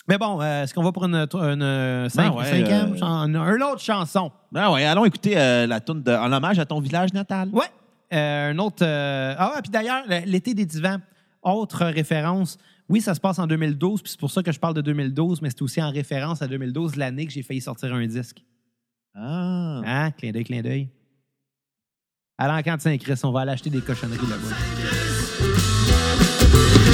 Mais 0.08 0.18
bon, 0.18 0.40
euh, 0.42 0.64
est-ce 0.64 0.74
qu'on 0.74 0.84
va 0.84 0.92
pour 0.92 1.06
une, 1.06 1.16
une, 1.16 2.10
cinq- 2.10 2.32
Ben 2.32 2.38
ouais, 2.38 2.46
cinquième 2.46 2.94
euh, 2.94 2.98
chan- 2.98 3.28
une, 3.28 3.38
autre 3.64 3.82
chanson? 3.82 4.32
Ah 4.56 4.72
ouais, 4.72 4.84
allons 4.86 5.06
écouter 5.06 5.36
euh, 5.38 5.66
la 5.68 5.80
tune 5.80 6.04
en 6.08 6.32
hommage 6.32 6.60
à 6.60 6.66
ton 6.66 6.80
village 6.80 7.12
natal. 7.14 7.50
Ouais. 7.52 7.66
Euh, 8.14 8.52
un 8.52 8.58
autre. 8.60 8.84
euh, 8.84 9.34
Ah, 9.38 9.54
ouais, 9.56 9.62
puis 9.64 9.72
d'ailleurs, 9.72 10.04
le- 10.08 10.26
l'été 10.30 10.54
des 10.54 10.66
divans, 10.66 10.98
autre 11.44 11.86
référence. 11.86 12.58
Oui, 12.88 13.02
ça 13.02 13.16
se 13.16 13.20
passe 13.20 13.40
en 13.40 13.48
2012, 13.48 14.02
puis 14.04 14.12
c'est 14.12 14.20
pour 14.20 14.30
ça 14.30 14.44
que 14.44 14.52
je 14.52 14.60
parle 14.60 14.76
de 14.76 14.82
2012, 14.82 15.42
mais 15.42 15.50
c'est 15.50 15.62
aussi 15.64 15.82
en 15.82 15.90
référence 15.90 16.42
à 16.44 16.48
2012, 16.48 16.96
l'année 16.98 17.26
que 17.26 17.32
j'ai 17.34 17.42
failli 17.42 17.62
sortir 17.62 17.92
un 17.94 18.06
disque. 18.06 18.44
Ah. 19.16 19.82
Hein? 19.86 20.12
Clin 20.12 20.32
d'œil, 20.32 20.44
clin 20.44 20.62
d'œil. 20.62 20.90
L'encan 22.38 22.76
de 22.76 22.82
Saint-Christ, 22.82 23.24
on 23.24 23.32
va 23.32 23.42
aller 23.42 23.52
acheter 23.52 23.70
des 23.70 23.80
cochonneries 23.80 24.28
là-bas. 24.28 24.56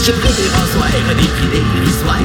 J'ai 0.06 0.12
pris 0.14 0.34
des 0.34 0.50
rasoirs, 0.50 1.16
des 1.18 1.30
filets 1.38 1.66
dérisoires 1.74 2.18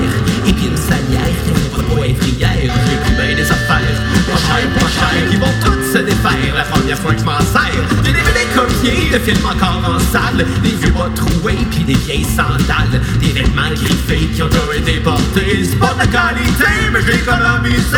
Et 0.46 0.52
puis 0.52 0.66
une 0.66 0.76
salière 0.76 1.36
qui 1.44 1.50
ne 1.50 1.68
pas 1.70 2.04
J'ai 2.04 2.16
pris 2.16 3.14
bien 3.16 3.36
des 3.36 3.50
affaires, 3.50 3.80
pas 4.26 4.36
cher, 4.36 4.68
pas 4.74 5.30
Qui 5.30 5.36
vont 5.36 5.46
toutes 5.64 5.92
se 5.92 5.98
défaire. 5.98 6.54
La 6.56 6.64
première 6.64 6.98
fois 6.98 7.14
que 7.14 7.20
je 7.20 7.24
m'en 7.24 7.40
sers 7.40 7.72
J'ai 8.04 8.12
des 8.12 8.18
DVD 8.18 8.40
copiés 8.54 9.10
de 9.10 9.18
films 9.18 9.46
encore 9.46 9.96
en 9.96 9.98
salle. 9.98 10.44
Des 10.62 10.70
vieux 10.70 10.92
bas 10.92 11.10
troués, 11.14 11.56
puis 11.70 11.84
des 11.84 11.94
vieilles 11.94 12.24
sandales. 12.24 13.00
Des 13.20 13.32
vêtements 13.32 13.70
griffés 13.74 14.26
qui 14.34 14.42
ont 14.42 14.48
déjà 14.48 14.76
été 14.76 15.00
portés. 15.00 15.64
C'est 15.64 15.78
pas 15.78 15.94
de 15.94 16.06
qualité, 16.12 16.90
mais 16.92 17.00
j'ai 17.00 17.14
économisé. 17.14 17.96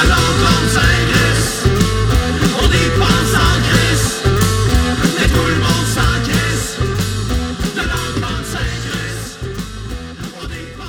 Alors 0.00 0.16
comme 0.16 0.68
Saint-Christ 0.68 0.93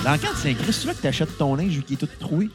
On 0.08 0.12
dépense 0.12 0.14
Dans 0.14 0.14
le 0.14 0.18
cas 0.20 0.34
de 0.34 0.38
Saint-Christ, 0.38 0.82
tu 0.82 0.88
veux 0.88 0.94
que 0.94 1.02
tu 1.02 1.08
achètes 1.08 1.38
ton 1.38 1.56
linge 1.56 1.72
vu 1.74 1.84
qu'il 1.84 1.96
est 1.96 1.98
tout 1.98 2.20
troué? 2.20 2.50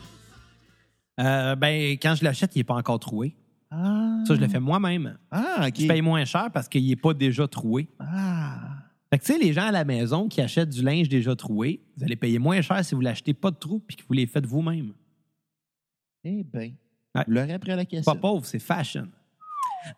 Euh, 1.19 1.55
ben, 1.57 1.93
quand 2.01 2.15
je 2.15 2.25
l'achète, 2.25 2.55
il 2.55 2.61
n'est 2.61 2.65
pas 2.65 2.75
encore 2.75 2.99
troué. 3.01 3.35
Ah. 3.71 4.19
Ça, 4.27 4.35
je 4.35 4.41
le 4.41 4.49
fais 4.49 4.61
moi-même. 4.61 5.19
Ah, 5.31 5.67
OK. 5.69 5.75
Je 5.79 5.87
paye 5.87 6.03
moins 6.03 6.25
cher 6.25 6.51
parce 6.53 6.69
qu'il 6.69 6.87
n'est 6.87 6.97
pas 6.97 7.13
déjà 7.15 7.47
troué. 7.47 7.89
Ah. 7.99 8.59
Fait 9.13 9.19
que, 9.19 9.25
tu 9.25 9.33
sais, 9.33 9.39
les 9.39 9.53
gens 9.53 9.67
à 9.67 9.73
la 9.73 9.85
maison 9.85 10.29
qui 10.29 10.41
achètent 10.41 10.71
du 10.71 10.83
linge 10.83 11.09
déjà 11.09 11.35
troué, 11.35 11.81
vous 11.97 12.05
allez 12.05 12.17
payer 12.17 12.39
moins 12.39 12.61
cher 12.63 12.85
si 12.85 12.95
vous 12.95 13.01
l'achetez 13.01 13.35
pas 13.35 13.51
de 13.51 13.57
trou 13.57 13.81
puis 13.81 13.97
que 13.97 14.03
vous 14.07 14.15
les 14.15 14.27
faites 14.27 14.47
vous-même. 14.47 14.93
Eh 16.25 16.45
bien, 16.45 16.73
Ouais. 17.15 17.25
vous 17.27 17.33
l'aurez 17.33 17.53
après 17.55 17.75
la 17.75 17.79
Pas 17.79 17.87
question. 17.87 18.15
pauvre, 18.17 18.47
c'est 18.47 18.61
fashion. 18.61 19.09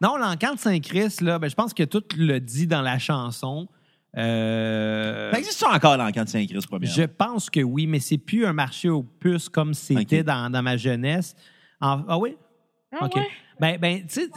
Non, 0.01 0.17
l'encan 0.17 0.55
de 0.55 0.59
Saint-Christ, 0.59 1.21
là, 1.21 1.39
ben, 1.39 1.49
je 1.51 1.55
pense 1.55 1.75
que 1.75 1.83
tout 1.83 2.03
le 2.17 2.39
dit 2.41 2.67
dans 2.67 2.81
la 2.83 2.99
chanson. 2.99 3.69
Euh, 4.17 5.31
Ça 5.33 5.39
existe 5.39 5.59
ça 5.59 5.71
encore 5.71 5.97
dans 5.97 6.07
le 6.07 6.13
camp 6.13 6.25
de 6.25 6.29
Saint-Christ, 6.29 6.67
premièrement? 6.69 6.95
Je 6.95 7.05
pense 7.05 7.49
que 7.49 7.61
oui, 7.61 7.87
mais 7.87 7.99
c'est 8.01 8.19
plus 8.19 8.45
un 8.45 8.53
marché 8.53 8.89
aux 8.89 9.03
puces 9.03 9.49
comme 9.49 9.73
c'était 9.75 10.23
dans, 10.23 10.51
dans 10.51 10.63
ma 10.63 10.77
jeunesse. 10.77 11.35
En- 11.81 12.05
ah 12.07 12.19
oui? 12.19 12.37
Ah 12.93 13.07
OK. 13.07 13.17
ouais? 13.17 13.27
Ben, 13.59 13.79
ben 13.79 14.07
tu 14.07 14.21
sais, 14.21 14.29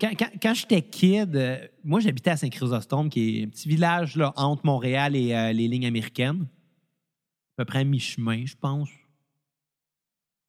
quand, 0.00 0.10
quand, 0.18 0.28
quand 0.42 0.54
j'étais 0.54 0.82
kid, 0.82 1.34
euh, 1.36 1.58
moi, 1.84 2.00
j'habitais 2.00 2.30
à 2.30 2.36
Saint-Chrysostome, 2.36 3.08
qui 3.08 3.40
est 3.40 3.44
un 3.44 3.48
petit 3.48 3.68
village 3.68 4.16
là, 4.16 4.32
entre 4.36 4.66
Montréal 4.66 5.14
et 5.16 5.34
euh, 5.34 5.52
les 5.52 5.68
lignes 5.68 5.86
américaines. 5.86 6.42
À 6.42 7.56
peu 7.58 7.64
près 7.64 7.78
à 7.80 7.84
mi-chemin, 7.84 8.44
je 8.44 8.54
pense. 8.60 8.88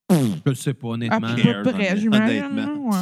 Je 0.09 0.49
le 0.49 0.55
sais 0.55 0.73
pas, 0.73 0.87
À 0.87 0.91
honnêtement. 0.91 1.27
Ok. 1.31 1.63
peu 1.63 1.71
près, 1.73 1.97
j'imagine. 1.97 2.43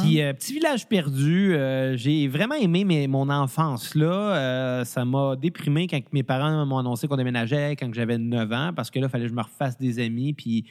Petit, 0.02 0.20
euh, 0.22 0.32
petit 0.32 0.54
village 0.54 0.88
perdu. 0.88 1.54
euh, 1.54 1.96
j'ai 1.96 2.26
vraiment 2.26 2.56
aimé 2.56 2.84
mes- 2.84 3.06
mon 3.06 3.30
enfance 3.30 3.94
là. 3.94 4.36
Euh, 4.36 4.84
ça 4.84 5.04
m'a 5.04 5.36
déprimé 5.36 5.86
quand 5.86 6.00
mes 6.12 6.24
parents 6.24 6.66
m'ont 6.66 6.78
annoncé 6.78 7.06
qu'on 7.06 7.16
déménageait 7.16 7.76
quand 7.76 7.92
j'avais 7.94 8.18
9 8.18 8.50
ans 8.52 8.72
parce 8.74 8.90
que 8.90 8.98
là, 8.98 9.06
il 9.06 9.10
fallait 9.10 9.24
que 9.26 9.30
je 9.30 9.34
me 9.36 9.42
refasse 9.42 9.78
des 9.78 10.00
amis. 10.04 10.32
Puis 10.32 10.64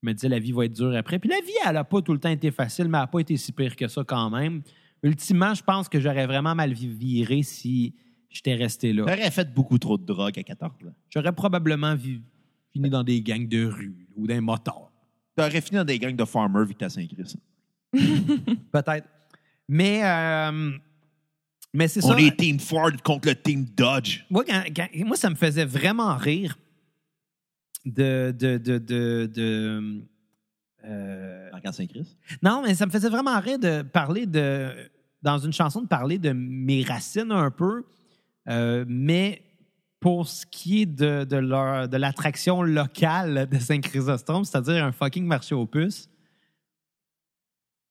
je 0.00 0.08
me 0.08 0.12
disais, 0.14 0.28
la 0.28 0.38
vie 0.38 0.52
va 0.52 0.64
être 0.66 0.74
dure 0.74 0.94
après. 0.96 1.18
Puis 1.18 1.28
la 1.28 1.40
vie, 1.44 1.50
elle 1.66 1.74
n'a 1.74 1.82
pas 1.84 2.02
tout 2.02 2.12
le 2.12 2.20
temps 2.20 2.28
été 2.30 2.52
facile, 2.52 2.84
mais 2.86 2.98
elle 2.98 3.02
n'a 3.02 3.06
pas 3.08 3.18
été 3.18 3.36
si 3.36 3.50
pire 3.50 3.74
que 3.74 3.88
ça 3.88 4.04
quand 4.06 4.30
même. 4.30 4.62
Ultimement, 5.02 5.54
je 5.54 5.62
pense 5.64 5.88
que 5.88 5.98
j'aurais 6.00 6.26
vraiment 6.26 6.54
mal 6.54 6.72
vi- 6.72 6.86
viré 6.88 7.42
si 7.42 7.94
j'étais 8.30 8.54
resté 8.54 8.92
là. 8.92 9.02
T'aurais 9.06 9.30
fait 9.32 9.52
beaucoup 9.52 9.78
trop 9.78 9.98
de 9.98 10.04
drogue 10.04 10.38
à 10.38 10.42
14 10.44 10.72
ans. 10.86 10.92
J'aurais 11.10 11.32
probablement 11.32 11.96
fini 11.96 12.88
dans 12.90 13.02
des 13.02 13.20
gangs 13.22 13.48
de 13.48 13.64
rue 13.66 14.06
ou 14.16 14.28
d'un 14.28 14.40
motards. 15.38 15.48
T'aurais 15.50 15.60
fini 15.60 15.76
dans 15.78 15.84
des 15.84 15.98
gangs 15.98 16.16
de 16.16 16.24
farmers 16.24 16.64
vu 16.66 16.74
que 16.74 16.78
t'es 16.78 16.84
à 16.86 16.90
Saint-Christ. 16.90 17.36
Peut-être. 18.72 19.08
Mais, 19.68 20.00
euh, 20.04 20.70
mais 21.74 21.88
c'est 21.88 22.00
ça. 22.00 22.08
On 22.14 22.16
est 22.16 22.36
Team 22.36 22.58
Ford 22.58 22.90
contre 23.04 23.28
le 23.28 23.34
Team 23.34 23.64
Dodge. 23.76 24.20
Moi, 24.30 24.44
quand- 24.44 24.64
quand- 24.74 24.88
moi, 25.06 25.16
ça 25.16 25.30
me 25.30 25.34
faisait 25.34 25.64
vraiment 25.64 26.16
rire 26.16 26.58
de. 27.84 28.34
de, 28.38 28.58
de, 28.58 28.78
de, 28.78 29.26
de, 29.32 30.02
euh, 30.84 31.50
Dans 31.50 31.56
le 31.56 31.62
camp 31.62 31.70
de 31.70 31.74
Saint-Christ? 31.74 32.16
non, 32.42 32.62
mais 32.62 32.74
ça 32.74 32.86
me 32.86 32.90
faisait 32.90 33.08
vraiment 33.10 33.38
rire 33.40 33.58
de 33.58 33.82
parler 33.82 34.26
de. 34.26 34.70
Dans 35.20 35.38
une 35.38 35.52
chanson, 35.52 35.82
de 35.82 35.88
parler 35.88 36.16
de 36.18 36.30
mes 36.32 36.82
racines 36.84 37.32
un 37.32 37.50
peu. 37.50 37.84
Euh, 38.48 38.84
mais 38.88 39.42
pour 40.00 40.28
ce 40.28 40.46
qui 40.46 40.82
est 40.82 40.86
de, 40.86 41.24
de, 41.24 41.36
leur- 41.36 41.88
de 41.88 41.96
l'attraction 41.96 42.62
locale 42.62 43.48
de 43.50 43.58
Saint-Chrysostome, 43.58 44.44
c'est-à-dire 44.44 44.84
un 44.84 44.92
fucking 44.92 45.24
marché 45.26 45.54
aux 45.54 45.66
puces, 45.66 46.08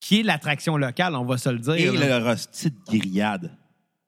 qui 0.00 0.20
est 0.20 0.22
l'attraction 0.22 0.76
locale, 0.76 1.14
on 1.16 1.24
va 1.24 1.36
se 1.38 1.48
le 1.48 1.58
dire. 1.58 1.74
Et 1.74 1.90
là. 1.96 2.18
le 2.20 2.24
rostit 2.24 2.70
de 2.70 2.98
grillade. 2.98 3.50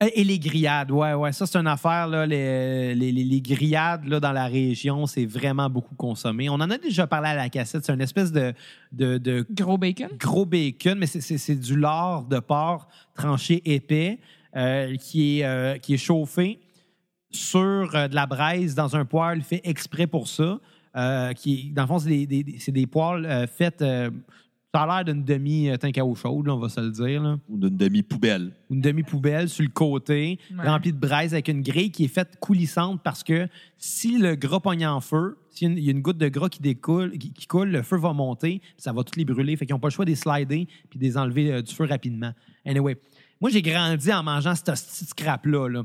Et, 0.03 0.21
et 0.21 0.25
les 0.25 0.39
grillades, 0.39 0.91
ouais, 0.93 1.13
ouais. 1.13 1.31
Ça, 1.33 1.45
c'est 1.47 1.59
une 1.59 1.67
affaire, 1.67 2.07
là. 2.07 2.25
Les, 2.25 2.95
les, 2.95 3.13
les- 3.13 3.25
les 3.25 3.41
grillades, 3.43 4.07
là, 4.07 4.19
dans 4.19 4.33
la 4.33 4.47
région, 4.47 5.07
c'est 5.07 5.27
vraiment 5.27 5.69
beaucoup 5.69 5.95
consommé. 5.95 6.49
On 6.49 6.55
en 6.55 6.71
a 6.71 6.79
déjà 6.79 7.07
parlé 7.07 7.29
à 7.29 7.35
la 7.35 7.51
cassette. 7.51 7.85
C'est 7.85 7.93
une 7.93 8.01
espèce 8.01 8.33
de, 8.33 8.55
de, 8.93 9.19
de 9.19 9.45
Gros 9.51 9.77
bacon? 9.77 10.09
gros 10.19 10.47
bacon, 10.47 10.99
mais 10.99 11.07
c'est- 11.07 11.21
c'est 11.21 11.37
c'est 11.39 11.57
du 11.57 11.77
lard 11.79 12.25
de 12.25 12.39
porc 12.39 12.89
tranché 13.15 13.61
épais 13.71 14.21
euh, 14.57 14.97
qui, 14.97 15.41
est, 15.41 15.45
euh, 15.45 15.77
qui 15.77 15.95
est 15.95 15.99
chauffé 15.99 16.61
sur 17.31 17.95
euh, 17.95 18.09
de 18.09 18.15
la 18.15 18.27
braise 18.27 18.75
dans 18.75 18.97
un 18.97 19.05
poêle 19.05 19.43
fait 19.43 19.61
exprès 19.65 20.07
pour 20.07 20.29
ça. 20.29 20.59
euh, 20.97 21.33
qui, 21.35 21.71
dans 21.71 21.83
le 21.83 21.89
fond, 21.89 21.99
c'est 22.01 22.09
des, 22.09 22.27
des- 22.27 22.43
des- 22.43 22.59
c'est 22.59 22.73
des 22.73 22.87
poêles 22.87 23.25
euh, 23.25 23.47
faits. 23.47 23.81
euh, 23.83 24.11
ça 24.75 24.83
a 24.83 24.87
l'air 25.03 25.05
d'une 25.15 25.25
demi-tank 25.25 25.99
à 25.99 26.05
eau 26.05 26.15
chaude, 26.17 26.47
là, 26.47 26.55
on 26.55 26.59
va 26.59 26.69
se 26.69 26.81
le 26.81 26.91
dire. 26.91 27.23
Là. 27.23 27.39
Ou 27.49 27.59
d'une 27.59 27.77
demi-poubelle. 27.77 28.53
Ou 28.69 28.75
Une 28.75 28.81
demi-poubelle 28.81 29.49
sur 29.49 29.63
le 29.65 29.69
côté, 29.71 30.39
Ouais. 30.57 30.67
remplie 30.69 30.93
de 30.93 30.99
braise 30.99 31.33
avec 31.33 31.47
une 31.49 31.63
grille 31.63 31.91
qui 31.93 32.05
est 32.05 32.09
faite 32.09 32.39
coulissante 32.41 33.01
parce 33.05 33.23
que 33.25 33.47
si 33.79 34.19
le 34.19 34.35
gras 34.37 34.59
pogne 34.61 34.85
en 34.87 35.01
feu, 35.01 35.39
s'il 35.51 35.69
y 35.69 35.71
a 35.71 35.73
une- 35.73 35.79
il 35.79 35.85
y 35.85 35.89
a 35.89 35.93
une 35.93 36.03
goutte 36.03 36.19
de 36.19 36.29
gras 36.29 36.49
qui 36.49 36.61
découle, 36.61 37.17
qui, 37.19 37.33
qui 37.33 37.47
coule, 37.47 37.69
le 37.71 37.83
feu 37.83 37.97
va 37.97 38.13
monter, 38.13 38.61
ça 38.77 38.93
va 38.93 39.03
toutes 39.05 39.17
les 39.17 39.25
brûler. 39.25 39.57
Fait 39.57 39.67
qu'ils 39.67 39.75
n'ont 39.75 39.81
pas 39.81 39.89
le 39.89 39.93
choix 39.93 40.05
de 40.05 40.11
les 40.11 40.17
slider 40.17 40.67
puis 40.89 40.99
de 40.99 41.05
les 41.05 41.17
enlever 41.17 41.53
euh, 41.53 41.63
du 41.63 41.73
feu 41.75 41.85
rapidement. 41.85 42.33
Anyway, 42.65 42.97
moi, 43.41 43.51
j'ai 43.51 43.63
grandi 43.63 44.13
en 44.13 44.23
mangeant 44.25 44.55
ce 44.57 44.63
petit 44.63 45.05
scrap-là. 45.05 45.69
là. 45.69 45.83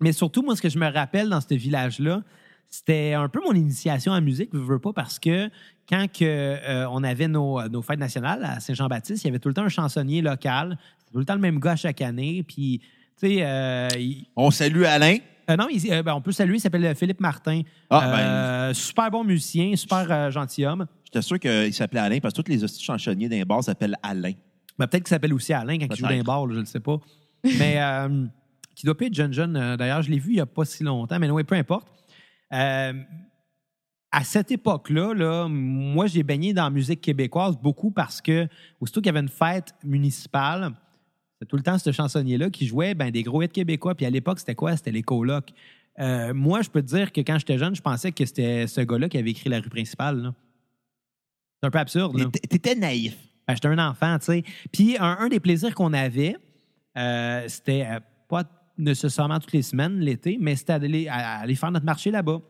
Mais 0.00 0.12
surtout, 0.12 0.42
moi, 0.42 0.56
ce 0.56 0.62
que 0.62 0.68
je 0.68 0.78
me 0.78 0.90
rappelle 0.90 1.28
dans 1.28 1.40
ce 1.40 1.54
village-là, 1.54 2.22
c'était 2.68 3.12
un 3.14 3.28
peu 3.28 3.40
mon 3.44 3.52
initiation 3.52 4.12
en 4.12 4.20
musique, 4.20 4.50
je 4.52 4.58
veux 4.58 4.78
pas, 4.80 4.92
parce 4.92 5.18
que 5.18 5.48
quand 5.88 6.06
que, 6.12 6.24
euh, 6.24 6.88
on 6.90 7.04
avait 7.04 7.28
nos, 7.28 7.66
nos 7.68 7.82
fêtes 7.82 7.98
nationales 8.00 8.42
à 8.44 8.58
Saint-Jean-Baptiste, 8.60 9.22
il 9.24 9.28
y 9.28 9.30
avait 9.30 9.38
tout 9.38 9.48
le 9.48 9.54
temps 9.54 9.62
un 9.64 9.68
chansonnier 9.68 10.22
local. 10.22 10.78
C'était 10.98 11.12
tout 11.12 11.18
le 11.18 11.24
temps 11.24 11.34
le 11.34 11.40
même 11.40 11.60
gars 11.60 11.72
à 11.72 11.76
chaque 11.76 12.00
année. 12.02 12.42
Puis, 12.42 12.80
tu 13.20 13.28
sais, 13.28 13.36
euh, 13.42 13.88
il- 13.96 14.26
On 14.34 14.50
salue 14.50 14.82
Alain. 14.84 15.18
euh, 15.50 15.56
non, 15.56 15.68
il- 15.70 15.92
euh, 15.92 16.02
ben, 16.02 16.14
on 16.14 16.20
peut 16.22 16.32
saluer, 16.32 16.56
il 16.56 16.60
s'appelle 16.60 16.94
Philippe 16.96 17.20
Martin. 17.20 17.60
Ah, 17.90 18.00
ben. 18.10 18.18
Euh, 18.18 18.74
Super 18.74 19.10
bon 19.10 19.22
musicien, 19.24 19.76
super 19.76 20.06
euh, 20.10 20.30
gentilhomme. 20.30 20.86
J'étais 21.04 21.22
sûr 21.22 21.38
qu'il 21.38 21.72
s'appelait 21.74 22.00
Alain 22.00 22.18
parce 22.20 22.34
que 22.34 22.42
tous 22.42 22.50
les 22.50 22.64
hosties 22.64 22.82
chansonniers 22.82 23.28
d'un 23.28 23.42
bar 23.42 23.62
s'appellent 23.62 23.96
Alain. 24.02 24.32
Ben, 24.78 24.86
Peut-être 24.88 25.04
qu'il 25.04 25.10
s'appelle 25.10 25.34
aussi 25.34 25.52
Alain 25.52 25.78
quand 25.78 25.86
il 25.94 25.96
joue 25.96 26.24
bars, 26.24 26.46
là, 26.46 26.54
je 26.54 26.60
ne 26.60 26.64
sais 26.64 26.80
pas. 26.80 26.96
Mais 27.44 27.76
euh, 27.80 28.24
qui 28.84 29.06
doit 29.06 29.08
jeune, 29.12 29.32
jeune. 29.32 29.56
euh, 29.56 29.76
D'ailleurs, 29.76 30.02
je 30.02 30.10
l'ai 30.10 30.18
vu 30.18 30.32
il 30.32 30.34
n'y 30.34 30.40
a 30.40 30.46
pas 30.46 30.64
si 30.64 30.84
longtemps, 30.84 31.18
mais 31.18 31.30
oui, 31.30 31.44
peu 31.44 31.54
importe. 31.54 31.88
Euh, 32.52 32.92
à 34.12 34.24
cette 34.24 34.50
époque-là, 34.50 35.14
là, 35.14 35.48
moi, 35.48 36.06
j'ai 36.06 36.22
baigné 36.22 36.52
dans 36.52 36.64
la 36.64 36.70
musique 36.70 37.00
québécoise 37.00 37.56
beaucoup 37.56 37.90
parce 37.90 38.20
que, 38.20 38.46
aussitôt 38.80 39.00
qu'il 39.00 39.06
y 39.06 39.10
avait 39.10 39.20
une 39.20 39.28
fête 39.28 39.74
municipale, 39.82 40.72
c'était 41.32 41.48
tout 41.48 41.56
le 41.56 41.62
temps 41.62 41.78
ce 41.78 41.90
chansonnier-là 41.90 42.50
qui 42.50 42.66
jouait 42.66 42.94
ben, 42.94 43.10
des 43.10 43.22
gros 43.22 43.42
hits 43.42 43.48
québécois. 43.48 43.94
Puis 43.94 44.06
à 44.06 44.10
l'époque, 44.10 44.38
c'était 44.38 44.54
quoi? 44.54 44.76
C'était 44.76 44.92
les 44.92 45.02
colocs. 45.02 45.50
Euh, 45.98 46.34
moi, 46.34 46.62
je 46.62 46.68
peux 46.68 46.82
te 46.82 46.86
dire 46.86 47.10
que 47.10 47.22
quand 47.22 47.38
j'étais 47.38 47.58
jeune, 47.58 47.74
je 47.74 47.82
pensais 47.82 48.12
que 48.12 48.24
c'était 48.24 48.66
ce 48.66 48.82
gars-là 48.82 49.08
qui 49.08 49.18
avait 49.18 49.30
écrit 49.30 49.48
la 49.48 49.60
rue 49.60 49.70
principale. 49.70 50.32
C'est 51.60 51.66
un 51.66 51.70
peu 51.70 51.78
absurde. 51.78 52.30
T'étais 52.32 52.74
naïf. 52.74 53.16
Ben, 53.48 53.54
j'étais 53.54 53.68
un 53.68 53.78
enfant, 53.78 54.18
tu 54.18 54.26
sais. 54.26 54.44
Puis 54.70 54.96
un, 54.98 55.16
un 55.20 55.28
des 55.28 55.40
plaisirs 55.40 55.74
qu'on 55.74 55.92
avait, 55.92 56.36
euh, 56.96 57.44
c'était 57.48 57.86
nécessairement 58.78 59.38
toutes 59.38 59.52
les 59.52 59.62
semaines 59.62 59.98
l'été, 60.00 60.38
mais 60.40 60.56
c'était 60.56 60.78
d'aller 60.78 61.08
à- 61.08 61.38
aller 61.40 61.54
faire 61.54 61.70
notre 61.70 61.86
marché 61.86 62.10
là-bas. 62.10 62.40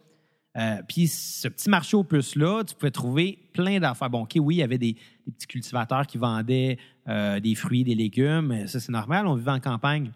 Euh, 0.56 0.76
puis 0.88 1.08
ce 1.08 1.48
petit 1.48 1.68
marché 1.68 1.96
aux 1.96 2.04
puces-là, 2.04 2.62
tu 2.64 2.74
pouvais 2.74 2.92
trouver 2.92 3.38
plein 3.52 3.80
d'affaires. 3.80 4.08
Bon, 4.08 4.22
OK, 4.22 4.36
oui, 4.36 4.56
il 4.56 4.58
y 4.58 4.62
avait 4.62 4.78
des, 4.78 4.96
petits 5.26 5.46
cultivateurs 5.46 6.06
qui 6.06 6.18
vendaient 6.18 6.78
euh, 7.08 7.40
des 7.40 7.54
fruits, 7.54 7.82
des 7.82 7.94
légumes. 7.94 8.66
Ça, 8.66 8.78
c'est 8.78 8.92
normal, 8.92 9.26
on 9.26 9.34
vivait 9.34 9.50
en 9.50 9.60
campagne. 9.60 10.12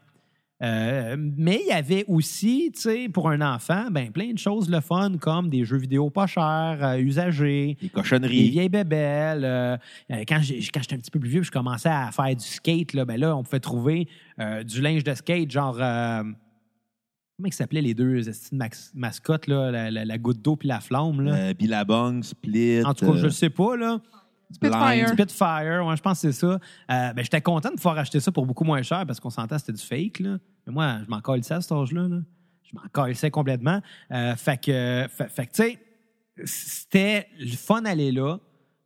Euh, 0.60 1.16
mais 1.36 1.60
il 1.64 1.68
y 1.68 1.72
avait 1.72 2.04
aussi, 2.08 2.72
tu 2.74 2.80
sais, 2.80 3.08
pour 3.08 3.28
un 3.30 3.40
enfant, 3.42 3.86
ben, 3.92 4.10
plein 4.10 4.32
de 4.32 4.38
choses 4.38 4.68
le 4.68 4.80
fun, 4.80 5.12
comme 5.20 5.48
des 5.50 5.64
jeux 5.64 5.76
vidéo 5.78 6.10
pas 6.10 6.26
chers, 6.26 6.78
euh, 6.82 6.96
usagés, 6.98 7.76
des 7.80 7.88
cochonneries. 7.88 8.50
vieilles 8.50 8.68
bébelles. 8.68 9.44
euh, 9.44 9.76
euh, 10.10 10.24
quand 10.26 10.40
j'étais 10.42 10.94
un 10.94 10.98
petit 10.98 11.10
peu 11.12 11.20
plus 11.20 11.30
vieux, 11.30 11.42
je 11.44 11.52
commençais 11.52 11.88
à 11.88 12.10
faire 12.10 12.34
du 12.34 12.44
skate. 12.44 12.92
Là, 12.94 13.04
ben 13.04 13.20
là, 13.20 13.36
on 13.36 13.44
pouvait 13.44 13.60
trouver 13.60 14.08
du 14.64 14.80
linge 14.80 15.04
de 15.04 15.14
skate, 15.14 15.50
genre. 15.50 15.76
comment 15.76 17.46
ils 17.46 17.52
s'appelaient 17.52 17.82
les 17.82 17.94
deux 17.94 18.22
mascottes, 18.94 19.46
là, 19.46 19.70
la, 19.70 19.90
la- 19.92 20.04
la 20.04 20.18
goutte 20.18 20.42
d'eau 20.42 20.56
puis 20.56 20.66
la 20.66 20.80
flamme? 20.80 21.20
Là? 21.20 21.34
Euh, 21.34 21.54
Billabong, 21.54 22.24
Split. 22.24 22.82
en 22.84 22.94
tout 22.94 23.06
cas, 23.12 23.16
je 23.16 23.26
ne 23.26 23.30
sais 23.30 23.50
pas. 23.50 23.76
Là. 23.76 24.00
Spitfire. 24.50 25.08
Spitfire, 25.08 25.84
ouais, 25.86 25.96
je 25.96 26.02
pense 26.02 26.22
que 26.22 26.30
c'est 26.30 26.40
ça. 26.40 26.46
Euh, 26.90 27.12
ben, 27.12 27.22
j'étais 27.22 27.40
content 27.40 27.70
de 27.70 27.74
pouvoir 27.76 27.98
acheter 27.98 28.18
ça 28.20 28.32
pour 28.32 28.46
beaucoup 28.46 28.64
moins 28.64 28.82
cher 28.82 29.04
parce 29.06 29.20
qu'on 29.20 29.30
s'entend 29.30 29.58
c'était 29.58 29.72
du 29.72 29.82
fake. 29.82 30.20
Là. 30.20 30.38
Mais 30.66 30.72
moi, 30.72 30.98
je 31.04 31.10
m'en 31.10 31.20
calissais 31.20 31.54
à 31.54 31.60
cet 31.60 31.72
âge-là. 31.72 32.08
là. 32.08 32.18
Je 32.62 32.74
m'en 32.76 32.82
calissais 32.92 33.30
complètement. 33.30 33.80
Euh, 34.12 34.36
fait 34.36 34.58
que, 34.62 35.06
fait, 35.10 35.28
fait 35.28 35.46
que, 35.46 35.52
tu 35.52 35.62
sais, 35.62 35.78
c'était 36.44 37.26
le 37.38 37.56
fun 37.56 37.84
aller 37.84 38.12
là. 38.12 38.38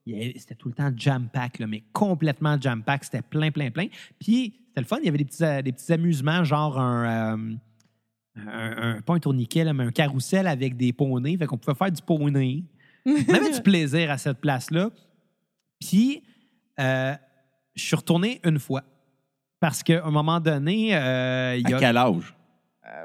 C'était 0.07 0.57
tout 0.57 0.69
le 0.69 0.75
temps 0.75 0.91
jam-pack, 0.97 1.61
là, 1.61 1.67
mais 1.69 1.85
complètement 1.93 2.57
jam-pack. 2.61 3.05
C'était 3.05 3.23
plein, 3.23 3.51
plein, 3.53 3.71
plein. 3.71 3.87
Puis, 4.19 4.55
c'était 4.69 4.81
le 4.81 4.87
fun. 4.87 4.97
Il 5.01 5.07
y 5.07 5.09
avait 5.09 5.19
des 5.19 5.25
petits, 5.25 5.45
euh, 5.45 5.63
des 5.63 5.71
petits 5.73 5.93
amusements, 5.93 6.43
genre 6.43 6.79
un, 6.81 7.37
euh, 7.37 7.55
un, 8.37 8.97
un- 8.97 9.01
pas 9.03 9.15
un 9.15 9.19
tourniquet, 9.21 9.63
là, 9.65 9.73
mais 9.73 9.85
un 9.85 9.93
carrousel 9.93 10.47
avec 10.49 10.77
des 10.77 10.93
poneys. 10.93 11.37
Fait 11.37 11.47
qu'on 11.47 11.59
pouvait 11.59 11.77
faire 11.77 11.93
du 11.93 12.03
poney. 12.03 12.65
On 13.07 13.35
avait 13.35 13.53
du 13.53 13.61
plaisir 13.63 14.11
à 14.11 14.19
cette 14.19 14.41
place-là. 14.41 14.91
Puis, 15.87 16.23
euh, 16.81 17.15
je 17.75 17.83
suis 17.83 17.97
retourné 17.97 18.41
une 18.45 18.59
fois. 18.59 18.83
Parce 19.61 19.83
qu'à 19.83 20.05
un 20.05 20.11
moment 20.11 20.41
donné, 20.41 20.95
euh, 20.97 21.57
il 21.59 21.69
y 21.69 21.73
À 21.73 21.77
a 21.77 21.81
quel 21.81 21.97
âge? 21.97 22.35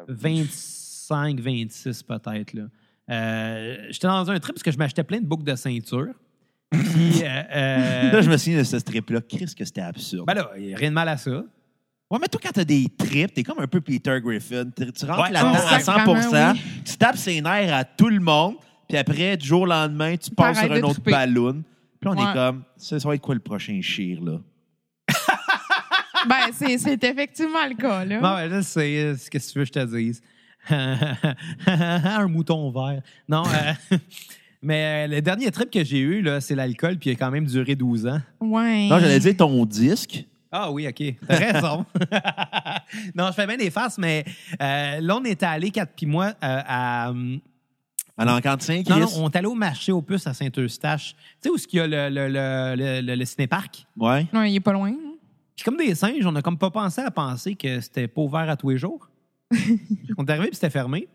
25, 0.08 1.40
26 1.40 2.04
peut-être. 2.04 2.54
là. 2.54 2.64
Euh, 3.10 3.78
J'étais 3.90 4.08
dans 4.08 4.30
un 4.30 4.40
trip 4.40 4.56
parce 4.56 4.64
que 4.64 4.72
je 4.72 4.78
m'achetais 4.78 5.04
plein 5.04 5.20
de 5.20 5.26
boucles 5.26 5.44
de 5.46 5.56
ceinture. 5.56 6.14
Puis, 6.72 7.24
euh, 7.24 7.44
euh, 7.56 8.12
Là, 8.12 8.22
je 8.22 8.30
me 8.30 8.38
souviens 8.38 8.58
de 8.60 8.64
ce 8.64 8.80
strip-là. 8.80 9.22
Chris, 9.22 9.54
que 9.58 9.64
c'était 9.64 9.82
absurde. 9.82 10.26
ben 10.28 10.34
là, 10.34 10.50
il 10.58 10.66
n'y 10.68 10.74
a 10.74 10.78
rien 10.78 10.90
de 10.90 10.96
mal 10.96 11.08
à 11.08 11.18
ça. 11.18 11.32
Ouais, 12.10 12.20
mais 12.22 12.28
toi, 12.28 12.40
quand 12.44 12.52
t'as 12.54 12.64
des 12.64 12.88
trips, 12.98 13.34
t'es 13.34 13.44
comme 13.44 13.60
un 13.60 13.68
peu 13.68 13.82
Peter 13.82 14.20
Griffin. 14.22 14.66
Tu 14.76 14.92
tu 14.92 15.06
rentres 15.06 15.24
Ouais. 15.24 15.32
là-dedans 15.32 15.68
à 15.70 15.80
100 15.80 15.94
sacrément, 15.94 16.52
oui. 16.54 16.62
tu 16.86 16.98
tapes 16.98 17.18
ses 17.18 17.42
nerfs 17.42 17.74
à 17.74 17.84
tout 17.84 18.08
le 18.10 18.20
monde, 18.20 18.56
puis 18.88 18.98
après, 18.98 19.36
du 19.38 19.46
jour 19.46 19.62
au 19.62 19.66
lendemain, 19.66 20.16
tu 20.18 20.32
passes 20.32 20.60
sur 20.60 20.72
un 20.72 20.82
autre 20.84 21.02
ballon. 21.02 21.64
Puis 22.00 22.10
là, 22.10 22.16
on 22.16 22.30
est 22.30 22.34
comme, 22.34 22.64
ça, 22.78 23.00
ça 23.00 23.08
va 23.08 23.16
être 23.16 23.22
quoi 23.22 23.36
le 23.36 23.42
prochain 23.42 23.80
chire, 23.82 24.22
là? 24.24 24.40
ben, 26.28 26.52
c'est 26.54 26.78
c'est 26.78 27.04
effectivement 27.04 27.66
le 27.68 27.76
cas, 27.76 28.06
là. 28.06 28.20
Non, 28.20 28.36
ouais, 28.36 28.50
je 28.50 28.62
sais. 28.62 28.98
euh, 29.00 29.16
Qu'est-ce 29.32 29.48
que 29.50 29.54
tu 29.54 29.60
veux 29.60 29.66
que 29.66 29.74
je 29.74 29.80
te 29.80 29.96
dise? 29.96 30.22
un 30.70 32.28
mouton 32.28 32.70
vert. 32.72 33.02
Non, 33.28 33.44
euh, 33.46 33.98
mais 34.62 35.06
euh, 35.08 35.16
le 35.16 35.22
dernier 35.22 35.50
trip 35.52 35.70
que 35.72 35.84
j'ai 35.84 36.00
eu, 36.00 36.22
là, 36.22 36.42
c'est 36.42 36.56
l'alcool, 36.56 36.98
puis 36.98 37.10
il 37.10 37.14
a 37.14 37.16
quand 37.16 37.32
même 37.32 37.46
duré 37.46 37.76
12 37.76 38.08
ans. 38.08 38.22
Ouais. 38.42 38.88
Non, 38.90 39.00
j'allais 39.00 39.20
dire 39.20 39.38
ton 39.38 39.66
disque. 39.66 40.26
Ah 40.52 40.72
oui, 40.72 40.88
OK. 40.88 41.04
T'as 41.28 41.36
raison. 41.54 41.86
non, 43.16 43.28
je 43.28 43.34
fais 43.34 43.48
bien 43.48 43.58
des 43.58 43.70
farces, 43.70 43.98
mais 43.98 44.24
euh, 44.62 45.00
là, 45.02 45.18
on 45.18 45.24
était 45.26 45.46
allés, 45.46 45.72
quatre 45.72 45.94
puis 45.96 46.06
moi, 46.06 46.28
euh, 46.28 46.32
à. 46.42 47.14
Hum, 48.18 48.28
À 48.28 48.32
l'encantin, 48.34 48.82
Non, 48.90 49.00
non, 49.00 49.08
on 49.18 49.30
est 49.30 49.36
allé 49.36 49.48
au 49.48 49.54
marché 49.56 49.92
aux 49.92 50.02
puces 50.02 50.28
à 50.28 50.34
Saint-Eustache. 50.34 51.16
Tu 51.16 51.22
sais 51.44 51.50
où 51.50 51.56
est-ce 51.56 51.68
qu'il 51.68 51.78
y 51.78 51.82
a 51.82 51.88
le, 51.88 52.10
le, 52.10 52.28
le, 52.28 52.76
le, 52.76 53.02
le- 53.02 53.16
le 53.16 53.26
cinéparc? 53.26 53.86
Ouais. 53.96 54.28
Ouais, 54.34 54.52
il 54.52 54.56
est 54.56 54.60
pas 54.60 54.74
loin. 54.74 54.90
hein. 54.92 55.14
Puis 55.56 55.64
comme 55.64 55.78
des 55.78 55.96
singes, 55.96 56.26
on 56.26 56.36
a 56.36 56.42
comme 56.42 56.58
pas 56.58 56.70
pensé 56.70 57.02
à 57.02 57.10
penser 57.12 57.56
que 57.56 57.80
c'était 57.82 58.08
pas 58.08 58.22
ouvert 58.22 58.50
à 58.50 58.56
tous 58.56 58.70
les 58.70 58.78
jours. 58.78 59.10
on 60.18 60.26
est 60.26 60.30
arrivé 60.30 60.48
puis 60.48 60.56
c'était 60.56 60.70
fermé. 60.70 61.08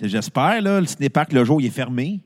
J'espère, 0.00 0.62
là, 0.62 0.80
le 0.80 0.86
cinépark, 0.86 1.32
le 1.32 1.44
jour, 1.44 1.60
il 1.60 1.66
est 1.66 1.70
fermé. 1.70 2.20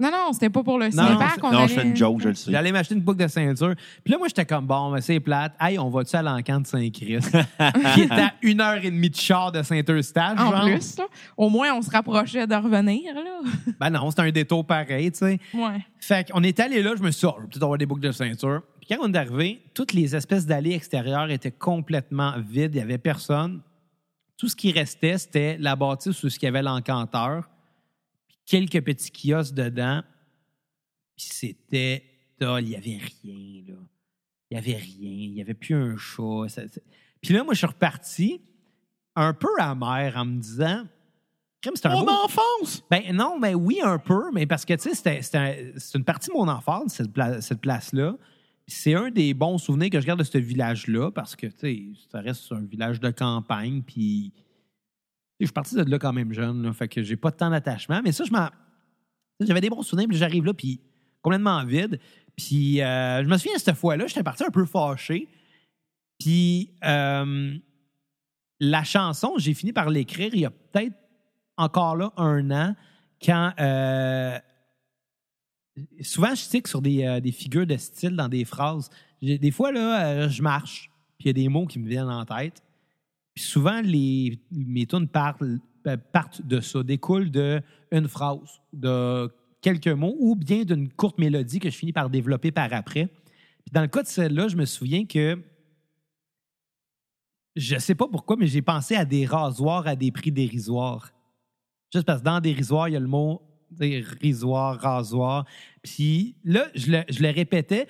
Non, 0.00 0.12
non, 0.12 0.32
c'était 0.32 0.48
pas 0.48 0.62
pour 0.62 0.78
le 0.78 0.84
Non, 0.86 0.90
cinépark. 0.92 1.42
non, 1.42 1.48
on 1.48 1.52
non, 1.52 1.58
allait- 1.58 1.68
je 1.68 1.74
fais 1.74 1.82
une 1.88 1.96
joke, 1.96 2.20
je 2.20 2.28
le 2.28 2.34
sais. 2.36 2.52
J'allais 2.52 2.70
m'acheter 2.70 2.94
une 2.94 3.00
boucle 3.00 3.18
de 3.20 3.26
ceinture. 3.26 3.74
Puis 4.04 4.12
là, 4.12 4.18
moi, 4.18 4.28
j'étais 4.28 4.46
comme, 4.46 4.64
bon, 4.64 4.92
ben, 4.92 5.00
c'est 5.00 5.18
plate. 5.18 5.54
Hey, 5.60 5.76
on 5.76 5.88
va-tu 5.90 6.14
à 6.14 6.22
l'encan 6.22 6.60
de 6.60 6.66
Saint-Christ? 6.68 7.30
qui 7.94 8.00
est 8.02 8.12
à 8.12 8.32
une 8.42 8.60
heure 8.60 8.76
et 8.84 8.92
demie 8.92 9.10
de 9.10 9.16
char 9.16 9.50
de 9.50 9.60
Saint-Eustache, 9.62 10.38
En 10.38 10.52
genre. 10.52 10.64
plus, 10.66 10.96
là. 10.98 11.06
Au 11.36 11.48
moins, 11.48 11.72
on 11.74 11.82
se 11.82 11.90
rapprochait 11.90 12.46
de 12.46 12.54
revenir, 12.54 13.12
là. 13.12 13.40
Ben 13.80 13.90
non, 13.90 14.08
c'était 14.10 14.22
un 14.22 14.30
détour 14.30 14.64
pareil, 14.64 15.10
tu 15.10 15.18
sais. 15.18 15.38
Ouais. 15.52 15.84
Fait 15.98 16.30
qu'on 16.30 16.44
est 16.44 16.60
allé 16.60 16.80
là, 16.80 16.94
je 16.96 17.02
me 17.02 17.10
suis 17.10 17.26
dit, 17.26 17.34
oh, 17.36 17.40
peut-être 17.42 17.62
avoir 17.64 17.76
des 17.78 17.86
boucles 17.86 18.02
de 18.02 18.12
ceinture. 18.12 18.62
Puis 18.80 18.94
quand 18.96 19.04
on 19.04 19.12
est 19.12 19.16
arrivé, 19.18 19.60
toutes 19.74 19.94
les 19.94 20.14
espèces 20.14 20.46
d'allées 20.46 20.74
extérieures 20.74 21.28
étaient 21.30 21.50
complètement 21.50 22.34
vides. 22.38 22.70
Il 22.74 22.76
n'y 22.76 22.82
avait 22.82 22.98
personne. 22.98 23.62
Tout 24.36 24.48
ce 24.48 24.54
qui 24.54 24.70
restait, 24.70 25.18
c'était 25.18 25.56
la 25.58 25.74
bâtisse 25.74 26.22
où 26.22 26.28
il 26.28 26.42
y 26.42 26.46
avait 26.46 26.62
l'encanteur, 26.62 27.48
quelques 28.48 28.82
petits 28.82 29.10
kiosques 29.12 29.54
dedans. 29.54 30.02
Puis 31.16 31.26
c'était 31.30 32.04
dol, 32.40 32.62
il 32.64 32.70
n'y 32.70 32.76
avait 32.76 32.98
rien, 33.22 33.62
là. 33.68 33.74
Il 34.50 34.54
n'y 34.54 34.58
avait 34.58 34.76
rien. 34.76 35.10
Il 35.26 35.32
n'y 35.34 35.40
avait 35.42 35.54
plus 35.54 35.74
un 35.74 35.96
chat. 35.96 36.48
Ça- 36.48 36.68
ça- 36.68 36.80
Puis 37.20 37.34
là, 37.34 37.44
moi, 37.44 37.52
je 37.54 37.58
suis 37.58 37.66
reparti 37.66 38.40
un 39.14 39.34
peu 39.34 39.48
amer 39.58 40.16
en 40.16 40.24
me 40.24 40.40
disant, 40.40 40.84
un 41.84 41.90
Mon 41.90 42.04
beau- 42.04 42.10
enfance! 42.12 42.82
ben 42.88 43.12
non, 43.14 43.38
ben 43.40 43.54
oui, 43.54 43.80
un 43.82 43.98
peu, 43.98 44.30
mais 44.32 44.46
parce 44.46 44.64
que, 44.64 44.74
tu 44.74 44.94
sais, 44.94 45.36
un- 45.36 45.54
c'est 45.76 45.98
une 45.98 46.04
partie 46.04 46.28
de 46.28 46.34
mon 46.34 46.46
enfance, 46.48 46.94
cette, 46.94 47.12
pla- 47.12 47.40
cette 47.40 47.60
place-là. 47.60 48.16
C'est 48.68 48.94
un 48.94 49.10
des 49.10 49.34
bons 49.34 49.58
souvenirs 49.58 49.90
que 49.90 50.00
je 50.00 50.06
garde 50.06 50.20
de 50.20 50.24
ce 50.24 50.38
village-là 50.38 51.10
parce 51.10 51.34
que, 51.34 51.46
tu 51.48 51.58
sais, 51.58 51.82
ça 52.12 52.20
reste 52.20 52.52
un 52.52 52.60
village 52.60 53.00
de 53.00 53.10
campagne. 53.10 53.82
Puis 53.82 54.32
je 55.40 55.46
suis 55.46 55.52
parti 55.52 55.74
de 55.76 55.88
là 55.88 55.98
quand 55.98 56.12
même 56.12 56.32
jeune, 56.32 56.62
là, 56.62 56.72
fait 56.72 56.88
que 56.88 57.02
j'ai 57.02 57.16
pas 57.16 57.30
tant 57.30 57.50
d'attachement. 57.50 58.00
Mais 58.02 58.12
ça, 58.12 58.24
je 58.24 58.32
m'en. 58.32 58.48
J'avais 59.40 59.60
des 59.60 59.70
bons 59.70 59.82
souvenirs, 59.82 60.08
puis 60.08 60.16
j'arrive 60.16 60.44
là, 60.44 60.52
puis 60.52 60.80
complètement 61.22 61.64
vide. 61.64 62.00
Puis 62.36 62.80
euh, 62.80 63.22
je 63.22 63.28
me 63.28 63.36
souviens, 63.36 63.58
cette 63.58 63.76
fois-là, 63.76 64.06
j'étais 64.06 64.22
parti 64.22 64.44
un 64.44 64.50
peu 64.50 64.64
fâché. 64.64 65.28
Puis 66.18 66.72
euh, 66.84 67.56
la 68.60 68.84
chanson, 68.84 69.34
j'ai 69.36 69.54
fini 69.54 69.72
par 69.72 69.90
l'écrire 69.90 70.34
il 70.34 70.40
y 70.40 70.44
a 70.44 70.50
peut-être 70.50 70.96
encore 71.56 71.96
là 71.96 72.12
un 72.16 72.50
an, 72.50 72.76
quand 73.22 73.52
euh, 73.60 74.38
souvent 76.00 76.34
je 76.34 76.48
tique 76.48 76.68
sur 76.68 76.82
des, 76.82 77.04
euh, 77.04 77.20
des 77.20 77.32
figures 77.32 77.66
de 77.66 77.76
style 77.76 78.14
dans 78.16 78.28
des 78.28 78.44
phrases. 78.44 78.90
Des 79.20 79.50
fois, 79.50 79.72
là, 79.72 80.28
je 80.28 80.42
marche, 80.42 80.90
puis 81.18 81.24
il 81.24 81.26
y 81.28 81.30
a 81.30 81.32
des 81.32 81.48
mots 81.48 81.66
qui 81.66 81.80
me 81.80 81.88
viennent 81.88 82.08
en 82.08 82.24
tête. 82.24 82.62
Souvent, 83.38 83.80
les, 83.80 84.38
mes 84.50 84.86
tunes 84.86 85.08
euh, 85.14 85.96
partent 86.12 86.46
de 86.46 86.60
ça, 86.60 86.82
découlent 86.82 87.30
d'une 87.30 88.08
phrase, 88.08 88.60
de 88.72 89.30
quelques 89.60 89.88
mots, 89.88 90.16
ou 90.18 90.36
bien 90.36 90.64
d'une 90.64 90.88
courte 90.88 91.18
mélodie 91.18 91.58
que 91.58 91.70
je 91.70 91.76
finis 91.76 91.92
par 91.92 92.10
développer 92.10 92.50
par 92.50 92.72
après. 92.72 93.06
Puis 93.64 93.72
dans 93.72 93.82
le 93.82 93.88
cas 93.88 94.02
de 94.02 94.08
celle-là, 94.08 94.48
je 94.48 94.56
me 94.56 94.64
souviens 94.64 95.04
que 95.04 95.42
je 97.56 97.76
sais 97.78 97.94
pas 97.94 98.06
pourquoi, 98.06 98.36
mais 98.36 98.46
j'ai 98.46 98.62
pensé 98.62 98.94
à 98.94 99.04
des 99.04 99.26
rasoirs 99.26 99.86
à 99.86 99.96
des 99.96 100.12
prix 100.12 100.30
dérisoires. 100.30 101.12
Juste 101.92 102.06
parce 102.06 102.20
que 102.20 102.24
dans 102.24 102.40
dérisoire, 102.40 102.88
il 102.88 102.92
y 102.92 102.96
a 102.96 103.00
le 103.00 103.08
mot 103.08 103.42
dérisoire, 103.70 104.78
rasoir. 104.78 105.44
Puis 105.82 106.36
là, 106.44 106.68
je 106.74 106.92
le, 106.92 107.02
je 107.08 107.22
le 107.22 107.30
répétais, 107.30 107.86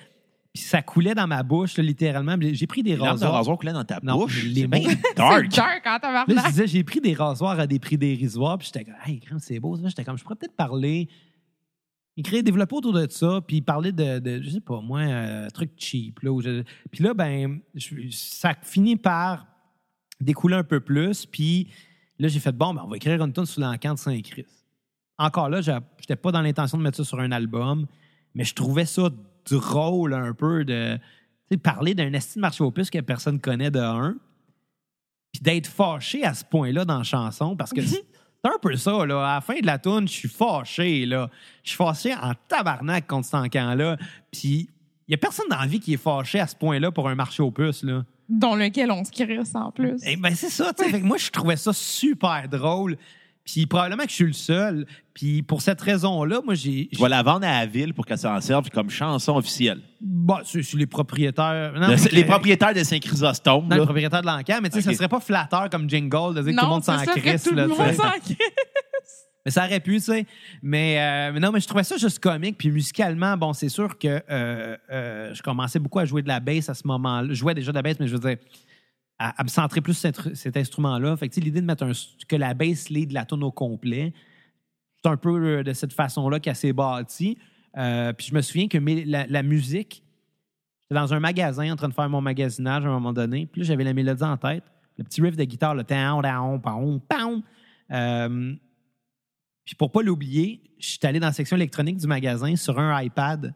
puis 0.53 0.63
ça 0.63 0.81
coulait 0.81 1.13
dans 1.13 1.27
ma 1.27 1.43
bouche, 1.43 1.77
là, 1.77 1.83
littéralement. 1.83 2.35
J'ai 2.39 2.65
pris 2.67 2.81
des 2.83 2.95
rasoirs. 2.95 3.33
rasoir 3.33 3.57
dans 3.63 3.83
ta 3.85 3.99
Non, 4.01 4.17
bouche? 4.17 4.43
les 4.45 4.61
C'est 4.61 4.67
mains. 4.67 4.79
dark. 5.15 5.47
dark 5.49 5.85
en 5.85 5.99
Là, 6.11 6.25
je 6.27 6.47
disais, 6.49 6.67
j'ai 6.67 6.83
pris 6.83 6.99
des 7.01 7.13
rasoirs 7.13 7.59
à 7.59 7.67
des 7.67 7.77
prix 7.79 7.97
dérisoires, 7.97 8.57
puis 8.57 8.65
j'étais 8.73 8.85
comme, 8.85 8.95
hey, 9.05 9.19
crème, 9.19 9.39
c'est 9.39 9.59
beau. 9.59 9.77
J'étais 9.85 10.03
comme, 10.03 10.17
je 10.17 10.23
pourrais 10.23 10.35
peut-être 10.35 10.55
parler, 10.55 11.07
écrire, 12.17 12.41
développer 12.43 12.75
autour 12.75 12.93
de 12.93 13.07
ça, 13.09 13.41
puis 13.45 13.61
parler 13.61 13.91
de, 13.91 14.19
de 14.19 14.41
je 14.41 14.49
sais 14.49 14.59
pas, 14.61 14.81
moi, 14.81 15.01
un 15.01 15.47
truc 15.49 15.71
cheap. 15.77 16.19
Là, 16.21 16.39
je- 16.41 16.63
Puis 16.91 17.03
là, 17.03 17.13
ben, 17.13 17.59
je- 17.75 18.09
ça 18.09 18.55
finit 18.61 18.95
par 18.97 19.45
découler 20.19 20.55
un 20.55 20.63
peu 20.63 20.79
plus, 20.79 21.25
puis 21.27 21.69
là, 22.17 22.27
j'ai 22.27 22.39
fait, 22.39 22.51
bon, 22.51 22.73
ben, 22.73 22.81
on 22.83 22.89
va 22.89 22.97
écrire 22.97 23.23
une 23.23 23.31
tune 23.31 23.45
sous 23.45 23.61
l'encan 23.61 23.93
de 23.93 23.99
Saint-Christ. 23.99 24.65
Encore 25.17 25.49
là, 25.49 25.61
j'étais 25.61 26.15
pas 26.15 26.31
dans 26.31 26.41
l'intention 26.41 26.77
de 26.77 26.83
mettre 26.83 26.97
ça 26.97 27.03
sur 27.03 27.19
un 27.19 27.31
album, 27.31 27.85
mais 28.33 28.43
je 28.43 28.53
trouvais 28.55 28.85
ça 28.85 29.09
drôle 29.49 30.13
un 30.13 30.33
peu 30.33 30.65
de 30.65 30.99
parler 31.63 31.93
d'un 31.95 32.13
esti 32.13 32.35
de 32.35 32.41
marché 32.41 32.63
aux 32.63 32.71
puces 32.71 32.89
que 32.89 32.99
personne 32.99 33.39
connaît 33.39 33.71
de 33.71 33.79
un 33.79 34.15
puis 35.31 35.41
d'être 35.41 35.67
fâché 35.67 36.23
à 36.23 36.33
ce 36.33 36.43
point-là 36.43 36.85
dans 36.85 36.99
la 36.99 37.03
chanson, 37.03 37.55
parce 37.55 37.71
que 37.71 37.81
c'est 37.85 38.05
un 38.43 38.57
peu 38.61 38.75
ça, 38.75 39.05
là. 39.05 39.31
À 39.31 39.35
la 39.35 39.41
fin 39.41 39.59
de 39.59 39.65
la 39.65 39.77
tune, 39.77 40.07
je 40.07 40.13
suis 40.13 40.29
fâché, 40.29 41.05
là. 41.05 41.29
Je 41.63 41.69
suis 41.69 41.77
fâché 41.77 42.13
en 42.15 42.33
tabarnak 42.47 43.07
contre 43.07 43.25
cet 43.25 43.35
encan-là. 43.35 43.97
Puis 44.31 44.69
il 45.07 45.11
y 45.11 45.13
a 45.13 45.17
personne 45.17 45.47
dans 45.49 45.59
la 45.59 45.65
vie 45.65 45.79
qui 45.79 45.93
est 45.93 45.97
fâché 45.97 46.39
à 46.39 46.47
ce 46.47 46.55
point-là 46.55 46.91
pour 46.91 47.09
un 47.09 47.15
marché 47.15 47.43
aux 47.43 47.51
puces, 47.51 47.83
là. 47.83 48.05
Dont 48.27 48.55
lequel 48.55 48.91
on 48.91 49.03
se 49.03 49.11
crisse 49.11 49.55
en 49.55 49.71
plus. 49.71 49.99
Eh 50.05 50.15
ben 50.15 50.35
c'est 50.35 50.51
ça, 50.51 50.71
tu 50.71 50.87
sais. 50.87 50.99
Moi, 50.99 51.17
je 51.17 51.31
trouvais 51.31 51.57
ça 51.57 51.73
super 51.73 52.47
drôle. 52.47 52.95
Puis 53.53 53.65
probablement 53.65 54.03
que 54.03 54.09
je 54.09 54.15
suis 54.15 54.25
le 54.25 54.33
seul. 54.33 54.85
Puis 55.13 55.41
pour 55.41 55.61
cette 55.61 55.81
raison-là, 55.81 56.41
moi, 56.45 56.53
j'ai... 56.55 56.87
Je 56.91 56.99
vais 57.01 57.09
la 57.09 57.23
vendre 57.23 57.45
à 57.47 57.59
la 57.59 57.65
ville 57.65 57.93
pour 57.93 58.05
qu'elle 58.05 58.17
s'en 58.17 58.39
serve 58.41 58.69
comme 58.69 58.89
chanson 58.89 59.35
officielle. 59.35 59.81
Bon, 59.99 60.37
c'est 60.45 60.61
c'est 60.63 60.77
les 60.77 60.85
propriétaires... 60.87 61.73
Non, 61.73 61.87
Le- 61.89 61.95
mais- 61.95 62.09
les 62.11 62.23
propriétaires 62.25 62.73
de 62.73 62.83
Saint-Chrysostome, 62.83 63.63
Non, 63.63 63.69
là. 63.69 63.77
le 63.77 63.83
propriétaire 63.83 64.21
de 64.21 64.27
l'encan, 64.27 64.59
mais 64.61 64.69
tu 64.69 64.75
sais, 64.75 64.81
ça 64.81 64.89
Ok. 64.91 64.95
serait 64.97 65.07
pas 65.09 65.19
flatteur 65.19 65.69
comme 65.69 65.89
jingle 65.89 66.35
de 66.35 66.41
dire 66.41 66.43
que 66.43 66.49
tout 66.51 66.55
le 66.55 66.61
non, 66.61 66.67
monde 66.69 66.83
c'est 66.83 66.91
s'en 66.91 66.99
ça 67.05 67.13
que 67.13 67.19
crisse, 67.19 67.43
tout 67.43 67.55
le 67.55 67.67
monde 67.67 67.77
s'en 67.93 68.09
crisse. 68.23 68.37
Mais 69.45 69.51
ça 69.51 69.65
aurait 69.65 69.79
pu, 69.79 69.95
tu 69.95 70.01
sais. 70.01 70.25
Mais, 70.61 70.97
euh, 70.99 71.31
mais 71.33 71.39
non, 71.39 71.51
mais 71.53 71.61
je 71.61 71.65
trouvais 71.67 71.85
ça 71.85 71.95
juste 71.95 72.19
comique. 72.19 72.57
Puis 72.57 72.69
musicalement, 72.71 73.37
bon, 73.37 73.53
c'est 73.53 73.69
sûr 73.69 73.97
que 73.97 74.21
euh, 74.29 74.75
euh, 74.91 75.33
je 75.33 75.41
commençais 75.41 75.79
beaucoup 75.79 75.99
à 75.99 76.05
jouer 76.05 76.21
de 76.21 76.27
la 76.27 76.41
bass 76.41 76.67
à 76.67 76.73
ce 76.73 76.85
moment-là. 76.85 77.29
Je 77.29 77.35
jouais 77.35 77.53
déjà 77.55 77.71
de 77.71 77.77
la 77.77 77.81
bass, 77.81 77.95
mais 78.01 78.07
je 78.07 78.13
veux 78.17 78.19
dire, 78.19 78.35
à, 79.19 79.43
me 79.43 79.49
centrer 79.49 79.81
plus 79.81 79.95
sur 79.95 80.11
cet, 80.33 80.55
instrument-là. 80.55 81.15
Fait 81.17 81.27
que, 81.27 81.39
l'idée 81.39 81.61
de 81.61 81.65
mettre 81.65 81.83
un, 81.83 81.91
que 82.27 82.35
la 82.37 82.53
bass 82.53 82.89
lead 82.89 83.11
la 83.11 83.25
tune 83.25 83.43
au 83.43 83.51
complet, 83.51 84.13
c'est 85.03 85.09
un 85.09 85.17
peu 85.17 85.29
euh, 85.35 85.63
de 85.63 85.73
cette 85.73 85.93
façon-là 85.93 86.39
qu'elle 86.39 86.55
s'est 86.55 86.73
bâtie. 86.73 87.37
Euh, 87.77 88.13
puis 88.13 88.27
je 88.27 88.33
me 88.33 88.41
souviens 88.41 88.67
que 88.67 88.77
la, 88.77 89.43
musique, 89.43 90.03
j'étais 90.81 90.99
dans 90.99 91.13
un 91.13 91.19
magasin 91.19 91.71
en 91.71 91.75
train 91.75 91.89
de 91.89 91.93
faire 91.93 92.09
mon 92.09 92.21
magasinage 92.21 92.85
à 92.85 92.87
un 92.87 92.93
moment 92.93 93.13
donné. 93.13 93.45
Puis 93.45 93.63
j'avais 93.63 93.83
la 93.83 93.93
mélodie 93.93 94.23
en 94.23 94.37
tête. 94.37 94.63
Le 94.97 95.03
petit 95.03 95.21
riff 95.21 95.35
de 95.35 95.43
guitare, 95.43 95.75
le 95.75 95.83
down, 95.83 96.21
down, 96.21 96.61
pound, 96.61 97.01
pound. 97.07 97.43
Euh, 97.91 98.53
puis 99.65 99.75
pour 99.75 99.91
pas 99.91 100.01
l'oublier, 100.01 100.61
je 100.79 100.87
suis 100.87 100.99
allé 101.03 101.19
dans 101.19 101.27
la 101.27 101.33
section 101.33 101.57
électronique 101.57 101.97
du 101.97 102.07
magasin 102.07 102.55
sur 102.55 102.79
un 102.79 103.01
iPad. 103.01 103.53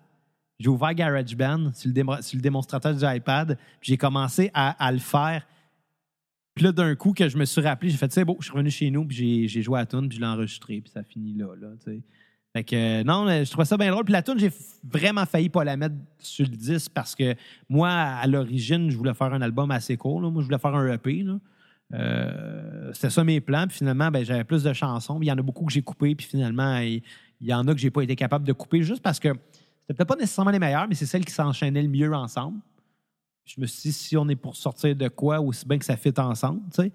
J'ai 0.59 0.69
ouvert 0.69 0.93
GarageBand 0.93 1.73
sur 1.73 1.89
le, 1.89 1.95
le 1.95 2.41
démonstrateur 2.41 2.93
du 2.93 3.03
iPad. 3.05 3.57
J'ai 3.81 3.97
commencé 3.97 4.51
à 4.53 4.91
le 4.91 4.99
faire. 4.99 5.45
Puis 6.55 6.65
là, 6.65 6.71
d'un 6.71 6.93
coup, 6.95 7.13
que 7.13 7.27
je 7.29 7.37
me 7.37 7.45
suis 7.45 7.61
rappelé, 7.61 7.89
j'ai 7.89 7.97
fait, 7.97 8.11
c'est 8.11 8.23
beau, 8.25 8.37
je 8.39 8.45
suis 8.45 8.53
revenu 8.53 8.69
chez 8.69 8.91
nous, 8.91 9.05
puis 9.05 9.47
j'ai- 9.47 9.61
joué 9.61 9.77
à 9.77 9.81
la 9.81 9.85
tune, 9.87 10.07
puis 10.07 10.17
je 10.17 10.21
l'ai 10.21 10.27
enregistré, 10.27 10.81
puis 10.81 10.91
ça 10.91 11.03
finit 11.03 11.33
là, 11.33 11.47
là, 11.59 11.69
tu 11.83 11.91
sais. 11.91 12.01
Fait 12.55 12.63
que, 12.63 12.75
euh, 12.75 13.03
non, 13.03 13.25
je 13.27 13.49
trouvais 13.49 13.65
ça 13.65 13.77
bien 13.77 13.89
drôle. 13.89 14.03
Puis 14.05 14.11
la 14.11 14.21
tune, 14.21 14.37
j'ai 14.37 14.51
vraiment 14.83 15.25
failli 15.25 15.49
pas 15.49 15.63
la 15.63 15.75
mettre 15.75 15.95
sur 16.19 16.45
le 16.45 16.55
disque 16.55 16.91
parce 16.93 17.15
que 17.15 17.33
moi, 17.67 17.89
à 17.89 18.27
l'origine, 18.27 18.91
je 18.91 18.95
voulais 18.95 19.15
faire 19.15 19.33
un 19.33 19.41
album 19.41 19.71
assez 19.71 19.97
court. 19.97 20.21
là. 20.21 20.29
Moi, 20.29 20.43
je 20.43 20.45
voulais 20.45 20.59
faire 20.59 20.75
un 20.75 20.93
EP. 20.93 21.25
Euh, 21.93 22.91
C'était 22.93 23.09
ça 23.09 23.23
mes 23.23 23.41
plans. 23.41 23.65
Puis 23.67 23.77
finalement, 23.77 24.11
ben, 24.11 24.23
j'avais 24.23 24.43
plus 24.43 24.61
de 24.61 24.71
chansons. 24.73 25.17
Il 25.21 25.27
y 25.27 25.31
en 25.31 25.37
a 25.37 25.41
beaucoup 25.41 25.65
que 25.65 25.71
j'ai 25.73 25.81
coupées. 25.81 26.13
Puis 26.13 26.27
finalement, 26.27 26.77
il, 26.77 27.01
il 27.41 27.47
y 27.47 27.53
en 27.55 27.67
a 27.67 27.73
que 27.73 27.79
j'ai 27.79 27.89
pas 27.89 28.03
été 28.03 28.15
capable 28.15 28.45
de 28.45 28.53
couper 28.53 28.83
juste 28.83 29.01
parce 29.01 29.19
que 29.19 29.29
c'était 29.81 29.95
peut-être 29.95 30.07
pas 30.09 30.15
nécessairement 30.15 30.51
les 30.51 30.59
meilleures, 30.59 30.87
mais 30.87 30.93
c'est 30.95 31.07
celles 31.07 31.25
qui 31.25 31.33
s'enchaînaient 31.33 31.81
le 31.81 31.89
mieux 31.89 32.13
ensemble. 32.13 32.59
Je 33.45 33.59
me 33.59 33.65
suis 33.65 33.89
dit, 33.89 33.93
si 33.93 34.17
on 34.17 34.27
est 34.29 34.35
pour 34.35 34.55
sortir 34.55 34.95
de 34.95 35.07
quoi, 35.07 35.39
aussi 35.39 35.67
bien 35.67 35.77
que 35.77 35.85
ça 35.85 35.97
fit 35.97 36.13
ensemble, 36.17 36.61
tu 36.73 36.83
sais. 36.83 36.91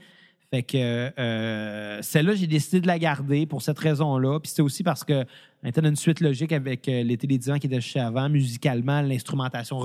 Fait 0.51 0.63
que 0.63 0.79
euh, 0.79 2.01
celle-là, 2.01 2.35
j'ai 2.35 2.47
décidé 2.47 2.81
de 2.81 2.87
la 2.87 2.99
garder 2.99 3.45
pour 3.45 3.61
cette 3.61 3.79
raison-là. 3.79 4.41
Puis 4.41 4.49
c'était 4.49 4.63
aussi 4.63 4.83
parce 4.83 5.05
que 5.05 5.27
était 5.63 5.83
dans 5.83 5.91
une 5.91 5.97
suite 5.97 6.21
logique 6.21 6.53
avec 6.53 6.89
euh, 6.89 7.03
l'été 7.03 7.27
des 7.27 7.37
divans 7.37 7.59
qui 7.59 7.67
était 7.67 7.83
chez 7.83 8.01
avant. 8.01 8.31
Musicalement, 8.31 9.03
l'instrumentation, 9.03 9.85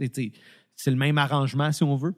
c'est 0.00 0.90
le 0.90 0.96
même 0.96 1.18
arrangement, 1.18 1.72
si 1.72 1.82
on 1.82 1.96
veut. 1.96 2.14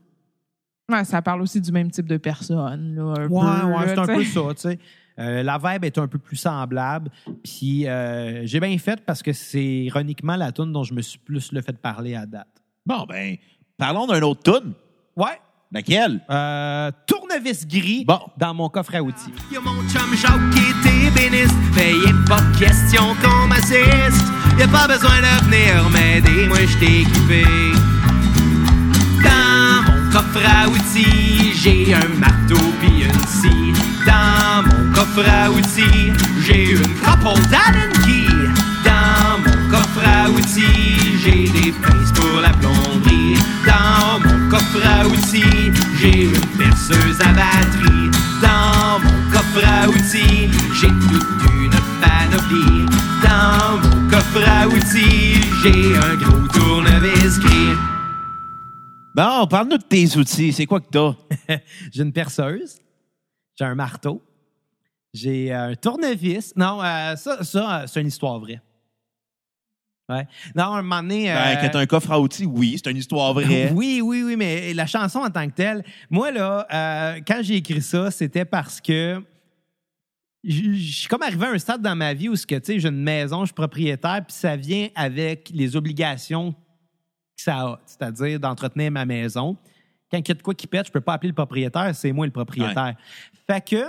Ouais, 0.93 1.05
ça 1.05 1.23
parle 1.23 1.41
aussi 1.41 1.61
du 1.61 1.73
même 1.73 1.91
type 1.91 2.07
de 2.07 2.19
personne. 2.19 2.95
Là, 2.95 3.15
un 3.19 3.29
Ouais, 3.29 3.77
ouais, 3.77 3.87
c'est 3.87 3.99
un 3.99 4.07
peu 4.07 4.25
ça, 4.25 4.43
tu 4.55 4.61
sais. 4.61 4.79
Euh, 5.19 5.43
la 5.43 5.59
vibe 5.59 5.85
est 5.85 5.99
un 5.99 6.07
peu 6.07 6.19
plus 6.19 6.37
semblable. 6.37 7.11
Puis 7.43 7.89
euh, 7.89 8.45
j'ai 8.45 8.61
bien 8.61 8.77
fait 8.79 9.01
parce 9.05 9.23
que 9.23 9.33
c'est 9.33 9.65
ironiquement 9.65 10.37
la 10.37 10.53
tune 10.53 10.73
dont 10.73 10.85
je 10.85 10.95
me 10.95 11.01
suis 11.01 11.19
plus 11.19 11.53
le 11.53 11.63
fait 11.63 11.77
parler 11.79 12.15
à 12.15 12.27
date. 12.27 12.63
Bon, 12.85 13.05
ben, 13.09 13.37
parlons 13.79 14.07
d'un 14.07 14.21
autre 14.23 14.43
tune. 14.43 14.73
Ouais. 15.17 15.41
Laquelle? 15.73 16.21
Euh, 16.31 16.91
tournevis 17.07 17.67
gris 17.67 18.05
Bon. 18.07 18.21
dans 18.39 18.55
mon 18.55 18.69
coffre 18.69 18.95
à 18.95 19.03
outils. 19.03 19.33
Y'a 19.53 19.61
mon 19.61 19.83
chum 19.89 20.15
Jacques 20.17 20.51
qui 20.53 20.61
est 20.61 21.09
ébéniste 21.09 21.55
Mais 21.75 21.93
y 21.93 22.09
a 22.09 22.29
pas 22.29 22.41
question 22.59 23.03
qu'on 23.23 23.49
m'assiste 23.49 24.25
Y'a 24.59 24.69
pas 24.69 24.87
besoin 24.87 25.17
de 25.21 25.45
venir 25.47 25.91
m'aider 25.91 26.47
Moi 26.47 26.59
je 26.67 26.79
t'ai 26.79 27.01
équipé 27.01 27.45
Dans 29.25 29.83
mon 29.93 30.11
coffre 30.13 30.41
à 30.49 30.69
outils 30.69 31.53
J'ai 31.55 31.95
un 31.95 32.09
marteau 32.21 32.57
pis 32.81 33.03
une 33.03 33.27
scie 33.27 33.73
Dans 34.07 34.63
mon 34.69 34.93
coffre 34.93 35.29
à 35.29 35.51
outils 35.51 36.13
J'ai 36.47 36.71
une 36.73 36.95
couple 37.01 37.41
d'Allen 37.51 37.91
coffre 39.97 40.09
à 40.09 40.31
outils 40.31 41.19
J'ai 41.19 41.49
des 41.49 41.73
pinces 41.73 42.13
pour 42.13 42.41
la 42.41 42.51
plomberie 42.51 43.35
Dans 43.67 44.21
mon 44.21 44.51
coffre 44.51 44.87
à 44.87 45.07
outils 45.07 45.73
J'ai 45.99 46.25
une 46.25 46.59
perceuse 46.59 47.21
à 47.21 47.33
batterie 47.33 48.11
Dans 48.43 49.01
mon 49.01 49.31
coffre 49.31 49.67
à 49.67 49.89
outils 49.89 50.51
J'ai 50.75 50.89
toute 50.89 51.53
une 51.55 51.71
panoplie 52.01 52.87
Dans 53.23 53.79
mon 53.79 54.11
coffre 54.11 54.49
à 54.49 54.69
outils 54.69 55.41
J'ai 55.63 55.97
un 55.97 56.17
gros 56.17 56.49
tournevis 56.49 57.39
gris 57.41 57.77
Bon, 59.15 59.47
parle-nous 59.47 59.79
de 59.79 59.83
tes 59.83 60.15
outils. 60.19 60.53
C'est 60.53 60.67
quoi 60.67 60.79
que 60.79 60.91
t'as? 60.91 61.15
J'ai 61.91 62.03
une 62.03 62.13
perceuse, 62.13 62.77
j'ai 63.59 63.65
un 63.65 63.75
marteau, 63.75 64.21
j'ai 65.15 65.55
un 65.55 65.75
tournevis. 65.75 66.53
Non, 66.55 66.83
euh, 66.83 67.17
ça, 67.17 67.43
ça 67.43 67.81
euh, 67.81 67.87
c'est 67.87 68.03
une 68.03 68.09
histoire 68.09 68.39
vraie. 68.39 68.61
Ouais. 70.09 70.27
Non, 70.55 70.75
un 70.75 70.83
moment 70.83 71.03
donné. 71.03 71.27
Ben, 71.27 71.57
euh, 71.57 71.67
que 71.67 71.73
t'as 71.73 71.81
un 71.81 71.87
coffre 71.87 72.13
à 72.13 72.21
outils, 72.21 72.47
oui, 72.47 72.81
c'est 72.83 72.91
une 72.91 72.97
histoire 72.97 73.33
vraie. 73.35 73.71
Oui, 73.73 74.01
oui, 74.03 74.23
oui, 74.23 74.37
mais 74.37 74.73
la 74.73 74.87
chanson 74.87 75.21
en 75.21 75.31
tant 75.31 75.47
que 75.49 75.55
telle, 75.55 75.85
moi, 76.11 76.31
là, 76.31 76.67
euh, 76.73 77.21
quand 77.27 77.41
j'ai 77.43 77.57
écrit 77.57 77.83
ça, 77.83 78.11
c'était 78.11 78.45
parce 78.45 78.81
que 78.81 79.21
je 80.45 80.75
suis 80.75 81.09
comme 81.09 81.23
arrivé 81.23 81.47
à 81.47 81.51
un 81.51 81.59
stade 81.59 81.83
dans 81.83 81.97
ma 81.97 82.15
vie 82.15 82.29
où 82.29 82.37
ce 82.37 82.47
que, 82.47 82.55
tu 82.55 82.75
sais, 82.75 82.81
j'ai 82.81 82.89
une 82.89 83.03
maison, 83.03 83.41
je 83.41 83.47
suis 83.47 83.55
propriétaire, 83.55 84.25
puis 84.25 84.37
ça 84.37 84.55
vient 84.55 84.89
avec 84.95 85.51
les 85.53 85.75
obligations 85.75 86.53
que 86.53 87.43
ça 87.43 87.61
a, 87.63 87.81
c'est-à-dire 87.85 88.39
d'entretenir 88.39 88.93
ma 88.93 89.05
maison. 89.05 89.57
Quand 90.09 90.19
il 90.19 90.29
y 90.29 90.31
a 90.31 90.35
de 90.35 90.43
quoi 90.43 90.55
qui 90.55 90.69
pète, 90.69 90.87
je 90.87 90.93
peux 90.93 91.01
pas 91.01 91.15
appeler 91.15 91.31
le 91.31 91.35
propriétaire, 91.35 91.93
c'est 91.97 92.13
moi 92.13 92.27
le 92.27 92.33
propriétaire. 92.33 92.95
Fait 93.49 93.61
que 93.61 93.85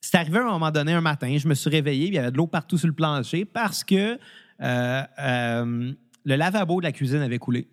c'est 0.00 0.16
arrivé 0.16 0.38
à 0.38 0.42
un 0.42 0.50
moment 0.52 0.70
donné 0.70 0.92
un 0.92 1.00
matin, 1.00 1.36
je 1.36 1.48
me 1.48 1.54
suis 1.54 1.70
réveillé, 1.70 2.06
il 2.06 2.14
y 2.14 2.18
avait 2.18 2.30
de 2.30 2.36
l'eau 2.36 2.46
partout 2.46 2.78
sur 2.78 2.86
le 2.86 2.94
plancher 2.94 3.44
parce 3.44 3.82
que 3.82 4.18
le 4.62 6.36
lavabo 6.36 6.80
de 6.80 6.86
la 6.86 6.92
cuisine 6.92 7.20
avait 7.20 7.38
coulé. 7.38 7.68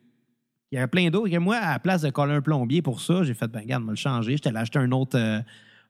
Il 0.72 0.76
y 0.76 0.78
avait 0.78 0.88
plein 0.88 1.10
d'eau. 1.10 1.26
Et 1.28 1.38
moi, 1.40 1.58
à 1.58 1.74
la 1.74 1.80
place 1.80 2.02
de 2.02 2.10
coller 2.10 2.34
un 2.34 2.42
plombier 2.42 2.82
pour 2.82 3.02
ça, 3.02 3.24
j'ai 3.24 3.34
fait, 3.34 3.48
ben, 3.48 3.60
regarde, 3.62 3.84
on 3.84 3.88
va 3.88 3.92
le 3.94 3.98
changer. 3.98 4.34
J'étais 4.34 4.50
allé 4.50 4.60
acheter 4.60 4.80
un 4.80 4.92
autre, 4.92 5.18
euh, 5.18 5.40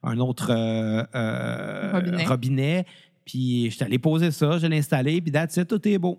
un 0.02 0.18
autre 0.18 0.50
euh, 0.50 1.04
euh, 1.14 1.92
Robinet. 1.92 2.24
robinet. 2.26 2.86
Puis 3.24 3.70
j'étais 3.70 3.84
allé 3.84 3.98
poser 3.98 4.30
ça, 4.30 4.58
je 4.58 4.66
l'ai 4.66 4.78
installé, 4.78 5.20
puis 5.20 5.30
that's 5.30 5.56
it, 5.56 5.68
tout 5.68 5.86
est 5.86 5.98
beau. 5.98 6.18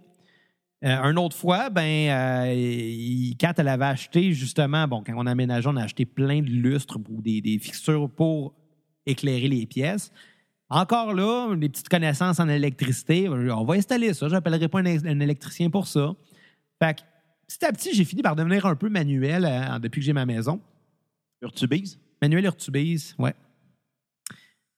Euh, 0.83 0.95
une 1.11 1.17
autre 1.17 1.35
fois, 1.35 1.69
ben, 1.69 1.81
euh, 2.09 2.53
il- 2.53 3.35
quand 3.39 3.53
elle 3.57 3.67
avait 3.67 3.85
acheté, 3.85 4.31
justement, 4.33 4.87
bon, 4.87 5.03
quand 5.05 5.13
on 5.15 5.25
a 5.25 5.31
aménagé, 5.31 5.67
on 5.67 5.75
a 5.75 5.83
acheté 5.83 6.05
plein 6.05 6.41
de 6.41 6.49
lustres 6.49 6.97
ou 7.09 7.21
des, 7.21 7.41
des 7.41 7.59
fixtures 7.59 8.09
pour 8.09 8.53
éclairer 9.05 9.47
les 9.47 9.65
pièces. 9.65 10.11
Encore 10.73 11.13
là, 11.13 11.53
des 11.57 11.67
petites 11.67 11.89
connaissances 11.89 12.39
en 12.39 12.47
électricité, 12.47 13.27
on 13.27 13.65
va 13.65 13.73
installer 13.73 14.13
ça. 14.13 14.29
Je 14.29 14.33
n'appellerai 14.33 14.69
pas 14.69 14.79
un, 14.79 14.85
un 14.85 15.19
électricien 15.19 15.69
pour 15.69 15.85
ça. 15.85 16.13
Fait 16.81 16.95
que, 16.97 17.01
petit 17.45 17.65
à 17.65 17.73
petit, 17.73 17.93
j'ai 17.93 18.05
fini 18.05 18.21
par 18.21 18.37
devenir 18.37 18.65
un 18.65 18.77
peu 18.77 18.87
manuel 18.87 19.43
euh, 19.43 19.79
depuis 19.79 19.99
que 19.99 20.05
j'ai 20.05 20.13
ma 20.13 20.25
maison. 20.25 20.61
Urtubise? 21.41 21.99
Manuel 22.21 22.45
Urtubise, 22.45 23.15
ouais. 23.19 23.35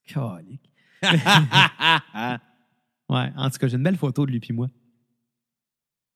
Calique. 0.08 0.72
Ouais, 3.10 3.32
en 3.36 3.50
tout 3.50 3.60
cas, 3.60 3.68
j'ai 3.68 3.78
une 3.78 3.84
belle 3.84 3.98
photo 3.98 4.26
de 4.26 4.32
lui 4.32 4.40
puis 4.40 4.54
moi. 4.54 4.70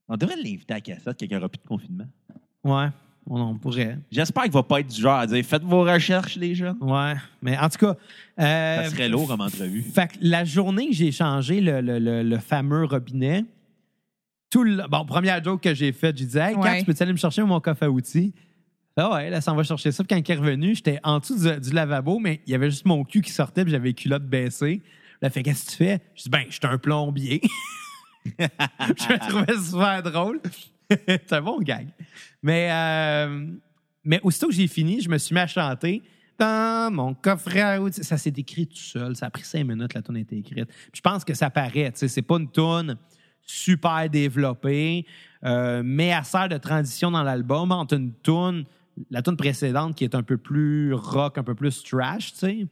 On 0.07 0.17
devrait 0.17 0.37
l'inviter 0.37 0.73
à 0.73 0.77
la 0.77 0.81
cassette 0.81 1.21
n'y 1.21 1.35
aura 1.35 1.49
plus 1.49 1.59
de 1.59 1.67
confinement. 1.67 2.07
Ouais, 2.63 2.87
on, 3.29 3.41
on 3.41 3.55
pourrait. 3.55 3.97
J'espère 4.11 4.43
qu'il 4.43 4.51
va 4.53 4.63
pas 4.63 4.79
être 4.79 4.87
du 4.87 5.01
genre 5.01 5.19
à 5.19 5.27
dire 5.27 5.43
faites 5.45 5.63
vos 5.63 5.83
recherches, 5.83 6.35
les 6.35 6.55
jeunes. 6.55 6.77
Ouais, 6.81 7.13
mais 7.41 7.57
en 7.57 7.69
tout 7.69 7.77
cas. 7.79 7.95
euh, 8.39 8.83
Ça 8.83 8.89
serait 8.89 9.09
lourd 9.09 9.27
comme 9.27 9.41
entrevue. 9.41 9.81
Fait 9.83 10.07
que 10.07 10.13
la 10.21 10.45
journée 10.45 10.87
que 10.89 10.93
j'ai 10.95 11.11
changé 11.11 11.61
le, 11.61 11.81
le- 11.81 11.99
le- 11.99 12.23
le 12.23 12.37
fameux 12.39 12.85
robinet, 12.85 13.45
tout 14.49 14.63
le. 14.63 14.87
Bon, 14.89 15.05
première 15.05 15.43
joke 15.43 15.61
que 15.61 15.73
j'ai 15.73 15.91
faite, 15.91 16.17
j'ai 16.17 16.25
dit 16.25 16.37
Hey, 16.37 16.55
Ouais. 16.55 16.79
tu 16.79 16.85
peux 16.85 16.95
aller 16.99 17.11
me 17.11 17.17
chercher 17.17 17.43
mon 17.43 17.59
coffre 17.59 17.83
à 17.83 17.89
outils? 17.89 18.33
Ah 18.99 19.13
ouais, 19.13 19.29
là, 19.29 19.41
ça 19.41 19.53
on 19.53 19.55
va 19.55 19.63
chercher 19.63 19.91
ça. 19.91 20.03
Puis 20.03 20.07
quand 20.15 20.27
il 20.27 20.31
est 20.31 20.35
revenu, 20.39 20.73
j'étais 20.73 20.99
en 21.03 21.19
dessous 21.19 21.37
du, 21.37 21.59
du 21.59 21.69
lavabo, 21.75 22.17
mais 22.19 22.41
il 22.47 22.51
y 22.51 22.55
avait 22.55 22.69
juste 22.71 22.85
mon 22.85 23.03
cul 23.03 23.21
qui 23.21 23.29
sortait, 23.31 23.63
puis 23.63 23.71
j'avais 23.71 23.89
les 23.89 23.93
culottes 23.93 24.25
baissées. 24.25 24.81
Là, 25.21 25.29
fait 25.29 25.43
qu'est-ce 25.43 25.65
que 25.65 25.71
tu 25.71 25.77
fais? 25.77 25.99
Je 26.15 26.23
dis 26.23 26.29
Ben, 26.29 26.43
je 26.47 26.53
suis 26.53 26.61
un 26.63 26.77
plombier. 26.79 27.41
je 28.39 28.43
me 28.43 29.29
trouvais 29.29 29.57
super 29.63 30.01
drôle. 30.03 30.39
C'est 31.07 31.33
un 31.33 31.41
bon 31.41 31.59
gag. 31.59 31.87
Mais, 32.41 32.69
euh, 32.71 33.47
mais 34.03 34.19
aussitôt 34.23 34.47
que 34.47 34.53
j'ai 34.53 34.67
fini, 34.67 35.01
je 35.01 35.09
me 35.09 35.17
suis 35.17 35.33
mis 35.33 35.41
à 35.41 35.47
chanter 35.47 36.01
dans 36.37 36.93
mon 36.93 37.13
coffret. 37.13 37.79
Ça 37.91 38.17
s'est 38.17 38.33
écrit 38.37 38.67
tout 38.67 38.77
seul. 38.77 39.15
Ça 39.15 39.27
a 39.27 39.29
pris 39.29 39.43
cinq 39.43 39.65
minutes, 39.65 39.93
la 39.93 40.01
tune 40.01 40.17
a 40.17 40.19
été 40.19 40.37
écrite. 40.37 40.69
Je 40.93 41.01
pense 41.01 41.25
que 41.25 41.33
ça 41.33 41.49
paraît. 41.49 41.91
C'est 41.95 42.21
pas 42.21 42.37
une 42.37 42.51
tune 42.51 42.97
super 43.41 44.09
développée, 44.09 45.05
euh, 45.45 45.81
mais 45.83 46.07
elle 46.07 46.25
sert 46.25 46.49
de 46.49 46.57
transition 46.57 47.11
dans 47.11 47.23
l'album 47.23 47.71
entre 47.71 47.95
une 47.95 48.13
tune, 48.21 48.65
la 49.09 49.21
tune 49.21 49.37
précédente 49.37 49.95
qui 49.95 50.03
est 50.03 50.15
un 50.15 50.23
peu 50.23 50.37
plus 50.37 50.93
rock, 50.93 51.37
un 51.37 51.43
peu 51.43 51.55
plus 51.55 51.81
trash, 51.83 52.33
tu 52.33 52.39
sais. 52.39 52.67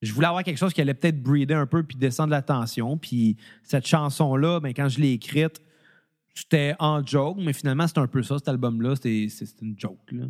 Je 0.00 0.12
voulais 0.12 0.28
avoir 0.28 0.44
quelque 0.44 0.58
chose 0.58 0.72
qui 0.72 0.80
allait 0.80 0.94
peut-être 0.94 1.20
breeder 1.20 1.54
un 1.54 1.66
peu 1.66 1.82
puis 1.82 1.96
descendre 1.96 2.30
la 2.30 2.40
tension. 2.40 2.96
Puis 2.96 3.36
cette 3.64 3.86
chanson-là, 3.86 4.60
ben, 4.60 4.72
quand 4.72 4.88
je 4.88 5.00
l'ai 5.00 5.12
écrite, 5.12 5.60
c'était 6.40 6.74
en 6.78 7.04
joke, 7.04 7.38
mais 7.40 7.52
finalement, 7.52 7.86
c'est 7.86 7.98
un 7.98 8.06
peu 8.06 8.22
ça, 8.22 8.38
cet 8.38 8.48
album-là. 8.48 8.94
C'est 8.96 9.28
une 9.62 9.74
joke. 9.78 10.12
Là. 10.12 10.26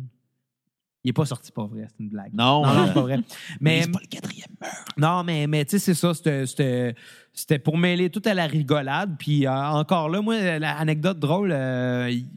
Il 1.03 1.09
n'est 1.09 1.13
pas 1.13 1.25
sorti, 1.25 1.51
pas 1.51 1.65
vrai. 1.65 1.87
C'est 1.89 2.03
une 2.03 2.09
blague. 2.09 2.33
Non, 2.33 2.65
non, 2.65 2.73
non 2.73 2.87
c'est 2.87 2.93
pas 2.93 3.01
vrai. 3.01 3.19
Mais, 3.61 3.83
c'est 3.83 3.91
pas 3.91 3.99
le 4.01 4.07
quatrième 4.07 4.47
mur. 4.61 4.69
non, 4.97 5.23
mais, 5.23 5.47
mais 5.47 5.63
tu 5.63 5.79
sais, 5.79 5.79
c'est 5.79 5.93
ça. 5.93 6.13
C'était- 6.13 7.59
pour 7.59 7.77
mêler 7.77 8.09
tout 8.09 8.21
à 8.25 8.33
la 8.33 8.47
rigolade. 8.47 9.15
Puis 9.17 9.45
euh, 9.47 9.51
encore 9.51 10.09
là, 10.09 10.21
moi, 10.21 10.59
l'anecdote 10.59 11.17
drôle, 11.19 11.51
euh, 11.53 12.09
il- 12.11 12.23
tu 12.25 12.29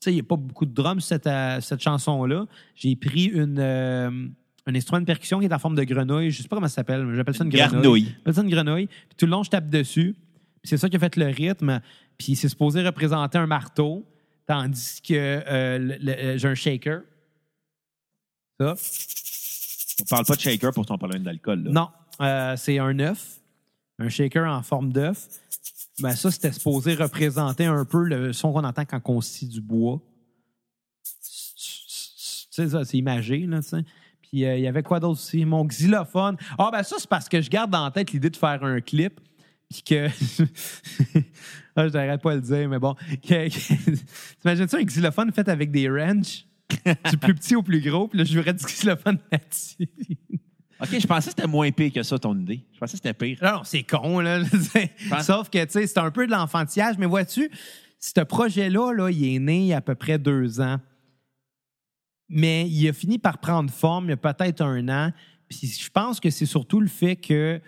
sais, 0.00 0.10
il 0.10 0.14
n'y 0.14 0.20
a 0.20 0.24
pas 0.24 0.36
beaucoup 0.36 0.66
de 0.66 0.74
drums 0.74 1.00
sur 1.00 1.08
cette, 1.08 1.26
euh, 1.28 1.60
cette 1.60 1.80
chanson-là. 1.80 2.46
J'ai 2.74 2.96
pris 2.96 3.26
une, 3.26 3.60
un 3.60 4.74
instrument 4.74 5.00
de 5.00 5.06
percussion 5.06 5.38
qui 5.38 5.46
est 5.46 5.52
en 5.54 5.58
forme 5.60 5.76
de 5.76 5.84
grenouille. 5.84 6.30
Je 6.30 6.42
sais 6.42 6.48
pas 6.48 6.56
comment 6.56 6.68
ça 6.68 6.74
s'appelle, 6.76 7.06
mais 7.06 7.14
j'appelle 7.14 7.36
ça 7.36 7.44
une 7.44 7.50
grenouille. 7.50 8.06
J'appelle 8.16 8.34
ça 8.34 8.42
une 8.42 8.50
grenouille. 8.50 8.86
Puis 8.86 9.16
tout 9.16 9.26
le 9.26 9.30
long, 9.30 9.42
je 9.44 9.50
tape 9.50 9.70
dessus. 9.70 10.14
Puis 10.62 10.70
c'est 10.70 10.78
ça 10.78 10.88
qui 10.88 10.96
a 10.96 10.98
fait 10.98 11.14
le 11.16 11.26
rythme. 11.26 11.80
Puis 12.18 12.36
c'est 12.36 12.48
supposé 12.48 12.82
représenter 12.82 13.38
un 13.38 13.46
marteau, 13.46 14.04
tandis 14.46 15.00
que 15.02 15.14
euh, 15.14 15.98
euh, 16.06 16.38
j'ai 16.38 16.48
un 16.48 16.54
shaker. 16.54 17.02
Ça. 18.60 18.74
On 20.00 20.04
parle 20.04 20.24
pas 20.24 20.36
de 20.36 20.40
shaker 20.40 20.72
pour 20.72 20.86
ton 20.86 20.98
problème 20.98 21.22
d'alcool. 21.22 21.60
Non, 21.62 21.88
euh, 22.20 22.56
c'est 22.56 22.78
un 22.78 22.98
œuf, 23.00 23.40
un 23.98 24.08
shaker 24.08 24.48
en 24.48 24.62
forme 24.62 24.92
d'œuf. 24.92 25.26
Ben 26.00 26.14
ça, 26.16 26.30
c'était 26.30 26.52
supposé 26.52 26.94
représenter 26.94 27.66
un 27.66 27.84
peu 27.84 28.04
le 28.04 28.32
son 28.32 28.52
qu'on 28.52 28.64
entend 28.64 28.84
quand 28.84 29.00
on 29.06 29.20
scie 29.20 29.46
du 29.46 29.60
bois. 29.60 30.00
Tu 31.04 32.62
sais, 32.62 32.68
ça, 32.68 32.84
c'est 32.84 32.96
imagé, 32.96 33.46
là, 33.46 33.62
tu 33.62 33.68
sais. 33.68 33.84
Puis 34.22 34.44
euh, 34.44 34.56
il 34.56 34.62
y 34.62 34.66
avait 34.66 34.82
quoi 34.82 34.98
d'autre 35.00 35.20
aussi? 35.20 35.44
Mon 35.44 35.64
xylophone. 35.64 36.36
Ah, 36.58 36.70
ben 36.72 36.82
ça, 36.82 36.96
c'est 36.98 37.08
parce 37.08 37.28
que 37.28 37.40
je 37.40 37.48
garde 37.48 37.70
dans 37.70 37.84
la 37.84 37.90
tête 37.90 38.12
l'idée 38.12 38.30
de 38.30 38.36
faire 38.36 38.62
un 38.64 38.80
clip. 38.80 39.20
Puis 39.70 39.82
que. 39.82 40.08
ah, 41.76 41.88
je 41.88 41.92
n'arrête 41.92 42.22
pas 42.22 42.36
de 42.36 42.40
le 42.40 42.42
dire, 42.42 42.68
mais 42.68 42.78
bon. 42.78 42.94
Que- 43.22 43.48
que- 43.48 43.90
T'imagines-tu 44.40 44.76
un 44.76 44.84
xylophone 44.84 45.32
fait 45.32 45.48
avec 45.48 45.70
des 45.70 45.88
wrenches? 45.88 46.44
du 47.10 47.16
plus 47.18 47.34
petit 47.34 47.54
au 47.56 47.62
plus 47.62 47.80
gros, 47.80 48.08
puis 48.08 48.18
là, 48.18 48.24
je 48.24 48.32
jouerais 48.32 48.54
du 48.54 48.64
xylophone 48.64 49.18
là-dessus. 49.30 49.88
OK, 50.80 50.98
je 50.98 51.06
pensais 51.06 51.30
que 51.30 51.36
c'était 51.36 51.46
moins 51.46 51.70
pire 51.70 51.92
que 51.92 52.02
ça, 52.02 52.18
ton 52.18 52.36
idée. 52.36 52.64
Je 52.72 52.78
pensais 52.78 52.92
que 52.98 53.02
c'était 53.02 53.14
pire. 53.14 53.38
Non, 53.42 53.58
non, 53.58 53.64
c'est 53.64 53.84
con, 53.84 54.20
là. 54.20 54.42
Sauf 55.22 55.48
que, 55.50 55.64
tu 55.64 55.70
sais, 55.70 55.86
c'est 55.86 55.98
un 55.98 56.10
peu 56.10 56.26
de 56.26 56.32
l'enfantillage. 56.32 56.98
Mais 56.98 57.06
vois-tu, 57.06 57.50
ce 58.00 58.20
projet-là, 58.20 58.92
là, 58.92 59.10
il 59.10 59.34
est 59.34 59.38
né 59.38 59.58
il 59.60 59.66
y 59.66 59.72
a 59.72 59.76
à 59.76 59.80
peu 59.80 59.94
près 59.94 60.18
deux 60.18 60.60
ans. 60.60 60.80
Mais 62.28 62.68
il 62.68 62.88
a 62.88 62.92
fini 62.92 63.18
par 63.18 63.38
prendre 63.38 63.70
forme 63.70 64.06
il 64.06 64.10
y 64.10 64.12
a 64.14 64.16
peut-être 64.16 64.62
un 64.62 64.88
an. 64.88 65.12
Puis 65.48 65.66
je 65.66 65.90
pense 65.90 66.18
que 66.20 66.30
c'est 66.30 66.46
surtout 66.46 66.80
le 66.80 66.88
fait 66.88 67.16
que 67.16 67.60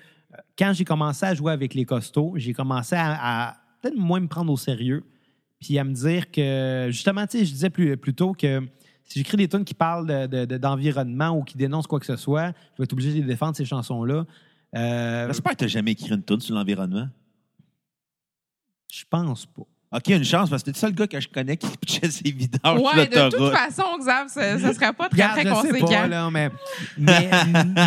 quand 0.59 0.73
j'ai 0.75 0.85
commencé 0.85 1.25
à 1.27 1.35
jouer 1.35 1.53
avec 1.53 1.75
les 1.75 1.85
costauds, 1.85 2.35
j'ai 2.37 2.53
commencé 2.53 2.95
à, 2.97 3.49
à 3.49 3.57
peut-être 3.83 3.97
moins 3.97 4.21
me 4.21 4.29
prendre 4.29 4.53
au 4.53 4.57
sérieux. 4.57 5.05
Puis 5.61 5.79
à 5.79 5.85
me 5.85 5.93
dire 5.95 6.31
que, 6.31 6.89
justement, 6.91 7.27
tu 7.27 7.39
sais, 7.39 7.45
je 7.45 7.53
disais 7.53 7.71
plus, 7.71 7.97
plus 7.97 8.15
tôt 8.15 8.33
que 8.33 8.61
si 9.05 9.19
j'écris 9.21 9.37
des 9.39 9.49
tunes 9.49 9.65
qui 9.65 9.75
parlent 9.75 10.07
de- 10.07 10.27
de- 10.27 10.45
de- 10.45 10.59
d'environnement 10.59 11.31
ou 11.39 11.45
qui 11.45 11.57
dénoncent 11.57 11.87
quoi 11.87 12.01
que 12.01 12.07
ce 12.07 12.17
soit, 12.17 12.49
je 12.75 12.79
vais 12.79 12.85
être 12.85 12.93
obligé 12.93 13.11
de 13.13 13.21
les 13.21 13.27
défendre, 13.27 13.57
ces 13.57 13.65
chansons-là. 13.65 14.27
Euh, 14.75 15.27
J'espère 15.29 15.53
que 15.57 15.65
tu 15.65 15.69
jamais 15.69 15.93
écrit 15.93 16.11
une 16.11 16.23
tune 16.25 16.41
sur 16.41 16.55
l'environnement. 16.55 17.09
Je 18.93 19.05
pense 19.09 19.47
pas. 19.47 19.63
OK, 19.93 20.09
une 20.09 20.25
chance, 20.25 20.51
parce 20.51 20.63
que 20.63 20.67
t'es 20.67 20.73
le 20.73 20.79
seul 20.79 20.93
gars 20.95 21.07
que 21.07 21.21
je 21.21 21.29
connais 21.29 21.57
qui 21.57 21.69
pitchait 21.81 22.11
ses 22.11 22.31
vidanges 22.31 22.81
Ouais, 22.81 23.07
de 23.07 23.31
toute 23.31 23.53
façon, 23.53 23.85
Xav, 23.99 24.29
ça, 24.29 24.59
ça 24.59 24.75
serait 24.75 24.93
pas 24.93 25.09
très, 25.09 25.23
Regarde, 25.23 25.33
très 25.41 25.49
je 25.49 25.55
sais 25.55 25.69
conséquent. 25.69 25.87
pas, 25.87 26.07
là, 26.09 26.31
mais, 26.31 26.51
mais, 26.99 27.31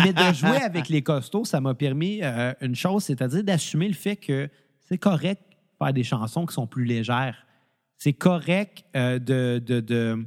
mais 0.04 0.12
de 0.12 0.34
jouer 0.34 0.56
avec 0.62 0.88
les 0.88 1.02
costauds, 1.02 1.44
ça 1.44 1.60
m'a 1.60 1.74
permis 1.74 2.20
euh, 2.22 2.54
une 2.62 2.74
chose, 2.74 3.04
c'est-à-dire 3.04 3.44
d'assumer 3.44 3.86
le 3.88 3.94
fait 3.94 4.16
que 4.16 4.48
c'est 4.88 4.98
correct 4.98 5.42
de 5.50 5.84
faire 5.84 5.92
des 5.92 6.02
chansons 6.04 6.46
qui 6.46 6.54
sont 6.54 6.66
plus 6.66 6.84
légères. 6.84 7.46
C'est 7.98 8.14
correct 8.14 8.82
euh, 8.96 9.18
de, 9.18 9.62
de, 9.64 9.80
de, 9.80 10.26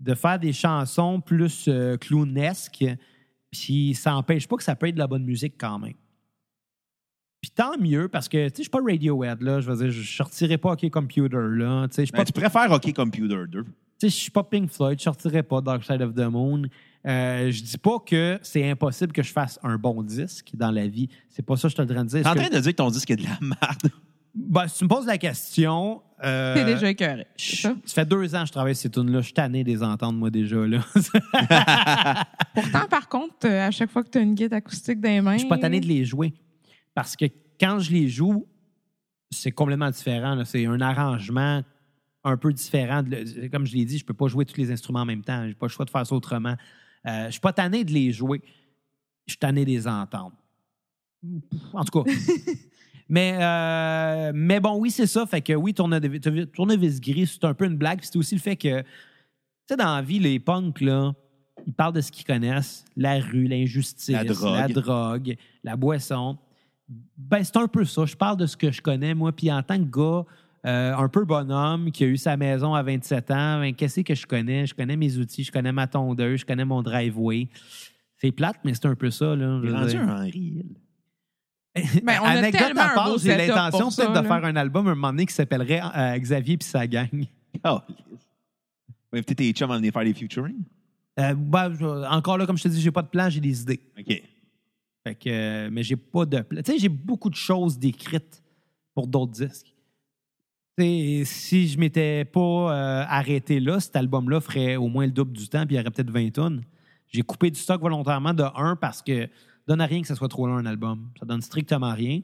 de 0.00 0.14
faire 0.14 0.38
des 0.38 0.54
chansons 0.54 1.20
plus 1.20 1.66
euh, 1.68 1.98
clownesques, 1.98 2.86
puis 3.50 3.94
ça 3.94 4.12
n'empêche 4.12 4.48
pas 4.48 4.56
que 4.56 4.62
ça 4.62 4.74
peut 4.74 4.88
être 4.88 4.94
de 4.94 5.00
la 5.00 5.06
bonne 5.06 5.24
musique 5.24 5.54
quand 5.58 5.78
même. 5.78 5.94
Puis 7.42 7.50
tant 7.54 7.78
mieux, 7.78 8.08
parce 8.08 8.28
que, 8.28 8.44
tu 8.48 8.50
sais, 8.50 8.54
je 8.58 8.62
suis 8.62 8.70
pas 8.70 8.80
Radiohead, 8.80 9.40
là. 9.42 9.60
Je 9.60 9.70
veux 9.70 9.76
dire, 9.76 9.90
je 9.90 10.16
sortirai 10.16 10.58
pas 10.58 10.72
OK 10.72 10.88
Computer, 10.90 11.36
là. 11.50 11.86
Tu 11.88 11.94
sais, 11.96 12.02
je 12.02 12.06
suis 12.06 12.12
Ben, 12.12 12.18
pas 12.18 12.24
tu 12.24 12.32
préfères 12.32 12.70
OK 12.72 12.92
Computer 12.92 13.36
2. 13.48 13.62
tu 13.62 13.70
sais, 13.98 14.08
je 14.08 14.14
suis 14.14 14.30
pas 14.30 14.42
Pink 14.42 14.70
Floyd, 14.70 14.98
je 14.98 15.04
sortirais 15.04 15.42
pas 15.42 15.60
Dark 15.60 15.84
Side 15.84 16.02
of 16.02 16.14
the 16.14 16.20
Moon. 16.30 16.62
Euh, 17.06 17.50
je 17.52 17.62
dis 17.62 17.78
pas 17.78 17.98
que 18.04 18.38
c'est 18.42 18.68
impossible 18.68 19.12
que 19.12 19.22
je 19.22 19.30
fasse 19.32 19.60
un 19.62 19.76
bon 19.78 20.02
disque 20.02 20.50
dans 20.54 20.72
la 20.72 20.88
vie. 20.88 21.08
C'est 21.28 21.44
pas 21.46 21.54
ça 21.56 21.62
que 21.62 21.68
je 21.68 21.74
suis 21.74 21.82
en 21.82 21.86
train 21.86 22.02
de 22.04 22.08
dire. 22.08 22.22
T'es 22.22 22.28
en 22.28 22.34
train 22.34 22.48
que- 22.48 22.54
de 22.56 22.60
dire 22.60 22.72
que 22.72 22.76
ton 22.76 22.90
disque 22.90 23.10
est 23.12 23.16
de 23.16 23.22
la 23.22 23.38
merde. 23.40 23.92
Ben, 24.34 24.66
si 24.68 24.78
tu 24.78 24.84
me 24.84 24.88
poses 24.88 25.06
la 25.06 25.16
question. 25.16 26.02
euh, 26.24 26.54
T'es 26.56 26.64
déjà 26.64 26.90
écœuré. 26.90 27.26
ça? 27.36 27.74
fait 27.86 28.04
deux 28.06 28.34
ans 28.34 28.40
que 28.42 28.46
je 28.48 28.52
travaille 28.52 28.74
sur 28.74 28.82
ces 28.82 28.90
tunes-là. 28.90 29.20
Je 29.20 29.26
suis 29.26 29.34
tanné 29.34 29.62
de 29.62 29.68
les 29.68 29.82
entendre, 29.84 30.18
moi, 30.18 30.30
déjà. 30.30 30.56
Là. 30.66 30.80
Pourtant, 32.54 32.86
par 32.90 33.08
contre, 33.08 33.34
euh, 33.46 33.68
à 33.68 33.70
chaque 33.70 33.90
fois 33.90 34.02
que 34.02 34.10
tu 34.10 34.18
as 34.18 34.22
une 34.22 34.34
guide 34.34 34.52
acoustique 34.52 35.00
dans 35.00 35.08
les 35.08 35.20
mains. 35.20 35.34
Je 35.34 35.40
suis 35.40 35.48
pas 35.48 35.58
tanné 35.58 35.80
de 35.80 35.86
les 35.86 36.04
jouer. 36.04 36.32
Parce 36.96 37.14
que 37.14 37.26
quand 37.60 37.78
je 37.78 37.90
les 37.92 38.08
joue, 38.08 38.46
c'est 39.30 39.52
complètement 39.52 39.90
différent. 39.90 40.42
C'est 40.46 40.64
un 40.64 40.80
arrangement 40.80 41.62
un 42.24 42.36
peu 42.38 42.50
différent. 42.54 43.02
de 43.02 43.48
Comme 43.48 43.66
je 43.66 43.76
l'ai 43.76 43.84
dit, 43.84 43.98
je 43.98 44.04
peux 44.04 44.14
pas 44.14 44.28
jouer 44.28 44.46
tous 44.46 44.56
les 44.56 44.72
instruments 44.72 45.00
en 45.00 45.04
même 45.04 45.22
temps. 45.22 45.46
J'ai 45.46 45.54
pas 45.54 45.66
le 45.66 45.70
choix 45.70 45.84
de 45.84 45.90
faire 45.90 46.06
ça 46.06 46.14
autrement. 46.14 46.56
Euh, 47.06 47.26
je 47.26 47.32
suis 47.32 47.40
pas 47.40 47.52
tanné 47.52 47.84
de 47.84 47.92
les 47.92 48.12
jouer. 48.12 48.40
Je 49.26 49.32
suis 49.32 49.38
tanné 49.38 49.66
de 49.66 49.70
les 49.70 49.86
entendre. 49.86 50.32
En 51.74 51.84
tout 51.84 52.02
cas. 52.02 52.10
Mais, 53.08 53.38
euh, 53.40 54.32
mais 54.34 54.58
bon, 54.58 54.78
oui, 54.78 54.90
c'est 54.90 55.06
ça. 55.06 55.24
Fait 55.26 55.40
que 55.40 55.52
oui, 55.52 55.72
tournevis, 55.72 56.20
tournevis 56.52 57.00
gris, 57.00 57.28
c'est 57.28 57.44
un 57.44 57.54
peu 57.54 57.66
une 57.66 57.76
blague. 57.76 58.00
C'est 58.02 58.16
aussi 58.16 58.34
le 58.34 58.40
fait 58.40 58.56
que, 58.56 58.80
tu 58.80 58.86
sais, 59.68 59.76
dans 59.76 59.94
la 59.94 60.02
vie, 60.02 60.18
les 60.18 60.40
punks, 60.40 60.80
là, 60.80 61.14
ils 61.68 61.72
parlent 61.72 61.92
de 61.92 62.00
ce 62.00 62.10
qu'ils 62.10 62.26
connaissent 62.26 62.84
la 62.96 63.20
rue, 63.20 63.46
l'injustice, 63.46 64.08
La 64.08 64.24
drogue. 64.24 64.56
la, 64.56 64.66
drogue, 64.66 65.36
la 65.62 65.76
boisson. 65.76 66.36
Ben, 67.16 67.42
c'est 67.42 67.56
un 67.56 67.66
peu 67.68 67.84
ça. 67.84 68.06
Je 68.06 68.16
parle 68.16 68.36
de 68.36 68.46
ce 68.46 68.56
que 68.56 68.70
je 68.70 68.80
connais, 68.80 69.14
moi. 69.14 69.32
Puis 69.32 69.50
en 69.50 69.62
tant 69.62 69.76
que 69.78 69.90
gars, 69.90 70.24
euh, 70.66 70.94
un 70.96 71.08
peu 71.08 71.24
bonhomme, 71.24 71.90
qui 71.90 72.04
a 72.04 72.06
eu 72.06 72.16
sa 72.16 72.36
maison 72.36 72.74
à 72.74 72.82
27 72.82 73.30
ans, 73.30 73.60
ben, 73.60 73.74
qu'est-ce 73.74 74.00
que 74.00 74.14
je 74.14 74.26
connais? 74.26 74.66
Je 74.66 74.74
connais 74.74 74.96
mes 74.96 75.16
outils, 75.18 75.44
je 75.44 75.52
connais 75.52 75.72
ma 75.72 75.86
tondeuse, 75.86 76.40
je 76.40 76.46
connais 76.46 76.64
mon 76.64 76.82
driveway. 76.82 77.48
C'est 78.18 78.32
plate, 78.32 78.56
mais 78.64 78.74
c'est 78.74 78.86
un 78.86 78.94
peu 78.94 79.10
ça. 79.10 79.36
Là, 79.36 79.60
je 79.62 79.70
rendu 79.70 79.88
dire. 79.88 80.00
un 80.00 80.16
Henry. 80.24 80.64
Ben, 82.02 82.18
on 82.22 82.24
a 82.24 82.28
Anecdote 82.30 82.60
tellement 82.60 82.80
à 82.82 82.94
part, 82.94 83.18
j'ai 83.18 83.36
l'intention 83.36 83.90
peut-être 83.90 84.10
de 84.12 84.20
là. 84.20 84.22
faire 84.22 84.44
un 84.44 84.56
album 84.56 84.86
un 84.88 84.94
moment 84.94 85.10
donné 85.10 85.26
qui 85.26 85.34
s'appellerait 85.34 85.82
euh, 85.94 86.18
Xavier 86.18 86.56
puis 86.56 86.68
sa 86.68 86.86
gang. 86.86 87.08
Oh, 87.64 87.78
peut-être 89.10 89.34
tes 89.34 89.50
chums 89.52 89.70
à 89.70 89.76
venir 89.78 89.90
faire 89.90 90.04
des 90.04 90.12
featuring? 90.12 90.56
Euh, 91.18 91.34
ben, 91.34 91.72
je- 91.72 92.06
encore 92.06 92.36
là, 92.36 92.44
comme 92.44 92.58
je 92.58 92.64
te 92.64 92.68
dis, 92.68 92.80
j'ai 92.82 92.90
pas 92.90 93.00
de 93.00 93.08
plan, 93.08 93.30
j'ai 93.30 93.40
des 93.40 93.62
idées. 93.62 93.80
OK. 93.98 94.22
Fait 95.06 95.14
que, 95.14 95.30
euh, 95.30 95.68
mais 95.70 95.84
j'ai 95.84 95.94
pas 95.94 96.26
de. 96.26 96.38
Tu 96.50 96.62
sais, 96.64 96.78
j'ai 96.80 96.88
beaucoup 96.88 97.30
de 97.30 97.36
choses 97.36 97.78
décrites 97.78 98.42
pour 98.92 99.06
d'autres 99.06 99.30
disques. 99.30 99.72
Si 100.76 101.68
je 101.68 101.78
m'étais 101.78 102.24
pas 102.24 102.40
euh, 102.40 103.04
arrêté 103.06 103.60
là, 103.60 103.78
cet 103.78 103.94
album-là 103.94 104.40
ferait 104.40 104.74
au 104.74 104.88
moins 104.88 105.06
le 105.06 105.12
double 105.12 105.30
du 105.30 105.48
temps, 105.48 105.64
puis 105.64 105.76
il 105.76 105.78
y 105.78 105.80
aurait 105.80 105.92
peut-être 105.92 106.10
20 106.10 106.30
tonnes. 106.30 106.64
J'ai 107.06 107.22
coupé 107.22 107.52
du 107.52 107.60
stock 107.60 107.80
volontairement 107.80 108.34
de 108.34 108.42
un 108.56 108.74
parce 108.74 109.00
que 109.00 109.28
donne 109.68 109.80
à 109.80 109.86
rien 109.86 110.00
que 110.00 110.08
ça 110.08 110.16
soit 110.16 110.26
trop 110.26 110.48
long 110.48 110.56
un 110.56 110.66
album. 110.66 111.08
Ça 111.20 111.24
donne 111.24 111.40
strictement 111.40 111.94
rien. 111.94 112.22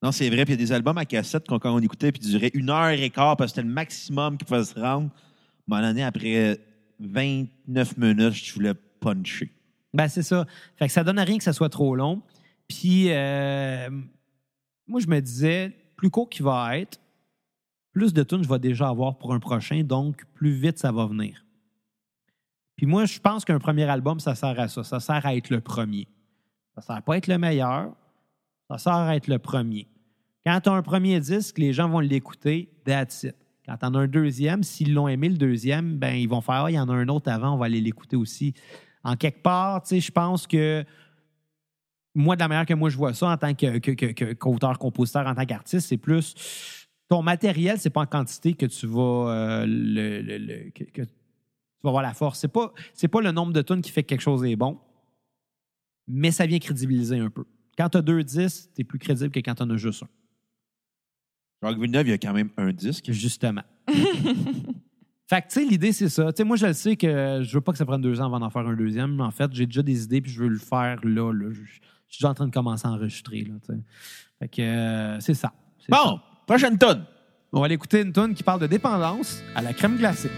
Non, 0.00 0.12
c'est 0.12 0.30
vrai. 0.30 0.44
Puis 0.44 0.54
il 0.54 0.60
y 0.60 0.62
a 0.62 0.66
des 0.66 0.72
albums 0.72 0.98
à 0.98 1.04
cassette 1.06 1.48
qu'on 1.48 1.58
on 1.64 1.80
écoutait, 1.80 2.12
puis 2.12 2.20
duraient 2.20 2.52
une 2.54 2.70
heure 2.70 2.90
et 2.90 3.10
quart 3.10 3.36
parce 3.36 3.50
que 3.50 3.56
c'était 3.56 3.66
le 3.66 3.74
maximum 3.74 4.38
qui 4.38 4.44
pouvait 4.44 4.62
se 4.62 4.78
rendre. 4.78 5.10
Moment 5.66 5.82
donné, 5.82 6.04
après 6.04 6.60
29 7.00 7.96
minutes, 7.96 8.34
je 8.34 8.54
voulais 8.54 8.74
puncher. 9.00 9.50
Ben, 9.94 10.08
c'est 10.08 10.22
ça. 10.22 10.44
Fait 10.76 10.86
que 10.86 10.92
ça 10.92 11.04
donne 11.04 11.18
à 11.18 11.24
rien 11.24 11.38
que 11.38 11.44
ça 11.44 11.52
soit 11.52 11.70
trop 11.70 11.94
long. 11.94 12.20
Puis, 12.68 13.06
euh, 13.10 13.88
moi, 14.86 15.00
je 15.00 15.06
me 15.06 15.20
disais, 15.20 15.74
plus 15.96 16.10
court 16.10 16.28
qu'il 16.28 16.44
va 16.44 16.76
être, 16.78 17.00
plus 17.92 18.12
de 18.12 18.24
tunes 18.24 18.42
je 18.42 18.48
vais 18.48 18.58
déjà 18.58 18.88
avoir 18.88 19.16
pour 19.16 19.32
un 19.32 19.38
prochain, 19.38 19.84
donc 19.84 20.24
plus 20.34 20.50
vite 20.50 20.78
ça 20.78 20.90
va 20.90 21.06
venir. 21.06 21.44
Puis 22.76 22.86
moi, 22.86 23.04
je 23.04 23.20
pense 23.20 23.44
qu'un 23.44 23.60
premier 23.60 23.84
album, 23.84 24.18
ça 24.18 24.34
sert 24.34 24.58
à 24.58 24.66
ça. 24.66 24.82
Ça 24.82 24.98
sert 24.98 25.24
à 25.24 25.36
être 25.36 25.48
le 25.50 25.60
premier. 25.60 26.08
Ça 26.74 26.82
sert 26.82 27.02
pas 27.02 27.14
à 27.14 27.16
être 27.18 27.28
le 27.28 27.38
meilleur. 27.38 27.94
Ça 28.68 28.78
sert 28.78 28.92
à 28.94 29.14
être 29.14 29.28
le 29.28 29.38
premier. 29.38 29.86
Quand 30.44 30.60
tu 30.60 30.68
as 30.68 30.72
un 30.72 30.82
premier 30.82 31.20
disque, 31.20 31.58
les 31.58 31.72
gens 31.72 31.88
vont 31.88 32.00
l'écouter, 32.00 32.68
that's 32.84 33.22
it. 33.22 33.36
Quand 33.64 33.76
tu 33.76 33.84
as 33.84 33.88
un 33.88 34.08
deuxième, 34.08 34.64
s'ils 34.64 34.92
l'ont 34.92 35.06
aimé 35.06 35.28
le 35.28 35.38
deuxième, 35.38 35.96
ben 35.96 36.14
ils 36.14 36.28
vont 36.28 36.40
faire, 36.40 36.64
Ah, 36.64 36.70
il 36.70 36.74
y 36.74 36.78
en 36.80 36.88
a 36.88 36.92
un 36.92 37.08
autre 37.08 37.30
avant, 37.30 37.54
on 37.54 37.58
va 37.58 37.66
aller 37.66 37.80
l'écouter 37.80 38.16
aussi. 38.16 38.54
En 39.04 39.16
quelque 39.16 39.42
part, 39.42 39.82
tu 39.82 39.88
sais, 39.90 40.00
je 40.00 40.10
pense 40.10 40.46
que 40.46 40.84
moi, 42.14 42.36
de 42.36 42.40
la 42.40 42.48
manière 42.48 42.64
que 42.66 42.74
moi 42.74 42.88
je 42.90 42.96
vois 42.96 43.12
ça 43.12 43.28
en 43.28 43.36
tant 43.36 43.54
que, 43.54 43.78
que- 43.78 43.90
que- 43.92 44.12
que- 44.12 44.32
qu'auteur, 44.34 44.78
compositeur, 44.78 45.26
en 45.26 45.34
tant 45.34 45.44
qu'artiste, 45.44 45.88
c'est 45.88 45.96
plus 45.98 46.34
ton 47.08 47.22
matériel, 47.22 47.78
c'est 47.78 47.90
pas 47.90 48.00
en 48.02 48.06
quantité 48.06 48.54
que 48.54 48.66
tu 48.66 48.86
vas 48.86 49.28
euh, 49.30 49.66
le, 49.66 50.22
le- 50.22 50.38
le- 50.38 50.70
que, 50.70 50.84
que 50.84 51.02
tu 51.02 51.10
vas 51.82 51.90
avoir 51.90 52.02
la 52.02 52.14
force. 52.14 52.38
C'est 52.38 52.48
pas 52.48 52.72
c'est 52.94 53.08
pas 53.08 53.20
le 53.20 53.30
nombre 53.32 53.52
de 53.52 53.60
tonnes 53.62 53.82
qui 53.82 53.90
fait 53.90 54.02
que 54.02 54.08
quelque 54.08 54.20
chose 54.22 54.44
est 54.44 54.56
bon, 54.56 54.78
mais 56.08 56.30
ça 56.30 56.46
vient 56.46 56.58
crédibiliser 56.58 57.18
un 57.18 57.30
peu. 57.30 57.44
Quand 57.76 57.88
tu 57.90 57.98
as 57.98 58.02
deux 58.02 58.22
disques, 58.22 58.70
tu 58.74 58.80
es 58.82 58.84
plus 58.84 58.98
crédible 58.98 59.30
que 59.30 59.40
quand 59.40 59.56
tu 59.56 59.62
en 59.64 59.70
as 59.70 59.76
juste 59.76 60.02
un, 60.02 60.08
Jacques 61.68 61.78
Villeneuve, 61.80 62.06
il 62.06 62.10
y 62.10 62.14
a 62.14 62.18
quand 62.18 62.32
même 62.32 62.50
un 62.56 62.72
disque. 62.72 63.10
justement. 63.10 63.62
fait 65.26 65.40
que, 65.42 65.48
tu 65.48 65.60
sais, 65.60 65.64
l'idée, 65.64 65.92
c'est 65.92 66.08
ça. 66.08 66.32
Tu 66.32 66.38
sais, 66.38 66.44
moi, 66.44 66.56
je 66.56 66.66
le 66.66 66.72
sais 66.74 66.96
que 66.96 67.40
je 67.42 67.54
veux 67.54 67.60
pas 67.60 67.72
que 67.72 67.78
ça 67.78 67.86
prenne 67.86 68.00
deux 68.02 68.20
ans 68.20 68.26
avant 68.26 68.40
d'en 68.40 68.50
faire 68.50 68.66
un 68.66 68.74
deuxième, 68.76 69.16
mais 69.16 69.22
en 69.22 69.30
fait, 69.30 69.50
j'ai 69.52 69.66
déjà 69.66 69.82
des 69.82 70.04
idées 70.04 70.20
puis 70.20 70.30
je 70.30 70.40
veux 70.42 70.48
le 70.48 70.58
faire 70.58 70.98
là. 71.02 71.32
là. 71.32 71.46
Je, 71.50 71.60
je 71.60 71.70
suis 72.16 72.20
déjà 72.20 72.30
en 72.30 72.34
train 72.34 72.46
de 72.46 72.52
commencer 72.52 72.86
à 72.86 72.90
enregistrer. 72.90 73.42
Là, 73.42 73.54
fait 74.38 74.48
que 74.48 74.62
euh, 74.62 75.20
c'est 75.20 75.34
ça. 75.34 75.52
C'est 75.80 75.90
Bon, 75.90 76.16
ça. 76.16 76.22
prochaine 76.46 76.76
tonne. 76.78 77.04
On 77.52 77.60
va 77.60 77.66
aller 77.66 77.74
écouter 77.76 78.02
une 78.02 78.12
tune 78.12 78.34
qui 78.34 78.42
parle 78.42 78.60
de 78.60 78.66
dépendance 78.66 79.40
à 79.54 79.62
la 79.62 79.72
crème 79.72 79.96
glacée. 79.96 80.30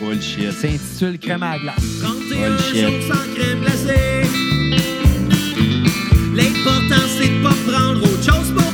Bullshit. 0.00 0.50
Ça 0.50 0.68
s'intitule 0.68 1.18
Crème 1.20 1.42
à 1.44 1.52
la 1.56 1.58
glace. 1.62 2.00
31 2.02 2.50
Bullshit. 2.50 2.76
jours 2.76 3.14
sans 3.14 3.34
crème 3.34 3.60
glacée. 3.60 4.22
L'important 6.34 7.06
c'est 7.16 7.28
de 7.28 7.42
pas 7.42 7.54
prendre 7.72 8.02
autre 8.02 8.22
chose 8.22 8.52
pour 8.52 8.72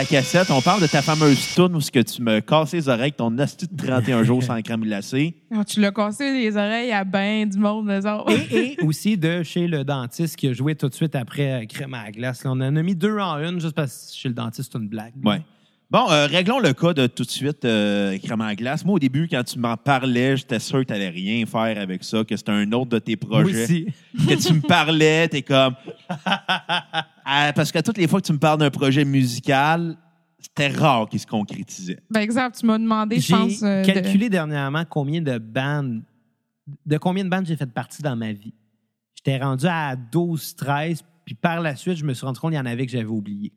la 0.00 0.06
cassette, 0.06 0.50
on 0.50 0.62
parle 0.62 0.80
de 0.80 0.86
ta 0.86 1.02
fameuse 1.02 1.54
toune 1.54 1.76
où 1.76 1.80
ce 1.82 1.90
que 1.90 2.00
tu 2.00 2.22
me 2.22 2.40
casses 2.40 2.72
les 2.72 2.88
oreilles 2.88 3.00
avec 3.00 3.16
ton 3.18 3.36
astuce 3.36 3.70
de 3.70 3.76
31 3.76 4.22
jours 4.22 4.42
sans 4.42 4.62
crème 4.62 4.80
glacée. 4.80 5.34
Tu 5.66 5.80
l'as 5.80 5.90
cassé 5.90 6.32
les 6.32 6.56
oreilles 6.56 6.90
à 6.90 7.04
ben 7.04 7.46
du 7.46 7.58
monde, 7.58 7.86
les 7.86 8.06
autres. 8.06 8.32
Et, 8.50 8.76
et 8.80 8.82
aussi 8.82 9.18
de 9.18 9.42
chez 9.42 9.66
le 9.66 9.84
dentiste 9.84 10.36
qui 10.36 10.48
a 10.48 10.54
joué 10.54 10.74
tout 10.74 10.88
de 10.88 10.94
suite 10.94 11.14
après 11.14 11.64
euh, 11.64 11.66
Crème 11.66 11.92
à 11.92 12.04
la 12.04 12.12
glace. 12.12 12.44
Là, 12.44 12.50
on 12.50 12.60
en 12.60 12.76
a 12.76 12.82
mis 12.82 12.94
deux 12.94 13.18
en 13.18 13.36
une 13.40 13.60
juste 13.60 13.74
parce 13.74 14.10
que 14.10 14.16
chez 14.16 14.28
le 14.30 14.34
dentiste, 14.34 14.70
c'est 14.72 14.78
une 14.78 14.88
blague. 14.88 15.12
Ouais. 15.22 15.42
Bon, 15.90 16.08
euh, 16.08 16.26
réglons 16.26 16.60
le 16.60 16.72
cas 16.72 16.92
de 16.94 17.08
tout 17.08 17.24
de 17.24 17.30
suite 17.30 17.64
euh, 17.64 18.16
crème 18.18 18.40
à 18.42 18.54
glace. 18.54 18.84
Moi, 18.84 18.94
au 18.94 18.98
début, 19.00 19.26
quand 19.28 19.42
tu 19.42 19.58
m'en 19.58 19.76
parlais, 19.76 20.36
j'étais 20.36 20.60
sûr 20.60 20.78
que 20.80 20.84
tu 20.84 20.92
n'allais 20.92 21.08
rien 21.08 21.44
faire 21.46 21.76
avec 21.80 22.04
ça, 22.04 22.22
que 22.24 22.36
c'était 22.36 22.52
un 22.52 22.70
autre 22.72 22.90
de 22.90 22.98
tes 23.00 23.16
Moi 23.26 23.40
projets. 23.42 23.64
aussi. 23.64 23.86
que 24.28 24.34
tu 24.46 24.52
me 24.54 24.60
parlais, 24.60 25.26
t'es 25.26 25.42
comme. 25.42 25.74
Ah, 27.24 27.52
parce 27.56 27.72
que 27.72 27.80
toutes 27.80 27.98
les 27.98 28.06
fois 28.06 28.20
que 28.20 28.26
tu 28.26 28.32
me 28.32 28.38
parles 28.38 28.58
d'un 28.60 28.70
projet 28.70 29.04
musical, 29.04 29.96
c'était 30.38 30.68
rare 30.68 31.08
qu'il 31.08 31.18
se 31.18 31.26
concrétisait. 31.26 31.98
Par 32.12 32.22
exemple, 32.22 32.56
tu 32.56 32.66
m'as 32.66 32.78
demandé, 32.78 33.16
je 33.16 33.22
J'ai 33.26 33.34
pense. 33.34 33.62
euh, 33.64 33.82
de- 33.82 33.86
calculé 33.86 34.30
dernièrement 34.30 34.84
combien 34.88 35.20
de 35.20 35.38
bandes, 35.38 36.02
de 36.86 36.98
combien 36.98 37.24
de 37.24 37.28
bandes 37.30 37.46
j'ai 37.46 37.56
fait 37.56 37.66
partie 37.66 38.00
dans 38.00 38.14
ma 38.14 38.32
vie. 38.32 38.54
J'étais 39.16 39.38
rendu 39.42 39.66
à 39.68 39.96
12, 39.96 40.54
13, 40.54 41.02
puis 41.24 41.34
par 41.34 41.60
la 41.60 41.74
suite, 41.74 41.96
je 41.96 42.04
me 42.04 42.14
suis 42.14 42.24
rendu 42.24 42.38
compte 42.38 42.52
qu'il 42.52 42.58
y 42.58 42.62
en 42.62 42.66
avait 42.66 42.86
que 42.86 42.92
j'avais 42.92 43.04
oublié. 43.06 43.52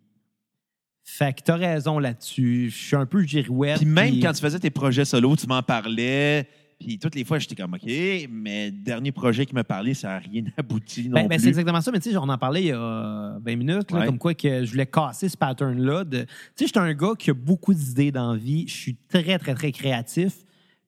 Fait 1.03 1.33
que 1.33 1.41
t'as 1.43 1.57
raison 1.57 1.99
là-dessus. 1.99 2.69
Je 2.69 2.75
suis 2.75 2.95
un 2.95 3.05
peu 3.05 3.21
girouette. 3.23 3.77
Puis 3.77 3.85
même 3.85 4.19
quand 4.21 4.31
tu 4.33 4.41
faisais 4.41 4.59
tes 4.59 4.69
projets 4.69 5.05
solo, 5.05 5.35
tu 5.35 5.47
m'en 5.47 5.61
parlais. 5.61 6.47
Puis 6.79 6.97
toutes 6.97 7.15
les 7.15 7.23
fois, 7.23 7.39
j'étais 7.39 7.55
comme, 7.55 7.73
OK, 7.75 7.81
mais 8.29 8.65
le 8.71 8.71
dernier 8.83 9.11
projet 9.11 9.45
qui 9.45 9.53
m'a 9.53 9.63
parlé, 9.63 9.93
ça 9.93 10.09
n'a 10.09 10.17
rien 10.19 10.43
abouti 10.57 11.07
non 11.07 11.15
Ben, 11.15 11.27
ben, 11.27 11.39
c'est 11.39 11.47
exactement 11.47 11.79
ça, 11.81 11.91
mais 11.91 11.99
tu 11.99 12.11
sais, 12.11 12.17
on 12.17 12.23
en 12.27 12.37
parlait 12.37 12.61
il 12.63 12.67
y 12.67 12.71
a 12.71 13.37
20 13.45 13.55
minutes, 13.55 13.91
là, 13.91 13.99
Ouais. 13.99 14.05
comme 14.05 14.17
quoi 14.17 14.33
que 14.33 14.65
je 14.65 14.71
voulais 14.71 14.85
casser 14.85 15.29
ce 15.29 15.37
pattern-là. 15.37 16.03
Tu 16.05 16.17
sais, 16.17 16.25
j'étais 16.65 16.79
un 16.79 16.93
gars 16.93 17.13
qui 17.17 17.29
a 17.29 17.33
beaucoup 17.33 17.73
d'idées 17.73 18.11
dans 18.11 18.33
la 18.33 18.37
vie. 18.37 18.65
Je 18.67 18.73
suis 18.73 18.95
très, 19.07 19.37
très, 19.39 19.53
très 19.53 19.71
créatif. 19.71 20.33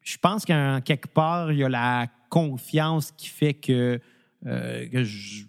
Je 0.01 0.17
pense 0.17 0.43
qu'en 0.45 0.79
quelque 0.83 1.07
part, 1.07 1.51
il 1.51 1.59
y 1.59 1.63
a 1.63 1.69
la 1.69 2.07
confiance 2.29 3.11
qui 3.11 3.29
fait 3.29 3.53
que, 3.53 3.99
euh, 4.45 4.89
que 4.89 5.03
je, 5.03 5.43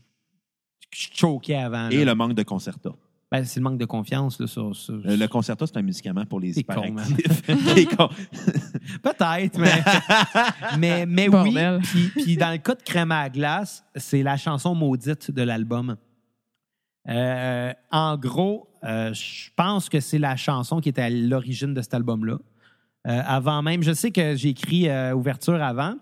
je 0.93 1.09
choquais 1.15 1.57
avant. 1.57 1.89
Et 1.91 2.05
le 2.05 2.15
manque 2.15 2.35
de 2.35 2.43
concerta. 2.43 2.91
Ben, 3.33 3.45
c'est 3.45 3.59
le 3.59 3.65
manque 3.65 3.79
de 3.79 3.85
confiance. 3.87 4.39
Là, 4.41 4.47
sur, 4.47 4.75
sur- 4.77 4.95
Euh, 5.05 5.17
Le 5.17 5.27
concerto, 5.27 5.67
c'est 5.67 5.77
un 5.77 5.83
médicament 5.83 6.25
pour 6.27 6.39
les 6.39 6.53
con, 6.63 6.83
hyperactifs. 6.85 7.43
Peut-être, 9.03 9.59
mais, 9.59 9.83
mais, 10.79 11.07
mais 11.07 11.29
oui. 11.29 11.57
Puis, 11.83 12.09
puis 12.23 12.37
dans 12.37 12.53
le 12.53 12.59
cas 12.59 12.75
de 12.75 12.83
Crème 12.83 13.11
à 13.13 13.29
glace, 13.29 13.85
c'est 13.97 14.23
la 14.23 14.37
chanson 14.37 14.75
maudite 14.75 15.31
de 15.33 15.43
l'album. 15.43 15.97
Euh, 17.09 17.73
en 17.91 18.17
gros, 18.17 18.69
euh, 18.85 19.13
je 19.13 19.51
pense 19.57 19.89
que 19.89 20.01
c'est 20.01 20.19
la 20.19 20.37
chanson 20.37 20.81
qui 20.81 20.89
était 20.89 21.03
à 21.03 21.11
l'origine 21.11 21.75
de 21.75 21.83
cet 21.83 21.95
album-là. 21.95 22.39
Euh, 23.09 23.23
avant 23.27 23.63
même, 23.63 23.83
je 23.83 23.93
sais 23.93 24.11
que 24.11 24.35
j'ai 24.37 24.49
écrit 24.51 24.89
euh, 24.89 25.15
Ouverture 25.15 25.63
avant, 25.63 25.95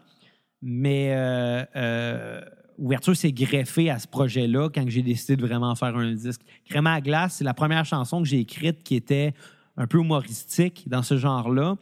mais 0.63 1.13
euh, 1.15 1.65
euh, 1.77 2.41
Ouverture 2.79 3.17
s'est 3.17 3.33
greffé 3.33 3.91
à 3.91 3.99
ce 3.99 4.09
projet-là 4.09 4.69
quand 4.69 4.85
j'ai 4.89 5.03
décidé 5.03 5.37
de 5.37 5.47
vraiment 5.47 5.75
faire 5.75 5.97
un 5.97 6.13
disque. 6.13 6.41
Crème 6.69 6.87
à 6.87 7.01
glace, 7.01 7.37
c'est 7.37 7.45
la 7.45 7.55
première 7.55 7.85
chanson 7.85 8.23
que 8.23 8.29
j'ai 8.29 8.41
écrite 8.41 8.83
qui 8.83 8.97
était 8.97 9.35
un 9.77 9.87
peu 9.87 9.99
humoristique 9.99 10.89
dans 10.89 11.03
ce 11.03 11.17
genre-là. 11.17 11.77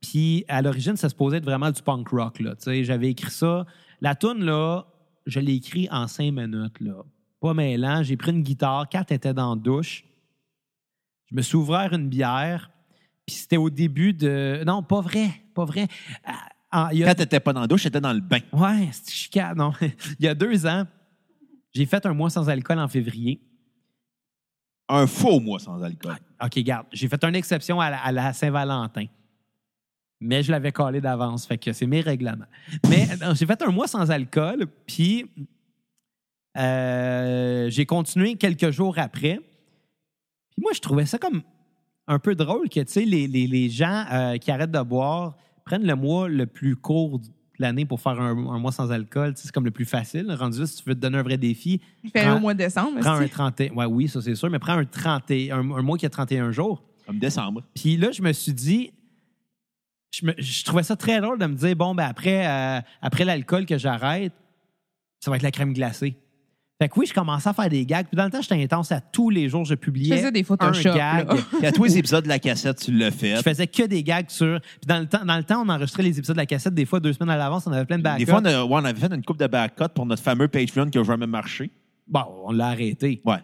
Puis 0.00 0.44
à 0.48 0.62
l'origine, 0.62 0.96
ça 0.96 1.08
se 1.08 1.14
posait 1.14 1.38
être 1.38 1.44
vraiment 1.44 1.70
du 1.70 1.80
punk 1.82 2.08
rock. 2.08 2.40
Là. 2.40 2.54
J'avais 2.82 3.10
écrit 3.10 3.30
ça. 3.30 3.66
La 4.00 4.14
tune 4.14 4.44
là, 4.44 4.86
je 5.26 5.40
l'ai 5.40 5.54
écrit 5.54 5.88
en 5.90 6.08
cinq 6.08 6.32
minutes. 6.32 6.80
Là. 6.80 7.04
Pas 7.40 7.54
mêlant. 7.54 8.02
J'ai 8.02 8.16
pris 8.16 8.32
une 8.32 8.42
guitare. 8.42 8.88
Kat 8.88 9.06
était 9.10 9.34
dans 9.34 9.56
douche. 9.56 10.04
Je 11.30 11.36
me 11.36 11.42
suis 11.42 11.56
ouvert 11.56 11.92
une 11.92 12.08
bière. 12.08 12.70
Puis 13.26 13.36
c'était 13.36 13.56
au 13.56 13.70
début 13.70 14.12
de. 14.12 14.62
Non, 14.66 14.82
pas 14.82 15.00
vrai. 15.00 15.30
Pas 15.54 15.64
vrai. 15.64 15.86
Ah, 16.74 16.86
ah, 16.86 16.88
il 16.92 17.00
y 17.00 17.04
a- 17.04 17.08
Quand 17.08 17.14
t'étais 17.16 17.38
pas 17.40 17.52
dans 17.52 17.60
la 17.60 17.66
douche, 17.66 17.82
t'étais 17.82 18.00
dans 18.00 18.12
le 18.14 18.20
bain. 18.20 18.40
Ouais, 18.52 18.88
c'est 18.92 19.10
chicane, 19.10 19.56
non? 19.58 19.72
il 20.18 20.24
y 20.24 20.28
a 20.28 20.34
deux 20.34 20.66
ans, 20.66 20.86
j'ai 21.74 21.84
fait 21.86 22.04
un 22.06 22.14
mois 22.14 22.30
sans 22.30 22.48
alcool 22.48 22.78
en 22.78 22.88
février. 22.88 23.40
Un 24.88 25.06
faux 25.06 25.38
mois 25.40 25.58
sans 25.58 25.82
alcool. 25.82 26.16
OK, 26.42 26.58
garde. 26.60 26.86
J'ai 26.92 27.08
fait 27.08 27.22
une 27.24 27.34
exception 27.36 27.80
à 27.80 27.90
la, 27.90 27.98
à 28.02 28.10
la 28.12 28.32
Saint-Valentin. 28.32 29.06
Mais 30.20 30.42
je 30.42 30.50
l'avais 30.52 30.72
collé 30.72 31.00
d'avance, 31.00 31.46
fait 31.46 31.58
que 31.58 31.72
c'est 31.72 31.86
mes 31.86 32.00
règlements. 32.00 32.46
Mais 32.88 33.06
j'ai 33.34 33.46
fait 33.46 33.60
un 33.62 33.70
mois 33.70 33.86
sans 33.88 34.10
alcool, 34.10 34.66
puis 34.86 35.26
euh, 36.58 37.70
j'ai 37.70 37.86
continué 37.86 38.36
quelques 38.36 38.70
jours 38.70 38.98
après. 38.98 39.36
Puis 40.50 40.60
moi, 40.62 40.72
je 40.74 40.80
trouvais 40.80 41.06
ça 41.06 41.18
comme 41.18 41.42
un 42.06 42.18
peu 42.18 42.34
drôle 42.34 42.68
que, 42.68 42.80
tu 42.80 42.92
sais, 42.92 43.04
les, 43.04 43.26
les- 43.26 43.46
les 43.46 43.70
gens 43.70 44.04
euh, 44.12 44.36
qui 44.36 44.50
arrêtent 44.50 44.70
de 44.70 44.82
boire 44.82 45.36
prennent 45.64 45.86
le 45.86 45.94
mois 45.96 46.28
le 46.28 46.46
plus 46.46 46.76
court 46.76 47.18
de 47.18 47.26
l'année 47.58 47.84
pour 47.84 48.00
faire 48.00 48.20
un, 48.20 48.30
un 48.30 48.58
mois 48.58 48.72
sans 48.72 48.90
alcool. 48.90 49.34
Tu 49.34 49.40
sais, 49.40 49.46
C'est 49.46 49.52
comme 49.52 49.64
le 49.64 49.70
plus 49.70 49.84
facile. 49.84 50.30
Rendu 50.32 50.60
là, 50.60 50.66
si 50.66 50.82
tu 50.82 50.88
veux 50.88 50.94
te 50.94 51.00
donner 51.00 51.18
un 51.18 51.22
vrai 51.22 51.36
défi, 51.38 51.80
Fais-le 52.12 52.26
Prends- 52.28 52.36
au 52.36 52.40
mois 52.40 52.54
de 52.54 52.58
décembre. 52.58 52.98
prends 53.00 53.12
un 53.12 53.20
esti. 53.22 53.30
31... 53.34 53.72
Ouais, 53.74 53.84
oui, 53.86 54.08
ça 54.08 54.20
c'est 54.20 54.34
sûr, 54.34 54.50
mais 54.50 54.58
prends 54.58 54.76
un, 54.78 54.84
30, 54.84 55.30
et- 55.30 55.50
un, 55.52 55.58
un 55.58 55.82
mois 55.82 55.96
qui 55.98 56.06
a 56.06 56.10
31 56.10 56.50
jours. 56.52 56.82
Comme 57.06 57.18
décembre. 57.18 57.62
Puis 57.74 57.96
là, 57.96 58.10
je 58.12 58.22
me 58.22 58.32
suis 58.32 58.52
dit, 58.52 58.92
je, 60.12 60.26
me- 60.26 60.34
je 60.38 60.64
trouvais 60.64 60.82
ça 60.82 60.96
très 60.96 61.20
drôle 61.20 61.38
de 61.38 61.46
me 61.46 61.54
dire, 61.54 61.74
bon, 61.76 61.94
ben 61.94 62.04
après, 62.06 62.46
euh, 62.46 62.80
après 63.00 63.24
l'alcool 63.24 63.66
que 63.66 63.78
j'arrête, 63.78 64.32
ça 65.20 65.30
va 65.30 65.36
être 65.36 65.42
la 65.42 65.50
crème 65.50 65.72
glacée. 65.72 66.16
Fait 66.82 66.88
que 66.88 66.98
oui, 66.98 67.06
je 67.06 67.14
commençais 67.14 67.48
à 67.48 67.52
faire 67.52 67.68
des 67.68 67.86
gags. 67.86 68.06
Puis 68.06 68.16
dans 68.16 68.24
le 68.24 68.30
temps, 68.30 68.40
j'étais 68.42 68.60
intense 68.60 68.90
à 68.90 69.00
tous 69.00 69.30
les 69.30 69.48
jours, 69.48 69.64
je 69.64 69.74
publiais 69.76 70.16
Je 70.16 70.20
faisais 70.20 70.32
des 70.32 70.40
un 70.40 70.44
Photoshop, 70.44 70.94
gag. 70.94 71.28
là. 71.28 71.34
Puis 71.58 71.66
à 71.66 71.70
tous 71.70 71.84
les 71.84 71.98
épisodes 71.98 72.24
de 72.24 72.28
la 72.28 72.38
cassette, 72.40 72.78
tu 72.78 72.90
l'as 72.92 73.10
fait. 73.12 73.36
Je 73.36 73.42
faisais 73.42 73.66
que 73.68 73.84
des 73.84 74.02
gags 74.02 74.28
sur. 74.28 74.60
Puis 74.60 74.86
dans 74.88 74.98
le 74.98 75.06
temps, 75.06 75.24
dans 75.24 75.36
le 75.36 75.44
temps, 75.44 75.62
on 75.64 75.68
enregistrait 75.68 76.02
les 76.02 76.18
épisodes 76.18 76.34
de 76.34 76.40
la 76.40 76.46
cassette 76.46 76.74
des 76.74 76.84
fois 76.84 76.98
deux 76.98 77.12
semaines 77.12 77.30
à 77.30 77.36
l'avance, 77.36 77.66
on 77.68 77.72
avait 77.72 77.84
plein 77.84 77.98
de 77.98 78.02
backups. 78.02 78.24
Des 78.24 78.30
fois, 78.30 78.40
on, 78.42 78.44
a- 78.46 78.64
ouais, 78.64 78.70
on 78.72 78.84
avait 78.84 78.98
fait 78.98 79.14
une 79.14 79.24
coupe 79.24 79.38
de 79.38 79.46
backcut 79.46 79.84
pour 79.94 80.06
notre 80.06 80.22
fameux 80.22 80.48
Patreon 80.48 80.86
qui 80.90 80.98
n'a 80.98 81.04
jamais 81.04 81.26
marché. 81.28 81.70
Bon, 82.08 82.24
on 82.46 82.52
l'a 82.52 82.66
arrêté. 82.68 83.22
Ouais. 83.24 83.36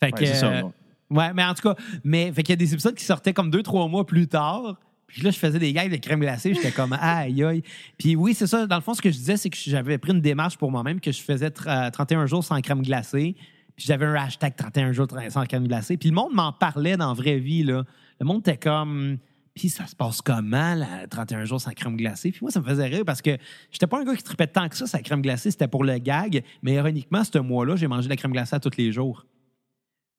Fait 0.00 0.06
Ouais, 0.06 0.12
que, 0.12 0.26
c'est 0.26 0.34
ça, 0.34 0.46
euh, 0.50 0.62
ouais. 0.62 0.70
ouais, 1.18 1.32
mais 1.34 1.44
en 1.44 1.54
tout 1.54 1.62
cas, 1.68 1.76
mais 2.02 2.32
fait 2.32 2.42
qu'il 2.42 2.52
y 2.52 2.54
a 2.54 2.56
des 2.56 2.72
épisodes 2.74 2.94
qui 2.96 3.04
sortaient 3.04 3.32
comme 3.32 3.50
deux, 3.50 3.62
trois 3.62 3.86
mois 3.86 4.04
plus 4.04 4.26
tard. 4.26 4.76
Puis 5.12 5.22
là, 5.22 5.30
je 5.30 5.38
faisais 5.38 5.58
des 5.58 5.72
gags 5.72 5.90
de 5.90 5.96
crème 5.96 6.20
glacée. 6.20 6.54
J'étais 6.54 6.72
comme, 6.72 6.94
aïe, 6.98 7.42
aïe. 7.44 7.62
Puis 7.98 8.16
oui, 8.16 8.34
c'est 8.34 8.46
ça. 8.46 8.66
Dans 8.66 8.76
le 8.76 8.82
fond, 8.82 8.94
ce 8.94 9.02
que 9.02 9.10
je 9.10 9.16
disais, 9.16 9.36
c'est 9.36 9.50
que 9.50 9.56
j'avais 9.58 9.98
pris 9.98 10.12
une 10.12 10.20
démarche 10.20 10.56
pour 10.56 10.70
moi-même 10.70 11.00
que 11.00 11.12
je 11.12 11.20
faisais 11.20 11.48
tr- 11.48 11.68
euh, 11.86 11.90
31 11.90 12.26
jours 12.26 12.42
sans 12.42 12.60
crème 12.62 12.82
glacée. 12.82 13.36
Puis 13.76 13.86
j'avais 13.86 14.06
un 14.06 14.14
hashtag 14.14 14.56
31 14.56 14.92
jours 14.92 15.06
sans 15.28 15.44
crème 15.46 15.66
glacée. 15.66 15.96
Puis 15.96 16.08
le 16.08 16.14
monde 16.14 16.32
m'en 16.34 16.52
parlait 16.52 16.96
dans 16.96 17.08
la 17.08 17.14
vraie 17.14 17.38
vie. 17.38 17.62
Là. 17.62 17.84
Le 18.20 18.26
monde 18.26 18.40
était 18.40 18.56
comme, 18.56 19.18
puis 19.54 19.68
ça 19.68 19.86
se 19.86 19.94
passe 19.94 20.22
comment, 20.22 20.74
là, 20.74 21.06
31 21.10 21.44
jours 21.44 21.60
sans 21.60 21.72
crème 21.72 21.96
glacée? 21.96 22.30
Puis 22.30 22.40
moi, 22.42 22.50
ça 22.50 22.60
me 22.60 22.64
faisait 22.66 22.86
rire 22.86 23.02
parce 23.04 23.20
que 23.20 23.36
j'étais 23.70 23.86
pas 23.86 24.00
un 24.00 24.04
gars 24.04 24.16
qui 24.16 24.22
tripait 24.22 24.46
tant 24.46 24.68
que 24.68 24.76
ça, 24.76 24.86
sa 24.86 25.00
crème 25.00 25.20
glacée. 25.20 25.50
C'était 25.50 25.68
pour 25.68 25.84
le 25.84 25.98
gag. 25.98 26.42
Mais 26.62 26.74
ironiquement, 26.74 27.22
ce 27.24 27.38
mois-là, 27.38 27.76
j'ai 27.76 27.86
mangé 27.86 28.04
de 28.04 28.10
la 28.10 28.16
crème 28.16 28.32
glacée 28.32 28.56
à 28.56 28.60
tous 28.60 28.76
les 28.78 28.92
jours. 28.92 29.26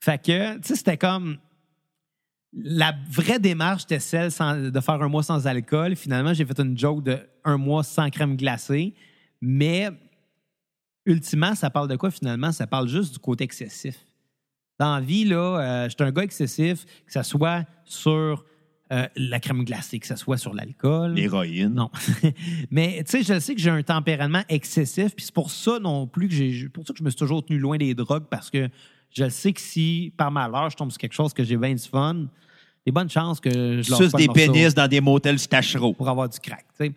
Fait 0.04 0.22
que, 0.24 0.56
tu 0.58 0.62
sais, 0.68 0.76
c'était 0.76 0.98
comme. 0.98 1.38
La 2.56 2.94
vraie 3.10 3.40
démarche 3.40 3.84
était 3.84 4.00
celle 4.00 4.32
sans- 4.32 4.56
de 4.72 4.80
faire 4.80 5.02
un 5.02 5.08
mois 5.08 5.24
sans 5.24 5.48
alcool. 5.48 5.96
Finalement, 5.96 6.34
j'ai 6.34 6.46
fait 6.46 6.60
une 6.60 6.78
joke 6.78 7.04
de 7.04 7.18
un 7.44 7.58
mois 7.58 7.84
sans 7.84 8.10
crème 8.10 8.36
glacée. 8.38 8.94
Mais, 9.42 9.90
ultimement, 11.06 11.56
ça 11.56 11.70
parle 11.70 11.88
de 11.88 11.96
quoi 11.96 12.12
finalement? 12.12 12.52
Ça 12.52 12.68
parle 12.68 12.88
juste 12.88 13.14
du 13.14 13.20
côté 13.20 13.44
excessif. 13.44 13.96
Dans 14.80 14.96
la 14.96 15.02
vie, 15.02 15.26
là, 15.26 15.38
euh, 15.86 15.90
j'étais 15.90 16.04
un 16.04 16.12
gars 16.12 16.24
excessif, 16.24 16.86
que 17.06 17.14
ce 17.14 17.24
soit 17.24 17.66
sur 17.86 18.46
euh, 18.92 19.08
la 19.16 19.40
crème 19.40 19.64
glacée, 19.64 20.00
que 20.00 20.08
ce 20.08 20.16
soit 20.16 20.38
sur 20.38 20.54
l'alcool. 20.54 21.14
L'héroïne. 21.14 21.74
Non. 21.74 21.90
Mais 22.72 23.04
tu 23.04 23.12
sais, 23.12 23.24
je 23.24 23.40
sais 23.40 23.56
que 23.56 23.62
j'ai 23.62 23.70
un 23.70 23.82
tempérament 23.84 24.44
excessif, 24.50 25.16
puis 25.16 25.26
c'est 25.26 25.34
pour 25.34 25.52
ça 25.52 25.80
non 25.80 26.06
plus 26.08 26.28
que 26.28 26.34
j'ai 26.36 26.70
pour 26.70 26.86
ça 26.86 26.94
que 26.94 27.00
je 27.00 27.04
me 27.04 27.10
suis 27.10 27.18
toujours 27.18 27.44
tenu 27.46 27.60
loin 27.60 27.78
des 27.78 27.94
drogues 27.96 28.26
parce 28.30 28.50
que 28.50 28.70
je 29.14 29.30
sais 29.30 29.54
que 29.54 29.62
si 29.62 30.14
par 30.18 30.32
malheur 30.32 30.70
je 30.70 30.76
tombe 30.76 30.92
sur 30.92 30.98
quelque 31.00 31.14
chose 31.14 31.34
que 31.34 31.44
j'ai 31.44 31.58
bien 31.58 31.74
du 31.74 31.84
fun, 31.84 32.16
des 32.86 32.92
bonnes 32.92 33.10
chances 33.10 33.40
que 33.40 33.82
je 33.82 33.94
Suce 33.94 34.12
pas 34.12 34.18
des 34.18 34.28
pénis 34.28 34.74
dans 34.74 34.88
des 34.88 35.02
motels 35.02 35.40
stachereaux. 35.40 35.94
pour 35.94 36.10
avoir 36.10 36.28
du 36.30 36.40
crack. 36.40 36.66
tu 36.78 36.86
sais. 36.88 36.92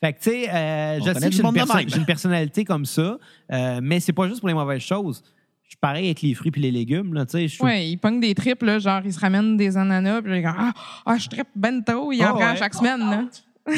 Fait 0.00 0.12
que 0.12 0.18
tu 0.18 0.30
sais, 0.30 0.50
euh, 0.50 0.98
je 0.98 1.04
sais 1.18 1.30
que 1.30 1.36
j'ai 1.36 1.42
une, 1.42 1.52
perso- 1.52 2.04
personnalité 2.04 2.64
comme 2.64 2.84
ça, 2.84 3.16
euh, 3.52 3.80
mais 3.82 4.00
c'est 4.00 4.12
pas 4.12 4.26
juste 4.28 4.40
pour 4.40 4.48
les 4.48 4.54
mauvaises 4.54 4.82
choses. 4.82 5.22
Je 5.62 5.68
suis 5.70 5.78
pareil 5.80 6.06
avec 6.06 6.20
les 6.22 6.34
fruits 6.34 6.50
puis 6.50 6.60
les 6.60 6.72
légumes 6.72 7.14
là, 7.14 7.24
tu 7.24 7.32
sais. 7.32 7.48
je 7.48 7.54
suis- 7.54 7.62
Ouais, 7.64 7.88
il 7.88 7.96
pogne 7.98 8.18
des 8.20 8.34
tripes, 8.34 8.62
là, 8.62 8.78
genre, 8.80 9.00
il 9.04 9.12
se 9.12 9.20
ramène 9.20 9.56
des 9.56 9.76
ananas, 9.76 10.22
puis 10.22 10.30
là, 10.32 10.36
il 10.36 10.40
est 10.40 10.42
comme, 10.42 10.56
ah, 10.58 10.72
ah, 11.06 11.16
je 11.18 11.28
trippe 11.28 11.48
bento, 11.54 12.10
il 12.12 12.20
en 12.24 12.30
Ah, 12.30 12.32
prend 12.32 12.50
ouais. 12.50 12.56
chaque 12.56 12.74
semaine, 12.74 12.98
là. 13.00 13.24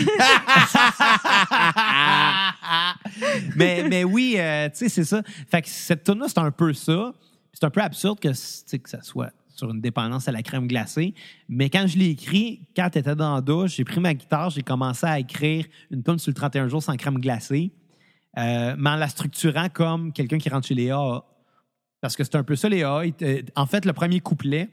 mais, 3.57 3.85
mais 3.89 4.05
oui, 4.05 4.35
euh, 4.39 4.69
tu 4.71 4.77
sais, 4.79 4.89
c'est 4.89 5.05
ça. 5.05 5.23
Fait 5.51 5.63
que 5.63 5.69
cette 5.69 6.05
tune 6.05 6.19
là 6.19 6.27
c'est 6.29 6.39
un 6.39 6.51
peu 6.51 6.73
ça. 6.73 7.13
C'est 7.55 7.65
un 7.65 7.71
peu 7.71 7.81
absurde 7.81 8.21
que, 8.21 8.33
ça 8.33 9.01
soit 9.03 9.33
sur 9.49 9.71
une 9.71 9.81
dépendance 9.81 10.27
à 10.29 10.33
la 10.33 10.43
crème 10.43 10.67
glacée. 10.67 11.15
Mais 11.49 11.71
quand 11.71 11.87
je 11.87 11.97
l'ai 11.97 12.11
écrit, 12.11 12.67
quand 12.77 12.91
tu 12.91 12.99
étais 12.99 13.15
dans 13.15 13.37
la 13.37 13.41
douche, 13.41 13.77
j'ai 13.77 13.85
pris 13.85 14.01
ma 14.01 14.13
guitare, 14.13 14.51
j'ai 14.51 14.63
commencé 14.63 15.07
à 15.07 15.19
écrire 15.21 15.65
une 15.93 16.03
tune 16.03 16.19
sur 16.19 16.31
le 16.31 16.35
31 16.35 16.67
jours 16.69 16.83
sans 16.83 16.97
crème 16.97 17.19
glacée, 17.21 17.71
euh, 18.37 18.75
mais 18.77 18.91
en 18.91 18.97
la 18.97 19.09
structurant 19.09 19.69
comme 19.69 20.13
quelqu'un 20.13 20.39
qui 20.39 20.49
rentre 20.49 20.67
chez 20.67 20.75
les 20.75 20.91
AA. 20.91 21.25
Parce 22.01 22.17
que 22.17 22.25
c'est 22.25 22.35
un 22.35 22.43
peu 22.43 22.57
ça, 22.57 22.69
les 22.69 22.83
AA. 22.83 23.05
En 23.55 23.67
fait, 23.67 23.85
le 23.85 23.93
premier 23.93 24.19
couplet, 24.19 24.69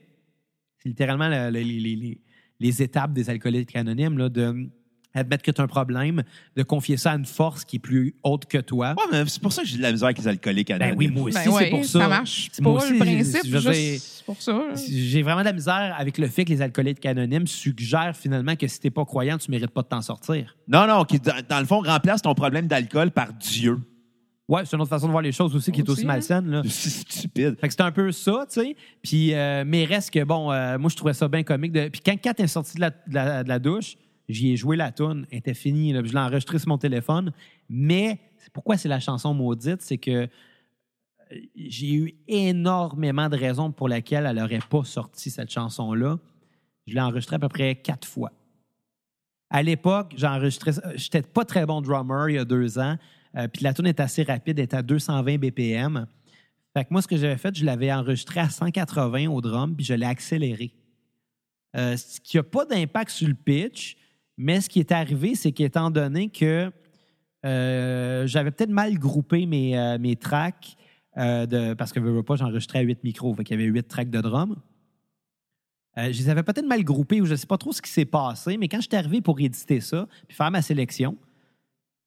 c'est 0.79 0.89
littéralement 0.89 1.29
le- 1.29 1.51
le- 1.51 1.59
les, 1.59 1.79
les- 1.79 1.95
les- 1.95 2.21
les 2.59 2.81
étapes 2.81 3.13
des 3.13 3.29
alcooliques 3.29 3.75
anonymes, 3.75 4.17
là, 4.17 4.29
de 4.29 4.67
admettre 5.13 5.43
que 5.43 5.51
tu 5.51 5.59
as 5.61 5.63
un 5.63 5.67
problème, 5.67 6.23
de 6.55 6.63
confier 6.63 6.97
ça 6.97 7.11
à 7.11 7.15
une 7.15 7.25
force 7.25 7.65
qui 7.65 7.75
est 7.77 7.79
plus 7.79 8.15
haute 8.23 8.45
que 8.45 8.57
toi. 8.57 8.95
Ouais, 8.97 9.03
mais 9.11 9.23
c'est 9.27 9.41
pour 9.41 9.51
ça 9.53 9.61
que 9.63 9.67
j'ai 9.67 9.77
de 9.77 9.81
la 9.81 9.91
misère 9.91 10.05
avec 10.07 10.17
les 10.19 10.27
alcooliques 10.27 10.67
Ben 10.69 10.81
anonymes. 10.81 10.97
oui, 10.97 11.07
moi 11.09 11.23
aussi, 11.23 11.38
Ben 11.45 11.51
ouais, 11.51 11.63
c'est 11.65 11.69
pour 11.69 11.85
ça. 11.85 11.99
ça 11.99 12.07
marche 12.07 12.49
moi 12.61 12.73
aussi, 12.73 12.89
le 12.91 12.95
je- 12.95 12.99
principe, 13.03 13.41
je 13.45 13.57
dire, 13.57 13.73
juste 13.73 14.23
pour 14.25 14.41
ça. 14.41 14.61
J'ai 14.88 15.21
vraiment 15.23 15.41
de 15.41 15.45
la 15.45 15.53
misère 15.53 15.95
avec 15.97 16.17
le 16.17 16.27
fait 16.27 16.45
que 16.45 16.49
les 16.51 16.61
alcooliques 16.61 17.05
anonymes 17.05 17.47
suggèrent 17.47 18.15
finalement 18.15 18.55
que 18.55 18.67
si 18.67 18.79
t'es 18.79 18.89
pas 18.89 19.05
croyant, 19.05 19.38
tu 19.38 19.51
mérites 19.51 19.71
pas 19.71 19.81
de 19.81 19.88
t'en 19.88 20.01
sortir. 20.01 20.55
Non, 20.67 20.88
non, 20.88 21.03
qui, 21.05 21.19
dans, 21.19 21.33
dans 21.47 21.59
le 21.59 21.65
fond, 21.65 21.81
remplace 21.81 22.21
ton 22.21 22.33
problème 22.33 22.67
d'alcool 22.67 23.11
par 23.11 23.33
Dieu. 23.33 23.77
Ouais, 24.47 24.63
c'est 24.65 24.75
une 24.75 24.81
autre 24.81 24.89
façon 24.89 25.05
de 25.07 25.11
voir 25.11 25.23
les 25.23 25.31
choses 25.31 25.55
aussi 25.55 25.71
qui 25.71 25.79
est 25.79 25.89
aussi 25.89 26.03
hein. 26.03 26.07
malsaine. 26.07 26.45
Là. 26.49 26.61
C'est 26.67 26.89
stupide. 26.89 27.55
Fait 27.59 27.67
que 27.67 27.71
c'était 27.73 27.83
un 27.83 27.91
peu 27.91 28.11
ça, 28.11 28.45
tu 28.51 28.59
sais. 28.61 28.75
Puis, 29.01 29.33
euh, 29.33 29.63
mais 29.65 29.85
reste 29.85 30.11
que, 30.11 30.23
bon, 30.25 30.51
euh, 30.51 30.77
moi, 30.77 30.89
je 30.89 30.95
trouvais 30.97 31.13
ça 31.13 31.29
bien 31.29 31.43
comique. 31.43 31.71
De... 31.71 31.88
Puis 31.88 32.01
quand 32.05 32.19
Kat 32.19 32.33
est 32.38 32.47
sortie 32.47 32.75
de 32.75 32.81
la, 32.81 32.89
de 32.89 32.95
la- 33.13 33.43
de 33.45 33.49
la 33.49 33.59
douche, 33.59 33.95
j'y 34.31 34.51
ai 34.51 34.57
joué 34.57 34.75
la 34.77 34.91
toune. 34.91 35.25
Elle 35.31 35.39
était 35.39 35.53
finie. 35.53 35.93
Je 35.93 35.99
l'ai 35.99 36.17
enregistrée 36.17 36.59
sur 36.59 36.69
mon 36.69 36.77
téléphone. 36.77 37.31
Mais 37.69 38.19
pourquoi 38.53 38.77
c'est 38.77 38.89
la 38.89 38.99
chanson 38.99 39.33
maudite, 39.33 39.81
c'est 39.81 39.97
que 39.97 40.11
euh, 40.11 40.27
j'ai 41.55 41.93
eu 41.93 42.13
énormément 42.27 43.29
de 43.29 43.37
raisons 43.37 43.71
pour 43.71 43.87
lesquelles 43.87 44.25
elle 44.25 44.35
n'aurait 44.37 44.59
pas 44.69 44.83
sorti 44.83 45.29
cette 45.29 45.49
chanson-là. 45.51 46.17
Je 46.87 46.93
l'ai 46.95 47.01
enregistrée 47.01 47.35
à 47.35 47.39
peu 47.39 47.49
près 47.49 47.75
quatre 47.75 48.07
fois. 48.07 48.31
À 49.49 49.63
l'époque, 49.63 50.13
j'ai 50.17 50.27
enregistré. 50.27 50.73
ça- 50.73 50.95
J'étais 50.95 51.21
pas 51.21 51.45
très 51.45 51.65
bon 51.65 51.81
drummer 51.81 52.29
il 52.29 52.35
y 52.35 52.39
a 52.39 52.45
deux 52.45 52.79
ans. 52.79 52.97
Euh, 53.37 53.47
puis 53.47 53.63
la 53.63 53.73
tune 53.73 53.87
est 53.87 53.99
assez 53.99 54.23
rapide, 54.23 54.59
elle 54.59 54.63
est 54.63 54.73
à 54.73 54.81
220 54.81 55.37
BPM. 55.37 56.05
Fait 56.75 56.83
que 56.85 56.89
moi, 56.91 57.01
ce 57.01 57.07
que 57.07 57.17
j'avais 57.17 57.37
fait, 57.37 57.55
je 57.55 57.65
l'avais 57.65 57.91
enregistré 57.93 58.39
à 58.39 58.49
180 58.49 59.27
au 59.27 59.39
drum, 59.41 59.75
puis 59.75 59.85
je 59.85 59.93
l'ai 59.93 60.05
accéléré. 60.05 60.73
Euh, 61.75 61.95
ce 61.95 62.19
qui 62.19 62.37
n'a 62.37 62.43
pas 62.43 62.65
d'impact 62.65 63.11
sur 63.11 63.27
le 63.27 63.33
pitch, 63.33 63.95
mais 64.37 64.61
ce 64.61 64.69
qui 64.69 64.79
est 64.79 64.91
arrivé, 64.91 65.35
c'est 65.35 65.51
qu'étant 65.51 65.91
donné 65.91 66.29
que 66.29 66.71
euh, 67.45 68.27
j'avais 68.27 68.51
peut-être 68.51 68.69
mal 68.69 68.97
groupé 68.97 69.45
mes, 69.45 69.77
euh, 69.77 69.97
mes 69.97 70.15
tracks, 70.15 70.77
euh, 71.17 71.45
de, 71.45 71.73
parce 71.73 71.91
que 71.91 71.99
veux, 71.99 72.11
veux 72.11 72.23
pas, 72.23 72.35
j'enregistrais 72.35 72.79
à 72.79 72.83
8 72.83 73.03
micros, 73.03 73.33
fait 73.35 73.43
qu'il 73.43 73.59
y 73.59 73.61
avait 73.61 73.69
8 73.69 73.87
tracks 73.87 74.09
de 74.09 74.21
drum. 74.21 74.55
Je 75.97 76.07
les 76.07 76.29
avais 76.29 76.43
peut-être 76.43 76.65
mal 76.65 76.85
groupés 76.85 77.19
ou 77.19 77.25
je 77.25 77.31
ne 77.31 77.35
sais 77.35 77.47
pas 77.47 77.57
trop 77.57 77.73
ce 77.73 77.81
qui 77.81 77.91
s'est 77.91 78.05
passé, 78.05 78.55
mais 78.57 78.69
quand 78.69 78.77
je 78.77 78.87
suis 78.87 78.95
arrivé 78.95 79.19
pour 79.19 79.37
éditer 79.41 79.81
ça, 79.81 80.07
puis 80.25 80.37
faire 80.37 80.49
ma 80.49 80.61
sélection, 80.61 81.17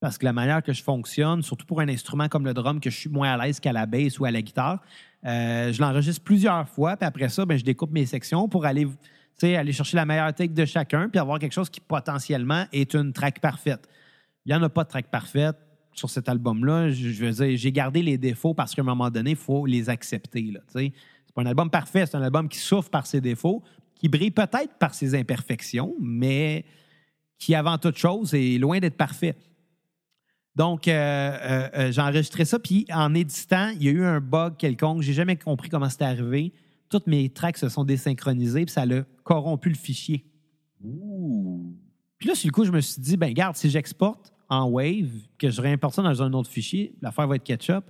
parce 0.00 0.16
que 0.16 0.24
la 0.24 0.32
manière 0.32 0.62
que 0.62 0.72
je 0.72 0.82
fonctionne, 0.82 1.42
surtout 1.42 1.66
pour 1.66 1.80
un 1.80 1.88
instrument 1.88 2.28
comme 2.28 2.46
le 2.46 2.54
drum, 2.54 2.80
que 2.80 2.88
je 2.88 2.96
suis 2.96 3.10
moins 3.10 3.32
à 3.32 3.44
l'aise 3.44 3.60
qu'à 3.60 3.74
la 3.74 3.84
basse 3.84 4.18
ou 4.18 4.24
à 4.24 4.30
la 4.30 4.40
guitare, 4.40 4.82
je 5.22 5.78
l'enregistre 5.82 6.24
plusieurs 6.24 6.66
fois, 6.66 6.96
puis 6.96 7.06
après 7.06 7.28
ça, 7.28 7.44
ben, 7.44 7.58
je 7.58 7.64
découpe 7.64 7.90
mes 7.90 8.06
sections 8.06 8.48
pour 8.48 8.64
aller, 8.64 8.88
aller 9.42 9.72
chercher 9.72 9.96
la 9.96 10.06
meilleure 10.06 10.32
take 10.32 10.54
de 10.54 10.64
chacun, 10.64 11.08
puis 11.08 11.18
avoir 11.18 11.38
quelque 11.38 11.52
chose 11.52 11.68
qui 11.68 11.80
potentiellement 11.80 12.66
est 12.72 12.94
une 12.94 13.12
track 13.12 13.40
parfaite. 13.40 13.88
Il 14.46 14.52
n'y 14.52 14.54
en 14.54 14.62
a 14.62 14.68
pas 14.68 14.84
de 14.84 14.88
track 14.88 15.10
parfaite 15.10 15.56
sur 15.92 16.10
cet 16.10 16.28
album-là. 16.28 16.90
Je, 16.90 17.24
veux 17.24 17.30
dire, 17.30 17.56
j'ai 17.56 17.72
gardé 17.72 18.02
les 18.02 18.18
défauts 18.18 18.54
parce 18.54 18.74
qu'à 18.74 18.82
un 18.82 18.84
moment 18.84 19.10
donné, 19.10 19.30
il 19.30 19.36
faut 19.36 19.66
les 19.66 19.88
accepter. 19.88 20.52
Sais. 20.68 20.92
c'est 21.26 21.34
pas 21.34 21.42
un 21.42 21.46
album 21.46 21.70
parfait, 21.70 22.06
c'est 22.06 22.16
un 22.16 22.22
album 22.22 22.48
qui 22.48 22.58
souffre 22.58 22.90
par 22.90 23.06
ses 23.06 23.20
défauts, 23.20 23.62
qui 23.94 24.08
brille 24.08 24.30
peut-être 24.30 24.74
par 24.78 24.94
ses 24.94 25.14
imperfections, 25.14 25.94
mais 26.00 26.64
qui, 27.38 27.54
avant 27.54 27.78
toute 27.78 27.96
chose, 27.96 28.34
est 28.34 28.58
loin 28.58 28.78
d'être 28.78 28.96
parfait. 28.96 29.36
Donc, 30.54 30.86
euh, 30.86 30.90
euh, 31.74 31.90
euh, 31.92 32.44
ça, 32.44 32.58
puis 32.58 32.86
en 32.92 33.14
éditant, 33.14 33.70
il 33.70 33.82
y 33.82 33.88
a 33.88 33.90
eu 33.90 34.04
un 34.04 34.20
bug 34.20 34.56
quelconque. 34.56 35.02
J'ai 35.02 35.12
jamais 35.12 35.36
compris 35.36 35.68
comment 35.68 35.88
c'était 35.88 36.04
arrivé. 36.04 36.52
Toutes 36.94 37.08
mes 37.08 37.28
tracks 37.28 37.58
se 37.58 37.68
sont 37.68 37.82
désynchronisées, 37.82 38.66
puis 38.66 38.72
ça 38.72 38.82
a 38.82 39.02
corrompu 39.24 39.68
le 39.68 39.74
fichier. 39.74 40.24
Ouh. 40.80 41.74
Puis 42.20 42.28
là, 42.28 42.36
sur 42.36 42.46
le 42.46 42.52
coup, 42.52 42.64
je 42.64 42.70
me 42.70 42.80
suis 42.80 43.02
dit, 43.02 43.16
ben 43.16 43.34
garde, 43.34 43.56
si 43.56 43.68
j'exporte 43.68 44.32
en 44.48 44.70
Wave, 44.70 45.10
que 45.36 45.50
je 45.50 45.60
réimporte 45.60 45.96
ça 45.96 46.02
dans 46.02 46.22
un 46.22 46.32
autre 46.34 46.48
fichier, 46.48 46.94
l'affaire 47.02 47.26
va 47.26 47.34
être 47.34 47.42
ketchup. 47.42 47.84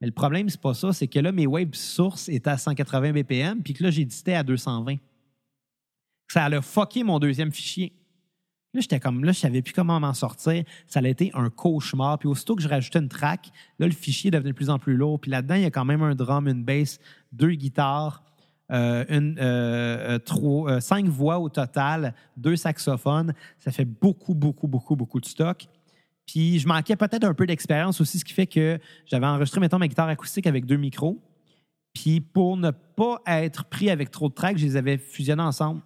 Mais 0.00 0.06
le 0.06 0.12
problème, 0.14 0.48
c'est 0.48 0.58
pas 0.58 0.72
ça, 0.72 0.94
c'est 0.94 1.06
que 1.06 1.18
là, 1.18 1.32
mes 1.32 1.46
web 1.46 1.74
sources 1.74 2.30
étaient 2.30 2.48
à 2.48 2.56
180 2.56 3.12
BPM, 3.12 3.62
puis 3.62 3.74
que 3.74 3.84
là, 3.84 3.90
j'éditais 3.90 4.32
à 4.32 4.42
220. 4.42 4.96
Ça 6.28 6.46
a 6.46 6.62
fucké 6.62 7.04
mon 7.04 7.18
deuxième 7.18 7.52
fichier. 7.52 7.92
Là, 8.72 8.80
j'étais 8.80 9.00
comme, 9.00 9.22
là, 9.22 9.32
je 9.32 9.40
savais 9.40 9.60
plus 9.60 9.74
comment 9.74 10.00
m'en 10.00 10.14
sortir. 10.14 10.64
Ça 10.86 11.00
a 11.00 11.06
été 11.06 11.30
un 11.34 11.50
cauchemar. 11.50 12.18
Puis 12.18 12.26
aussitôt 12.26 12.56
que 12.56 12.62
je 12.62 12.68
rajoutais 12.68 13.00
une 13.00 13.10
track, 13.10 13.50
là, 13.78 13.86
le 13.86 13.92
fichier 13.92 14.30
devenait 14.30 14.52
de 14.52 14.56
plus 14.56 14.70
en 14.70 14.78
plus 14.78 14.96
lourd. 14.96 15.20
Puis 15.20 15.30
là-dedans, 15.30 15.56
il 15.56 15.62
y 15.62 15.66
a 15.66 15.70
quand 15.70 15.84
même 15.84 16.00
un 16.00 16.14
drum, 16.14 16.48
une 16.48 16.64
bass, 16.64 16.98
deux 17.32 17.52
guitares, 17.52 18.22
euh, 18.72 19.04
euh, 19.10 20.18
euh, 20.28 20.80
cinq 20.80 21.06
voix 21.06 21.38
au 21.38 21.48
total, 21.48 22.14
deux 22.36 22.56
saxophones. 22.56 23.32
Ça 23.58 23.70
fait 23.70 23.84
beaucoup, 23.84 24.34
beaucoup, 24.34 24.66
beaucoup, 24.66 24.96
beaucoup 24.96 25.20
de 25.20 25.26
stock. 25.26 25.66
Puis 26.26 26.58
je 26.58 26.66
manquais 26.66 26.96
peut-être 26.96 27.24
un 27.24 27.34
peu 27.34 27.46
d'expérience 27.46 28.00
aussi, 28.00 28.18
ce 28.18 28.24
qui 28.24 28.32
fait 28.32 28.48
que 28.48 28.78
j'avais 29.06 29.26
enregistré, 29.26 29.60
mettons, 29.60 29.78
ma 29.78 29.86
guitare 29.86 30.08
acoustique 30.08 30.46
avec 30.46 30.66
deux 30.66 30.76
micros. 30.76 31.22
Puis 31.94 32.20
pour 32.20 32.56
ne 32.56 32.70
pas 32.72 33.22
être 33.26 33.64
pris 33.66 33.90
avec 33.90 34.10
trop 34.10 34.28
de 34.28 34.34
tracks, 34.34 34.58
je 34.58 34.66
les 34.66 34.76
avais 34.76 34.98
fusionnés 34.98 35.42
ensemble. 35.42 35.80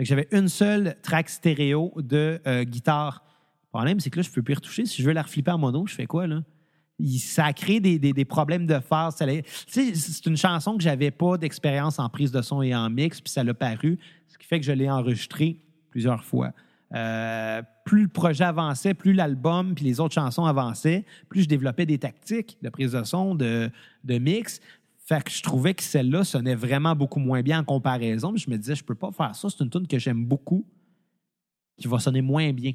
J'avais 0.00 0.28
une 0.32 0.48
seule 0.48 0.96
track 1.02 1.28
stéréo 1.28 1.92
de 1.96 2.40
guitare. 2.64 3.24
Le 3.64 3.68
problème, 3.70 4.00
c'est 4.00 4.10
que 4.10 4.16
là, 4.16 4.22
je 4.22 4.30
ne 4.30 4.34
peux 4.34 4.42
plus 4.42 4.54
retoucher. 4.54 4.86
Si 4.86 5.02
je 5.02 5.06
veux 5.06 5.12
la 5.12 5.22
reflipper 5.22 5.50
en 5.50 5.58
mono, 5.58 5.86
je 5.86 5.94
fais 5.94 6.06
quoi, 6.06 6.26
là? 6.26 6.42
Ça 7.18 7.44
a 7.46 7.52
créé 7.52 7.78
des, 7.80 7.98
des- 7.98 8.12
des 8.12 8.24
problèmes 8.24 8.66
de 8.66 8.80
phase. 8.80 9.16
C'est 9.66 10.26
une 10.26 10.36
chanson 10.36 10.76
que 10.76 10.82
j'avais 10.82 11.10
pas 11.10 11.38
d'expérience 11.38 11.98
en 11.98 12.08
prise 12.08 12.32
de 12.32 12.42
son 12.42 12.60
et 12.62 12.74
en 12.74 12.90
mix, 12.90 13.20
puis 13.20 13.30
ça 13.32 13.44
l'a 13.44 13.54
paru, 13.54 13.98
ce 14.26 14.36
qui 14.36 14.46
fait 14.46 14.58
que 14.58 14.66
je 14.66 14.72
l'ai 14.72 14.90
enregistré 14.90 15.60
plusieurs 15.90 16.24
fois. 16.24 16.52
Euh, 16.94 17.62
plus 17.84 18.02
le 18.04 18.08
projet 18.08 18.44
avançait, 18.44 18.94
plus 18.94 19.12
l'album 19.12 19.74
puis 19.74 19.84
les 19.84 20.00
autres 20.00 20.14
chansons 20.14 20.44
avançaient, 20.46 21.04
plus 21.28 21.42
je 21.42 21.48
développais 21.48 21.84
des 21.86 21.98
tactiques 21.98 22.56
de 22.62 22.68
prise 22.70 22.92
de 22.92 23.04
son, 23.04 23.34
de, 23.34 23.70
de 24.04 24.18
mix. 24.18 24.60
Fait 25.04 25.22
que 25.22 25.30
je 25.30 25.42
trouvais 25.42 25.74
que 25.74 25.82
celle-là 25.82 26.24
sonnait 26.24 26.54
vraiment 26.54 26.96
beaucoup 26.96 27.20
moins 27.20 27.42
bien 27.42 27.60
en 27.60 27.64
comparaison. 27.64 28.34
Je 28.36 28.50
me 28.50 28.56
disais, 28.58 28.74
je 28.74 28.84
peux 28.84 28.94
pas 28.94 29.10
faire 29.12 29.34
ça. 29.34 29.48
C'est 29.50 29.62
une 29.62 29.70
tune 29.70 29.86
que 29.86 29.98
j'aime 29.98 30.24
beaucoup, 30.24 30.66
qui 31.78 31.86
va 31.88 31.98
sonner 31.98 32.22
moins 32.22 32.52
bien. 32.52 32.72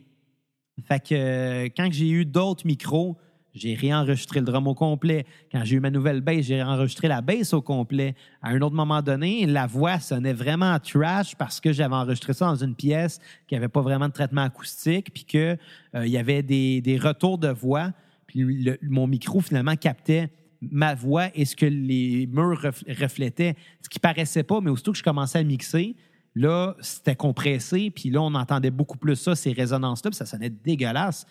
Fait 0.88 1.00
que 1.00 1.14
euh, 1.14 1.64
quand 1.76 1.90
j'ai 1.92 2.10
eu 2.10 2.26
d'autres 2.26 2.66
micros, 2.66 3.18
j'ai 3.54 3.76
réenregistré 3.76 4.40
le 4.40 4.46
drum 4.46 4.68
au 4.68 4.74
complet. 4.74 5.26
Quand 5.52 5.64
j'ai 5.64 5.76
eu 5.76 5.80
ma 5.80 5.92
nouvelle 5.92 6.22
bass, 6.22 6.42
j'ai 6.42 6.56
réenregistré 6.56 7.08
la 7.08 7.22
bass 7.22 7.54
au 7.54 7.62
complet. 7.62 8.16
À 8.42 8.50
un 8.50 8.62
autre 8.62 8.76
moment 8.76 9.02
donné, 9.02 9.46
la 9.46 9.68
voix 9.68 10.00
sonnait 10.00 10.34
vraiment 10.34 10.78
trash 10.80 11.36
parce 11.36 11.62
que 11.62 11.72
j'avais 11.72 11.96
enregistré 11.96 12.34
ça 12.34 12.48
dans 12.48 12.56
une 12.56 12.76
pièce 12.76 13.20
qui 13.48 13.54
n'avait 13.54 13.68
pas 13.68 13.82
vraiment 13.82 14.08
de 14.08 14.14
traitement 14.14 14.42
acoustique, 14.42 15.14
puis 15.14 15.26
que 15.26 15.58
euh, 15.96 16.08
y 16.08 16.18
avait 16.18 16.42
des, 16.42 16.82
des 16.82 16.98
retours 16.98 17.38
de 17.38 17.50
voix. 17.50 17.92
Puis 18.26 18.68
mon 18.82 19.06
micro 19.06 19.40
finalement 19.40 19.76
captait 19.76 20.32
ma 20.62 20.96
voix 20.96 21.28
et 21.36 21.46
ce 21.46 21.56
que 21.56 21.66
les 21.66 22.28
murs 22.32 22.64
ref- 22.64 23.02
reflétaient, 23.02 23.56
ce 23.82 23.90
qui 23.90 24.00
paraissait 24.00 24.44
pas, 24.44 24.62
mais 24.62 24.72
aussitôt 24.72 24.94
que 24.94 24.98
je 24.98 25.04
commençais 25.04 25.40
à 25.40 25.44
mixer, 25.44 25.96
là, 26.34 26.76
c'était 26.80 27.16
compressé, 27.16 27.92
puis 27.92 28.10
là, 28.10 28.22
on 28.22 28.34
entendait 28.34 28.72
beaucoup 28.72 28.98
plus 28.98 29.16
ça, 29.16 29.36
ces 29.36 29.52
résonances-là, 29.52 30.10
puis 30.10 30.18
ça 30.18 30.26
sonnait 30.26 30.50
dégueulasse. 30.50 31.28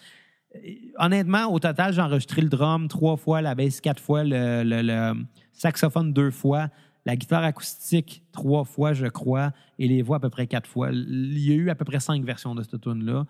Honnêtement, 0.98 1.46
au 1.52 1.58
total, 1.58 1.92
j'ai 1.94 2.00
enregistré 2.02 2.42
le 2.42 2.48
drum 2.48 2.88
trois 2.88 3.16
fois, 3.16 3.40
la 3.40 3.54
bass 3.54 3.80
quatre 3.80 4.00
fois, 4.02 4.22
le, 4.24 4.62
le- 4.64 4.82
le 4.82 5.24
saxophone 5.52 6.12
deux 6.12 6.30
fois, 6.30 6.68
la 7.06 7.16
guitare 7.16 7.42
acoustique 7.44 8.22
trois 8.32 8.64
fois, 8.64 8.92
je 8.92 9.06
crois, 9.06 9.52
et 9.78 9.88
les 9.88 10.02
voix 10.02 10.18
à 10.18 10.20
peu 10.20 10.30
près 10.30 10.46
quatre 10.46 10.68
fois. 10.68 10.90
Il 10.92 11.38
y 11.38 11.52
a 11.52 11.54
eu 11.54 11.70
à 11.70 11.74
peu 11.74 11.84
près 11.84 12.00
cinq 12.00 12.22
versions 12.24 12.54
de 12.54 12.62
cette 12.62 12.80
tune-là. 12.80 13.26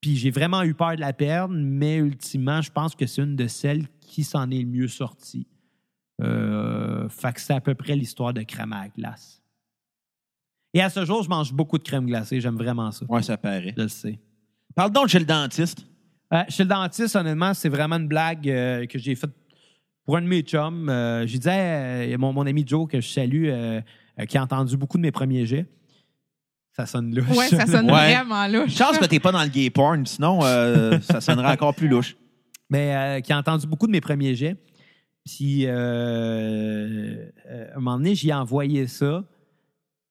Puis 0.00 0.16
j'ai 0.16 0.30
vraiment 0.30 0.62
eu 0.62 0.74
peur 0.74 0.94
de 0.96 1.00
la 1.00 1.12
perdre, 1.12 1.54
mais 1.56 1.96
ultimement, 1.96 2.60
je 2.62 2.70
pense 2.70 2.94
que 2.94 3.06
c'est 3.06 3.22
une 3.22 3.36
de 3.36 3.46
celles 3.46 3.86
qui 4.00 4.24
s'en 4.24 4.50
est 4.50 4.60
le 4.60 4.66
mieux 4.66 4.88
sortie. 4.88 5.46
Euh, 6.22 7.08
fait 7.08 7.32
que 7.32 7.40
c'est 7.40 7.54
à 7.54 7.60
peu 7.60 7.74
près 7.74 7.96
l'histoire 7.96 8.32
de 8.32 8.42
crème 8.42 8.72
à 8.72 8.82
la 8.84 8.88
glace. 8.88 9.42
Et 10.74 10.80
à 10.80 10.88
ce 10.88 11.04
jour, 11.04 11.22
je 11.22 11.28
mange 11.28 11.52
beaucoup 11.52 11.78
de 11.78 11.82
crème 11.82 12.06
glacée. 12.06 12.40
J'aime 12.40 12.56
vraiment 12.56 12.90
ça. 12.92 13.04
Ouais, 13.08 13.22
ça 13.22 13.36
paraît. 13.36 13.74
Je 13.76 13.82
le 13.82 13.88
sais. 13.88 14.18
Parle 14.74 14.90
donc 14.92 15.08
chez 15.08 15.18
le 15.18 15.24
dentiste. 15.26 15.86
Euh, 16.32 16.42
chez 16.48 16.62
le 16.64 16.68
dentiste, 16.68 17.14
honnêtement, 17.16 17.52
c'est 17.54 17.68
vraiment 17.68 17.96
une 17.96 18.08
blague 18.08 18.48
euh, 18.48 18.86
que 18.86 18.98
j'ai 18.98 19.14
faite 19.14 19.30
pour 20.04 20.16
un 20.16 20.22
de 20.22 20.26
mes 20.26 20.40
chums. 20.42 20.88
Euh, 20.88 21.26
je 21.26 21.36
disais, 21.36 21.50
euh, 21.52 22.04
il 22.06 22.10
y 22.10 22.14
a 22.14 22.18
mon, 22.18 22.32
mon 22.32 22.46
ami 22.46 22.64
Joe, 22.66 22.88
que 22.88 23.00
je 23.00 23.08
salue, 23.08 23.46
euh, 23.48 23.80
euh, 24.18 24.24
qui 24.24 24.38
a 24.38 24.42
entendu 24.42 24.76
beaucoup 24.76 24.96
de 24.96 25.02
mes 25.02 25.12
premiers 25.12 25.44
jets. 25.46 25.66
Ça 26.74 26.86
sonne 26.86 27.14
louche. 27.14 27.28
Ouais, 27.36 27.48
ça 27.48 27.66
sonne 27.66 27.90
Ouais. 27.90 28.14
vraiment 28.14 28.46
louche. 28.48 28.74
Chance 28.74 28.98
que 28.98 29.04
t'es 29.04 29.20
pas 29.20 29.30
dans 29.30 29.42
le 29.42 29.48
gay 29.50 29.68
porn, 29.68 30.06
sinon 30.06 30.40
euh, 30.42 30.98
ça 31.00 31.20
sonnerait 31.20 31.52
encore 31.52 31.74
plus 31.74 31.88
louche. 31.88 32.16
mais 32.70 32.94
euh, 32.96 33.20
qui 33.20 33.30
a 33.32 33.38
entendu 33.38 33.66
beaucoup 33.66 33.86
de 33.86 33.92
mes 33.92 34.00
premiers 34.00 34.34
jets. 34.34 34.56
Puis, 35.26 35.66
euh, 35.66 37.26
euh, 37.50 37.68
à 37.72 37.76
un 37.76 37.80
moment 37.80 37.96
donné, 37.98 38.14
j'y 38.14 38.30
ai 38.30 38.34
envoyé 38.34 38.86
ça 38.86 39.22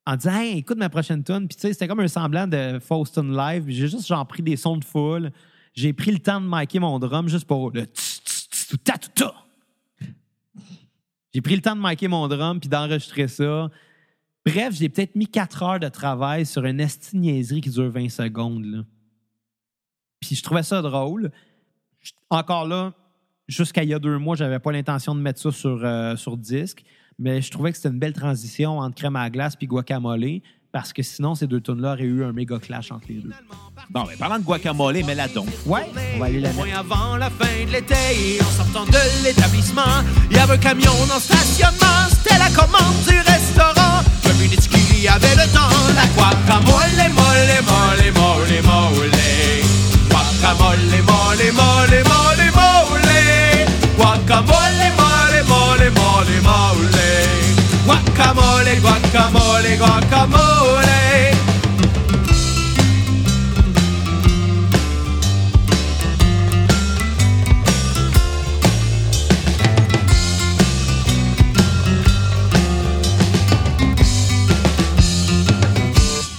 en 0.06 0.16
disant 0.16 0.36
Hey, 0.36 0.60
écoute 0.60 0.78
ma 0.78 0.90
prochaine 0.90 1.24
tune. 1.24 1.48
Puis, 1.48 1.56
tu 1.56 1.62
sais, 1.62 1.74
c'était 1.74 1.88
comme 1.88 2.00
un 2.00 2.08
semblant 2.08 2.48
de 2.48 2.80
Faust 2.80 3.18
on 3.18 3.24
Live. 3.24 3.64
Puis 3.66 3.74
J'ai 3.74 3.88
juste 3.88 4.08
genre 4.08 4.26
pris 4.28 4.44
des 4.44 4.56
sons 4.56 4.78
de 4.78 4.86
foule. 4.86 5.32
J'ai 5.74 5.94
pris 5.94 6.12
le 6.12 6.20
temps 6.20 6.42
de 6.42 6.48
micer 6.48 6.80
mon 6.80 7.00
drum 7.00 7.28
juste 7.28 7.46
pour 7.46 7.72
le 7.72 7.86
ta. 7.86 9.34
J'ai 11.34 11.42
pris 11.42 11.56
le 11.56 11.62
temps 11.62 11.76
de 11.76 11.82
micer 11.82 12.08
mon 12.08 12.28
drum 12.28 12.60
puis 12.60 12.70
d'enregistrer 12.70 13.28
ça. 13.28 13.70
Bref, 14.46 14.74
j'ai 14.74 14.90
peut-être 14.90 15.16
mis 15.16 15.28
quatre 15.28 15.64
heures 15.64 15.80
de 15.80 15.88
travail 15.88 16.46
sur 16.46 16.66
une 16.66 16.80
esti 16.80 17.62
qui 17.62 17.70
dure 17.70 17.90
20 17.90 18.10
secondes. 18.10 18.86
Puis 20.20 20.36
je 20.36 20.44
trouvais 20.44 20.64
ça 20.64 20.82
drôle. 20.82 21.32
Encore 22.30 22.68
là, 22.68 22.94
jusqu'à 23.48 23.84
il 23.84 23.90
y 23.90 23.94
a 23.94 24.00
deux 24.00 24.18
mois, 24.18 24.36
j'avais 24.36 24.60
pas 24.60 24.72
l'intention 24.72 25.16
de 25.16 25.22
mettre 25.22 25.40
ça 25.40 25.52
sur, 25.52 25.84
euh, 25.84 26.16
sur 26.16 26.38
disque, 26.38 26.84
mais 27.20 27.42
je 27.42 27.52
trouvais 27.52 27.72
que 27.72 27.78
c'était 27.78 27.90
une 27.90 28.00
belle 28.00 28.14
transition 28.14 28.80
entre 28.80 28.96
crème 28.96 29.16
à 29.16 29.30
glace 29.30 29.56
puis 29.56 29.68
guacamole, 29.68 30.42
parce 30.72 30.94
que 30.94 31.04
sinon, 31.04 31.36
ces 31.36 31.48
deux 31.48 31.60
tunes-là 31.60 31.94
auraient 31.94 32.04
eu 32.04 32.24
un 32.24 32.32
méga 32.32 32.58
clash 32.60 32.92
entre 32.92 33.06
les 33.10 33.16
deux. 33.16 33.32
Bon, 33.90 34.04
ben, 34.04 34.18
parlant 34.18 34.40
de 34.40 34.44
guacamole, 34.44 35.02
mais 35.06 35.16
la 35.16 35.28
donc. 35.28 35.48
Ouais, 35.66 35.82
on 36.16 36.20
va 36.20 36.26
aller 36.26 36.40
la 36.40 36.50
mettre. 36.50 36.66
moins 36.66 36.80
avant 36.80 37.18
la 37.18 37.30
fin 37.30 37.66
de 37.66 37.72
l'été, 37.72 38.40
en 38.42 38.52
sortant 38.52 38.86
de 38.86 39.24
l'établissement, 39.24 39.82
il 40.30 40.38
y 40.38 40.40
avait 40.40 40.54
un 40.54 40.58
camion 40.58 40.94
le 41.14 41.20
stationnement, 41.20 42.08
c'était 42.10 42.40
la 42.40 42.50
commande 42.50 42.96
du 43.08 43.18
restaurant. 43.20 44.02
Community 44.24 44.70
qui 44.70 45.08
avait 45.08 45.36
le 45.36 45.48
temps, 45.52 45.76
la 45.96 46.08
guacamole, 46.16 47.12
molle, 47.16 47.64
molle, 47.68 48.14
molle, 48.16 48.62
molle. 48.64 49.12
Guacamole, 50.10 50.78
molle, 51.06 51.52
molle, 51.54 52.04
molle, 52.06 52.52
molle. 52.56 53.02
Guacamole, 53.98 54.86
molle, 54.98 55.44
molle, 55.48 55.92
molle, 55.92 56.42
molle. 56.44 57.61
Guacamole, 57.92 58.80
guacamole, 58.80 59.78
guacamole. 59.78 61.02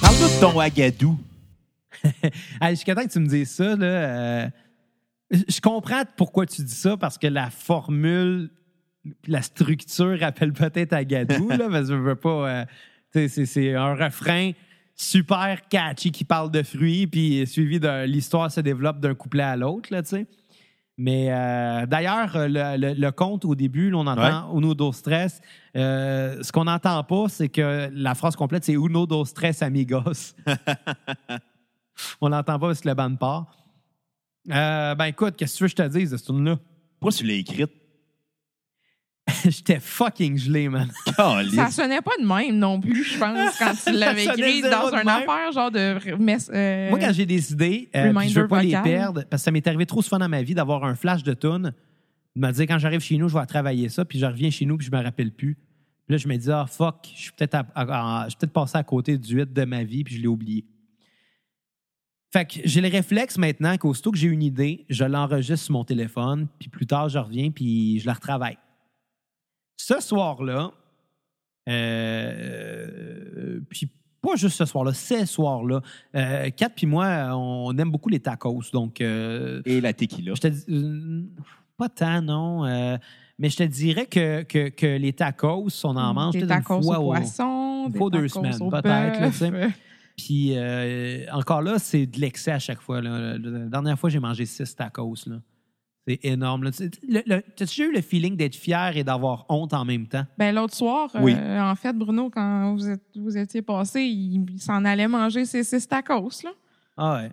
Parle-nous 0.01 0.29
de 0.29 0.41
ton 0.41 0.59
Agadou. 0.59 1.19
Jusqu'à 2.71 2.95
temps 2.95 3.05
que 3.05 3.13
tu 3.13 3.19
me 3.21 3.27
dises 3.27 3.51
ça, 3.51 3.77
là, 3.77 3.85
euh, 3.85 4.49
je 5.31 5.61
comprends 5.61 6.05
pourquoi 6.17 6.47
tu 6.47 6.63
dis 6.63 6.75
ça, 6.75 6.97
parce 6.97 7.19
que 7.19 7.27
la 7.27 7.51
formule, 7.51 8.49
la 9.27 9.43
structure 9.43 10.19
rappelle 10.21 10.53
peut-être 10.53 10.93
à 10.93 11.05
Gadou, 11.05 11.49
là, 11.49 11.69
parce 11.71 11.89
que 11.89 11.95
je 11.95 12.01
veux 12.01 12.15
pas. 12.17 12.49
euh, 12.49 12.65
C'est 13.29 13.75
un 13.75 13.95
refrain 13.95 14.53
super 14.95 15.67
catchy 15.69 16.13
qui 16.13 16.25
parle 16.25 16.51
de 16.51 16.63
fruits, 16.63 17.07
puis 17.07 17.47
suivi 17.47 17.81
de 17.81 18.05
l'histoire 18.05 18.51
se 18.51 18.61
développe 18.61 19.01
d'un 19.01 19.15
couplet 19.15 19.43
à 19.43 19.57
l'autre, 19.57 19.89
là, 19.93 20.03
tu 20.03 20.11
sais. 20.11 20.27
Mais 20.99 21.29
euh, 21.33 21.87
d'ailleurs, 21.87 22.33
le, 22.37 22.77
le- 22.77 22.95
le 22.95 23.11
conte 23.13 23.45
au 23.47 23.55
début, 23.55 23.91
là, 23.91 23.97
on 23.97 24.07
entend 24.07 24.57
Uno 24.57 24.75
dos 24.75 24.93
stress. 24.93 25.41
Euh, 25.75 26.43
ce 26.43 26.53
qu'on 26.53 26.65
n'entend 26.65 27.03
pas, 27.03 27.29
c'est 27.29 27.49
que 27.49 27.89
la 27.93 28.15
phrase 28.15 28.37
complète, 28.37 28.63
c'est 28.65 28.75
Uno 28.75 29.07
dos 29.07 29.25
stress 29.25 29.63
amigos. 29.63 30.35
on 32.21 32.29
l'entend 32.29 32.59
pas 32.59 32.67
parce 32.69 32.81
que 32.83 32.89
le 32.89 32.95
band 32.95 33.17
part. 33.17 33.57
Euh, 34.51 34.95
ben 34.95 35.07
écoute, 35.07 35.37
qu'est-ce 35.37 35.55
que 35.55 35.59
tu 35.59 35.65
veux 35.65 35.69
que 35.69 35.83
je 35.83 35.89
te 35.89 35.99
dise 35.99 36.11
de 36.11 36.17
ce 36.19 36.27
tune-là? 36.27 36.59
Pourquoi 37.01 37.17
tu 37.17 37.25
l'as 37.25 37.35
écrite? 37.35 37.71
J'étais 39.45 39.79
fucking 39.81 40.37
gelé, 40.37 40.69
man. 40.69 40.91
Ça 41.55 41.71
sonnait 41.71 42.01
pas 42.03 42.13
de 42.21 42.27
même 42.27 42.59
non 42.59 42.81
plus, 42.81 43.05
je 43.05 43.19
pense, 43.19 43.57
quand 43.59 43.73
tu 43.85 43.93
l'avais 43.97 44.25
écrit 44.25 44.63
dans 44.63 44.91
de 44.91 44.95
un 44.95 45.05
même. 45.05 45.09
affaire 45.09 45.53
genre 45.53 45.71
de. 45.71 45.99
euh, 46.53 46.91
Moi, 46.91 46.99
quand 46.99 47.13
j'ai 47.13 47.27
des 47.27 47.53
idées, 47.53 47.89
euh, 47.95 48.13
je 48.29 48.41
veux 48.41 48.49
pas 48.49 48.63
les 48.63 48.71
perdre, 48.83 49.25
parce 49.31 49.43
que 49.43 49.45
ça 49.45 49.51
m'est 49.53 49.67
arrivé 49.67 49.87
trop 49.87 50.03
souvent 50.03 50.19
dans 50.19 50.29
ma 50.29 50.43
vie 50.43 50.55
d'avoir 50.55 50.85
un 50.85 50.95
flash 50.97 51.23
de 51.23 51.35
tune, 51.35 51.73
de 52.35 52.41
me 52.41 52.51
dire 52.53 52.67
quand 52.67 52.79
j'arrive 52.79 53.01
chez 53.01 53.17
nous, 53.17 53.29
je 53.29 53.39
vais 53.39 53.47
travailler 53.47 53.89
ça, 53.89 54.05
puis 54.05 54.19
je 54.19 54.27
reviens 54.27 54.51
chez 54.51 54.67
nous, 54.67 54.77
puis 54.77 54.87
je 54.91 54.97
me 54.97 55.03
rappelle 55.03 55.31
plus. 55.31 55.55
Puis 55.55 56.15
là, 56.15 56.17
je 56.17 56.27
me 56.27 56.37
dis, 56.37 56.51
ah, 56.51 56.67
fuck, 56.69 57.09
je 57.15 57.21
suis 57.23 57.33
peut-être 57.33 57.55
à- 57.55 57.67
à- 57.77 58.23
à- 58.23 58.25
je 58.25 58.31
suis 58.31 58.39
peut-être 58.39 58.53
passé 58.53 58.77
à 58.77 58.83
côté 58.83 59.17
du 59.19 59.41
hit 59.41 59.53
de 59.53 59.65
ma 59.65 59.85
vie, 59.85 60.03
puis 60.03 60.17
je 60.17 60.21
l'ai 60.21 60.27
oublié. 60.27 60.65
Fait 62.33 62.47
que 62.47 62.55
j'ai 62.65 62.81
le 62.81 62.89
réflexe 62.89 63.37
maintenant 63.39 63.77
qu'aussitôt 63.77 64.11
que 64.11 64.19
j'ai 64.19 64.29
une 64.29 64.43
idée, 64.43 64.87
je 64.89 65.05
l'enregistre 65.05 65.67
sur 65.67 65.75
mon 65.75 65.85
téléphone, 65.85 66.49
puis 66.59 66.69
plus 66.71 66.87
tard, 66.87 67.09
je 67.09 67.19
reviens, 67.19 67.51
puis 67.51 68.01
je 68.01 68.07
la 68.07 68.15
retravaille. 68.15 68.57
Ce 69.77 70.01
soir-là, 70.01 70.71
euh, 71.69 73.61
puis 73.69 73.91
pas 74.21 74.37
juste 74.37 74.57
ce 74.57 74.65
soir-là, 74.65 74.93
ces 74.95 75.27
soirs-là, 75.27 75.81
euh, 76.15 76.51
Kat 76.51 76.69
puis 76.71 76.87
moi, 76.87 77.31
on 77.37 77.77
aime 77.77 77.91
beaucoup 77.91 78.09
les 78.09 78.21
tacos. 78.21 78.63
Donc, 78.73 79.01
euh, 79.01 79.63
Et 79.65 79.81
la 79.81 79.93
tequila. 79.93 80.35
je 80.35 80.41
te 80.41 80.47
dis, 80.47 80.65
euh, 80.71 81.25
pas 81.77 81.89
tant, 81.89 82.23
non. 82.23 82.65
euh, 82.65 82.97
mais 83.39 83.49
je 83.51 83.57
te 83.57 83.63
dirais 83.65 84.07
que, 84.07 84.43
que, 84.43 84.69
que 84.69 84.87
les 84.87 85.13
tacos, 85.13 85.69
on 85.85 85.97
en 85.97 86.15
mange 86.15 86.35
des 86.35 86.41
une 86.43 86.47
tacos 86.47 86.83
fois 86.83 87.01
au 87.01 87.07
poisson, 87.07 87.87
une 87.87 87.93
des 87.93 87.99
fois 87.99 88.11
deux 88.11 88.29
tacos 88.29 88.53
semaines, 88.53 88.71
peut-être, 88.71 89.21
là, 89.21 89.31
tu 89.31 89.37
sais. 89.37 89.51
bœuf. 89.51 89.73
Puis 90.17 90.53
euh, 90.55 91.25
encore 91.33 91.63
là, 91.63 91.79
c'est 91.79 92.07
de 92.07 92.21
l'excès 92.21 92.53
à 92.53 92.59
chaque 92.59 92.81
fois. 92.83 93.01
là. 93.01 93.37
La 93.39 93.67
dernière 93.69 93.99
fois, 93.99 94.11
j'ai 94.11 94.21
mangé 94.21 94.45
six 94.45 94.77
tacos. 94.77 95.15
là. 95.27 95.37
C'est 96.07 96.25
énorme. 96.25 96.71
T'as-tu 96.73 97.65
déjà 97.65 97.85
eu 97.85 97.93
le 97.93 98.01
feeling 98.01 98.37
d'être 98.37 98.57
fier 98.57 98.97
et 98.97 99.05
d'avoir 99.05 99.47
honte 99.49 99.73
en 99.73 99.85
même 99.85 100.07
temps? 100.09 100.25
Ben, 100.37 100.53
l'autre 100.55 100.75
soir, 100.75 101.09
Oui. 101.21 101.33
euh, 101.37 101.61
en 101.63 101.75
fait, 101.77 101.93
Bruno, 101.97 102.29
quand 102.29 102.75
vous, 102.75 102.89
êtes- 102.89 103.17
vous 103.17 103.37
étiez 103.39 103.63
passé, 103.63 104.01
il, 104.03 104.45
il 104.51 104.61
s'en 104.61 104.85
allait 104.85 105.07
manger 105.07 105.45
ses 105.45 105.63
six 105.63 105.87
tacos, 105.87 106.43
là. 106.43 106.51
Ah 106.97 107.15
ouais. 107.23 107.31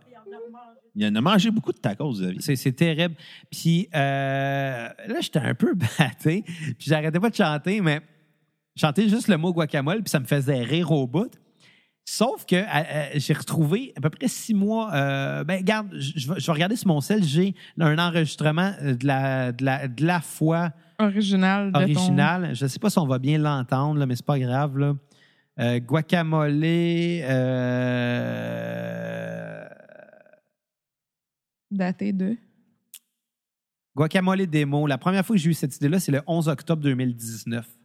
Il 0.95 1.05
en 1.05 1.15
a 1.15 1.21
mangé 1.21 1.49
beaucoup 1.51 1.71
de 1.71 1.77
tacos. 1.77 2.15
C'est, 2.39 2.55
c'est 2.55 2.71
terrible. 2.73 3.15
Puis 3.51 3.87
euh, 3.95 4.87
là, 5.07 5.19
j'étais 5.21 5.39
un 5.39 5.53
peu 5.55 5.73
batté. 5.99 6.43
Puis 6.43 6.75
j'arrêtais 6.87 7.19
pas 7.19 7.29
de 7.29 7.35
chanter, 7.35 7.79
mais 7.81 8.01
je 8.75 8.81
chantais 8.81 9.07
juste 9.07 9.27
le 9.29 9.37
mot 9.37 9.53
guacamole, 9.53 10.01
puis 10.03 10.09
ça 10.09 10.19
me 10.19 10.25
faisait 10.25 10.61
rire 10.63 10.91
au 10.91 11.07
bout. 11.07 11.31
Sauf 12.11 12.43
que 12.43 12.55
euh, 12.55 12.65
euh, 12.65 13.09
j'ai 13.17 13.33
retrouvé 13.33 13.93
à 13.95 14.01
peu 14.01 14.09
près 14.09 14.27
six 14.27 14.55
mois. 14.55 14.91
euh, 14.95 15.43
ben, 15.43 15.59
regarde, 15.59 15.93
je, 15.93 16.27
vais 16.27 16.51
regarder 16.51 16.75
sur 16.75 16.87
mon 16.87 17.01
sel. 17.01 17.23
J'ai 17.23 17.53
un 17.79 17.99
enregistrement 17.99 18.73
de 18.81 19.05
la, 19.05 19.51
de 19.51 19.63
la, 19.63 19.87
de 19.87 20.03
la 20.03 20.19
foi 20.19 20.71
Original. 20.97 21.71
De 21.71 21.77
originale. 21.77 22.55
Je 22.55 22.63
ne 22.63 22.67
sais 22.67 22.79
pas 22.79 22.89
si 22.89 22.97
on 22.97 23.05
va 23.05 23.19
bien 23.19 23.37
l'entendre, 23.37 24.03
mais 24.07 24.15
c'est 24.15 24.25
pas 24.25 24.39
grave. 24.39 24.79
Là. 24.79 24.95
Euh, 25.59 25.79
guacamole. 25.79 26.59
Ton 26.59 27.27
daté 31.69 32.11
de? 32.11 32.35
Guacamole 33.95 34.47
démo. 34.47 34.87
La 34.87 34.97
première 34.97 35.23
fois 35.23 35.35
que 35.35 35.41
j'ai 35.43 35.51
eu 35.51 35.53
cette 35.53 35.75
idée-là, 35.75 35.99
c'est 35.99 36.11
le 36.11 36.23
11 36.25 36.47
octobre 36.47 36.81
2019. 36.81 37.78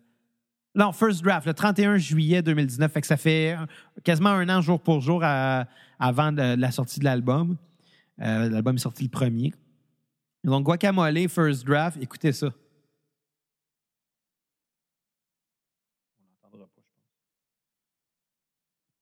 Non, 0.75 0.93
first 0.93 1.23
draft, 1.23 1.47
le 1.47 1.55
31 1.55 1.97
juillet 1.99 2.43
2019. 2.43 2.93
Fait 2.93 3.01
que 3.01 3.07
ça 3.07 3.17
fait 3.17 3.57
euh, 3.57 3.67
quasiment 4.03 4.31
un 4.31 4.49
an 4.49 4.61
jour 4.61 4.81
pour 4.81 5.01
jour 5.01 5.21
à- 5.23 5.67
avant 6.01 6.33
de- 6.33 6.57
la 6.59 6.71
sortie 6.73 6.99
de 6.99 7.05
l'album. 7.05 7.57
Euh, 8.21 8.49
l'album 8.51 8.75
est 8.77 8.79
sorti 8.81 9.05
le 9.05 9.09
premier. 9.11 9.53
Donc, 10.43 10.65
Guacamole, 10.65 11.29
first 11.29 11.65
draft, 11.65 11.97
écoutez 12.01 12.33
ça. 12.33 12.49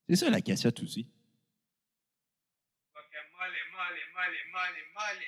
C'est 0.09 0.16
ça, 0.16 0.31
la 0.31 0.40
cassette 0.40 0.81
aussi. 0.82 1.09
Guacamole, 2.93 3.59
mole, 3.73 4.01
mole, 4.15 4.39
mole, 4.53 4.81
mole. 4.94 5.24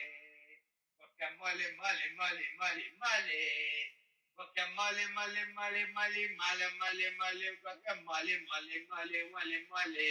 Guacamole, 0.98 1.66
mole, 1.78 2.04
mole, 2.18 2.44
mole, 2.58 2.84
mole. 3.00 4.03
Guacamole, 4.36 5.04
mole, 5.14 5.40
mole, 5.54 5.82
mole, 5.94 6.20
mole, 6.34 6.66
mole, 6.80 7.04
mole. 7.18 7.46
Guacamole, 7.62 8.34
mole, 8.48 8.80
mole, 8.90 9.22
mole, 9.30 9.62
mole. 9.70 10.04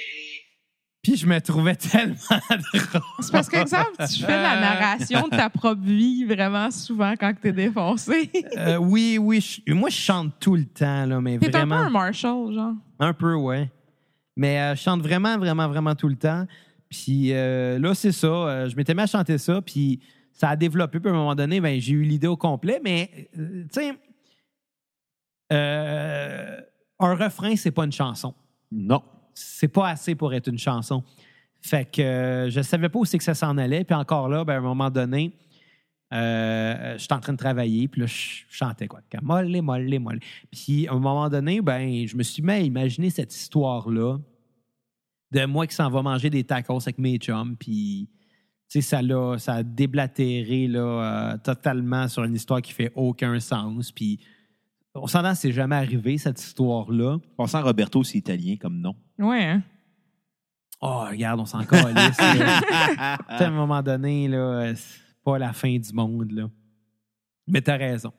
Puis 1.02 1.18
je 1.18 1.28
me 1.28 1.40
trouvais 1.42 1.76
tellement 1.76 2.16
drôle. 2.50 3.02
C'est 3.20 3.32
parce 3.34 3.50
que, 3.50 3.58
exemple, 3.58 3.92
tu 4.10 4.24
fais 4.24 4.42
la 4.42 4.60
narration 4.62 5.28
de 5.28 5.36
ta 5.36 5.50
propre 5.50 5.82
vie 5.82 6.24
vraiment 6.24 6.72
souvent 6.72 7.14
quand 7.20 7.34
t'es 7.42 7.52
défoncé. 7.52 8.32
Euh, 8.58 8.78
oui, 8.78 9.18
oui. 9.20 9.42
je- 9.42 9.74
moi, 9.74 9.90
je 9.90 9.98
chante 9.98 10.40
tout 10.40 10.56
le 10.56 10.66
temps, 10.66 11.06
là, 11.06 11.20
mais 11.20 11.38
T'es 11.40 11.48
un 11.48 11.52
peu 11.52 11.58
vraiment. 11.58 11.76
un 11.76 11.90
Marshall, 11.90 12.54
genre. 12.54 12.74
Un 13.00 13.14
peu, 13.14 13.34
ouais. 13.36 13.70
Mais 14.38 14.58
euh, 14.62 14.76
je 14.76 14.82
chante 14.82 15.02
vraiment, 15.02 15.38
vraiment, 15.38 15.68
vraiment 15.68 15.94
tout 15.94 16.08
le 16.08 16.16
temps. 16.16 16.48
Puis 16.90 17.34
euh, 17.34 17.78
là, 17.80 17.94
c'est 17.94 18.14
ça. 18.14 18.28
euh, 18.28 18.70
je 18.70 18.76
m'étais 18.78 18.94
mis 18.94 19.02
à 19.02 19.08
chanter 19.08 19.38
ça, 19.38 19.62
puis 19.62 20.00
ça 20.32 20.50
a 20.50 20.56
développé. 20.56 21.02
Puis 21.02 21.10
à 21.10 21.14
un 21.14 21.18
moment 21.18 21.36
donné, 21.36 21.60
ben, 21.60 21.82
j'ai 21.82 21.94
eu 21.94 22.04
l'idée 22.04 22.28
au 22.28 22.38
complet. 22.38 22.80
Mais, 22.82 23.30
euh, 23.38 23.64
tu 23.64 23.68
sais, 23.82 23.94
euh, 25.54 26.62
un 27.00 27.16
refrain, 27.16 27.56
c'est 27.56 27.72
pas 27.72 27.86
une 27.86 27.92
chanson. 27.92 28.34
Non. 28.72 29.02
C'est 29.34 29.68
pas 29.68 29.90
assez 29.90 30.16
pour 30.16 30.34
être 30.34 30.48
une 30.48 30.58
chanson. 30.60 31.04
Fait 31.62 31.90
que 31.90 32.02
euh, 32.02 32.50
je 32.50 32.62
savais 32.62 32.90
pas 32.90 33.00
où 33.00 33.06
c'est 33.06 33.18
que 33.18 33.24
ça 33.24 33.34
s'en 33.34 33.58
allait. 33.58 33.84
Puis 33.84 33.96
encore 33.96 34.28
là, 34.30 34.44
ben, 34.44 34.56
à 34.56 34.58
un 34.58 34.62
moment 34.62 34.90
donné, 34.90 35.34
euh, 36.14 36.96
j'étais 36.98 37.14
en 37.14 37.20
train 37.20 37.34
de 37.34 37.38
travailler, 37.38 37.88
puis 37.88 38.02
là, 38.02 38.08
je 38.08 38.44
chantais 38.50 38.88
quoi? 38.88 39.00
Molle, 39.22 39.62
molle, 39.62 40.00
molle. 40.00 40.20
Puis 40.52 40.88
à 40.88 40.94
un 40.94 41.00
moment 41.00 41.30
donné, 41.30 41.62
ben, 41.62 42.06
je 42.06 42.16
me 42.16 42.22
suis 42.24 42.44
mis 42.44 42.52
à 42.52 42.60
imaginer 42.60 43.10
cette 43.10 43.34
histoire-là 43.34 44.20
de 45.32 45.46
moi 45.46 45.66
qui 45.66 45.74
s'en 45.74 45.90
va 45.90 46.04
manger 46.04 46.30
des 46.30 46.44
tacos 46.44 46.82
avec 46.84 47.00
mes 47.00 47.18
chums, 47.18 47.56
puis 47.58 48.08
tu 48.70 48.82
sais, 48.82 48.88
ça, 48.88 49.02
l'a- 49.02 49.40
ça 49.40 49.54
a 49.56 49.64
déblatéré 49.64 50.68
là, 50.68 50.80
euh, 51.34 51.38
totalement 51.38 52.08
sur 52.08 52.24
une 52.24 52.36
histoire 52.36 52.62
qui 52.62 52.74
fait 52.74 52.92
aucun 52.96 53.40
sens. 53.40 53.92
Puis 53.92 54.20
on 54.96 55.08
s'entend, 55.08 55.34
c'est 55.36 55.52
jamais 55.52 55.76
arrivé, 55.76 56.18
cette 56.18 56.40
histoire-là. 56.42 57.18
Pensant 57.36 57.64
Roberto, 57.64 58.04
c'est 58.04 58.18
italien 58.20 58.56
comme 58.60 58.80
nom. 58.80 58.96
Ouais, 59.18 59.44
hein? 59.44 59.64
Oh, 60.82 61.06
regarde, 61.10 61.40
on 61.40 61.46
s'en 61.46 61.64
calisse. 61.64 62.20
à 62.20 63.18
un 63.30 63.50
moment 63.52 63.82
donné, 63.82 64.28
là, 64.28 64.76
c'est 64.76 65.00
pas 65.24 65.38
la 65.38 65.54
fin 65.54 65.78
du 65.78 65.94
monde. 65.94 66.32
Là. 66.32 66.50
Mais 67.48 67.62
t'as 67.62 67.78
raison. 67.78 68.12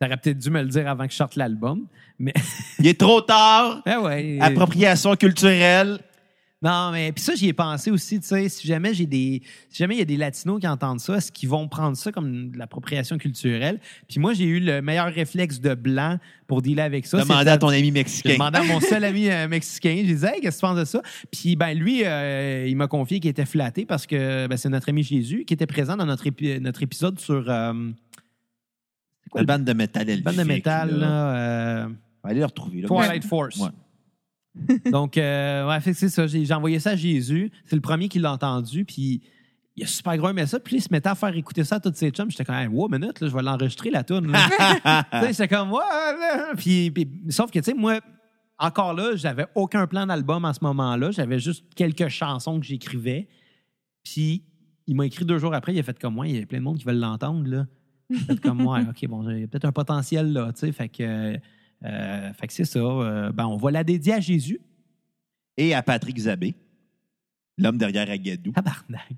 T'aurais 0.00 0.16
peut-être 0.16 0.38
dû 0.38 0.50
me 0.50 0.62
le 0.62 0.68
dire 0.68 0.88
avant 0.88 1.04
que 1.04 1.12
je 1.12 1.16
sorte 1.16 1.36
l'album. 1.36 1.86
Mais, 2.18 2.32
Il 2.78 2.86
est 2.86 2.98
trop 2.98 3.20
tard. 3.20 3.82
ah 3.86 4.00
ouais. 4.00 4.38
Appropriation 4.40 5.14
culturelle. 5.14 6.00
Non, 6.64 6.90
mais 6.92 7.12
puis 7.12 7.22
ça, 7.22 7.34
j'y 7.34 7.48
ai 7.48 7.52
pensé 7.52 7.90
aussi, 7.90 8.18
tu 8.20 8.26
sais, 8.26 8.48
si 8.48 8.66
jamais 8.66 8.94
j'ai 8.94 9.04
des, 9.04 9.42
si 9.68 9.76
jamais 9.78 9.96
il 9.96 9.98
y 9.98 10.02
a 10.02 10.06
des 10.06 10.16
latinos 10.16 10.58
qui 10.58 10.66
entendent 10.66 10.98
ça, 11.00 11.16
est-ce 11.16 11.30
qu'ils 11.30 11.48
vont 11.50 11.68
prendre 11.68 11.94
ça 11.94 12.10
comme 12.10 12.52
de 12.52 12.56
l'appropriation 12.58 13.18
culturelle? 13.18 13.80
Puis 14.08 14.18
moi, 14.18 14.32
j'ai 14.32 14.44
eu 14.46 14.60
le 14.60 14.80
meilleur 14.80 15.12
réflexe 15.12 15.60
de 15.60 15.74
blanc 15.74 16.18
pour 16.46 16.62
dealer 16.62 16.80
avec 16.82 17.04
ça. 17.06 17.18
Demandez 17.20 17.50
à 17.50 17.58
ton 17.58 17.68
ami 17.68 17.90
mexicain. 17.90 18.32
demandé 18.32 18.58
à 18.60 18.62
mon 18.64 18.80
seul 18.80 19.04
ami 19.04 19.28
euh, 19.28 19.46
mexicain. 19.46 20.02
J'ai 20.06 20.14
dit, 20.14 20.24
hey, 20.24 20.40
qu'est-ce 20.40 20.56
que 20.56 20.60
tu 20.66 20.66
penses 20.72 20.78
de 20.78 20.84
ça? 20.86 21.02
Puis, 21.30 21.54
ben, 21.54 21.74
lui, 21.74 22.02
euh, 22.04 22.66
il 22.66 22.76
m'a 22.76 22.86
confié 22.86 23.20
qu'il 23.20 23.30
était 23.30 23.44
flatté 23.44 23.84
parce 23.84 24.06
que 24.06 24.46
ben, 24.46 24.56
c'est 24.56 24.70
notre 24.70 24.88
ami 24.88 25.02
Jésus 25.02 25.44
qui 25.44 25.52
était 25.52 25.66
présent 25.66 25.98
dans 25.98 26.06
notre, 26.06 26.26
épi- 26.26 26.58
notre 26.60 26.82
épisode 26.82 27.20
sur. 27.20 27.44
Euh, 27.50 27.90
quoi 29.30 29.42
La 29.42 29.46
bande 29.58 29.64
de 29.64 29.72
métal 29.74 30.06
le 30.06 30.16
bande 30.22 30.36
de 30.36 30.42
métal, 30.44 30.90
là. 30.92 31.06
là? 31.06 31.36
euh, 31.36 31.88
Allez 32.24 32.40
le 32.40 32.46
retrouver. 32.46 32.80
Là. 32.80 32.88
Twilight 32.88 33.24
Force. 33.24 33.58
Ouais. 33.58 33.68
Donc, 34.90 35.18
euh, 35.18 35.68
ouais, 35.68 35.80
c'est 35.80 36.08
ça. 36.08 36.26
J'ai 36.26 36.44
j'ai 36.44 36.54
envoyé 36.54 36.78
ça 36.78 36.90
à 36.90 36.96
Jésus. 36.96 37.50
C'est 37.64 37.74
le 37.76 37.82
premier 37.82 38.08
qui 38.08 38.18
l'a 38.18 38.32
entendu. 38.32 38.84
Puis, 38.84 39.22
il 39.76 39.82
a 39.82 39.86
super 39.86 40.16
gros 40.16 40.28
aimé 40.28 40.46
ça. 40.46 40.60
Puis, 40.60 40.76
il 40.76 40.80
se 40.80 40.88
mettait 40.92 41.08
à 41.08 41.14
faire 41.16 41.34
écouter 41.36 41.64
ça 41.64 41.76
à 41.76 41.80
tous 41.80 41.92
ses 41.94 42.10
chums. 42.10 42.30
J'étais 42.30 42.44
comme, 42.44 42.54
hey, 42.54 42.68
wow, 42.68 42.88
minute, 42.88 43.20
là, 43.20 43.26
je 43.28 43.34
vais 43.34 43.42
l'enregistrer, 43.42 43.90
la 43.90 44.04
toune. 44.04 44.30
là. 44.30 45.04
Tu 45.12 45.18
sais, 45.20 45.32
J'étais 45.32 45.48
comme, 45.56 45.72
ouais, 45.72 45.78
là. 45.80 46.52
Puis, 46.56 46.90
puis- 46.92 47.08
sauf 47.30 47.50
que, 47.50 47.58
tu 47.58 47.64
sais, 47.64 47.74
moi, 47.74 47.98
encore 48.58 48.94
là, 48.94 49.16
j'avais 49.16 49.46
aucun 49.56 49.86
plan 49.88 50.06
d'album 50.06 50.44
à 50.44 50.52
ce 50.54 50.60
moment-là. 50.62 51.10
J'avais 51.10 51.40
juste 51.40 51.64
quelques 51.74 52.08
chansons 52.08 52.60
que 52.60 52.66
j'écrivais. 52.66 53.26
Puis, 54.04 54.44
il 54.86 54.94
m'a 54.94 55.06
écrit 55.06 55.24
deux 55.24 55.38
jours 55.38 55.54
après. 55.54 55.74
Il 55.74 55.80
a 55.80 55.82
fait 55.82 55.98
comme 55.98 56.14
moi. 56.14 56.28
Il 56.28 56.36
y 56.38 56.42
a 56.42 56.46
plein 56.46 56.58
de 56.58 56.64
monde 56.64 56.78
qui 56.78 56.84
veulent 56.84 56.98
l'entendre, 57.00 57.48
là. 57.48 57.66
J'ai 58.10 58.18
fait 58.18 58.36
comme 58.40 58.62
moi. 58.62 58.80
OK, 58.88 59.08
bon, 59.08 59.28
il 59.30 59.40
y 59.40 59.44
a 59.44 59.46
peut-être 59.48 59.64
un 59.64 59.72
potentiel 59.72 60.32
là, 60.32 60.52
tu 60.52 60.60
sais. 60.60 60.72
Fait 60.72 60.88
que. 60.88 61.02
euh, 61.02 61.36
euh, 61.84 62.32
fait 62.34 62.46
que 62.46 62.52
c'est 62.52 62.64
ça. 62.64 62.78
Euh, 62.78 63.32
ben, 63.32 63.46
on 63.46 63.56
va 63.56 63.70
la 63.70 63.84
dédier 63.84 64.14
à 64.14 64.20
Jésus. 64.20 64.60
Et 65.56 65.72
à 65.74 65.82
Patrick 65.82 66.18
Zabé, 66.18 66.54
l'homme 67.58 67.78
derrière 67.78 68.10
Agadou. 68.10 68.50
Tabarnak. 68.52 69.08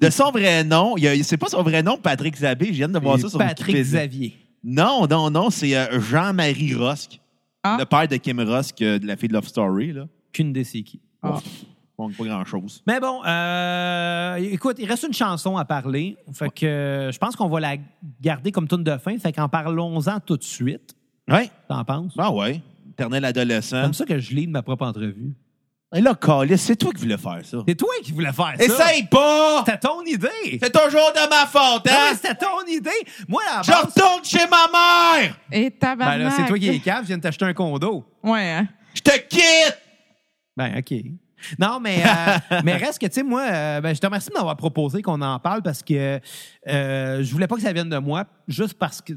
De 0.00 0.10
son 0.10 0.30
vrai 0.30 0.64
nom, 0.64 0.96
c'est 1.22 1.36
pas 1.36 1.48
son 1.48 1.62
vrai 1.62 1.82
nom, 1.82 1.96
Patrick 1.96 2.36
Zabé. 2.36 2.66
Je 2.66 2.72
viens 2.72 2.88
de 2.88 2.98
voir 2.98 3.18
ça 3.18 3.28
sur 3.28 3.38
Patrick 3.38 3.74
Wikipédia. 3.76 4.00
Xavier. 4.06 4.36
Non, 4.62 5.06
non, 5.08 5.30
non, 5.30 5.48
c'est 5.50 5.74
euh, 5.76 6.00
Jean-Marie 6.00 6.74
Rosk, 6.74 7.18
Ah. 7.62 7.76
le 7.78 7.86
père 7.86 8.06
de 8.08 8.16
Kim 8.16 8.40
Rosk, 8.40 8.82
euh, 8.82 8.98
de 8.98 9.06
la 9.06 9.16
fille 9.16 9.28
de 9.28 9.34
Love 9.34 9.46
Story. 9.46 9.92
Là. 9.92 10.06
Qu'une 10.32 10.52
des 10.52 10.64
c'est 10.64 10.82
qui. 10.82 11.00
Ah. 11.22 11.38
Bon, 11.96 12.10
pas 12.10 12.24
grand-chose. 12.24 12.82
Mais 12.86 12.98
bon, 13.00 13.22
euh, 13.26 14.34
écoute, 14.36 14.76
il 14.78 14.86
reste 14.86 15.04
une 15.04 15.12
chanson 15.14 15.56
à 15.58 15.64
parler. 15.66 16.16
Fait 16.32 16.50
que 16.50 16.66
euh, 16.66 17.12
je 17.12 17.18
pense 17.18 17.36
qu'on 17.36 17.48
va 17.48 17.60
la 17.60 17.76
garder 18.20 18.52
comme 18.52 18.66
tune 18.68 18.84
de 18.84 18.96
fin. 18.98 19.16
Fait 19.18 19.32
qu'en 19.32 19.48
parlons-en 19.48 20.20
tout 20.20 20.36
de 20.38 20.42
suite. 20.42 20.94
Ouais. 21.30 21.50
T'en 21.68 21.84
penses? 21.84 22.12
Ah 22.18 22.30
ouais. 22.32 22.60
Éternel 22.90 23.24
adolescent. 23.24 23.82
Comme 23.82 23.94
ça 23.94 24.04
que 24.04 24.18
je 24.18 24.34
lis 24.34 24.46
de 24.46 24.52
ma 24.52 24.62
propre 24.62 24.84
entrevue. 24.86 25.32
Et 25.94 26.00
là, 26.00 26.14
Calis, 26.14 26.56
c'est 26.58 26.76
toi 26.76 26.92
qui 26.92 27.02
voulais 27.02 27.18
faire 27.18 27.40
ça. 27.44 27.58
C'est 27.66 27.74
toi 27.74 27.88
qui 28.02 28.12
voulais 28.12 28.32
faire 28.32 28.54
ça. 28.56 28.64
Essaye 28.64 29.08
pas! 29.08 29.64
C'était 29.66 29.78
ton 29.78 30.02
idée. 30.04 30.58
C'est 30.62 30.72
toujours 30.72 31.10
de 31.12 31.28
ma 31.28 31.46
faute, 31.46 31.84
Non, 31.86 31.92
hein? 31.92 32.06
mais 32.10 32.14
C'était 32.14 32.34
ton 32.36 32.64
idée. 32.68 32.90
Moi, 33.26 33.42
à 33.52 33.56
la 33.56 33.62
Je 33.62 33.72
retourne 33.72 34.24
chez 34.24 34.46
ma 34.48 34.68
mère! 35.20 35.36
Et 35.50 35.70
Ben 35.70 35.78
tabarnak. 35.78 36.20
là, 36.20 36.30
c'est 36.30 36.46
toi 36.46 36.56
qui 36.58 36.68
es 36.68 36.78
cave, 36.78 37.02
je 37.02 37.08
viens 37.08 37.16
de 37.16 37.22
t'acheter 37.22 37.44
un 37.44 37.54
condo. 37.54 38.04
Ouais, 38.22 38.50
hein? 38.52 38.68
Je 38.94 39.00
te 39.00 39.18
quitte! 39.28 39.78
Ben, 40.56 40.78
OK. 40.78 40.94
Non, 41.58 41.80
mais, 41.80 42.04
euh, 42.04 42.60
mais 42.64 42.76
reste 42.76 43.00
que, 43.00 43.06
tu 43.06 43.14
sais, 43.14 43.22
moi, 43.24 43.42
euh, 43.50 43.80
ben, 43.80 43.92
je 43.92 44.00
te 44.00 44.06
remercie 44.06 44.28
de 44.28 44.34
m'avoir 44.34 44.56
proposé 44.56 45.02
qu'on 45.02 45.20
en 45.22 45.38
parle 45.40 45.62
parce 45.62 45.82
que 45.82 46.20
euh, 46.68 47.22
je 47.24 47.32
voulais 47.32 47.48
pas 47.48 47.56
que 47.56 47.62
ça 47.62 47.72
vienne 47.72 47.88
de 47.88 47.98
moi, 47.98 48.26
juste 48.46 48.74
parce 48.74 49.00
que. 49.00 49.14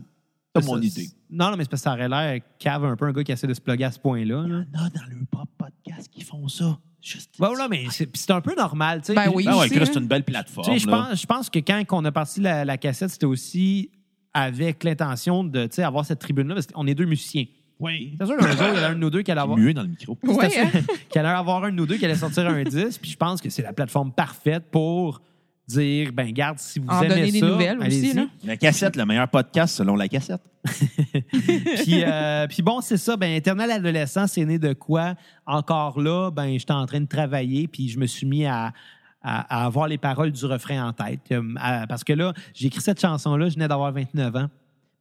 C'est 0.56 0.66
mon 0.68 0.82
idée. 0.82 1.08
Non, 1.32 1.50
non, 1.50 1.58
mais 1.58 1.64
c'est 1.64 1.70
parce 1.72 1.82
que 1.82 1.90
ça 1.90 1.94
aurait 1.94 2.10
l'air 2.10 2.42
cave 2.60 2.86
un 2.86 2.96
peu, 2.96 3.06
un 3.06 3.12
gars 3.12 3.24
qui 3.24 3.32
essaie 3.32 3.48
de 3.48 3.54
se 3.54 3.62
plugger 3.62 3.86
à 3.86 3.92
ce 3.92 4.00
point-là. 4.00 4.42
là. 4.48 4.48
Non, 4.48 4.64
dans 4.74 5.10
le 5.10 5.26
pop 5.30 5.50
podcast 5.58 6.10
qui 6.12 6.22
font 6.24 6.48
ça. 6.48 6.78
Juste. 7.02 7.38
Là, 7.40 7.68
mais 7.70 7.86
c'est 7.90 8.16
c'est 8.16 8.32
un 8.32 8.40
peu 8.40 8.56
normal, 8.56 9.02
tu 9.02 9.08
sais. 9.08 9.14
Ben 9.14 9.30
oui. 9.34 9.46
Ah 9.48 9.58
ouais, 9.58 9.62
aussi, 9.66 9.72
Chris, 9.72 9.80
là. 9.80 9.86
c'est 9.88 10.00
une 10.00 10.08
belle 10.08 10.24
Tu 10.24 10.32
plateforme. 10.32 10.66
sais, 10.72 10.80
je 10.80 10.88
là. 10.88 11.08
pense, 11.10 11.22
je 11.22 11.26
pense 11.26 11.50
que 11.50 11.60
quand 11.60 11.84
on 11.92 12.06
a 12.06 12.12
parti 12.14 12.40
la, 12.40 12.64
la 12.64 12.78
cassette, 12.78 13.10
c'était 13.10 13.26
aussi 13.26 13.90
avec 14.34 14.84
l'intention 14.86 15.44
de, 15.44 15.66
tu 15.66 15.76
sais, 15.76 15.84
avoir 15.84 16.06
cette 16.06 16.20
tribune-là, 16.20 16.54
parce 16.56 16.68
qu'on 16.68 16.88
est 16.88 16.96
deux 16.96 17.06
musiciens. 17.06 17.46
Oui. 17.80 18.16
C'est 18.18 18.26
sûr 18.26 18.38
qu'un 18.38 18.52
jour, 18.52 18.68
il 18.74 18.78
y 18.78 18.80
en 18.80 18.84
a 18.84 18.88
un 18.90 18.94
de 18.94 19.00
nous 19.00 19.10
deux 19.10 19.22
qui 19.22 19.32
allait 19.32 19.42
avoir. 19.42 19.58
Mieux 19.58 19.74
dans 19.74 19.82
le 19.82 19.90
micro. 19.90 20.18
Ouais, 20.24 20.46
hein? 20.46 20.70
sûr 20.72 20.82
qu'il 21.10 21.20
allait 21.20 21.28
avoir 21.30 21.64
un 21.66 21.72
de 21.72 21.76
nous 21.76 21.86
deux 21.86 21.98
qui 21.98 22.06
allait 22.06 22.16
sortir 22.16 22.48
un 22.48 22.64
disque. 22.64 23.02
Puis 23.02 23.12
je 23.12 23.18
pense 23.18 23.42
que 23.42 23.50
c'est 23.50 23.64
la 23.64 23.74
plateforme 23.74 24.14
parfaite 24.14 24.64
pour 24.72 25.22
dire, 25.68 26.12
ben 26.14 26.32
garde, 26.32 26.60
si 26.60 26.80
vous 26.80 26.88
En 26.90 27.00
aimez 27.02 27.10
donner 27.10 27.32
des 27.32 27.40
ça, 27.40 27.46
nouvelles 27.48 27.78
aussi, 27.80 27.86
allez-y. 27.86 28.14
là. 28.14 28.26
La 28.44 28.58
cassette, 28.58 28.96
le 28.96 29.06
meilleur 29.06 29.28
podcast 29.30 29.76
selon 29.76 29.96
la 29.96 30.08
cassette. 30.08 30.42
puis, 31.32 32.04
euh, 32.04 32.48
puis 32.48 32.62
bon, 32.62 32.82
c'est 32.82 32.98
ça. 32.98 33.16
Ben, 33.18 33.32
Éternel 33.34 33.72
adolescent, 33.72 34.28
c'est 34.28 34.46
né 34.46 34.60
de 34.60 34.74
quoi? 34.74 35.16
Encore 35.46 36.00
là, 36.00 36.32
ben, 36.32 36.58
j'étais 36.58 36.72
en 36.74 36.86
train 36.86 37.00
de 37.02 37.08
travailler, 37.08 37.68
puis 37.68 37.90
je 37.90 37.98
me 38.00 38.06
suis 38.06 38.26
mis 38.26 38.46
à, 38.46 38.74
à, 39.22 39.62
à 39.62 39.66
avoir 39.66 39.88
les 39.88 39.98
paroles 39.98 40.32
du 40.32 40.46
refrain 40.46 40.88
en 40.88 40.94
tête. 40.94 41.22
À- 41.58 41.88
parce 41.88 42.04
que 42.04 42.14
là, 42.14 42.34
j'ai 42.54 42.68
écrit 42.68 42.82
cette 42.82 43.00
chanson-là, 43.02 43.50
je 43.50 43.54
venais 43.56 43.68
d'avoir 43.68 43.92
29 43.92 44.36
ans. 44.36 44.48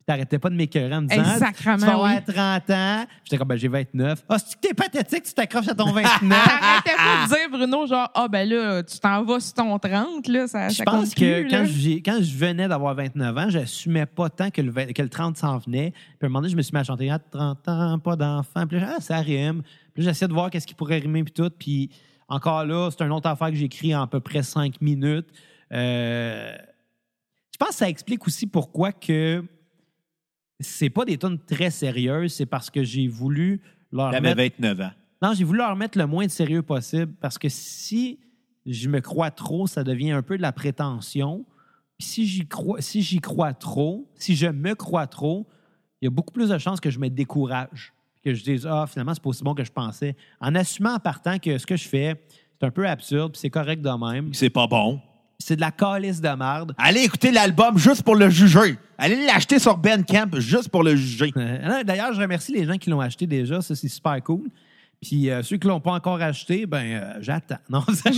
T'arrêtais 0.05 0.39
pas 0.39 0.51
de 0.51 0.57
m'écœurer 0.57 0.95
en 0.97 1.03
me 1.03 1.07
disant 1.07 1.23
Exactement, 1.23 1.77
Tu 1.77 1.85
vas 1.85 1.93
avoir 1.93 2.13
oui. 2.27 2.35
30 2.35 2.71
ans. 2.71 3.07
J'étais 3.25 3.39
comme 3.39 3.49
ben, 3.49 3.57
j'ai 3.57 3.69
29. 3.69 4.25
Ah, 4.29 4.37
c'est 4.39 4.57
que 4.57 4.61
t'es 4.67 4.75
pathétique, 4.75 5.23
tu 5.23 5.33
t'accroches 5.33 5.69
à 5.69 5.75
ton 5.75 5.93
29. 5.93 6.33
Arrêtez 6.33 6.91
pas 6.97 7.23
de 7.25 7.29
dire, 7.29 7.51
Bruno, 7.51 7.87
genre, 7.87 8.11
ah, 8.15 8.27
ben 8.29 8.49
là, 8.49 8.83
tu 8.83 8.99
t'en 8.99 9.23
vas 9.23 9.39
sur 9.39 9.55
ton 9.55 9.79
30, 9.79 10.27
là, 10.29 10.49
ça, 10.49 10.69
Je 10.69 10.75
ça 10.77 10.85
pense 10.85 11.15
que 11.15 11.43
quand, 11.49 11.65
quand 12.05 12.19
je 12.23 12.37
venais 12.37 12.67
d'avoir 12.67 12.95
29 12.97 13.39
ans, 13.39 13.49
j'assumais 13.49 14.07
pas 14.07 14.29
tant 14.29 14.51
que 14.51 14.61
le, 14.61 14.73
vingt- 14.73 14.93
que 14.93 15.03
le 15.03 15.09
30 15.09 15.37
s'en 15.37 15.59
venait. 15.59 15.93
Puis 15.93 16.03
à 16.23 16.27
un 16.27 16.29
moment 16.29 16.41
donné, 16.41 16.51
je 16.51 16.57
me 16.57 16.63
suis 16.63 16.73
mis 16.75 16.81
à 16.81 16.85
chanter 16.85 17.09
ah, 17.11 17.21
30 17.31 17.69
ans, 17.69 17.99
pas 18.01 18.17
d'enfant. 18.17 18.67
Puis 18.67 18.81
là, 18.81 18.95
ah, 18.97 19.01
ça 19.01 19.19
rime. 19.19 19.63
Puis 19.95 20.03
là, 20.03 20.11
j'essayais 20.11 20.29
de 20.29 20.33
voir 20.35 20.51
qu'est-ce 20.51 20.67
qui 20.67 20.75
pourrait 20.75 20.99
rimer 20.99 21.23
puis 21.23 21.33
tout. 21.33 21.51
Puis 21.57 21.91
encore 22.29 22.65
là, 22.65 22.91
c'est 22.91 23.05
une 23.05 23.13
autre 23.13 23.29
affaire 23.29 23.49
que 23.51 23.55
j'écris 23.57 23.95
en 23.95 24.03
à 24.03 24.07
peu 24.09 24.19
près 24.21 24.43
5 24.43 24.81
minutes. 24.81 25.29
Euh, 25.73 26.53
je 27.53 27.57
pense 27.59 27.69
que 27.71 27.75
ça 27.77 27.89
explique 27.89 28.27
aussi 28.27 28.47
pourquoi 28.47 28.93
que 28.93 29.45
c'est 30.63 30.91
pas 30.91 31.05
des 31.05 31.19
tonnes 31.19 31.39
très 31.39 31.71
sérieuses. 31.71 32.33
C'est 32.33 32.47
parce 32.47 32.71
que 32.71 32.83
j'ai 32.83 33.09
voulu 33.09 33.61
leur 33.93 34.11
T'avais 34.11 34.35
mettre 34.35 34.57
29 34.59 34.81
ans. 34.81 34.91
non, 35.21 35.35
j'ai 35.35 35.45
voulu 35.45 35.59
leur 35.59 35.77
mettre 35.77 35.99
le 35.99 36.07
moins 36.07 36.27
de 36.27 36.31
sérieux 36.31 36.63
possible 36.63 37.13
parce 37.21 37.39
que 37.39 37.49
si 37.49 38.19
je 38.67 38.89
me 38.89 39.01
crois 39.01 39.31
trop, 39.31 39.67
ça 39.67 39.85
devient 39.85 40.13
un 40.13 40.23
peu 40.23 40.37
de 40.37 40.43
la 40.43 40.53
prétention. 40.53 41.45
Puis 41.99 42.09
si 42.09 42.27
j'y 42.27 42.47
crois, 42.47 42.81
si 42.81 43.03
j'y 43.03 43.21
crois 43.21 43.53
trop, 43.53 44.09
si 44.15 44.35
je 44.37 44.47
me 44.47 44.75
crois 44.75 45.07
trop, 45.07 45.47
il 46.01 46.07
y 46.07 46.09
a 46.09 46.11
beaucoup 46.11 46.33
plus 46.33 46.49
de 46.49 46.59
chances 46.59 46.81
que 46.81 46.91
je 46.91 46.99
me 46.99 47.09
décourage. 47.09 47.93
Que 48.25 48.35
je 48.35 48.45
dise, 48.45 48.67
ah, 48.71 48.87
finalement, 48.89 49.15
c'est 49.15 49.23
pas 49.23 49.31
aussi 49.31 49.43
bon 49.43 49.55
que 49.55 49.65
je 49.65 49.73
pensais. 49.73 50.17
En 50.41 50.55
assumant 50.55 50.95
en 50.95 50.99
partant 51.01 51.39
que 51.39 51.59
ce 51.59 51.67
que 51.67 51.77
je 51.77 51.89
fais, 51.89 52.23
c'est 52.61 52.67
un 52.67 52.71
peu 52.71 52.89
absurde, 52.89 53.33
puis 53.33 53.41
c'est 53.41 53.51
correct 53.51 53.83
de 53.83 53.91
même. 53.91 54.33
C'est 54.33 54.51
pas 54.51 54.69
bon. 54.69 55.01
C'est 55.45 55.57
de 55.57 55.61
la 55.61 55.71
calice 55.71 56.21
de 56.21 56.29
merde. 56.29 56.75
Allez 56.79 57.01
écouter 57.03 57.31
l'album 57.31 57.77
juste 57.79 58.03
pour 58.03 58.15
le 58.17 58.31
juger. 58.31 58.79
Allez 58.99 59.27
l'acheter 59.27 59.59
sur 59.59 59.77
Bandcamp 59.77 60.31
juste 60.39 60.69
pour 60.69 60.83
le 60.83 60.95
juger. 60.97 61.33
Euh, 61.37 61.83
D'ailleurs, 61.85 62.13
je 62.13 62.21
remercie 62.21 62.53
les 62.53 62.65
gens 62.65 62.77
qui 62.79 62.91
l'ont 62.91 63.01
acheté 63.01 63.27
déjà. 63.27 63.61
Ça, 63.61 63.75
c'est 63.75 63.89
super 63.89 64.23
cool. 64.23 64.49
Puis 65.01 65.31
euh, 65.31 65.43
ceux 65.43 65.57
qui 65.57 65.67
l'ont 65.67 65.81
pas 65.81 65.93
encore 65.93 66.23
acheté, 66.23 66.65
ben, 66.65 66.85
euh, 66.85 67.15
j'attends. 67.21 67.57
Non, 67.69 67.85
ça- 67.93 68.11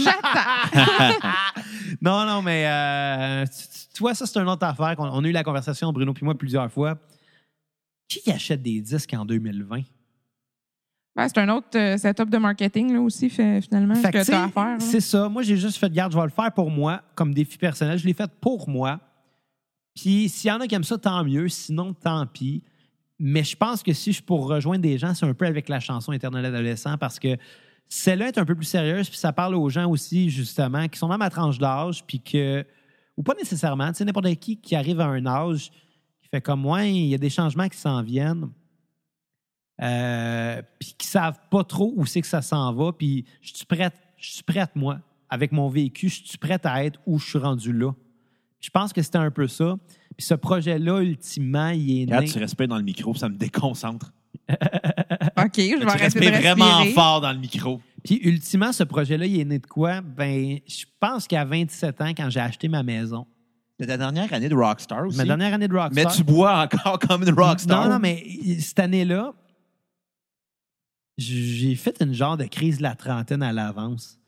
non, 2.03 2.27
non, 2.27 2.43
mais 2.43 2.65
euh, 2.67 3.45
tu, 3.95 4.01
vois, 4.01 4.15
ça, 4.15 4.27
c'est 4.27 4.39
une 4.39 4.49
autre 4.49 4.67
affaire. 4.67 4.95
qu'on- 4.97 5.09
On, 5.09 5.25
a 5.25 5.29
eu 5.29 5.33
la 5.33 5.45
conversation, 5.45 5.93
Bruno 5.93 6.13
puis 6.13 6.25
moi, 6.25 6.37
plusieurs 6.37 6.71
fois. 6.71 6.99
Qui 8.09 8.31
achète 8.31 8.63
des 8.63 8.81
disques 8.81 9.15
en 9.15 9.25
2020? 9.25 9.81
Ben, 11.17 11.29
c'est 11.29 11.39
un 11.39 11.49
autre 11.51 11.69
euh, 11.77 11.97
setup 11.97 12.29
de 12.29 12.39
marketing, 12.39 12.93
là, 12.93 13.01
aussi, 13.01 13.31
fait- 13.31 13.61
finalement, 13.61 13.95
Fait 13.95 14.11
que, 14.11 14.19
tu 14.25 14.31
t'as 14.33 14.45
à 14.45 14.49
faire. 14.49 14.77
C'est 14.81 15.01
ça. 15.01 15.29
Moi, 15.29 15.43
j'ai 15.43 15.57
juste 15.57 15.77
fait 15.79 15.93
garde, 15.93 16.13
je 16.13 16.19
vais 16.19 16.25
le 16.25 16.31
faire 16.31 16.51
pour 16.53 16.71
moi, 16.71 17.03
comme 17.15 17.33
défi 17.33 17.57
personnel. 17.57 17.99
Je 17.99 18.07
l'ai 18.07 18.15
fait 18.15 18.31
pour 18.41 18.69
moi. 18.69 19.01
Puis 19.95 20.29
s'il 20.29 20.49
y 20.49 20.53
en 20.53 20.61
a 20.61 20.67
qui 20.67 20.75
aiment 20.75 20.83
ça, 20.83 20.99
tant 20.99 21.23
mieux. 21.25 21.49
Sinon, 21.49 21.93
tant 21.95 22.27
pis. 22.27 22.65
Mais 23.21 23.45
je 23.45 23.57
pense 23.57 23.83
que 23.85 23.93
si 23.93 24.13
je 24.13 24.21
pour 24.23 24.49
rejoindre 24.49 24.83
des 24.83 24.99
gens, 24.99 25.15
c'est 25.15 25.25
un 25.25 25.35
peu 25.35 25.47
avec 25.47 25.69
la 25.69 25.79
chanson 25.79 26.11
Éternel 26.13 26.45
adolescent 26.47 26.99
parce 26.99 27.21
que 27.21 27.37
celle-là 27.89 28.27
est 28.29 28.39
un 28.39 28.45
peu 28.45 28.57
plus 28.57 28.65
sérieuse, 28.65 29.09
puis 29.09 29.19
ça 29.19 29.33
parle 29.33 29.55
aux 29.55 29.69
gens 29.69 29.89
aussi, 29.89 30.31
justement, 30.31 30.89
qui 30.89 30.99
sont 30.99 31.07
dans 31.07 31.19
ma 31.19 31.31
tranche 31.31 31.59
d'âge, 31.59 32.05
puis 32.05 32.21
que. 32.21 32.67
Ou 33.17 33.23
pas 33.23 33.35
nécessairement, 33.35 33.93
tu 33.93 33.99
sais, 33.99 34.05
n'importe 34.05 34.35
qui 34.41 34.57
qui 34.61 34.75
arrive 34.75 34.99
à 35.01 35.07
un 35.07 35.25
âge 35.27 35.71
qui 36.21 36.29
fait 36.29 36.41
comme 36.41 36.63
moi, 36.63 36.83
il 36.85 37.07
y 37.07 37.15
a 37.15 37.19
des 37.19 37.31
changements 37.31 37.69
qui 37.69 37.79
s'en 37.79 38.03
viennent. 38.03 38.49
Euh, 39.83 40.63
puis 40.79 40.95
qui 40.97 41.07
savent 41.07 41.39
pas 41.51 41.65
trop 41.65 41.93
où 41.97 42.07
c'est 42.07 42.21
que 42.21 42.27
ça 42.27 42.43
s'en 42.43 42.73
va, 42.75 42.93
puis 42.93 43.25
je 43.41 43.53
suis 43.55 43.67
prête, 43.67 43.95
je 44.17 44.31
suis 44.31 44.43
prête, 44.45 44.71
moi, 44.77 44.99
avec 45.29 45.51
mon 45.53 45.69
vécu, 45.69 46.09
je 46.09 46.23
suis 46.25 46.39
prête 46.39 46.65
à 46.65 46.85
être 46.85 47.01
où 47.07 47.19
je 47.19 47.29
suis 47.29 47.39
rendu 47.39 47.73
là. 47.73 47.91
Je 48.61 48.71
pense 48.71 48.93
que 48.93 49.03
c'était 49.03 49.19
un 49.19 49.31
peu 49.33 49.49
ça. 49.49 49.77
Puis 50.17 50.25
ce 50.27 50.35
projet-là, 50.35 51.01
ultimement, 51.01 51.71
il 51.71 52.03
est 52.03 52.07
né. 52.07 52.13
Regarde, 52.17 52.27
tu 52.27 52.39
respires 52.39 52.69
dans 52.69 52.77
le 52.79 52.85
micro, 52.85 53.15
ça 53.15 53.29
me 53.29 53.37
déconcentre. 53.37 54.13
OK, 54.49 54.57
je 55.57 55.63
vais 55.77 55.81
Tu 55.81 55.87
arrêter 55.87 56.21
de 56.21 56.25
vraiment 56.37 56.65
respirer. 56.79 56.93
fort 56.95 57.21
dans 57.21 57.33
le 57.33 57.39
micro. 57.39 57.81
Puis 58.05 58.21
ultimement, 58.23 58.73
ce 58.73 58.85
projet-là, 58.85 59.27
il 59.27 59.41
est 59.41 59.45
né 59.45 59.59
de 59.59 59.67
quoi? 59.67 60.01
Ben, 60.03 60.59
je 60.67 60.85
pense 61.01 61.27
qu'à 61.27 61.45
27 61.45 62.01
ans, 62.01 62.11
quand 62.17 62.31
j'ai 62.31 62.41
acheté 62.41 62.69
ma 62.69 62.83
maison, 62.83 63.27
C'est 63.81 63.87
ta 63.87 63.97
dernière 63.97 64.33
année 64.33 64.49
de 64.49 64.55
Rockstar 64.55 65.07
aussi. 65.07 65.17
ma 65.17 65.25
dernière 65.25 65.53
année 65.55 65.67
de 65.69 65.75
Rockstar. 65.77 66.05
Mais 66.11 66.17
tu 66.17 66.23
bois 66.23 66.61
encore 66.63 66.99
comme 67.01 67.23
une 67.25 67.35
Rockstar? 67.35 67.85
Non, 67.87 67.95
non, 67.95 67.99
mais 67.99 68.23
cette 68.61 68.79
année-là, 68.79 69.33
j'ai 71.19 71.75
fait 71.77 71.97
une 72.01 72.13
genre 72.15 72.37
de 72.37 72.45
crise 72.45 72.79
de 72.79 72.83
la 72.83 72.95
trentaine 72.95 73.43
à 73.43 73.53
l'avance. 73.53 74.19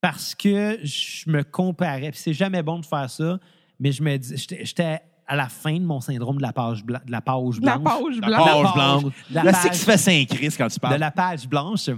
Parce 0.00 0.34
que 0.34 0.78
je 0.82 1.30
me 1.30 1.42
comparais. 1.42 2.10
Puis 2.10 2.20
c'est 2.22 2.34
jamais 2.34 2.62
bon 2.62 2.78
de 2.78 2.84
faire 2.84 3.08
ça, 3.08 3.38
mais 3.80 3.90
je 3.92 4.02
me 4.02 4.16
dis, 4.18 4.34
j'étais- 4.36 5.00
à 5.26 5.36
la 5.36 5.48
fin 5.48 5.72
de 5.72 5.84
mon 5.84 6.02
syndrome 6.02 6.36
de 6.36 6.42
la 6.42 6.52
page, 6.52 6.84
blan- 6.84 7.00
de 7.06 7.10
la 7.10 7.22
page 7.22 7.58
La 7.62 7.78
blanche. 7.78 7.84
page 8.02 8.20
La 8.20 8.26
blanche. 8.26 8.44
page 8.44 8.62
page- 8.62 8.74
blanche. 8.74 9.12
la 9.30 9.42
Là, 9.44 9.52
page- 9.52 9.62
c'est 9.62 9.68
que 9.70 9.74
tu 9.74 9.80
fais 9.80 9.96
Saint-Christ 9.96 10.58
quand 10.58 10.68
tu 10.68 10.74
De 10.74 10.80
parles. 10.80 11.00
la 11.00 11.10
page 11.10 11.48
blanche. 11.48 11.88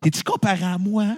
T'es-tu 0.00 0.22
comparé 0.22 0.62
à 0.64 0.78
moi? 0.78 1.16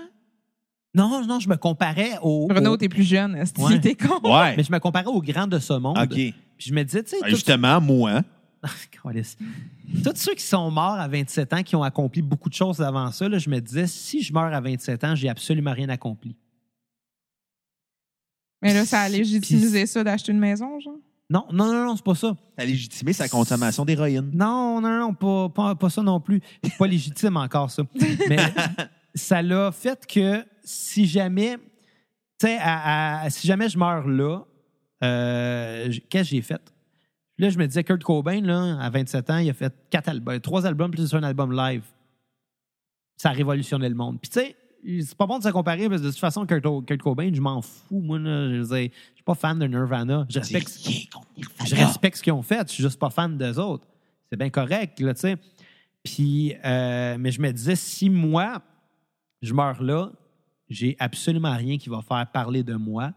Non, 0.95 1.23
non, 1.27 1.39
je 1.39 1.49
me 1.51 1.57
comparais 1.57 2.13
au. 2.23 2.47
Bruno, 2.49 2.73
au- 2.73 2.77
t'es 2.79 2.89
plus 2.89 3.05
jeune, 3.05 3.37
est-ce 3.37 3.53
Ouais. 3.61 3.79
t'es 3.79 3.95
con? 3.95 4.19
Ouais. 4.25 4.57
mais 4.57 4.63
je 4.65 4.73
me 4.73 4.79
comparais 4.79 5.05
aux 5.07 5.21
grands 5.21 5.47
de 5.47 5.59
ce 5.59 5.75
monde. 5.75 5.99
OK. 5.99 6.09
Puis 6.09 6.35
je 6.59 6.73
me 6.73 6.83
disais, 6.83 7.03
tu 7.03 7.11
sais, 7.11 7.17
Ben, 7.21 7.29
justement, 7.29 7.79
moi. 7.79 8.23
Câlisse. 8.91 9.37
Tous 10.05 10.17
ceux 10.17 10.35
qui 10.35 10.43
sont 10.43 10.71
morts 10.71 10.99
à 10.99 11.09
27 11.09 11.53
ans, 11.53 11.63
qui 11.63 11.77
ont 11.77 11.83
accompli 11.83 12.23
beaucoup 12.23 12.49
de 12.49 12.55
choses 12.55 12.81
avant 12.81 13.11
ça, 13.11 13.29
là, 13.29 13.39
je 13.39 13.49
me 13.49 13.61
disais, 13.61 13.87
si 13.87 14.23
je 14.23 14.33
meurs 14.33 14.53
à 14.53 14.61
27 14.61 15.05
ans, 15.05 15.15
j'ai 15.15 15.29
absolument 15.29 15.73
rien 15.73 15.89
accompli. 15.89 16.37
Mais 18.63 18.75
là, 18.75 18.85
ça 18.85 19.01
a 19.01 19.09
légitimisé 19.09 19.87
ça 19.87 20.05
d'acheter 20.05 20.33
une 20.33 20.39
maison, 20.39 20.79
genre? 20.81 20.95
Non, 21.31 21.47
non, 21.53 21.73
non, 21.73 21.87
non, 21.87 21.97
c'est 21.97 22.05
pas 22.05 22.17
ça. 22.17 22.37
T'as 22.57 22.65
légitimé 22.65 23.13
sa 23.13 23.29
consommation 23.29 23.85
d'héroïne. 23.85 24.31
Non, 24.35 24.81
non, 24.81 24.99
non, 24.99 25.15
pas, 25.15 25.49
pas, 25.49 25.75
pas 25.77 25.89
ça 25.89 26.03
non 26.03 26.21
plus. 26.21 26.41
C'est 26.63 26.77
pas 26.77 26.89
légitime 26.89 27.37
encore, 27.37 27.71
ça. 27.71 27.85
Mais 28.29 28.39
ça 29.15 29.41
l'a 29.41 29.71
fait 29.71 30.05
que 30.07 30.45
si 30.65 31.07
jamais, 31.07 31.57
tu 32.39 32.49
sais, 32.49 32.59
si 33.31 33.47
jamais 33.47 33.69
je 33.69 33.79
meurs 33.79 34.09
là, 34.09 34.45
euh, 35.05 35.93
qu'est-ce 36.09 36.31
que 36.31 36.37
j'ai 36.37 36.43
fait? 36.43 36.61
Là, 37.41 37.49
je 37.49 37.59
me 37.59 37.67
disais, 37.67 37.83
Kurt 37.85 38.03
Cobain, 38.03 38.43
là, 38.43 38.79
à 38.79 38.91
27 38.91 39.31
ans, 39.31 39.39
il 39.39 39.49
a 39.49 39.55
fait 39.55 39.75
quatre 39.89 40.11
albums, 40.11 40.39
trois 40.41 40.67
albums 40.67 40.91
plus 40.91 41.15
un 41.15 41.23
album 41.23 41.57
live. 41.57 41.85
Ça 43.17 43.31
a 43.31 43.33
révolutionné 43.33 43.89
le 43.89 43.95
monde. 43.95 44.21
Puis 44.21 44.31
tu 44.31 44.41
sais, 44.41 44.57
c'est 45.07 45.17
pas 45.17 45.27
bon 45.27 45.39
de 45.39 45.45
se 45.45 45.49
comparer 45.49 45.89
parce 45.89 46.03
que 46.03 46.07
de 46.07 46.11
toute 46.11 46.21
façon, 46.21 46.45
Kurt, 46.45 46.63
Kurt 46.85 47.01
Cobain, 47.01 47.31
je 47.33 47.41
m'en 47.41 47.63
fous. 47.63 48.01
Moi, 48.01 48.19
là, 48.19 48.51
je 48.51 48.61
veux 48.61 48.77
dire, 48.79 48.91
je 48.93 49.15
suis 49.15 49.25
pas 49.25 49.35
fan 49.35 49.59
de 49.59 49.67
Nirvana. 49.67 50.27
Je 50.29 50.39
respecte, 50.39 50.69
Nirvana. 50.87 51.65
je 51.65 51.75
respecte 51.77 52.19
ce 52.19 52.23
qu'ils 52.23 52.33
ont 52.35 52.43
fait. 52.43 52.69
Je 52.69 52.75
suis 52.75 52.83
juste 52.83 52.99
pas 52.99 53.09
fan 53.09 53.39
d'eux 53.39 53.59
autres. 53.59 53.89
C'est 54.29 54.39
bien 54.39 54.51
correct, 54.51 55.01
là, 55.01 55.15
tu 55.15 55.21
sais. 55.21 55.37
Puis, 56.03 56.55
euh, 56.63 57.17
mais 57.19 57.33
je 57.33 57.41
me 57.41 57.51
disais, 57.53 57.75
si 57.75 58.11
moi, 58.11 58.61
je 59.41 59.55
meurs 59.55 59.83
là, 59.83 60.13
j'ai 60.69 60.95
absolument 60.99 61.57
rien 61.57 61.79
qui 61.79 61.89
va 61.89 62.03
faire 62.03 62.27
parler 62.31 62.63
de 62.63 62.75
moi. 62.75 63.13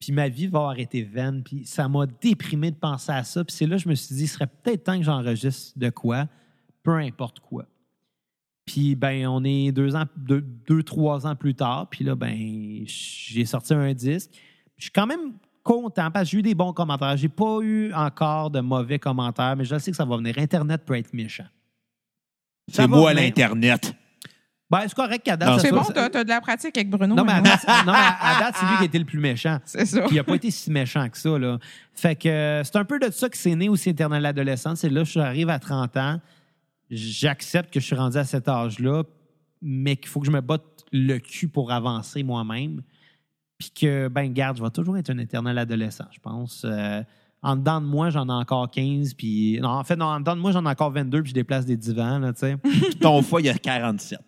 Puis 0.00 0.12
ma 0.12 0.28
vie 0.28 0.46
va 0.46 0.58
avoir 0.58 0.78
été 0.78 1.02
vaine. 1.02 1.42
Puis 1.42 1.64
ça 1.64 1.88
m'a 1.88 2.06
déprimé 2.06 2.70
de 2.70 2.76
penser 2.76 3.12
à 3.12 3.24
ça. 3.24 3.44
Puis 3.44 3.54
c'est 3.56 3.66
là 3.66 3.76
que 3.76 3.82
je 3.82 3.88
me 3.88 3.94
suis 3.94 4.14
dit, 4.14 4.24
il 4.24 4.28
serait 4.28 4.46
peut-être 4.46 4.84
temps 4.84 4.98
que 4.98 5.04
j'enregistre 5.04 5.78
de 5.78 5.90
quoi, 5.90 6.26
peu 6.82 6.96
importe 6.96 7.40
quoi. 7.40 7.66
Puis 8.66 8.94
ben, 8.94 9.26
on 9.26 9.44
est 9.44 9.72
deux 9.72 9.94
ans, 9.94 10.04
deux, 10.16 10.40
deux, 10.40 10.82
trois 10.82 11.26
ans 11.26 11.36
plus 11.36 11.54
tard. 11.54 11.88
Puis 11.90 12.04
là, 12.04 12.14
ben, 12.14 12.84
j'ai 12.86 13.44
sorti 13.44 13.74
un 13.74 13.92
disque. 13.92 14.30
Je 14.76 14.84
suis 14.84 14.92
quand 14.92 15.06
même 15.06 15.34
content 15.62 16.10
parce 16.10 16.24
que 16.24 16.30
j'ai 16.30 16.38
eu 16.38 16.42
des 16.42 16.54
bons 16.54 16.72
commentaires. 16.72 17.16
J'ai 17.16 17.28
pas 17.28 17.60
eu 17.62 17.92
encore 17.92 18.50
de 18.50 18.60
mauvais 18.60 18.98
commentaires, 18.98 19.56
mais 19.56 19.64
je 19.64 19.78
sais 19.78 19.90
que 19.90 19.96
ça 19.96 20.04
va 20.04 20.16
venir. 20.16 20.38
Internet 20.38 20.82
peut 20.84 20.96
être 20.96 21.12
méchant. 21.12 21.46
C'est 22.68 22.86
moi 22.86 23.12
l'Internet. 23.12 23.94
Ben, 24.74 24.88
c'est 24.88 24.94
correct 24.94 25.22
qu'à 25.24 25.36
date, 25.36 25.60
C'est 25.60 25.70
bon, 25.70 25.84
t'as 25.84 26.10
t'as 26.10 26.24
de 26.24 26.28
la 26.28 26.40
pratique 26.40 26.76
avec 26.76 26.90
Bruno. 26.90 27.14
Non, 27.14 27.24
mais 27.24 27.34
à 27.34 27.40
date, 27.40 27.64
non, 27.86 27.92
mais 27.92 27.98
à 28.20 28.40
date, 28.40 28.56
c'est 28.58 28.66
lui 28.66 28.76
qui 28.76 28.82
a 28.82 28.86
été 28.86 28.98
le 28.98 29.04
plus 29.04 29.20
méchant. 29.20 29.60
C'est 29.64 29.86
ça. 29.86 30.00
Puis 30.00 30.16
il 30.16 30.16
n'a 30.16 30.24
pas 30.24 30.34
été 30.34 30.50
si 30.50 30.68
méchant 30.72 31.08
que 31.08 31.16
ça. 31.16 31.38
Là. 31.38 31.60
Fait 31.92 32.16
que 32.16 32.28
euh, 32.28 32.64
c'est 32.64 32.74
un 32.74 32.84
peu 32.84 32.98
de 32.98 33.08
ça 33.12 33.28
que 33.28 33.36
c'est 33.36 33.54
né 33.54 33.68
aussi 33.68 33.90
éternel 33.90 34.22
l'adolescence. 34.22 34.80
C'est 34.80 34.88
là, 34.88 35.04
je 35.04 35.20
arrive 35.20 35.48
à 35.48 35.60
30 35.60 35.96
ans, 35.96 36.20
j'accepte 36.90 37.72
que 37.72 37.78
je 37.78 37.86
suis 37.86 37.94
rendu 37.94 38.16
à 38.16 38.24
cet 38.24 38.48
âge-là, 38.48 39.04
mais 39.62 39.94
qu'il 39.94 40.08
faut 40.08 40.18
que 40.18 40.26
je 40.26 40.32
me 40.32 40.40
batte 40.40 40.64
le 40.90 41.18
cul 41.18 41.46
pour 41.46 41.70
avancer 41.70 42.24
moi-même. 42.24 42.82
Puis 43.58 43.70
que, 43.70 44.08
ben, 44.08 44.32
garde, 44.32 44.56
je 44.56 44.64
vais 44.64 44.70
toujours 44.70 44.98
être 44.98 45.10
un 45.10 45.18
éternel 45.18 45.56
adolescent, 45.56 46.06
je 46.10 46.18
pense. 46.18 46.64
Euh, 46.64 47.00
en 47.42 47.54
dedans 47.54 47.80
de 47.80 47.86
moi, 47.86 48.10
j'en 48.10 48.26
ai 48.28 48.32
encore 48.32 48.68
15. 48.68 49.14
Puis, 49.14 49.60
non, 49.62 49.68
en 49.68 49.84
fait, 49.84 49.94
non, 49.94 50.06
en 50.06 50.18
dedans 50.18 50.34
de 50.34 50.40
moi, 50.40 50.50
j'en 50.50 50.64
ai 50.64 50.70
encore 50.70 50.90
22, 50.90 51.22
puis 51.22 51.30
je 51.30 51.34
déplace 51.34 51.64
des 51.64 51.76
divans, 51.76 52.18
là, 52.18 52.32
tu 52.32 52.40
sais. 52.40 52.56
Puis 52.62 52.96
ton 52.96 53.22
foie, 53.22 53.40
il 53.40 53.46
y 53.46 53.50
a 53.50 53.54
47. 53.54 54.18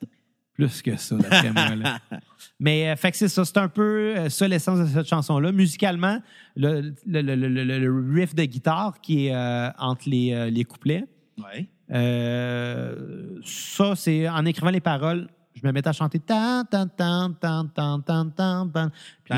Plus 0.56 0.82
que 0.82 0.96
ça, 0.96 1.16
d'après 1.16 1.52
moi. 1.52 1.74
là. 1.76 1.98
Mais 2.60 2.88
euh, 2.88 2.96
fait 2.96 3.10
que 3.10 3.16
c'est 3.18 3.28
ça, 3.28 3.44
c'est 3.44 3.58
un 3.58 3.68
peu 3.68 4.14
euh, 4.16 4.28
ça 4.30 4.48
l'essence 4.48 4.78
de 4.78 4.86
cette 4.86 5.06
chanson-là. 5.08 5.52
Musicalement, 5.52 6.20
le, 6.56 6.94
le- 7.06 7.20
le- 7.22 7.34
le- 7.36 7.48
le- 7.64 7.78
le 7.78 8.12
riff 8.14 8.34
de 8.34 8.44
guitare 8.44 8.94
qui 9.02 9.26
est 9.26 9.34
euh, 9.34 9.68
entre 9.78 10.08
les, 10.08 10.32
euh, 10.32 10.48
les 10.50 10.64
couplets, 10.64 11.04
Ouais. 11.38 11.68
euh, 11.92 13.38
ça, 13.44 13.94
c'est 13.96 14.28
en 14.28 14.44
écrivant 14.46 14.70
les 14.70 14.80
paroles, 14.80 15.28
je 15.56 15.66
me 15.66 15.72
mettais 15.72 15.88
à 15.88 15.92
chanter 15.92 16.20
tan 16.20 16.62
tan 16.70 16.86
tan 16.86 17.32
tan 17.32 17.66
tan 17.68 18.00
tan 18.00 18.30
tan 18.30 18.68
tan. 18.68 18.90
C'est 19.24 19.32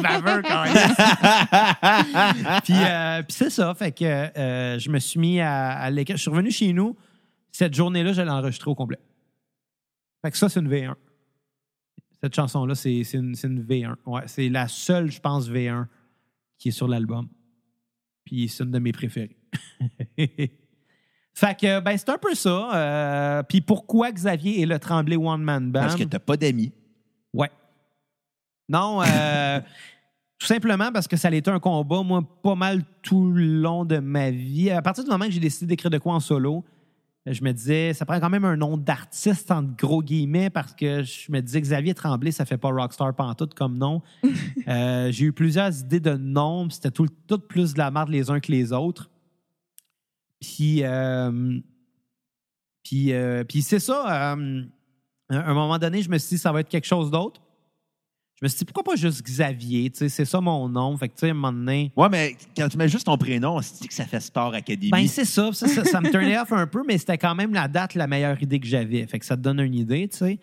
baveux 0.00 0.42
quand 0.42 0.64
même. 0.64 0.74
puis 2.64 2.74
euh, 2.74 3.22
puis 3.22 3.36
c'est 3.36 3.50
ça, 3.50 3.74
fait 3.74 3.92
que 3.92 4.04
euh, 4.04 4.78
je 4.78 4.88
me 4.90 4.98
suis 4.98 5.20
mis 5.20 5.40
à, 5.40 5.72
à 5.72 5.90
l'écrire. 5.90 6.16
Je 6.16 6.22
suis 6.22 6.30
revenu 6.30 6.50
chez 6.50 6.72
nous. 6.72 6.96
Cette 7.52 7.74
journée-là, 7.74 8.14
je 8.14 8.22
l'ai 8.22 8.30
enregistrée 8.30 8.70
au 8.70 8.74
complet. 8.74 8.98
Fait 10.24 10.30
que 10.30 10.38
ça, 10.38 10.48
c'est 10.48 10.60
une 10.60 10.70
V1. 10.70 10.94
Cette 12.22 12.34
chanson-là, 12.34 12.74
c'est 12.74 13.04
c'est 13.04 13.18
une, 13.18 13.34
c'est 13.34 13.48
une 13.48 13.62
V1. 13.62 13.96
Ouais, 14.06 14.22
c'est 14.26 14.48
la 14.48 14.66
seule, 14.66 15.10
je 15.10 15.20
pense, 15.20 15.50
V1 15.50 15.84
qui 16.58 16.68
est 16.68 16.72
sur 16.72 16.88
l'album. 16.88 17.28
Puis 18.24 18.48
c'est 18.48 18.64
une 18.64 18.70
de 18.70 18.78
mes 18.78 18.92
préférées. 18.92 19.36
fait 21.34 21.58
que, 21.58 21.80
ben, 21.80 21.96
c'est 21.96 22.10
un 22.10 22.18
peu 22.18 22.34
ça. 22.34 22.74
Euh, 22.74 23.42
puis 23.42 23.60
pourquoi 23.60 24.10
Xavier 24.12 24.62
est 24.62 24.66
le 24.66 24.78
Tremblay 24.78 25.16
One 25.16 25.42
Man 25.42 25.70
Band? 25.70 25.80
Parce 25.80 25.96
que 25.96 26.04
t'as 26.04 26.18
pas 26.18 26.36
d'amis. 26.36 26.72
Ouais. 27.32 27.50
Non, 28.68 29.02
euh, 29.02 29.60
tout 30.38 30.46
simplement 30.46 30.92
parce 30.92 31.08
que 31.08 31.16
ça 31.16 31.28
a 31.28 31.32
été 31.32 31.50
un 31.50 31.60
combat, 31.60 32.02
moi, 32.02 32.22
pas 32.42 32.54
mal 32.54 32.82
tout 33.02 33.30
le 33.30 33.44
long 33.44 33.84
de 33.84 33.98
ma 33.98 34.30
vie. 34.30 34.70
À 34.70 34.82
partir 34.82 35.04
du 35.04 35.10
moment 35.10 35.26
que 35.26 35.30
j'ai 35.30 35.40
décidé 35.40 35.66
d'écrire 35.66 35.90
de 35.90 35.98
quoi 35.98 36.14
en 36.14 36.20
solo, 36.20 36.64
je 37.26 37.44
me 37.44 37.52
disais, 37.52 37.92
ça 37.92 38.06
prend 38.06 38.18
quand 38.18 38.30
même 38.30 38.44
un 38.44 38.56
nom 38.56 38.76
d'artiste, 38.76 39.50
entre 39.50 39.76
gros 39.76 40.02
guillemets, 40.02 40.50
parce 40.50 40.72
que 40.72 41.02
je 41.02 41.30
me 41.30 41.40
disais, 41.40 41.60
Xavier 41.60 41.94
Tremblay, 41.94 42.32
ça 42.32 42.44
fait 42.44 42.56
pas 42.56 42.70
Rockstar 42.70 43.14
Pantoute 43.14 43.54
comme 43.54 43.78
nom. 43.78 44.02
Euh, 44.68 45.10
j'ai 45.10 45.24
eu 45.24 45.32
plusieurs 45.32 45.80
idées 45.80 46.00
de 46.00 46.12
noms, 46.16 46.68
puis 46.68 46.76
c'était 46.76 46.90
tout, 46.90 47.08
tout 47.26 47.38
plus 47.38 47.72
de 47.72 47.78
la 47.78 47.90
merde 47.90 48.08
les 48.10 48.30
uns 48.30 48.38
que 48.38 48.52
les 48.52 48.72
autres. 48.72 49.10
Puis, 50.40 50.82
euh, 50.82 51.60
puis, 52.82 53.12
euh, 53.12 53.44
puis 53.44 53.62
c'est 53.62 53.78
ça. 53.78 54.32
euh, 54.34 54.62
à 55.30 55.50
un 55.50 55.54
moment 55.54 55.78
donné, 55.78 56.02
je 56.02 56.10
me 56.10 56.18
suis 56.18 56.36
dit, 56.36 56.38
ça 56.38 56.50
va 56.50 56.60
être 56.60 56.68
quelque 56.68 56.86
chose 56.86 57.10
d'autre. 57.10 57.40
Je 58.40 58.46
me 58.46 58.48
suis 58.48 58.58
dit, 58.60 58.64
pourquoi 58.64 58.94
pas 58.94 58.96
juste 58.96 59.22
Xavier? 59.22 59.90
Tu 59.90 59.98
sais, 59.98 60.08
c'est 60.08 60.24
ça 60.24 60.40
mon 60.40 60.66
nom. 60.66 60.96
Fait 60.96 61.08
que, 61.08 61.14
tu 61.14 61.20
sais, 61.20 61.28
à 61.28 61.30
un 61.30 61.34
moment 61.34 61.52
donné. 61.52 61.92
Ouais, 61.94 62.08
mais 62.08 62.36
quand 62.56 62.68
tu 62.70 62.78
mets 62.78 62.88
juste 62.88 63.04
ton 63.04 63.18
prénom, 63.18 63.56
on 63.56 63.62
se 63.62 63.82
dit 63.82 63.86
que 63.86 63.92
ça 63.92 64.06
fait 64.06 64.20
Star 64.20 64.54
Academy. 64.54 64.90
Ben, 64.90 65.06
c'est 65.06 65.26
ça. 65.26 65.52
Ça, 65.52 65.68
ça, 65.68 65.84
ça 65.84 66.00
me 66.00 66.10
turnait 66.10 66.38
off 66.38 66.50
un 66.52 66.66
peu, 66.66 66.82
mais 66.86 66.96
c'était 66.96 67.18
quand 67.18 67.34
même 67.34 67.52
la 67.52 67.68
date, 67.68 67.94
la 67.94 68.06
meilleure 68.06 68.42
idée 68.42 68.58
que 68.58 68.66
j'avais. 68.66 69.06
Fait 69.06 69.18
que 69.18 69.26
ça 69.26 69.36
te 69.36 69.42
donne 69.42 69.60
une 69.60 69.74
idée, 69.74 70.08
tu 70.08 70.16
sais. 70.16 70.38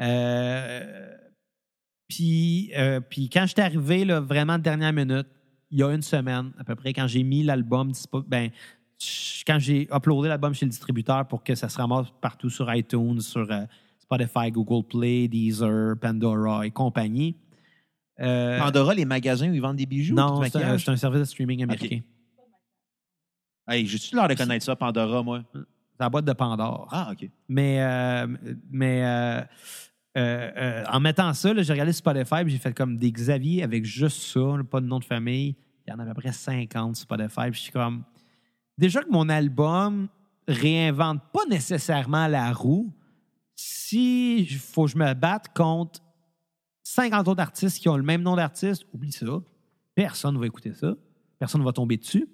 Euh, 0.00 1.10
puis, 2.08 2.72
euh, 2.74 3.00
puis 3.00 3.28
quand 3.28 3.44
j'étais 3.46 3.62
arrivé, 3.62 4.06
là, 4.06 4.20
vraiment 4.20 4.58
dernière 4.58 4.92
minute, 4.92 5.26
il 5.70 5.78
y 5.78 5.82
a 5.82 5.90
une 5.92 6.02
semaine 6.02 6.52
à 6.58 6.64
peu 6.64 6.74
près, 6.74 6.92
quand 6.92 7.06
j'ai 7.06 7.22
mis 7.22 7.42
l'album, 7.42 7.92
ben, 8.26 8.50
quand 9.46 9.58
j'ai 9.58 9.88
uploadé 9.92 10.28
l'album 10.28 10.54
chez 10.54 10.66
le 10.66 10.70
distributeur 10.70 11.26
pour 11.26 11.42
que 11.42 11.54
ça 11.54 11.68
se 11.68 11.76
ramasse 11.78 12.06
partout 12.20 12.50
sur 12.50 12.72
iTunes, 12.74 13.20
sur 13.20 13.50
euh, 13.50 13.64
Spotify, 13.98 14.50
Google 14.50 14.86
Play, 14.86 15.28
Deezer, 15.28 15.96
Pandora 15.98 16.66
et 16.66 16.70
compagnie. 16.70 17.36
Euh, 18.20 18.58
Pandora, 18.58 18.94
les 18.94 19.04
magasins 19.04 19.50
où 19.50 19.54
ils 19.54 19.60
vendent 19.60 19.76
des 19.76 19.86
bijoux 19.86 20.14
non, 20.14 20.42
c'est 20.42 20.56
un, 20.56 20.74
un 20.74 20.96
service 20.96 21.20
de 21.20 21.24
streaming 21.24 21.62
américain. 21.62 22.00
Hey, 23.68 23.86
j'ai-tu 23.86 24.14
l'air 24.14 24.28
de 24.28 24.34
connaître 24.34 24.64
ça, 24.64 24.76
Pandora, 24.76 25.22
moi? 25.22 25.42
C'est 25.54 25.60
la 26.00 26.10
boîte 26.10 26.24
de 26.24 26.32
Pandore. 26.32 26.88
Ah, 26.90 27.10
OK. 27.12 27.28
Mais, 27.48 27.80
euh, 27.80 28.26
mais 28.70 29.04
euh, 29.04 29.40
euh, 30.18 30.50
euh, 30.56 30.84
en 30.90 31.00
mettant 31.00 31.32
ça, 31.32 31.54
j'ai 31.56 31.72
regardé 31.72 31.92
Spotify 31.92 32.36
j'ai 32.46 32.58
fait 32.58 32.74
comme 32.74 32.98
des 32.98 33.10
Xavier 33.10 33.62
avec 33.62 33.84
juste 33.84 34.18
ça, 34.18 34.40
pas 34.70 34.80
de 34.80 34.86
nom 34.86 34.98
de 34.98 35.04
famille. 35.04 35.56
Il 35.86 35.90
y 35.90 35.92
en 35.94 35.98
a 35.98 36.02
à 36.02 36.06
peu 36.06 36.20
près 36.20 36.32
50 36.32 36.96
sur 36.96 37.04
Spotify. 37.04 37.52
Je 37.52 37.58
suis 37.58 37.72
comme. 37.72 38.04
Déjà 38.82 39.00
que 39.00 39.10
mon 39.10 39.28
album 39.28 40.08
réinvente 40.48 41.22
pas 41.32 41.44
nécessairement 41.48 42.26
la 42.26 42.52
roue, 42.52 42.92
si 43.54 44.44
faut 44.44 44.86
que 44.86 44.90
je 44.90 44.98
me 44.98 45.14
batte 45.14 45.54
contre 45.54 46.00
50 46.82 47.28
autres 47.28 47.40
artistes 47.40 47.78
qui 47.78 47.88
ont 47.88 47.96
le 47.96 48.02
même 48.02 48.22
nom 48.22 48.34
d'artiste, 48.34 48.84
oublie 48.92 49.12
ça. 49.12 49.40
Personne 49.94 50.34
ne 50.34 50.40
va 50.40 50.46
écouter 50.46 50.74
ça. 50.74 50.96
Personne 51.38 51.60
ne 51.60 51.64
va 51.64 51.72
tomber 51.72 51.96
dessus. 51.96 52.28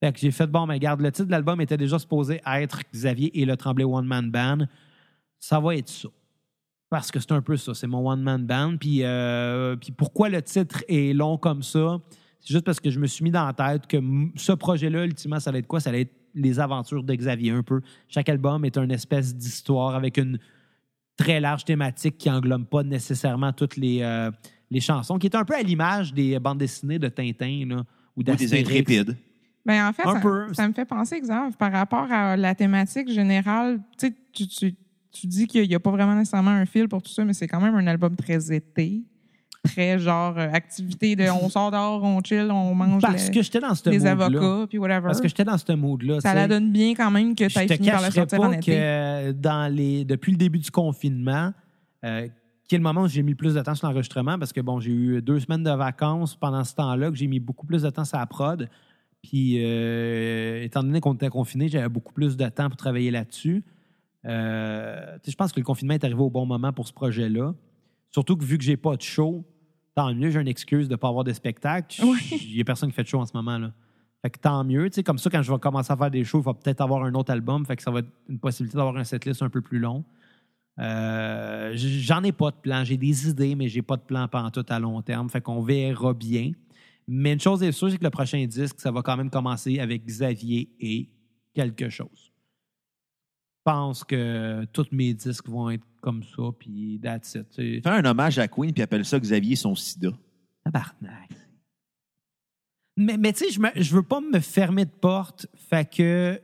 Fait 0.00 0.12
que 0.12 0.18
j'ai 0.18 0.32
fait, 0.32 0.48
bon, 0.48 0.66
mais 0.66 0.74
regarde, 0.74 1.00
le 1.00 1.12
titre 1.12 1.26
de 1.26 1.30
l'album 1.30 1.60
était 1.60 1.76
déjà 1.76 2.00
supposé 2.00 2.40
être 2.44 2.80
Xavier 2.92 3.40
et 3.40 3.44
le 3.44 3.56
Tremblay 3.56 3.84
One 3.84 4.06
Man 4.06 4.32
Band. 4.32 4.66
Ça 5.38 5.60
va 5.60 5.76
être 5.76 5.88
ça. 5.88 6.08
Parce 6.90 7.12
que 7.12 7.20
c'est 7.20 7.30
un 7.30 7.42
peu 7.42 7.56
ça, 7.56 7.74
c'est 7.74 7.86
mon 7.86 8.10
One 8.10 8.22
Man 8.22 8.44
Band. 8.44 8.76
Puis, 8.76 9.04
euh, 9.04 9.76
puis 9.76 9.92
pourquoi 9.92 10.30
le 10.30 10.42
titre 10.42 10.82
est 10.88 11.12
long 11.12 11.38
comme 11.38 11.62
ça? 11.62 12.00
C'est 12.44 12.52
juste 12.52 12.64
parce 12.66 12.78
que 12.78 12.90
je 12.90 13.00
me 13.00 13.06
suis 13.06 13.24
mis 13.24 13.30
dans 13.30 13.46
la 13.46 13.54
tête 13.54 13.86
que 13.86 13.96
ce 14.36 14.52
projet-là, 14.52 15.06
ultimement, 15.06 15.40
ça 15.40 15.48
allait 15.48 15.60
être 15.60 15.66
quoi? 15.66 15.80
Ça 15.80 15.88
allait 15.88 16.02
être 16.02 16.14
les 16.34 16.60
aventures 16.60 17.02
de 17.02 17.14
Xavier 17.14 17.52
un 17.52 17.62
peu. 17.62 17.80
Chaque 18.06 18.28
album 18.28 18.66
est 18.66 18.76
une 18.76 18.90
espèce 18.90 19.34
d'histoire 19.34 19.94
avec 19.94 20.18
une 20.18 20.38
très 21.16 21.40
large 21.40 21.64
thématique 21.64 22.18
qui 22.18 22.30
englobe 22.30 22.66
pas 22.66 22.82
nécessairement 22.82 23.54
toutes 23.54 23.78
les, 23.78 24.02
euh, 24.02 24.30
les 24.70 24.80
chansons, 24.80 25.18
qui 25.18 25.26
est 25.26 25.36
un 25.36 25.44
peu 25.44 25.54
à 25.54 25.62
l'image 25.62 26.12
des 26.12 26.38
bandes 26.38 26.58
dessinées 26.58 26.98
de 26.98 27.08
Tintin 27.08 27.64
là, 27.66 27.84
ou 28.14 28.20
Ou 28.20 28.22
des 28.22 28.60
intrépides. 28.60 29.16
Ben, 29.64 29.88
en 29.88 29.92
fait, 29.94 30.02
ça, 30.52 30.68
me 30.68 30.74
fait 30.74 30.84
penser, 30.84 31.14
exemple, 31.14 31.56
par 31.56 31.72
rapport 31.72 32.12
à 32.12 32.36
la 32.36 32.54
thématique 32.54 33.10
générale. 33.10 33.80
Tu 33.98 34.08
sais, 34.08 34.14
tu, 34.30 34.46
tu, 34.46 34.74
tu 35.10 35.26
dis 35.26 35.46
qu'il 35.46 35.66
n'y 35.66 35.74
a 35.74 35.80
pas 35.80 35.90
vraiment 35.90 36.14
nécessairement 36.14 36.50
un 36.50 36.66
fil 36.66 36.88
pour 36.88 37.02
tout 37.02 37.10
ça, 37.10 37.24
mais 37.24 37.32
c'est 37.32 37.48
quand 37.48 37.60
même 37.62 37.74
un 37.74 37.86
album 37.86 38.14
très 38.14 38.52
été. 38.52 39.02
Très 39.64 39.98
genre 39.98 40.34
euh, 40.38 40.48
activité 40.52 41.16
de 41.16 41.24
on 41.30 41.48
sort 41.48 41.70
dehors, 41.70 42.02
on 42.02 42.20
chill, 42.22 42.48
on 42.50 42.74
mange 42.74 43.00
Parce 43.02 43.28
le- 43.28 43.34
que 43.34 43.42
j'étais 43.42 43.60
dans 43.60 43.74
ce 43.74 43.88
les 43.88 44.04
avocats, 44.06 44.66
puis 44.68 44.76
whatever. 44.78 45.06
Parce 45.06 45.20
que 45.20 45.28
j'étais 45.28 45.44
dans 45.44 45.56
ce 45.58 45.72
mood-là. 45.72 46.20
ça 46.20 46.34
la 46.34 46.46
donne 46.46 46.70
bien 46.70 46.94
quand 46.94 47.10
même 47.10 47.34
que 47.34 47.46
tu 47.46 47.58
aies 47.58 47.68
fini 47.68 47.88
par 47.90 48.00
le 48.02 48.06
cacherai 48.08 48.12
sortir 48.12 48.40
en 48.40 48.50
pas 48.50 48.56
été. 48.56 48.72
que 48.72 49.32
dans 49.32 49.72
les, 49.74 50.04
depuis 50.04 50.32
le 50.32 50.38
début 50.38 50.58
du 50.58 50.70
confinement, 50.70 51.52
euh, 52.04 52.28
qui 52.68 52.74
est 52.74 52.78
le 52.78 52.84
moment 52.84 53.02
où 53.02 53.08
j'ai 53.08 53.22
mis 53.22 53.30
le 53.32 53.36
plus 53.36 53.54
de 53.54 53.60
temps 53.62 53.74
sur 53.74 53.88
l'enregistrement, 53.88 54.38
parce 54.38 54.52
que 54.52 54.60
bon, 54.60 54.80
j'ai 54.80 54.90
eu 54.92 55.22
deux 55.22 55.40
semaines 55.40 55.64
de 55.64 55.70
vacances 55.70 56.36
pendant 56.36 56.62
ce 56.64 56.74
temps-là, 56.74 57.10
que 57.10 57.16
j'ai 57.16 57.26
mis 57.26 57.40
beaucoup 57.40 57.66
plus 57.66 57.82
de 57.82 57.90
temps 57.90 58.04
sur 58.04 58.18
la 58.18 58.26
prod. 58.26 58.68
Puis, 59.22 59.56
euh, 59.64 60.62
étant 60.62 60.82
donné 60.82 61.00
qu'on 61.00 61.14
était 61.14 61.30
confiné, 61.30 61.68
j'avais 61.68 61.88
beaucoup 61.88 62.12
plus 62.12 62.36
de 62.36 62.46
temps 62.50 62.68
pour 62.68 62.76
travailler 62.76 63.10
là-dessus. 63.10 63.64
Euh, 64.26 65.16
je 65.26 65.34
pense 65.34 65.52
que 65.52 65.60
le 65.60 65.64
confinement 65.64 65.94
est 65.94 66.04
arrivé 66.04 66.20
au 66.20 66.30
bon 66.30 66.44
moment 66.46 66.72
pour 66.72 66.86
ce 66.86 66.92
projet-là. 66.92 67.54
Surtout 68.10 68.36
que 68.36 68.44
vu 68.44 68.58
que 68.58 68.64
j'ai 68.64 68.76
pas 68.76 68.96
de 68.96 69.02
show, 69.02 69.44
tant 69.94 70.14
mieux, 70.14 70.30
j'ai 70.30 70.40
une 70.40 70.48
excuse 70.48 70.88
de 70.88 70.94
ne 70.94 70.96
pas 70.96 71.08
avoir 71.08 71.24
de 71.24 71.32
spectacle. 71.32 72.02
Il 72.30 72.54
n'y 72.54 72.60
a 72.60 72.64
personne 72.64 72.90
qui 72.90 72.94
fait 72.94 73.02
de 73.02 73.08
show 73.08 73.20
en 73.20 73.26
ce 73.26 73.36
moment. 73.36 73.58
Là. 73.58 73.72
Fait 74.22 74.30
que 74.30 74.38
tant 74.38 74.64
mieux. 74.64 74.88
Tu 74.90 74.96
sais, 74.96 75.02
comme 75.02 75.18
ça, 75.18 75.30
quand 75.30 75.42
je 75.42 75.52
vais 75.52 75.58
commencer 75.58 75.92
à 75.92 75.96
faire 75.96 76.10
des 76.10 76.24
shows, 76.24 76.40
il 76.40 76.44
va 76.44 76.54
peut-être 76.54 76.80
avoir 76.80 77.04
un 77.04 77.14
autre 77.14 77.32
album. 77.32 77.64
Fait 77.66 77.76
que 77.76 77.82
ça 77.82 77.90
va 77.90 78.00
être 78.00 78.10
une 78.28 78.38
possibilité 78.38 78.76
d'avoir 78.76 78.96
un 78.96 79.04
setlist 79.04 79.42
un 79.42 79.50
peu 79.50 79.60
plus 79.60 79.78
long. 79.78 80.04
Euh, 80.80 81.72
J'en 81.76 82.22
ai 82.22 82.32
pas 82.32 82.50
de 82.50 82.56
plan. 82.56 82.84
J'ai 82.84 82.96
des 82.96 83.28
idées, 83.28 83.54
mais 83.54 83.68
j'ai 83.68 83.82
pas 83.82 83.96
de 83.96 84.02
plan 84.02 84.28
tout 84.50 84.66
à 84.68 84.78
long 84.78 85.02
terme. 85.02 85.28
Fait 85.28 85.40
qu'on 85.40 85.62
verra 85.62 86.14
bien. 86.14 86.52
Mais 87.06 87.34
une 87.34 87.40
chose 87.40 87.62
est 87.62 87.72
sûre, 87.72 87.90
c'est 87.90 87.98
que 87.98 88.04
le 88.04 88.10
prochain 88.10 88.44
disque, 88.46 88.80
ça 88.80 88.90
va 88.90 89.02
quand 89.02 89.16
même 89.16 89.30
commencer 89.30 89.78
avec 89.78 90.06
Xavier 90.06 90.70
et 90.80 91.10
quelque 91.52 91.90
chose. 91.90 92.32
Je 93.66 93.72
pense 93.72 94.04
que 94.04 94.64
tous 94.72 94.88
mes 94.90 95.14
disques 95.14 95.48
vont 95.48 95.70
être 95.70 95.84
comme 96.04 96.22
ça, 96.22 96.42
puis 96.58 97.00
that's 97.02 97.34
it. 97.34 97.46
Fais 97.54 97.88
un 97.88 98.04
hommage 98.04 98.38
à 98.38 98.46
Queen 98.46 98.74
puis 98.74 98.82
appelle 98.82 99.06
ça 99.06 99.18
Xavier 99.18 99.56
son 99.56 99.74
sida. 99.74 100.10
Tabarnak. 100.62 101.30
Mais, 102.98 103.16
mais 103.16 103.32
tu 103.32 103.50
sais, 103.50 103.60
je, 103.76 103.94
veux 103.94 104.02
pas 104.02 104.20
me 104.20 104.38
fermer 104.38 104.84
de 104.84 104.90
porte. 104.90 105.46
Fait 105.54 105.90
que 105.90 106.38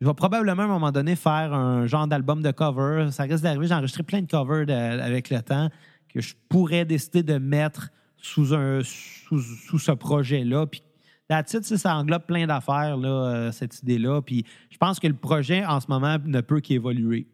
je 0.00 0.06
vais 0.08 0.14
probablement 0.14 0.62
à 0.62 0.64
un 0.64 0.68
moment 0.68 0.90
donné 0.90 1.14
faire 1.14 1.54
un 1.54 1.86
genre 1.86 2.08
d'album 2.08 2.42
de 2.42 2.50
cover. 2.50 3.12
Ça 3.12 3.22
risque 3.22 3.44
d'arriver. 3.44 3.68
J'ai 3.68 3.74
enregistré 3.74 4.02
plein 4.02 4.22
de 4.22 4.28
covers 4.28 4.66
de- 4.66 4.72
avec 4.72 5.30
le 5.30 5.40
temps 5.40 5.70
que 6.12 6.20
je 6.20 6.34
pourrais 6.48 6.84
décider 6.84 7.22
de 7.22 7.38
mettre 7.38 7.90
sous, 8.16 8.54
un, 8.54 8.80
sous, 8.82 9.40
sous 9.40 9.78
ce 9.78 9.92
projet-là. 9.92 10.66
Puis 10.66 10.82
tu 11.30 11.62
sais, 11.62 11.76
ça 11.78 11.96
englobe 11.96 12.26
plein 12.26 12.48
d'affaires, 12.48 12.96
là, 12.96 13.08
euh, 13.08 13.52
cette 13.52 13.80
idée-là. 13.82 14.20
Puis 14.20 14.44
je 14.70 14.78
pense 14.78 14.98
que 14.98 15.06
le 15.06 15.14
projet, 15.14 15.64
en 15.64 15.78
ce 15.78 15.86
moment, 15.88 16.18
ne 16.24 16.40
peut 16.40 16.60
qu'évoluer. 16.60 17.28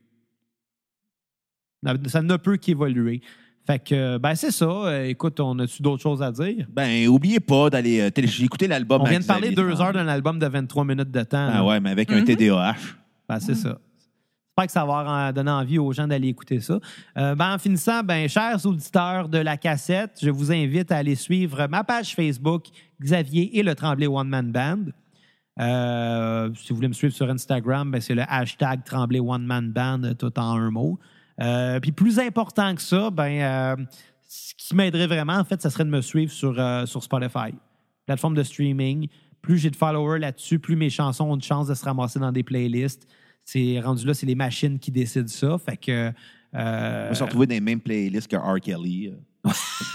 Ça 2.07 2.23
ne 2.23 2.37
peut 2.37 2.57
qu'évoluer. 2.57 3.21
Fait 3.67 3.79
que, 3.79 4.19
ben, 4.19 4.35
c'est 4.35 4.51
ça. 4.51 4.65
Euh, 4.67 5.05
Écoute, 5.05 5.39
on 5.41 5.57
a-tu 5.61 5.83
d'autres 5.83 6.03
choses 6.03 6.23
à 6.23 6.33
dire? 6.33 6.67
Ben, 6.71 7.07
oubliez 7.09 7.39
pas 7.41 7.71
d'aller 7.71 8.01
euh, 8.01 8.11
télé- 8.11 8.27
J'ai 8.27 8.45
écouté 8.45 8.67
l'album. 8.67 9.01
On 9.03 9.05
vient 9.05 9.21
de 9.21 9.25
parler 9.25 9.51
Xavier 9.51 9.57
deux 9.57 9.69
Tremblay. 9.75 9.87
heures 9.87 9.93
d'un 10.05 10.09
album 10.09 10.39
de 10.39 10.47
23 10.47 10.85
minutes 10.85 11.11
de 11.13 11.23
temps. 11.23 11.49
Ah 11.53 11.65
ouais, 11.65 11.79
mais 11.81 11.91
avec 11.91 12.11
un 12.11 12.19
Mhm. 12.21 12.25
TDAH. 12.25 12.75
Ben, 13.29 13.39
c'est 13.39 13.55
ça. 13.55 13.79
J'espère 14.49 14.67
que 14.67 14.73
ça 14.73 14.85
va 14.85 14.99
avoir, 14.99 15.33
donner 15.33 15.51
envie 15.51 15.79
aux 15.79 15.93
gens 15.93 16.07
d'aller 16.09 16.29
écouter 16.29 16.61
ça. 16.61 16.79
Euh, 17.17 17.35
ben, 17.37 17.55
en 17.55 17.59
finissant, 17.59 18.03
ben, 18.03 18.29
chers 18.29 18.67
auditeurs 18.67 19.29
de 19.29 19.39
la 19.39 19.57
cassette, 19.57 20.19
je 20.21 20.29
vous 20.31 20.51
invite 20.53 20.91
à 20.93 20.97
aller 20.99 21.15
suivre 21.15 21.67
ma 21.69 21.85
page 21.85 22.15
Facebook, 22.15 22.65
Xavier 23.01 23.59
et 23.59 23.63
le 23.63 23.75
Tremblay 23.77 24.09
One 24.09 24.29
Man 24.29 24.51
Band. 24.53 24.79
Euh, 25.61 26.51
si 26.55 26.71
vous 26.71 26.77
voulez 26.77 26.89
me 26.89 26.93
suivre 26.95 27.15
sur 27.15 27.29
Instagram, 27.31 27.91
ben, 27.91 28.01
c'est 28.01 28.15
le 28.15 28.23
hashtag 28.29 28.85
Tremblay 28.85 29.21
One 29.21 29.45
Man 29.47 29.71
Band, 29.71 30.15
tout 30.19 30.37
en 30.39 30.57
un 30.57 30.71
mot. 30.71 30.99
Euh, 31.41 31.81
puis 31.81 31.93
plus 31.93 32.19
important 32.19 32.75
que 32.75 32.83
ça, 32.83 33.11
ben, 33.11 33.41
euh, 33.41 33.77
ce 34.29 34.55
qui 34.57 34.75
m'aiderait 34.75 35.07
vraiment, 35.07 35.37
en 35.37 35.45
fait, 35.45 35.61
ça 35.61 35.71
serait 35.71 35.85
de 35.85 35.91
me 35.91 36.01
suivre 36.01 36.33
sur, 36.33 36.59
euh, 36.59 36.87
sur 36.87 37.03
Spotify, 37.03 37.55
plateforme 38.07 38.35
de 38.35 38.43
streaming. 38.43 39.09
Plus 39.41 39.59
j'ai 39.59 39.71
de 39.71 39.77
followers 39.77 40.21
là-dessus, 40.21 40.59
plus 40.59 40.77
mes 40.77 40.91
chansons 40.91 41.25
ont 41.25 41.37
de 41.37 41.43
chance 41.43 41.67
de 41.67 41.75
se 41.75 41.85
ramasser 41.85 42.19
dans 42.19 42.33
des 42.33 42.43
playlists. 42.43 43.09
C'est 43.45 43.81
rendu 43.81 44.07
là, 44.07 44.15
c'est 44.15 44.27
les 44.27 44.37
machines 44.37 44.79
qui 44.79 44.93
décident 44.93 45.27
ça. 45.27 45.59
Fait 45.59 45.77
que. 45.77 46.13
On 46.55 46.59
va 46.59 47.15
se 47.15 47.25
retrouver 47.25 47.47
dans 47.47 47.55
les 47.55 47.61
mêmes 47.61 47.81
playlists 47.81 48.31
que 48.31 48.37
R. 48.37 48.61
Kelly. 48.61 49.13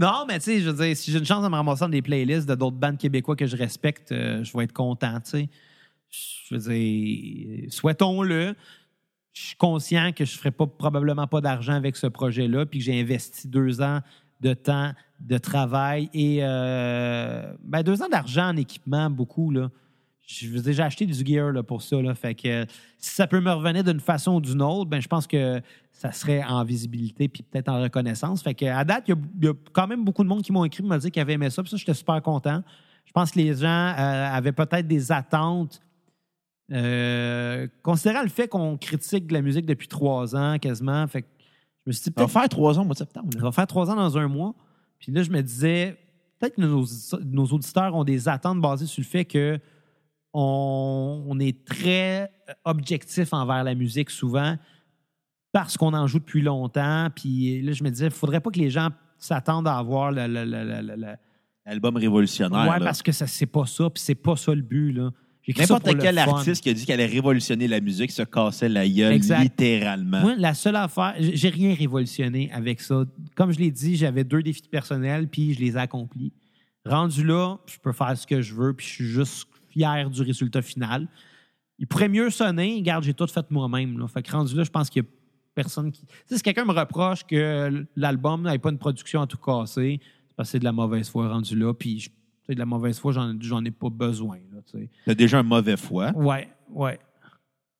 non, 0.00 0.24
mais 0.26 0.40
tu 0.40 0.46
sais, 0.46 0.60
je 0.60 0.70
veux 0.70 0.84
dire, 0.84 0.96
si 0.96 1.12
j'ai 1.12 1.18
une 1.18 1.24
chance 1.24 1.44
de 1.44 1.48
me 1.48 1.54
ramasser 1.54 1.82
dans 1.82 1.88
des 1.90 2.02
playlists 2.02 2.48
de 2.48 2.56
d'autres 2.56 2.76
bandes 2.76 2.98
québécois 2.98 3.36
que 3.36 3.46
je 3.46 3.56
respecte, 3.56 4.08
je 4.10 4.56
vais 4.56 4.64
être 4.64 4.72
content, 4.72 5.20
tu 5.20 5.30
sais. 5.30 5.48
Je 6.10 6.54
veux 6.54 6.72
dire, 6.72 7.72
souhaitons-le. 7.72 8.56
Je 9.32 9.42
suis 9.42 9.56
conscient 9.56 10.12
que 10.12 10.24
je 10.24 10.32
ne 10.34 10.38
ferai 10.38 10.50
pas, 10.50 10.66
probablement 10.66 11.26
pas 11.26 11.40
d'argent 11.40 11.74
avec 11.74 11.96
ce 11.96 12.06
projet-là, 12.06 12.66
puis 12.66 12.80
que 12.80 12.84
j'ai 12.84 13.00
investi 13.00 13.46
deux 13.48 13.80
ans 13.80 14.00
de 14.40 14.54
temps, 14.54 14.92
de 15.20 15.38
travail 15.38 16.08
et 16.12 16.38
euh, 16.42 17.52
ben, 17.62 17.82
deux 17.82 18.02
ans 18.02 18.08
d'argent 18.08 18.48
en 18.48 18.56
équipement, 18.56 19.10
beaucoup, 19.10 19.50
là. 19.50 19.70
Je 20.26 20.46
j'ai 20.72 20.82
acheté 20.82 21.06
du 21.06 21.24
gear 21.24 21.52
là, 21.52 21.62
pour 21.62 21.80
ça. 21.80 21.96
Si 22.22 22.66
ça 22.98 23.26
peut 23.26 23.40
me 23.40 23.50
revenir 23.50 23.82
d'une 23.82 23.98
façon 23.98 24.34
ou 24.34 24.40
d'une 24.42 24.60
autre, 24.60 24.90
ben, 24.90 25.00
je 25.00 25.08
pense 25.08 25.26
que 25.26 25.62
ça 25.90 26.12
serait 26.12 26.44
en 26.44 26.64
visibilité 26.64 27.28
puis 27.28 27.42
peut-être 27.42 27.70
en 27.70 27.80
reconnaissance. 27.80 28.42
Fait 28.42 28.68
à 28.68 28.84
date, 28.84 29.04
il 29.08 29.16
y 29.42 29.48
a- 29.48 29.54
quand 29.72 29.86
même 29.86 30.04
beaucoup 30.04 30.22
de 30.22 30.28
monde 30.28 30.42
qui 30.42 30.52
m'ont 30.52 30.66
écrit 30.66 30.82
pour 30.82 30.90
me 30.90 30.98
dire 30.98 31.10
qu'ils 31.10 31.22
avaient 31.22 31.32
aimé 31.32 31.48
ça. 31.48 31.62
Puis 31.62 31.70
ça, 31.70 31.78
j'étais 31.78 31.94
super 31.94 32.20
content. 32.20 32.62
Je 33.06 33.12
pense 33.12 33.30
que 33.30 33.38
les 33.38 33.54
gens 33.54 33.66
euh, 33.66 34.28
avaient 34.30 34.52
peut-être 34.52 34.86
des 34.86 35.10
attentes. 35.10 35.80
Euh, 36.72 37.66
considérant 37.82 38.22
le 38.22 38.28
fait 38.28 38.48
qu'on 38.48 38.76
critique 38.76 39.30
la 39.32 39.40
musique 39.42 39.66
depuis 39.66 39.88
trois 39.88 40.36
ans 40.36 40.58
quasiment, 40.58 41.06
fait 41.06 41.22
que 41.22 41.28
je 41.86 41.90
me 41.90 41.92
suis 41.92 42.02
dit 42.04 42.04
Ça 42.04 42.10
va 42.10 42.26
peut-être 42.26 42.32
faire 42.40 42.48
trois 42.48 42.78
ans 42.78 42.82
au 42.82 42.84
mois 42.84 42.94
de 42.94 42.98
septembre. 42.98 43.28
ça 43.32 43.40
va 43.40 43.52
faire 43.52 43.66
trois 43.66 43.90
ans 43.90 43.96
dans 43.96 44.18
un 44.18 44.28
mois. 44.28 44.54
Puis 44.98 45.12
là, 45.12 45.22
je 45.22 45.30
me 45.30 45.40
disais, 45.42 45.96
peut-être 46.38 46.56
que 46.56 46.60
nos, 46.60 46.84
nos 47.24 47.46
auditeurs 47.46 47.94
ont 47.94 48.04
des 48.04 48.28
attentes 48.28 48.60
basées 48.60 48.86
sur 48.86 49.00
le 49.00 49.06
fait 49.06 49.24
que 49.24 49.58
on, 50.34 51.24
on 51.26 51.38
est 51.40 51.64
très 51.64 52.30
objectif 52.64 53.32
envers 53.32 53.64
la 53.64 53.74
musique 53.74 54.10
souvent 54.10 54.56
parce 55.52 55.76
qu'on 55.78 55.94
en 55.94 56.06
joue 56.06 56.18
depuis 56.18 56.42
longtemps. 56.42 57.08
Puis 57.14 57.62
là, 57.62 57.72
je 57.72 57.82
me 57.82 57.90
disais, 57.90 58.06
il 58.06 58.10
faudrait 58.12 58.40
pas 58.40 58.50
que 58.50 58.58
les 58.58 58.70
gens 58.70 58.90
s'attendent 59.16 59.66
à 59.66 59.78
avoir 59.78 60.12
le, 60.12 60.26
le- 60.26 60.44
le- 60.44 60.64
le- 60.64 60.82
le- 60.82 60.96
le- 60.96 61.14
Album 61.64 61.96
révolutionnaire. 61.96 62.60
Ouais, 62.70 62.78
là. 62.78 62.84
parce 62.84 63.02
que 63.02 63.12
ça, 63.12 63.26
c'est 63.26 63.46
pas 63.46 63.66
ça, 63.66 63.90
puis 63.90 64.02
c'est 64.02 64.14
pas 64.14 64.36
ça 64.36 64.54
le 64.54 64.62
but, 64.62 64.92
là. 64.92 65.10
N'importe 65.56 65.98
quel 65.98 66.18
artiste 66.18 66.62
qui 66.62 66.70
a 66.70 66.74
dit 66.74 66.84
qu'elle 66.84 67.00
allait 67.00 67.10
révolutionner 67.12 67.68
la 67.68 67.80
musique 67.80 68.10
se 68.10 68.22
cassait 68.22 68.68
la 68.68 68.86
gueule 68.88 69.12
Exact. 69.12 69.40
littéralement. 69.42 70.20
Moi, 70.20 70.34
la 70.36 70.52
seule 70.54 70.76
affaire, 70.76 71.14
j'ai 71.18 71.48
rien 71.48 71.74
révolutionné 71.74 72.50
avec 72.52 72.80
ça. 72.80 73.04
Comme 73.34 73.52
je 73.52 73.58
l'ai 73.58 73.70
dit, 73.70 73.96
j'avais 73.96 74.24
deux 74.24 74.42
défis 74.42 74.62
personnels, 74.70 75.28
puis 75.28 75.54
je 75.54 75.60
les 75.60 75.72
ai 75.72 75.78
accomplis. 75.78 76.32
Rendu 76.84 77.24
là, 77.24 77.58
je 77.66 77.78
peux 77.78 77.92
faire 77.92 78.16
ce 78.16 78.26
que 78.26 78.40
je 78.42 78.54
veux, 78.54 78.72
puis 78.74 78.86
je 78.86 78.92
suis 78.92 79.06
juste 79.06 79.48
fier 79.70 80.08
du 80.10 80.22
résultat 80.22 80.62
final. 80.62 81.06
Il 81.78 81.86
pourrait 81.86 82.08
mieux 82.08 82.30
sonner. 82.30 82.76
Regarde, 82.76 83.04
j'ai 83.04 83.14
tout 83.14 83.26
fait 83.26 83.50
moi-même. 83.50 84.06
Fait 84.08 84.22
que 84.22 84.32
rendu 84.32 84.54
là, 84.56 84.64
je 84.64 84.70
pense 84.70 84.90
qu'il 84.90 85.02
y 85.02 85.06
a 85.06 85.08
personne 85.54 85.92
qui. 85.92 86.02
Tu 86.06 86.14
sais, 86.26 86.36
si 86.36 86.42
quelqu'un 86.42 86.64
me 86.64 86.72
reproche 86.72 87.24
que 87.24 87.86
l'album 87.96 88.42
n'avait 88.42 88.58
pas 88.58 88.70
une 88.70 88.78
production 88.78 89.22
à 89.22 89.26
tout 89.26 89.36
casser, 89.38 90.00
c'est 90.28 90.36
parce 90.36 90.48
que 90.48 90.52
c'est 90.52 90.58
de 90.58 90.64
la 90.64 90.72
mauvaise 90.72 91.08
foi 91.08 91.28
rendu 91.28 91.56
là, 91.56 91.72
puis 91.74 92.00
je- 92.00 92.10
de 92.54 92.58
la 92.58 92.66
mauvaise 92.66 92.98
foi, 92.98 93.12
j'en 93.12 93.34
j'en 93.40 93.64
ai 93.64 93.70
pas 93.70 93.90
besoin. 93.90 94.38
Tu. 94.70 94.88
T'as 95.06 95.14
déjà 95.14 95.38
un 95.38 95.42
mauvais 95.42 95.76
foie. 95.76 96.12
ouais, 96.16 96.48
ouais. 96.70 96.98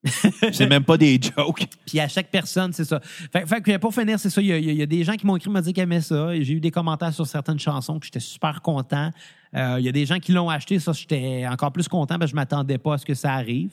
C'est 0.53 0.69
même 0.69 0.85
pas 0.85 0.97
des 0.97 1.20
jokes. 1.20 1.66
Puis 1.85 1.99
à 1.99 2.07
chaque 2.07 2.31
personne, 2.31 2.73
c'est 2.73 2.85
ça. 2.85 3.01
Fait, 3.01 3.47
fait 3.47 3.61
que 3.61 3.77
pour 3.78 3.93
finir, 3.93 4.19
c'est 4.20 4.31
ça. 4.31 4.40
Il 4.40 4.47
y, 4.47 4.74
y 4.74 4.82
a 4.82 4.86
des 4.86 5.03
gens 5.03 5.15
qui 5.15 5.27
m'ont 5.27 5.36
écrit, 5.36 5.51
m'ont 5.51 5.61
dit 5.61 5.73
qu'ils 5.73 5.82
aimaient 5.82 6.01
ça. 6.01 6.40
J'ai 6.40 6.55
eu 6.55 6.61
des 6.61 6.70
commentaires 6.70 7.12
sur 7.12 7.27
certaines 7.27 7.59
chansons 7.59 7.99
que 7.99 8.07
j'étais 8.07 8.20
super 8.20 8.62
content. 8.62 9.11
Euh, 9.57 9.77
il 9.81 9.85
y 9.85 9.89
a 9.89 9.93
des 9.93 10.07
gens 10.07 10.20
qui 10.20 10.32
l'ont 10.32 10.49
acheté. 10.49 10.78
Ça, 10.78 10.93
j'étais 10.93 11.47
encore 11.49 11.73
plus 11.73 11.89
content 11.89 12.16
parce 12.19 12.31
que 12.31 12.32
je 12.32 12.36
m'attendais 12.36 12.78
pas 12.78 12.95
à 12.95 12.99
ce 12.99 13.05
que 13.07 13.15
ça 13.15 13.35
arrive. 13.35 13.73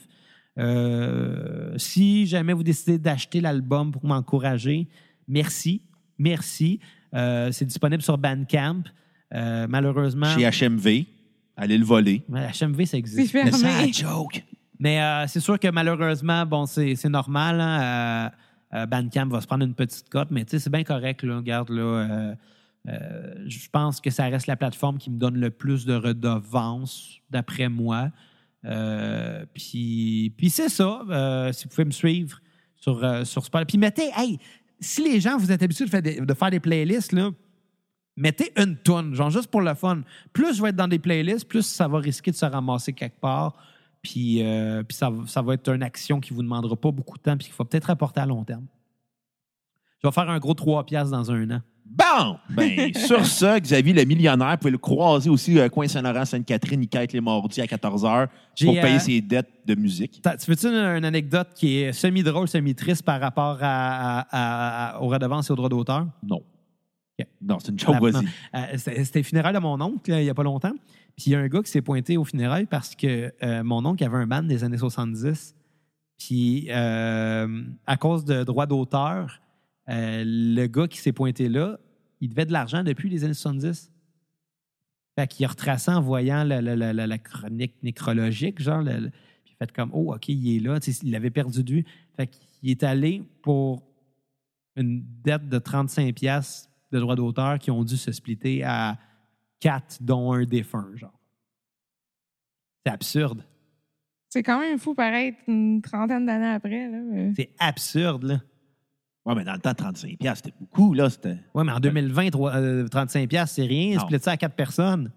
Euh, 0.58 1.74
si 1.76 2.26
jamais 2.26 2.52
vous 2.52 2.64
décidez 2.64 2.98
d'acheter 2.98 3.40
l'album 3.40 3.92
pour 3.92 4.04
m'encourager, 4.04 4.88
merci. 5.28 5.82
Merci. 6.18 6.80
Euh, 7.14 7.52
c'est 7.52 7.66
disponible 7.66 8.02
sur 8.02 8.18
Bandcamp. 8.18 8.82
Euh, 9.34 9.66
malheureusement, 9.68 10.26
Chez 10.36 10.48
HMV, 10.48 11.04
allez 11.56 11.78
le 11.78 11.84
voler. 11.84 12.22
HMV, 12.30 12.84
ça 12.84 12.96
existe. 12.96 13.34
Mais 13.34 13.50
c'est 13.50 13.58
fermé. 13.66 13.88
un 13.88 13.92
joke. 13.92 14.44
Mais 14.78 15.00
euh, 15.00 15.26
c'est 15.26 15.40
sûr 15.40 15.58
que 15.58 15.68
malheureusement, 15.68 16.44
bon, 16.46 16.66
c'est 16.66 16.94
c'est 16.96 17.08
normal. 17.08 17.60
hein, 17.60 18.30
euh, 18.74 18.86
Bandcamp 18.86 19.28
va 19.28 19.40
se 19.40 19.46
prendre 19.46 19.64
une 19.64 19.74
petite 19.74 20.08
cote, 20.08 20.28
mais 20.30 20.44
tu 20.44 20.50
sais, 20.52 20.58
c'est 20.58 20.70
bien 20.70 20.84
correct. 20.84 21.22
Là, 21.22 21.36
regarde, 21.36 21.70
là, 21.70 21.82
euh, 21.82 22.34
euh, 22.88 23.34
je 23.46 23.68
pense 23.72 24.00
que 24.00 24.10
ça 24.10 24.24
reste 24.26 24.46
la 24.48 24.56
plateforme 24.56 24.98
qui 24.98 25.10
me 25.10 25.18
donne 25.18 25.38
le 25.38 25.50
plus 25.50 25.86
de 25.86 25.94
redevances, 25.94 27.18
d'après 27.30 27.68
moi. 27.68 28.10
Euh, 28.64 29.44
puis 29.54 30.32
puis 30.36 30.50
c'est 30.50 30.68
ça. 30.68 31.02
euh, 31.08 31.52
si 31.52 31.64
vous 31.64 31.70
pouvez 31.70 31.84
me 31.84 31.90
suivre 31.92 32.40
sur, 32.76 33.02
euh, 33.02 33.24
sur 33.24 33.44
Spotify. 33.44 33.66
Puis 33.66 33.78
mettez, 33.78 34.10
hey, 34.16 34.38
si 34.80 35.02
les 35.02 35.20
gens, 35.20 35.38
vous 35.38 35.50
êtes 35.50 35.62
habitués 35.62 35.84
de 35.84 35.90
faire 35.90 36.02
des, 36.02 36.20
de 36.20 36.34
faire 36.34 36.50
des 36.50 36.60
playlists, 36.60 37.12
là, 37.12 37.30
mettez 38.16 38.52
une 38.56 38.76
tonne, 38.76 39.14
genre 39.14 39.30
juste 39.30 39.48
pour 39.50 39.60
le 39.60 39.74
fun. 39.74 40.00
Plus 40.32 40.56
je 40.56 40.62
vais 40.62 40.70
être 40.70 40.76
dans 40.76 40.88
des 40.88 40.98
playlists, 40.98 41.46
plus 41.48 41.62
ça 41.66 41.86
va 41.88 41.98
risquer 41.98 42.30
de 42.30 42.36
se 42.36 42.46
ramasser 42.46 42.92
quelque 42.92 43.20
part. 43.20 43.54
Puis, 44.02 44.42
euh, 44.42 44.82
puis 44.84 44.96
ça, 44.96 45.10
ça 45.26 45.42
va 45.42 45.54
être 45.54 45.68
une 45.74 45.82
action 45.82 46.20
qui 46.20 46.32
vous 46.32 46.42
demandera 46.42 46.76
pas 46.76 46.90
beaucoup 46.92 47.16
de 47.18 47.22
temps 47.22 47.36
puis 47.36 47.46
qu'il 47.46 47.54
faut 47.54 47.64
peut-être 47.64 47.86
rapporter 47.86 48.20
à 48.20 48.26
long 48.26 48.44
terme. 48.44 48.66
Je 50.02 50.06
vais 50.08 50.12
faire 50.12 50.30
un 50.30 50.38
gros 50.38 50.54
3 50.54 50.84
piastres 50.84 51.10
dans 51.10 51.32
un 51.32 51.50
an. 51.50 51.60
Bon! 51.84 52.36
Ben, 52.50 52.92
sur 53.06 53.24
ça, 53.26 53.58
Xavier 53.58 53.92
le 53.94 54.04
millionnaire, 54.04 54.50
vous 54.52 54.56
pouvez 54.58 54.70
le 54.72 54.78
croiser 54.78 55.30
aussi 55.30 55.58
à 55.60 55.68
Coin 55.68 55.88
Saint-Laurent, 55.88 56.24
Sainte-Catherine, 56.24 56.82
il 56.82 56.88
quête 56.88 57.12
les 57.12 57.20
mardis 57.20 57.60
à 57.60 57.64
14h 57.66 58.28
J'ai, 58.54 58.66
pour 58.66 58.74
payer 58.80 58.96
euh, 58.96 58.98
ses 58.98 59.20
dettes 59.20 59.50
de 59.64 59.74
musique. 59.74 60.20
Tu 60.22 60.50
veux-tu 60.50 60.66
une, 60.66 60.74
une 60.74 61.04
anecdote 61.04 61.48
qui 61.54 61.78
est 61.78 61.92
semi-drôle, 61.92 62.48
semi-triste 62.48 63.02
par 63.02 63.20
rapport 63.20 63.58
à, 63.60 64.20
à- 64.20 64.26
à- 64.30 64.96
à- 64.96 65.00
aux 65.00 65.08
redevances 65.08 65.48
et 65.48 65.52
aux 65.52 65.56
droits 65.56 65.68
d'auteur? 65.68 66.06
Non. 66.22 66.42
Non, 67.40 67.58
c'est 67.58 67.70
une 67.72 67.78
joke, 67.78 67.94
vas-y. 68.12 68.26
Euh, 68.54 68.66
C'était 68.76 69.04
c'était 69.04 69.18
le 69.20 69.24
funérail 69.24 69.54
de 69.54 69.58
mon 69.58 69.80
oncle, 69.80 70.10
il 70.10 70.22
n'y 70.22 70.28
a 70.30 70.34
pas 70.34 70.42
longtemps. 70.42 70.74
Puis 71.16 71.26
il 71.28 71.32
y 71.32 71.34
a 71.34 71.38
un 71.40 71.48
gars 71.48 71.62
qui 71.62 71.70
s'est 71.70 71.80
pointé 71.82 72.16
au 72.18 72.24
funérail 72.24 72.66
parce 72.66 72.94
que 72.94 73.32
euh, 73.42 73.62
mon 73.64 73.84
oncle 73.86 74.04
avait 74.04 74.18
un 74.18 74.26
band 74.26 74.42
des 74.42 74.64
années 74.64 74.76
70. 74.78 75.54
Puis 76.18 76.66
euh, 76.70 77.62
à 77.86 77.96
cause 77.96 78.24
de 78.24 78.44
droits 78.44 78.66
d'auteur, 78.66 79.40
euh, 79.88 80.22
le 80.26 80.66
gars 80.66 80.88
qui 80.88 80.98
s'est 80.98 81.12
pointé 81.12 81.48
là 81.48 81.78
il 82.20 82.30
devait 82.30 82.46
de 82.46 82.52
l'argent 82.52 82.82
depuis 82.82 83.08
les 83.10 83.24
années 83.24 83.34
70. 83.34 83.92
Fait 85.18 85.26
qu'il 85.26 85.46
retracé 85.46 85.90
en 85.90 86.00
voyant 86.00 86.44
la, 86.44 86.60
la- 86.62 86.76
la- 86.76 86.92
la- 86.92 87.06
la 87.06 87.18
chronique 87.18 87.74
nécrologique, 87.82 88.60
genre, 88.60 88.82
le- 88.82 89.10
puis 89.44 89.54
fait 89.58 89.70
comme, 89.72 89.90
oh, 89.92 90.14
OK, 90.14 90.28
il 90.28 90.56
est 90.56 90.60
là, 90.60 90.78
il 91.02 91.14
avait 91.14 91.30
perdu 91.30 91.62
de 91.62 91.72
vue. 91.72 91.84
Fait 92.16 92.26
qu'il 92.26 92.70
est 92.70 92.82
allé 92.82 93.22
pour 93.42 93.82
une 94.76 95.02
dette 95.22 95.48
de 95.48 95.58
35$ 95.58 96.12
piastres 96.14 96.68
de 96.92 97.00
droits 97.00 97.16
d'auteur 97.16 97.58
qui 97.58 97.70
ont 97.70 97.84
dû 97.84 97.96
se 97.96 98.12
splitter 98.12 98.62
à 98.64 98.96
quatre, 99.60 99.98
dont 100.02 100.32
un 100.32 100.44
défunt, 100.44 100.90
genre. 100.94 101.18
C'est 102.84 102.92
absurde. 102.92 103.44
C'est 104.28 104.42
quand 104.42 104.60
même 104.60 104.78
fou, 104.78 104.94
pareil, 104.94 105.34
une 105.48 105.80
trentaine 105.82 106.26
d'années 106.26 106.46
après. 106.54 106.88
Là. 106.90 107.32
C'est 107.34 107.50
absurde, 107.58 108.24
là. 108.24 108.40
Ouais, 109.24 109.34
mais 109.34 109.44
dans 109.44 109.54
le 109.54 109.58
temps, 109.60 109.72
35$, 109.72 110.16
piastres, 110.18 110.44
c'était 110.46 110.56
beaucoup, 110.60 110.94
là. 110.94 111.10
C'était. 111.10 111.38
Ouais, 111.54 111.64
mais 111.64 111.72
en 111.72 111.80
2020, 111.80 112.30
trois- 112.30 112.54
euh, 112.56 112.86
35$, 112.86 113.26
piastres, 113.26 113.56
c'est 113.56 113.66
rien. 113.66 113.96
Non. 113.96 114.02
Split 114.02 114.20
ça 114.20 114.32
à 114.32 114.36
quatre 114.36 114.54
personnes. 114.54 115.10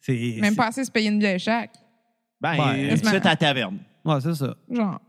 C'est. 0.00 0.38
Même 0.40 0.50
c'est- 0.50 0.56
pas 0.56 0.66
assez 0.66 0.84
se 0.84 0.90
payer 0.90 1.08
une 1.08 1.18
bière 1.18 1.38
chaque. 1.38 1.74
Ben, 2.40 2.58
Ouais. 2.58 2.96
c'est 2.96 3.06
à 3.06 3.30
la 3.30 3.36
taverne. 3.36 3.78
Ouais, 4.04 4.20
c'est 4.20 4.34
ça. 4.34 4.54
Genre. 4.70 5.00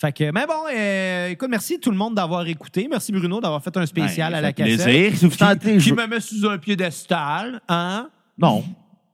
Fait 0.00 0.12
que, 0.12 0.30
mais 0.30 0.46
bon, 0.46 0.62
euh, 0.72 1.28
écoute, 1.30 1.48
merci 1.50 1.80
tout 1.80 1.90
le 1.90 1.96
monde 1.96 2.14
d'avoir 2.14 2.46
écouté. 2.46 2.86
Merci 2.88 3.10
Bruno 3.10 3.40
d'avoir 3.40 3.62
fait 3.62 3.76
un 3.76 3.84
spécial 3.84 4.30
Ben, 4.32 4.38
à 4.38 4.40
la 4.40 4.52
cassette. 4.52 4.84
plaisir. 4.84 5.16
Si 5.16 5.26
vous 5.26 5.36
tentez, 5.36 5.72
Qui 5.74 5.80
je- 5.80 5.94
me 5.94 6.06
met 6.06 6.20
sous 6.20 6.46
un 6.48 6.56
piédestal, 6.58 7.60
hein? 7.68 8.08
Non. 8.38 8.62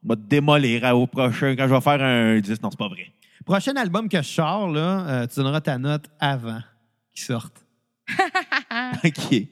Je 0.02 0.08
vais 0.10 0.16
te 0.16 0.20
démolir 0.28 0.84
à- 0.84 0.94
au 0.94 1.06
prochain 1.06 1.54
quand 1.56 1.66
je 1.66 1.72
vais 1.74 1.80
faire 1.80 2.02
un 2.02 2.38
10. 2.38 2.60
Non, 2.62 2.68
c'est 2.70 2.78
pas 2.78 2.88
vrai. 2.88 3.06
Prochain 3.46 3.74
album 3.76 4.08
que 4.10 4.18
je 4.18 4.28
sors, 4.28 4.68
là, 4.68 5.06
euh, 5.08 5.26
tu 5.26 5.36
donneras 5.36 5.62
ta 5.62 5.78
note 5.78 6.04
avant 6.20 6.60
qu'il 7.14 7.24
sorte. 7.24 7.64
OK. 9.04 9.42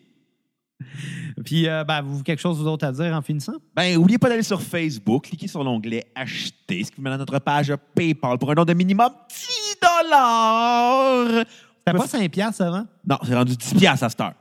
Puis, 1.45 1.69
euh, 1.69 1.85
ben, 1.85 2.03
vous 2.03 2.23
quelque 2.23 2.41
chose 2.41 2.63
d'autre 2.63 2.87
à 2.87 2.93
dire 2.93 3.15
en 3.15 3.23
finissant? 3.23 3.55
Ben, 3.75 3.97
oubliez 3.97 4.19
pas 4.19 4.29
d'aller 4.29 4.43
sur 4.43 4.61
Facebook, 4.61 5.25
cliquez 5.25 5.49
sur 5.49 5.63
l'onglet 5.65 6.05
Acheter, 6.15 6.85
ce 6.85 6.91
qui 6.91 6.97
vous 6.97 7.03
mène 7.03 7.15
à 7.15 7.19
notre 7.19 7.39
page 7.39 7.73
PayPal 7.95 8.39
pour 8.39 8.51
un 8.51 8.55
don 8.55 8.65
de 8.65 8.75
minimum 8.75 9.11
10 9.29 9.77
dollars. 9.81 11.45
C'était 11.79 11.99
pas 11.99 12.07
5 12.07 12.31
piastres 12.31 12.63
avant? 12.63 12.87
Non, 13.07 13.19
c'est 13.25 13.35
rendu 13.35 13.57
10 13.57 13.75
piastres 13.75 14.05
à 14.05 14.09
cette 14.09 14.21
heure. 14.21 14.35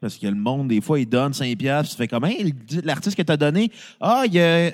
Parce 0.00 0.16
que 0.16 0.26
le 0.26 0.34
monde, 0.34 0.68
des 0.68 0.80
fois, 0.80 1.00
il 1.00 1.08
donne 1.08 1.32
5 1.32 1.56
piastres. 1.56 1.90
Tu 1.92 1.96
fais 1.96 2.08
comme, 2.08 2.24
Hey, 2.24 2.54
l'artiste 2.84 3.16
que 3.16 3.22
tu 3.22 3.32
as 3.32 3.36
donné, 3.36 3.70
ah, 4.00 4.22
il 4.26 4.34
y 4.34 4.40
a 4.40 4.70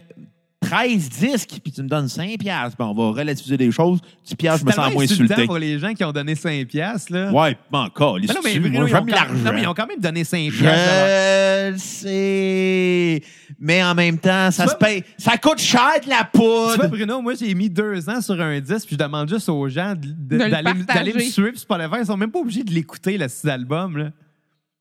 13 0.64 1.08
disques, 1.10 1.58
puis 1.62 1.72
tu 1.72 1.82
me 1.82 1.88
donnes 1.88 2.08
5 2.08 2.38
piastres. 2.38 2.76
Ben, 2.78 2.86
on 2.86 2.94
va 2.94 3.18
relativiser 3.18 3.56
les 3.56 3.70
choses. 3.70 4.00
10 4.26 4.34
piastres, 4.36 4.60
je 4.60 4.66
me 4.66 4.72
sens 4.72 4.92
moins 4.92 5.04
insultant 5.04 5.24
insulté. 5.34 5.46
pour 5.46 5.58
les 5.58 5.78
gens 5.78 5.92
qui 5.94 6.04
ont 6.04 6.12
donné 6.12 6.34
5 6.34 6.66
piastres, 6.66 7.12
là. 7.12 7.30
Ouais, 7.32 7.56
ben 7.70 7.80
encore. 7.80 8.18
Les 8.18 8.26
Mais 8.28 8.34
non, 8.34 8.40
mais, 8.44 8.58
moi, 8.70 8.86
j'aime 8.86 9.06
l'argent. 9.08 9.34
non, 9.34 9.52
mais 9.52 9.62
ils 9.62 9.66
ont 9.68 9.74
quand 9.74 9.86
même 9.86 10.00
donné 10.00 10.24
5 10.24 10.50
piastres. 10.50 10.60
Je 10.64 11.70
le 11.72 11.78
sais. 11.78 13.22
Mais 13.58 13.82
en 13.82 13.94
même 13.94 14.18
temps, 14.18 14.50
ça 14.50 14.66
se 14.66 14.74
paye. 14.76 15.02
Ça 15.18 15.36
coûte 15.36 15.58
cher 15.60 15.92
de 16.04 16.08
la 16.10 16.28
Tu 16.32 16.38
vois, 16.40 16.72
poudre. 16.76 16.88
Bruno, 16.88 17.20
moi, 17.22 17.34
j'ai 17.34 17.54
mis 17.54 17.70
deux 17.70 18.08
ans 18.08 18.20
sur 18.20 18.40
un 18.40 18.60
disque, 18.60 18.86
puis 18.86 18.96
je 18.98 19.04
demande 19.04 19.28
juste 19.28 19.48
aux 19.48 19.68
gens 19.68 19.94
d'aller 19.96 20.74
me- 20.74 20.84
partager. 20.84 20.84
d'aller 20.86 21.12
me 21.14 21.20
suivre 21.20 21.50
sur 21.54 21.60
Spotify. 21.60 21.96
Ils 22.00 22.06
sont 22.06 22.16
même 22.16 22.30
pas 22.30 22.40
obligés 22.40 22.64
de 22.64 22.72
l'écouter, 22.72 23.16
le 23.18 23.28
cet 23.28 23.46
album. 23.50 23.96
Là. 23.98 24.10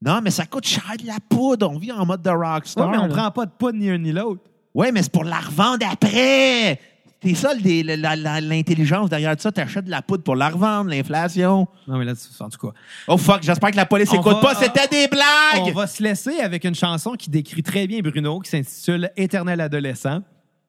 Non, 0.05 0.19
mais 0.21 0.31
ça 0.31 0.45
coûte 0.45 0.65
cher 0.67 0.83
de 1.01 1.07
la 1.07 1.17
poudre. 1.29 1.69
On 1.71 1.77
vit 1.77 1.91
en 1.91 2.05
mode 2.05 2.21
de 2.21 2.29
rockstar. 2.29 2.87
Ouais, 2.89 2.91
mais 2.97 3.03
on 3.03 3.07
là. 3.07 3.13
prend 3.15 3.31
pas 3.31 3.45
de 3.45 3.51
poudre 3.51 3.77
ni 3.77 3.89
un 3.89 3.97
ni 3.97 4.11
l'autre. 4.11 4.41
Ouais, 4.73 4.91
mais 4.91 5.03
c'est 5.03 5.11
pour 5.11 5.23
la 5.23 5.39
revendre 5.39 5.85
après. 5.91 6.79
C'est 7.23 7.35
ça 7.35 7.53
l'intelligence 7.53 9.09
derrière 9.09 9.35
ça. 9.39 9.51
T'achètes 9.51 9.85
de 9.85 9.91
la 9.91 10.01
poudre 10.01 10.23
pour 10.23 10.35
la 10.35 10.49
revendre, 10.49 10.89
l'inflation. 10.89 11.67
Non, 11.87 11.97
mais 11.97 12.05
là, 12.05 12.13
tu- 12.15 12.43
en 12.43 12.49
tout 12.49 12.67
cas. 12.67 12.73
Oh 13.07 13.17
fuck, 13.17 13.43
j'espère 13.43 13.71
que 13.71 13.77
la 13.77 13.85
police 13.85 14.09
On 14.11 14.15
écoute 14.19 14.33
va- 14.33 14.41
pas. 14.41 14.55
C'était 14.55 14.87
des 14.89 15.07
On 15.09 15.61
blagues. 15.63 15.73
va 15.73 15.87
se 15.87 16.03
laisser 16.03 16.39
avec 16.41 16.65
une 16.65 16.75
chanson 16.75 17.13
qui 17.13 17.29
décrit 17.29 17.63
très 17.63 17.87
bien 17.87 17.99
Bruno, 18.01 18.39
qui 18.41 18.49
s'intitule 18.49 19.09
Éternel 19.15 19.61
adolescent. 19.61 20.19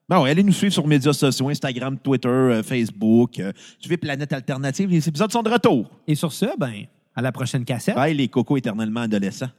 Bon, 0.07 0.23
allez 0.23 0.43
nous 0.43 0.53
suivre 0.53 0.71
sur 0.71 0.83
les 0.83 0.89
médias 0.89 1.11
sociaux, 1.13 1.49
Instagram, 1.49 1.97
Twitter, 1.97 2.29
euh, 2.29 2.63
Facebook. 2.63 3.39
Euh, 3.39 3.51
suivez 3.79 3.97
Planète 3.97 4.31
Alternative. 4.31 4.89
Les 4.89 5.05
épisodes 5.09 5.31
sont 5.31 5.41
de 5.43 5.49
retour. 5.49 5.89
Et 6.07 6.15
sur 6.15 6.31
ce, 6.31 6.45
ben, 6.57 6.83
à 7.15 7.21
la 7.21 7.31
prochaine 7.33 7.65
cassette. 7.65 7.95
Bye, 7.95 8.13
les 8.15 8.27
cocos 8.29 8.55
éternellement 8.55 9.01
adolescents. 9.01 9.49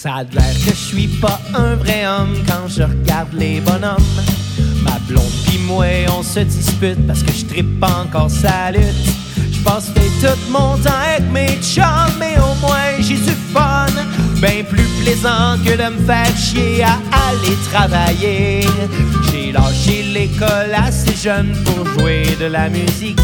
Ça 0.00 0.14
a 0.14 0.22
l'air 0.22 0.54
que 0.64 0.70
je 0.70 0.76
suis 0.76 1.08
pas 1.08 1.40
un 1.54 1.74
vrai 1.74 2.06
homme 2.06 2.36
quand 2.46 2.68
je 2.68 2.84
regarde 2.84 3.32
les 3.32 3.60
bonhommes. 3.60 4.20
Ma 4.80 4.96
blonde 5.08 5.24
pis 5.44 5.58
moi, 5.66 5.86
on 6.16 6.22
se 6.22 6.38
dispute 6.38 7.04
parce 7.04 7.24
que 7.24 7.32
je 7.32 7.44
trippe 7.46 7.80
pas 7.80 8.04
encore 8.06 8.30
sa 8.30 8.70
lutte. 8.70 9.08
Je 9.50 9.58
passe 9.64 9.90
tout 10.20 10.52
mon 10.52 10.78
temps 10.78 10.94
avec 11.04 11.28
mes 11.32 11.58
chums, 11.60 12.14
mais 12.20 12.36
au 12.38 12.54
moins 12.64 12.94
j'ai 13.00 13.16
du 13.16 13.34
fun. 13.52 13.86
Ben 14.40 14.64
plus 14.66 14.86
plaisant 15.02 15.58
que 15.64 15.72
de 15.72 15.92
me 15.92 16.06
faire 16.06 16.36
chier 16.36 16.84
à 16.84 17.00
aller 17.30 17.56
travailler. 17.72 18.60
J'ai 19.32 19.50
lâché 19.50 20.04
l'école 20.04 20.74
assez 20.76 21.16
jeune 21.16 21.56
pour 21.64 21.84
jouer 21.98 22.22
de 22.38 22.46
la 22.46 22.68
musique. 22.68 23.18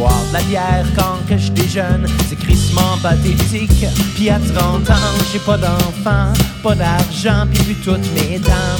Boire 0.00 0.24
de 0.28 0.32
la 0.32 0.42
bière 0.44 0.86
quand 0.96 1.18
que 1.28 1.36
je 1.36 1.52
déjeune, 1.52 2.06
c'est 2.26 2.36
crissement 2.36 2.96
pathétique. 3.02 3.84
Puis 4.14 4.30
à 4.30 4.38
30 4.38 4.88
ans, 4.88 5.14
j'ai 5.30 5.38
pas 5.40 5.58
d'enfant, 5.58 6.32
pas 6.62 6.74
d'argent, 6.74 7.46
puis 7.52 7.62
vu 7.64 7.74
toutes 7.74 8.08
mes 8.14 8.38
dents. 8.38 8.78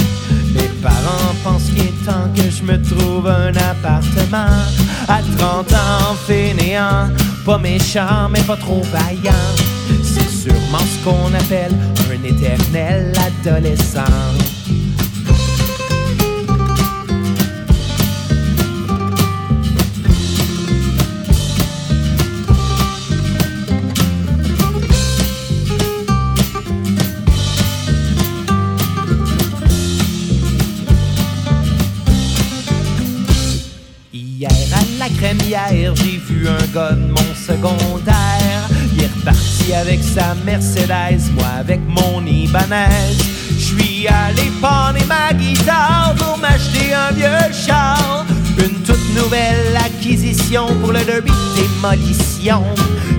Mes 0.55 0.71
parents 0.83 1.35
pensent 1.45 1.69
qu'il 1.69 1.83
est 1.83 2.07
temps 2.07 2.31
que 2.35 2.51
je 2.51 2.63
me 2.63 2.81
trouve 2.83 3.29
un 3.29 3.53
appartement. 3.55 4.65
À 5.09 5.21
30 5.37 5.71
ans, 5.75 6.15
fainéant, 6.27 7.11
pas 7.45 7.59
méchant, 7.59 8.31
mais 8.31 8.41
pas 8.41 8.57
trop 8.57 8.81
vaillant. 8.85 9.47
C'est 10.03 10.31
sûrement 10.31 10.79
ce 10.79 11.05
qu'on 11.05 11.35
appelle 11.35 11.77
un 12.11 12.25
éternel 12.25 13.13
adolescent. 13.45 14.60
La 35.01 35.09
crémière, 35.09 35.94
j'ai 35.97 36.18
vu 36.18 36.47
un 36.47 36.66
gars 36.74 36.93
de 36.93 37.09
mon 37.09 37.35
secondaire. 37.35 38.68
Il 38.93 39.02
est 39.02 39.10
reparti 39.16 39.72
avec 39.72 40.01
sa 40.02 40.35
Mercedes, 40.44 41.32
moi 41.35 41.48
avec 41.59 41.81
mon 41.89 42.24
Ibanez. 42.27 43.16
Je 43.48 43.64
suis 43.64 44.06
allé 44.06 44.52
prendre 44.60 44.98
ma 45.09 45.32
guitare 45.32 46.14
pour 46.18 46.36
m'acheter 46.36 46.93
un 46.93 47.12
vieux 47.12 47.51
char. 47.51 48.27
Une 48.59 48.78
toute 48.82 49.14
nouvelle 49.16 49.74
acquisition 49.74 50.66
pour 50.82 50.93
le 50.93 51.02
derby 51.02 51.32
démolition. 51.56 52.62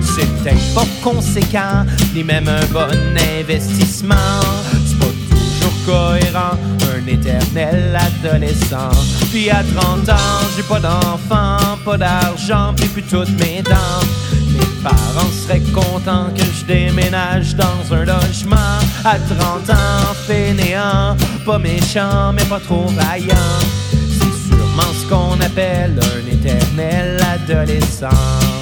C'était 0.00 0.56
pas 0.76 0.86
conséquent, 1.02 1.84
ni 2.14 2.22
même 2.22 2.46
un 2.46 2.64
bon 2.66 2.96
investissement. 3.40 4.40
C'est 4.86 4.98
pas 5.00 5.06
toujours 5.30 5.84
cohérent, 5.84 6.56
un 7.02 7.06
éternel 7.06 7.96
adolescent. 7.96 8.90
Puis 9.30 9.50
à 9.50 9.62
30 9.62 10.08
ans, 10.08 10.46
j'ai 10.56 10.62
pas 10.62 10.80
d'enfant, 10.80 11.78
pas 11.84 11.96
d'argent, 11.96 12.74
puis 12.76 12.88
plus 12.88 13.02
toutes 13.02 13.30
mes 13.40 13.62
dents. 13.62 14.04
Mes 14.52 14.82
parents 14.82 15.30
seraient 15.30 15.60
contents 15.72 16.28
que 16.34 16.42
je 16.42 16.64
déménage 16.64 17.54
dans 17.54 17.94
un 17.94 18.04
logement. 18.04 18.78
À 19.04 19.18
30 19.18 19.70
ans, 19.70 20.14
fainéant, 20.26 21.16
pas 21.44 21.58
méchant, 21.58 22.32
mais 22.34 22.44
pas 22.44 22.60
trop 22.60 22.86
vaillant. 22.88 23.58
C'est 23.90 24.48
sûrement 24.48 24.92
ce 24.92 25.06
qu'on 25.08 25.40
appelle 25.40 25.98
un 25.98 26.32
éternel 26.32 27.20
adolescent. 27.22 28.61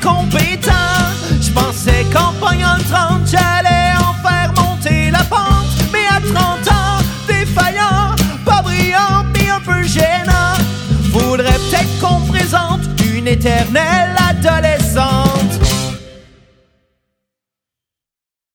Incompétent. 0.00 0.70
Je 1.40 1.50
pensais 1.50 2.04
qu'en 2.12 2.32
pognant 2.44 2.76
le 2.76 2.84
30, 2.84 3.22
j'allais 3.26 3.92
en 3.98 4.14
faire 4.26 4.52
monter 4.56 5.10
la 5.10 5.24
pente. 5.24 5.66
Mais 5.92 6.06
à 6.08 6.20
30 6.20 6.68
ans, 6.68 7.02
défaillant, 7.26 8.14
pas 8.44 8.62
brillant, 8.62 9.24
puis 9.32 9.48
un 9.48 9.60
peu 9.60 9.82
gênant. 9.82 10.56
Faudrait 11.12 11.58
peut-être 11.70 12.00
qu'on 12.00 12.20
présente 12.26 12.80
une 13.14 13.28
éternelle 13.28 14.16
adolescente. 14.28 14.69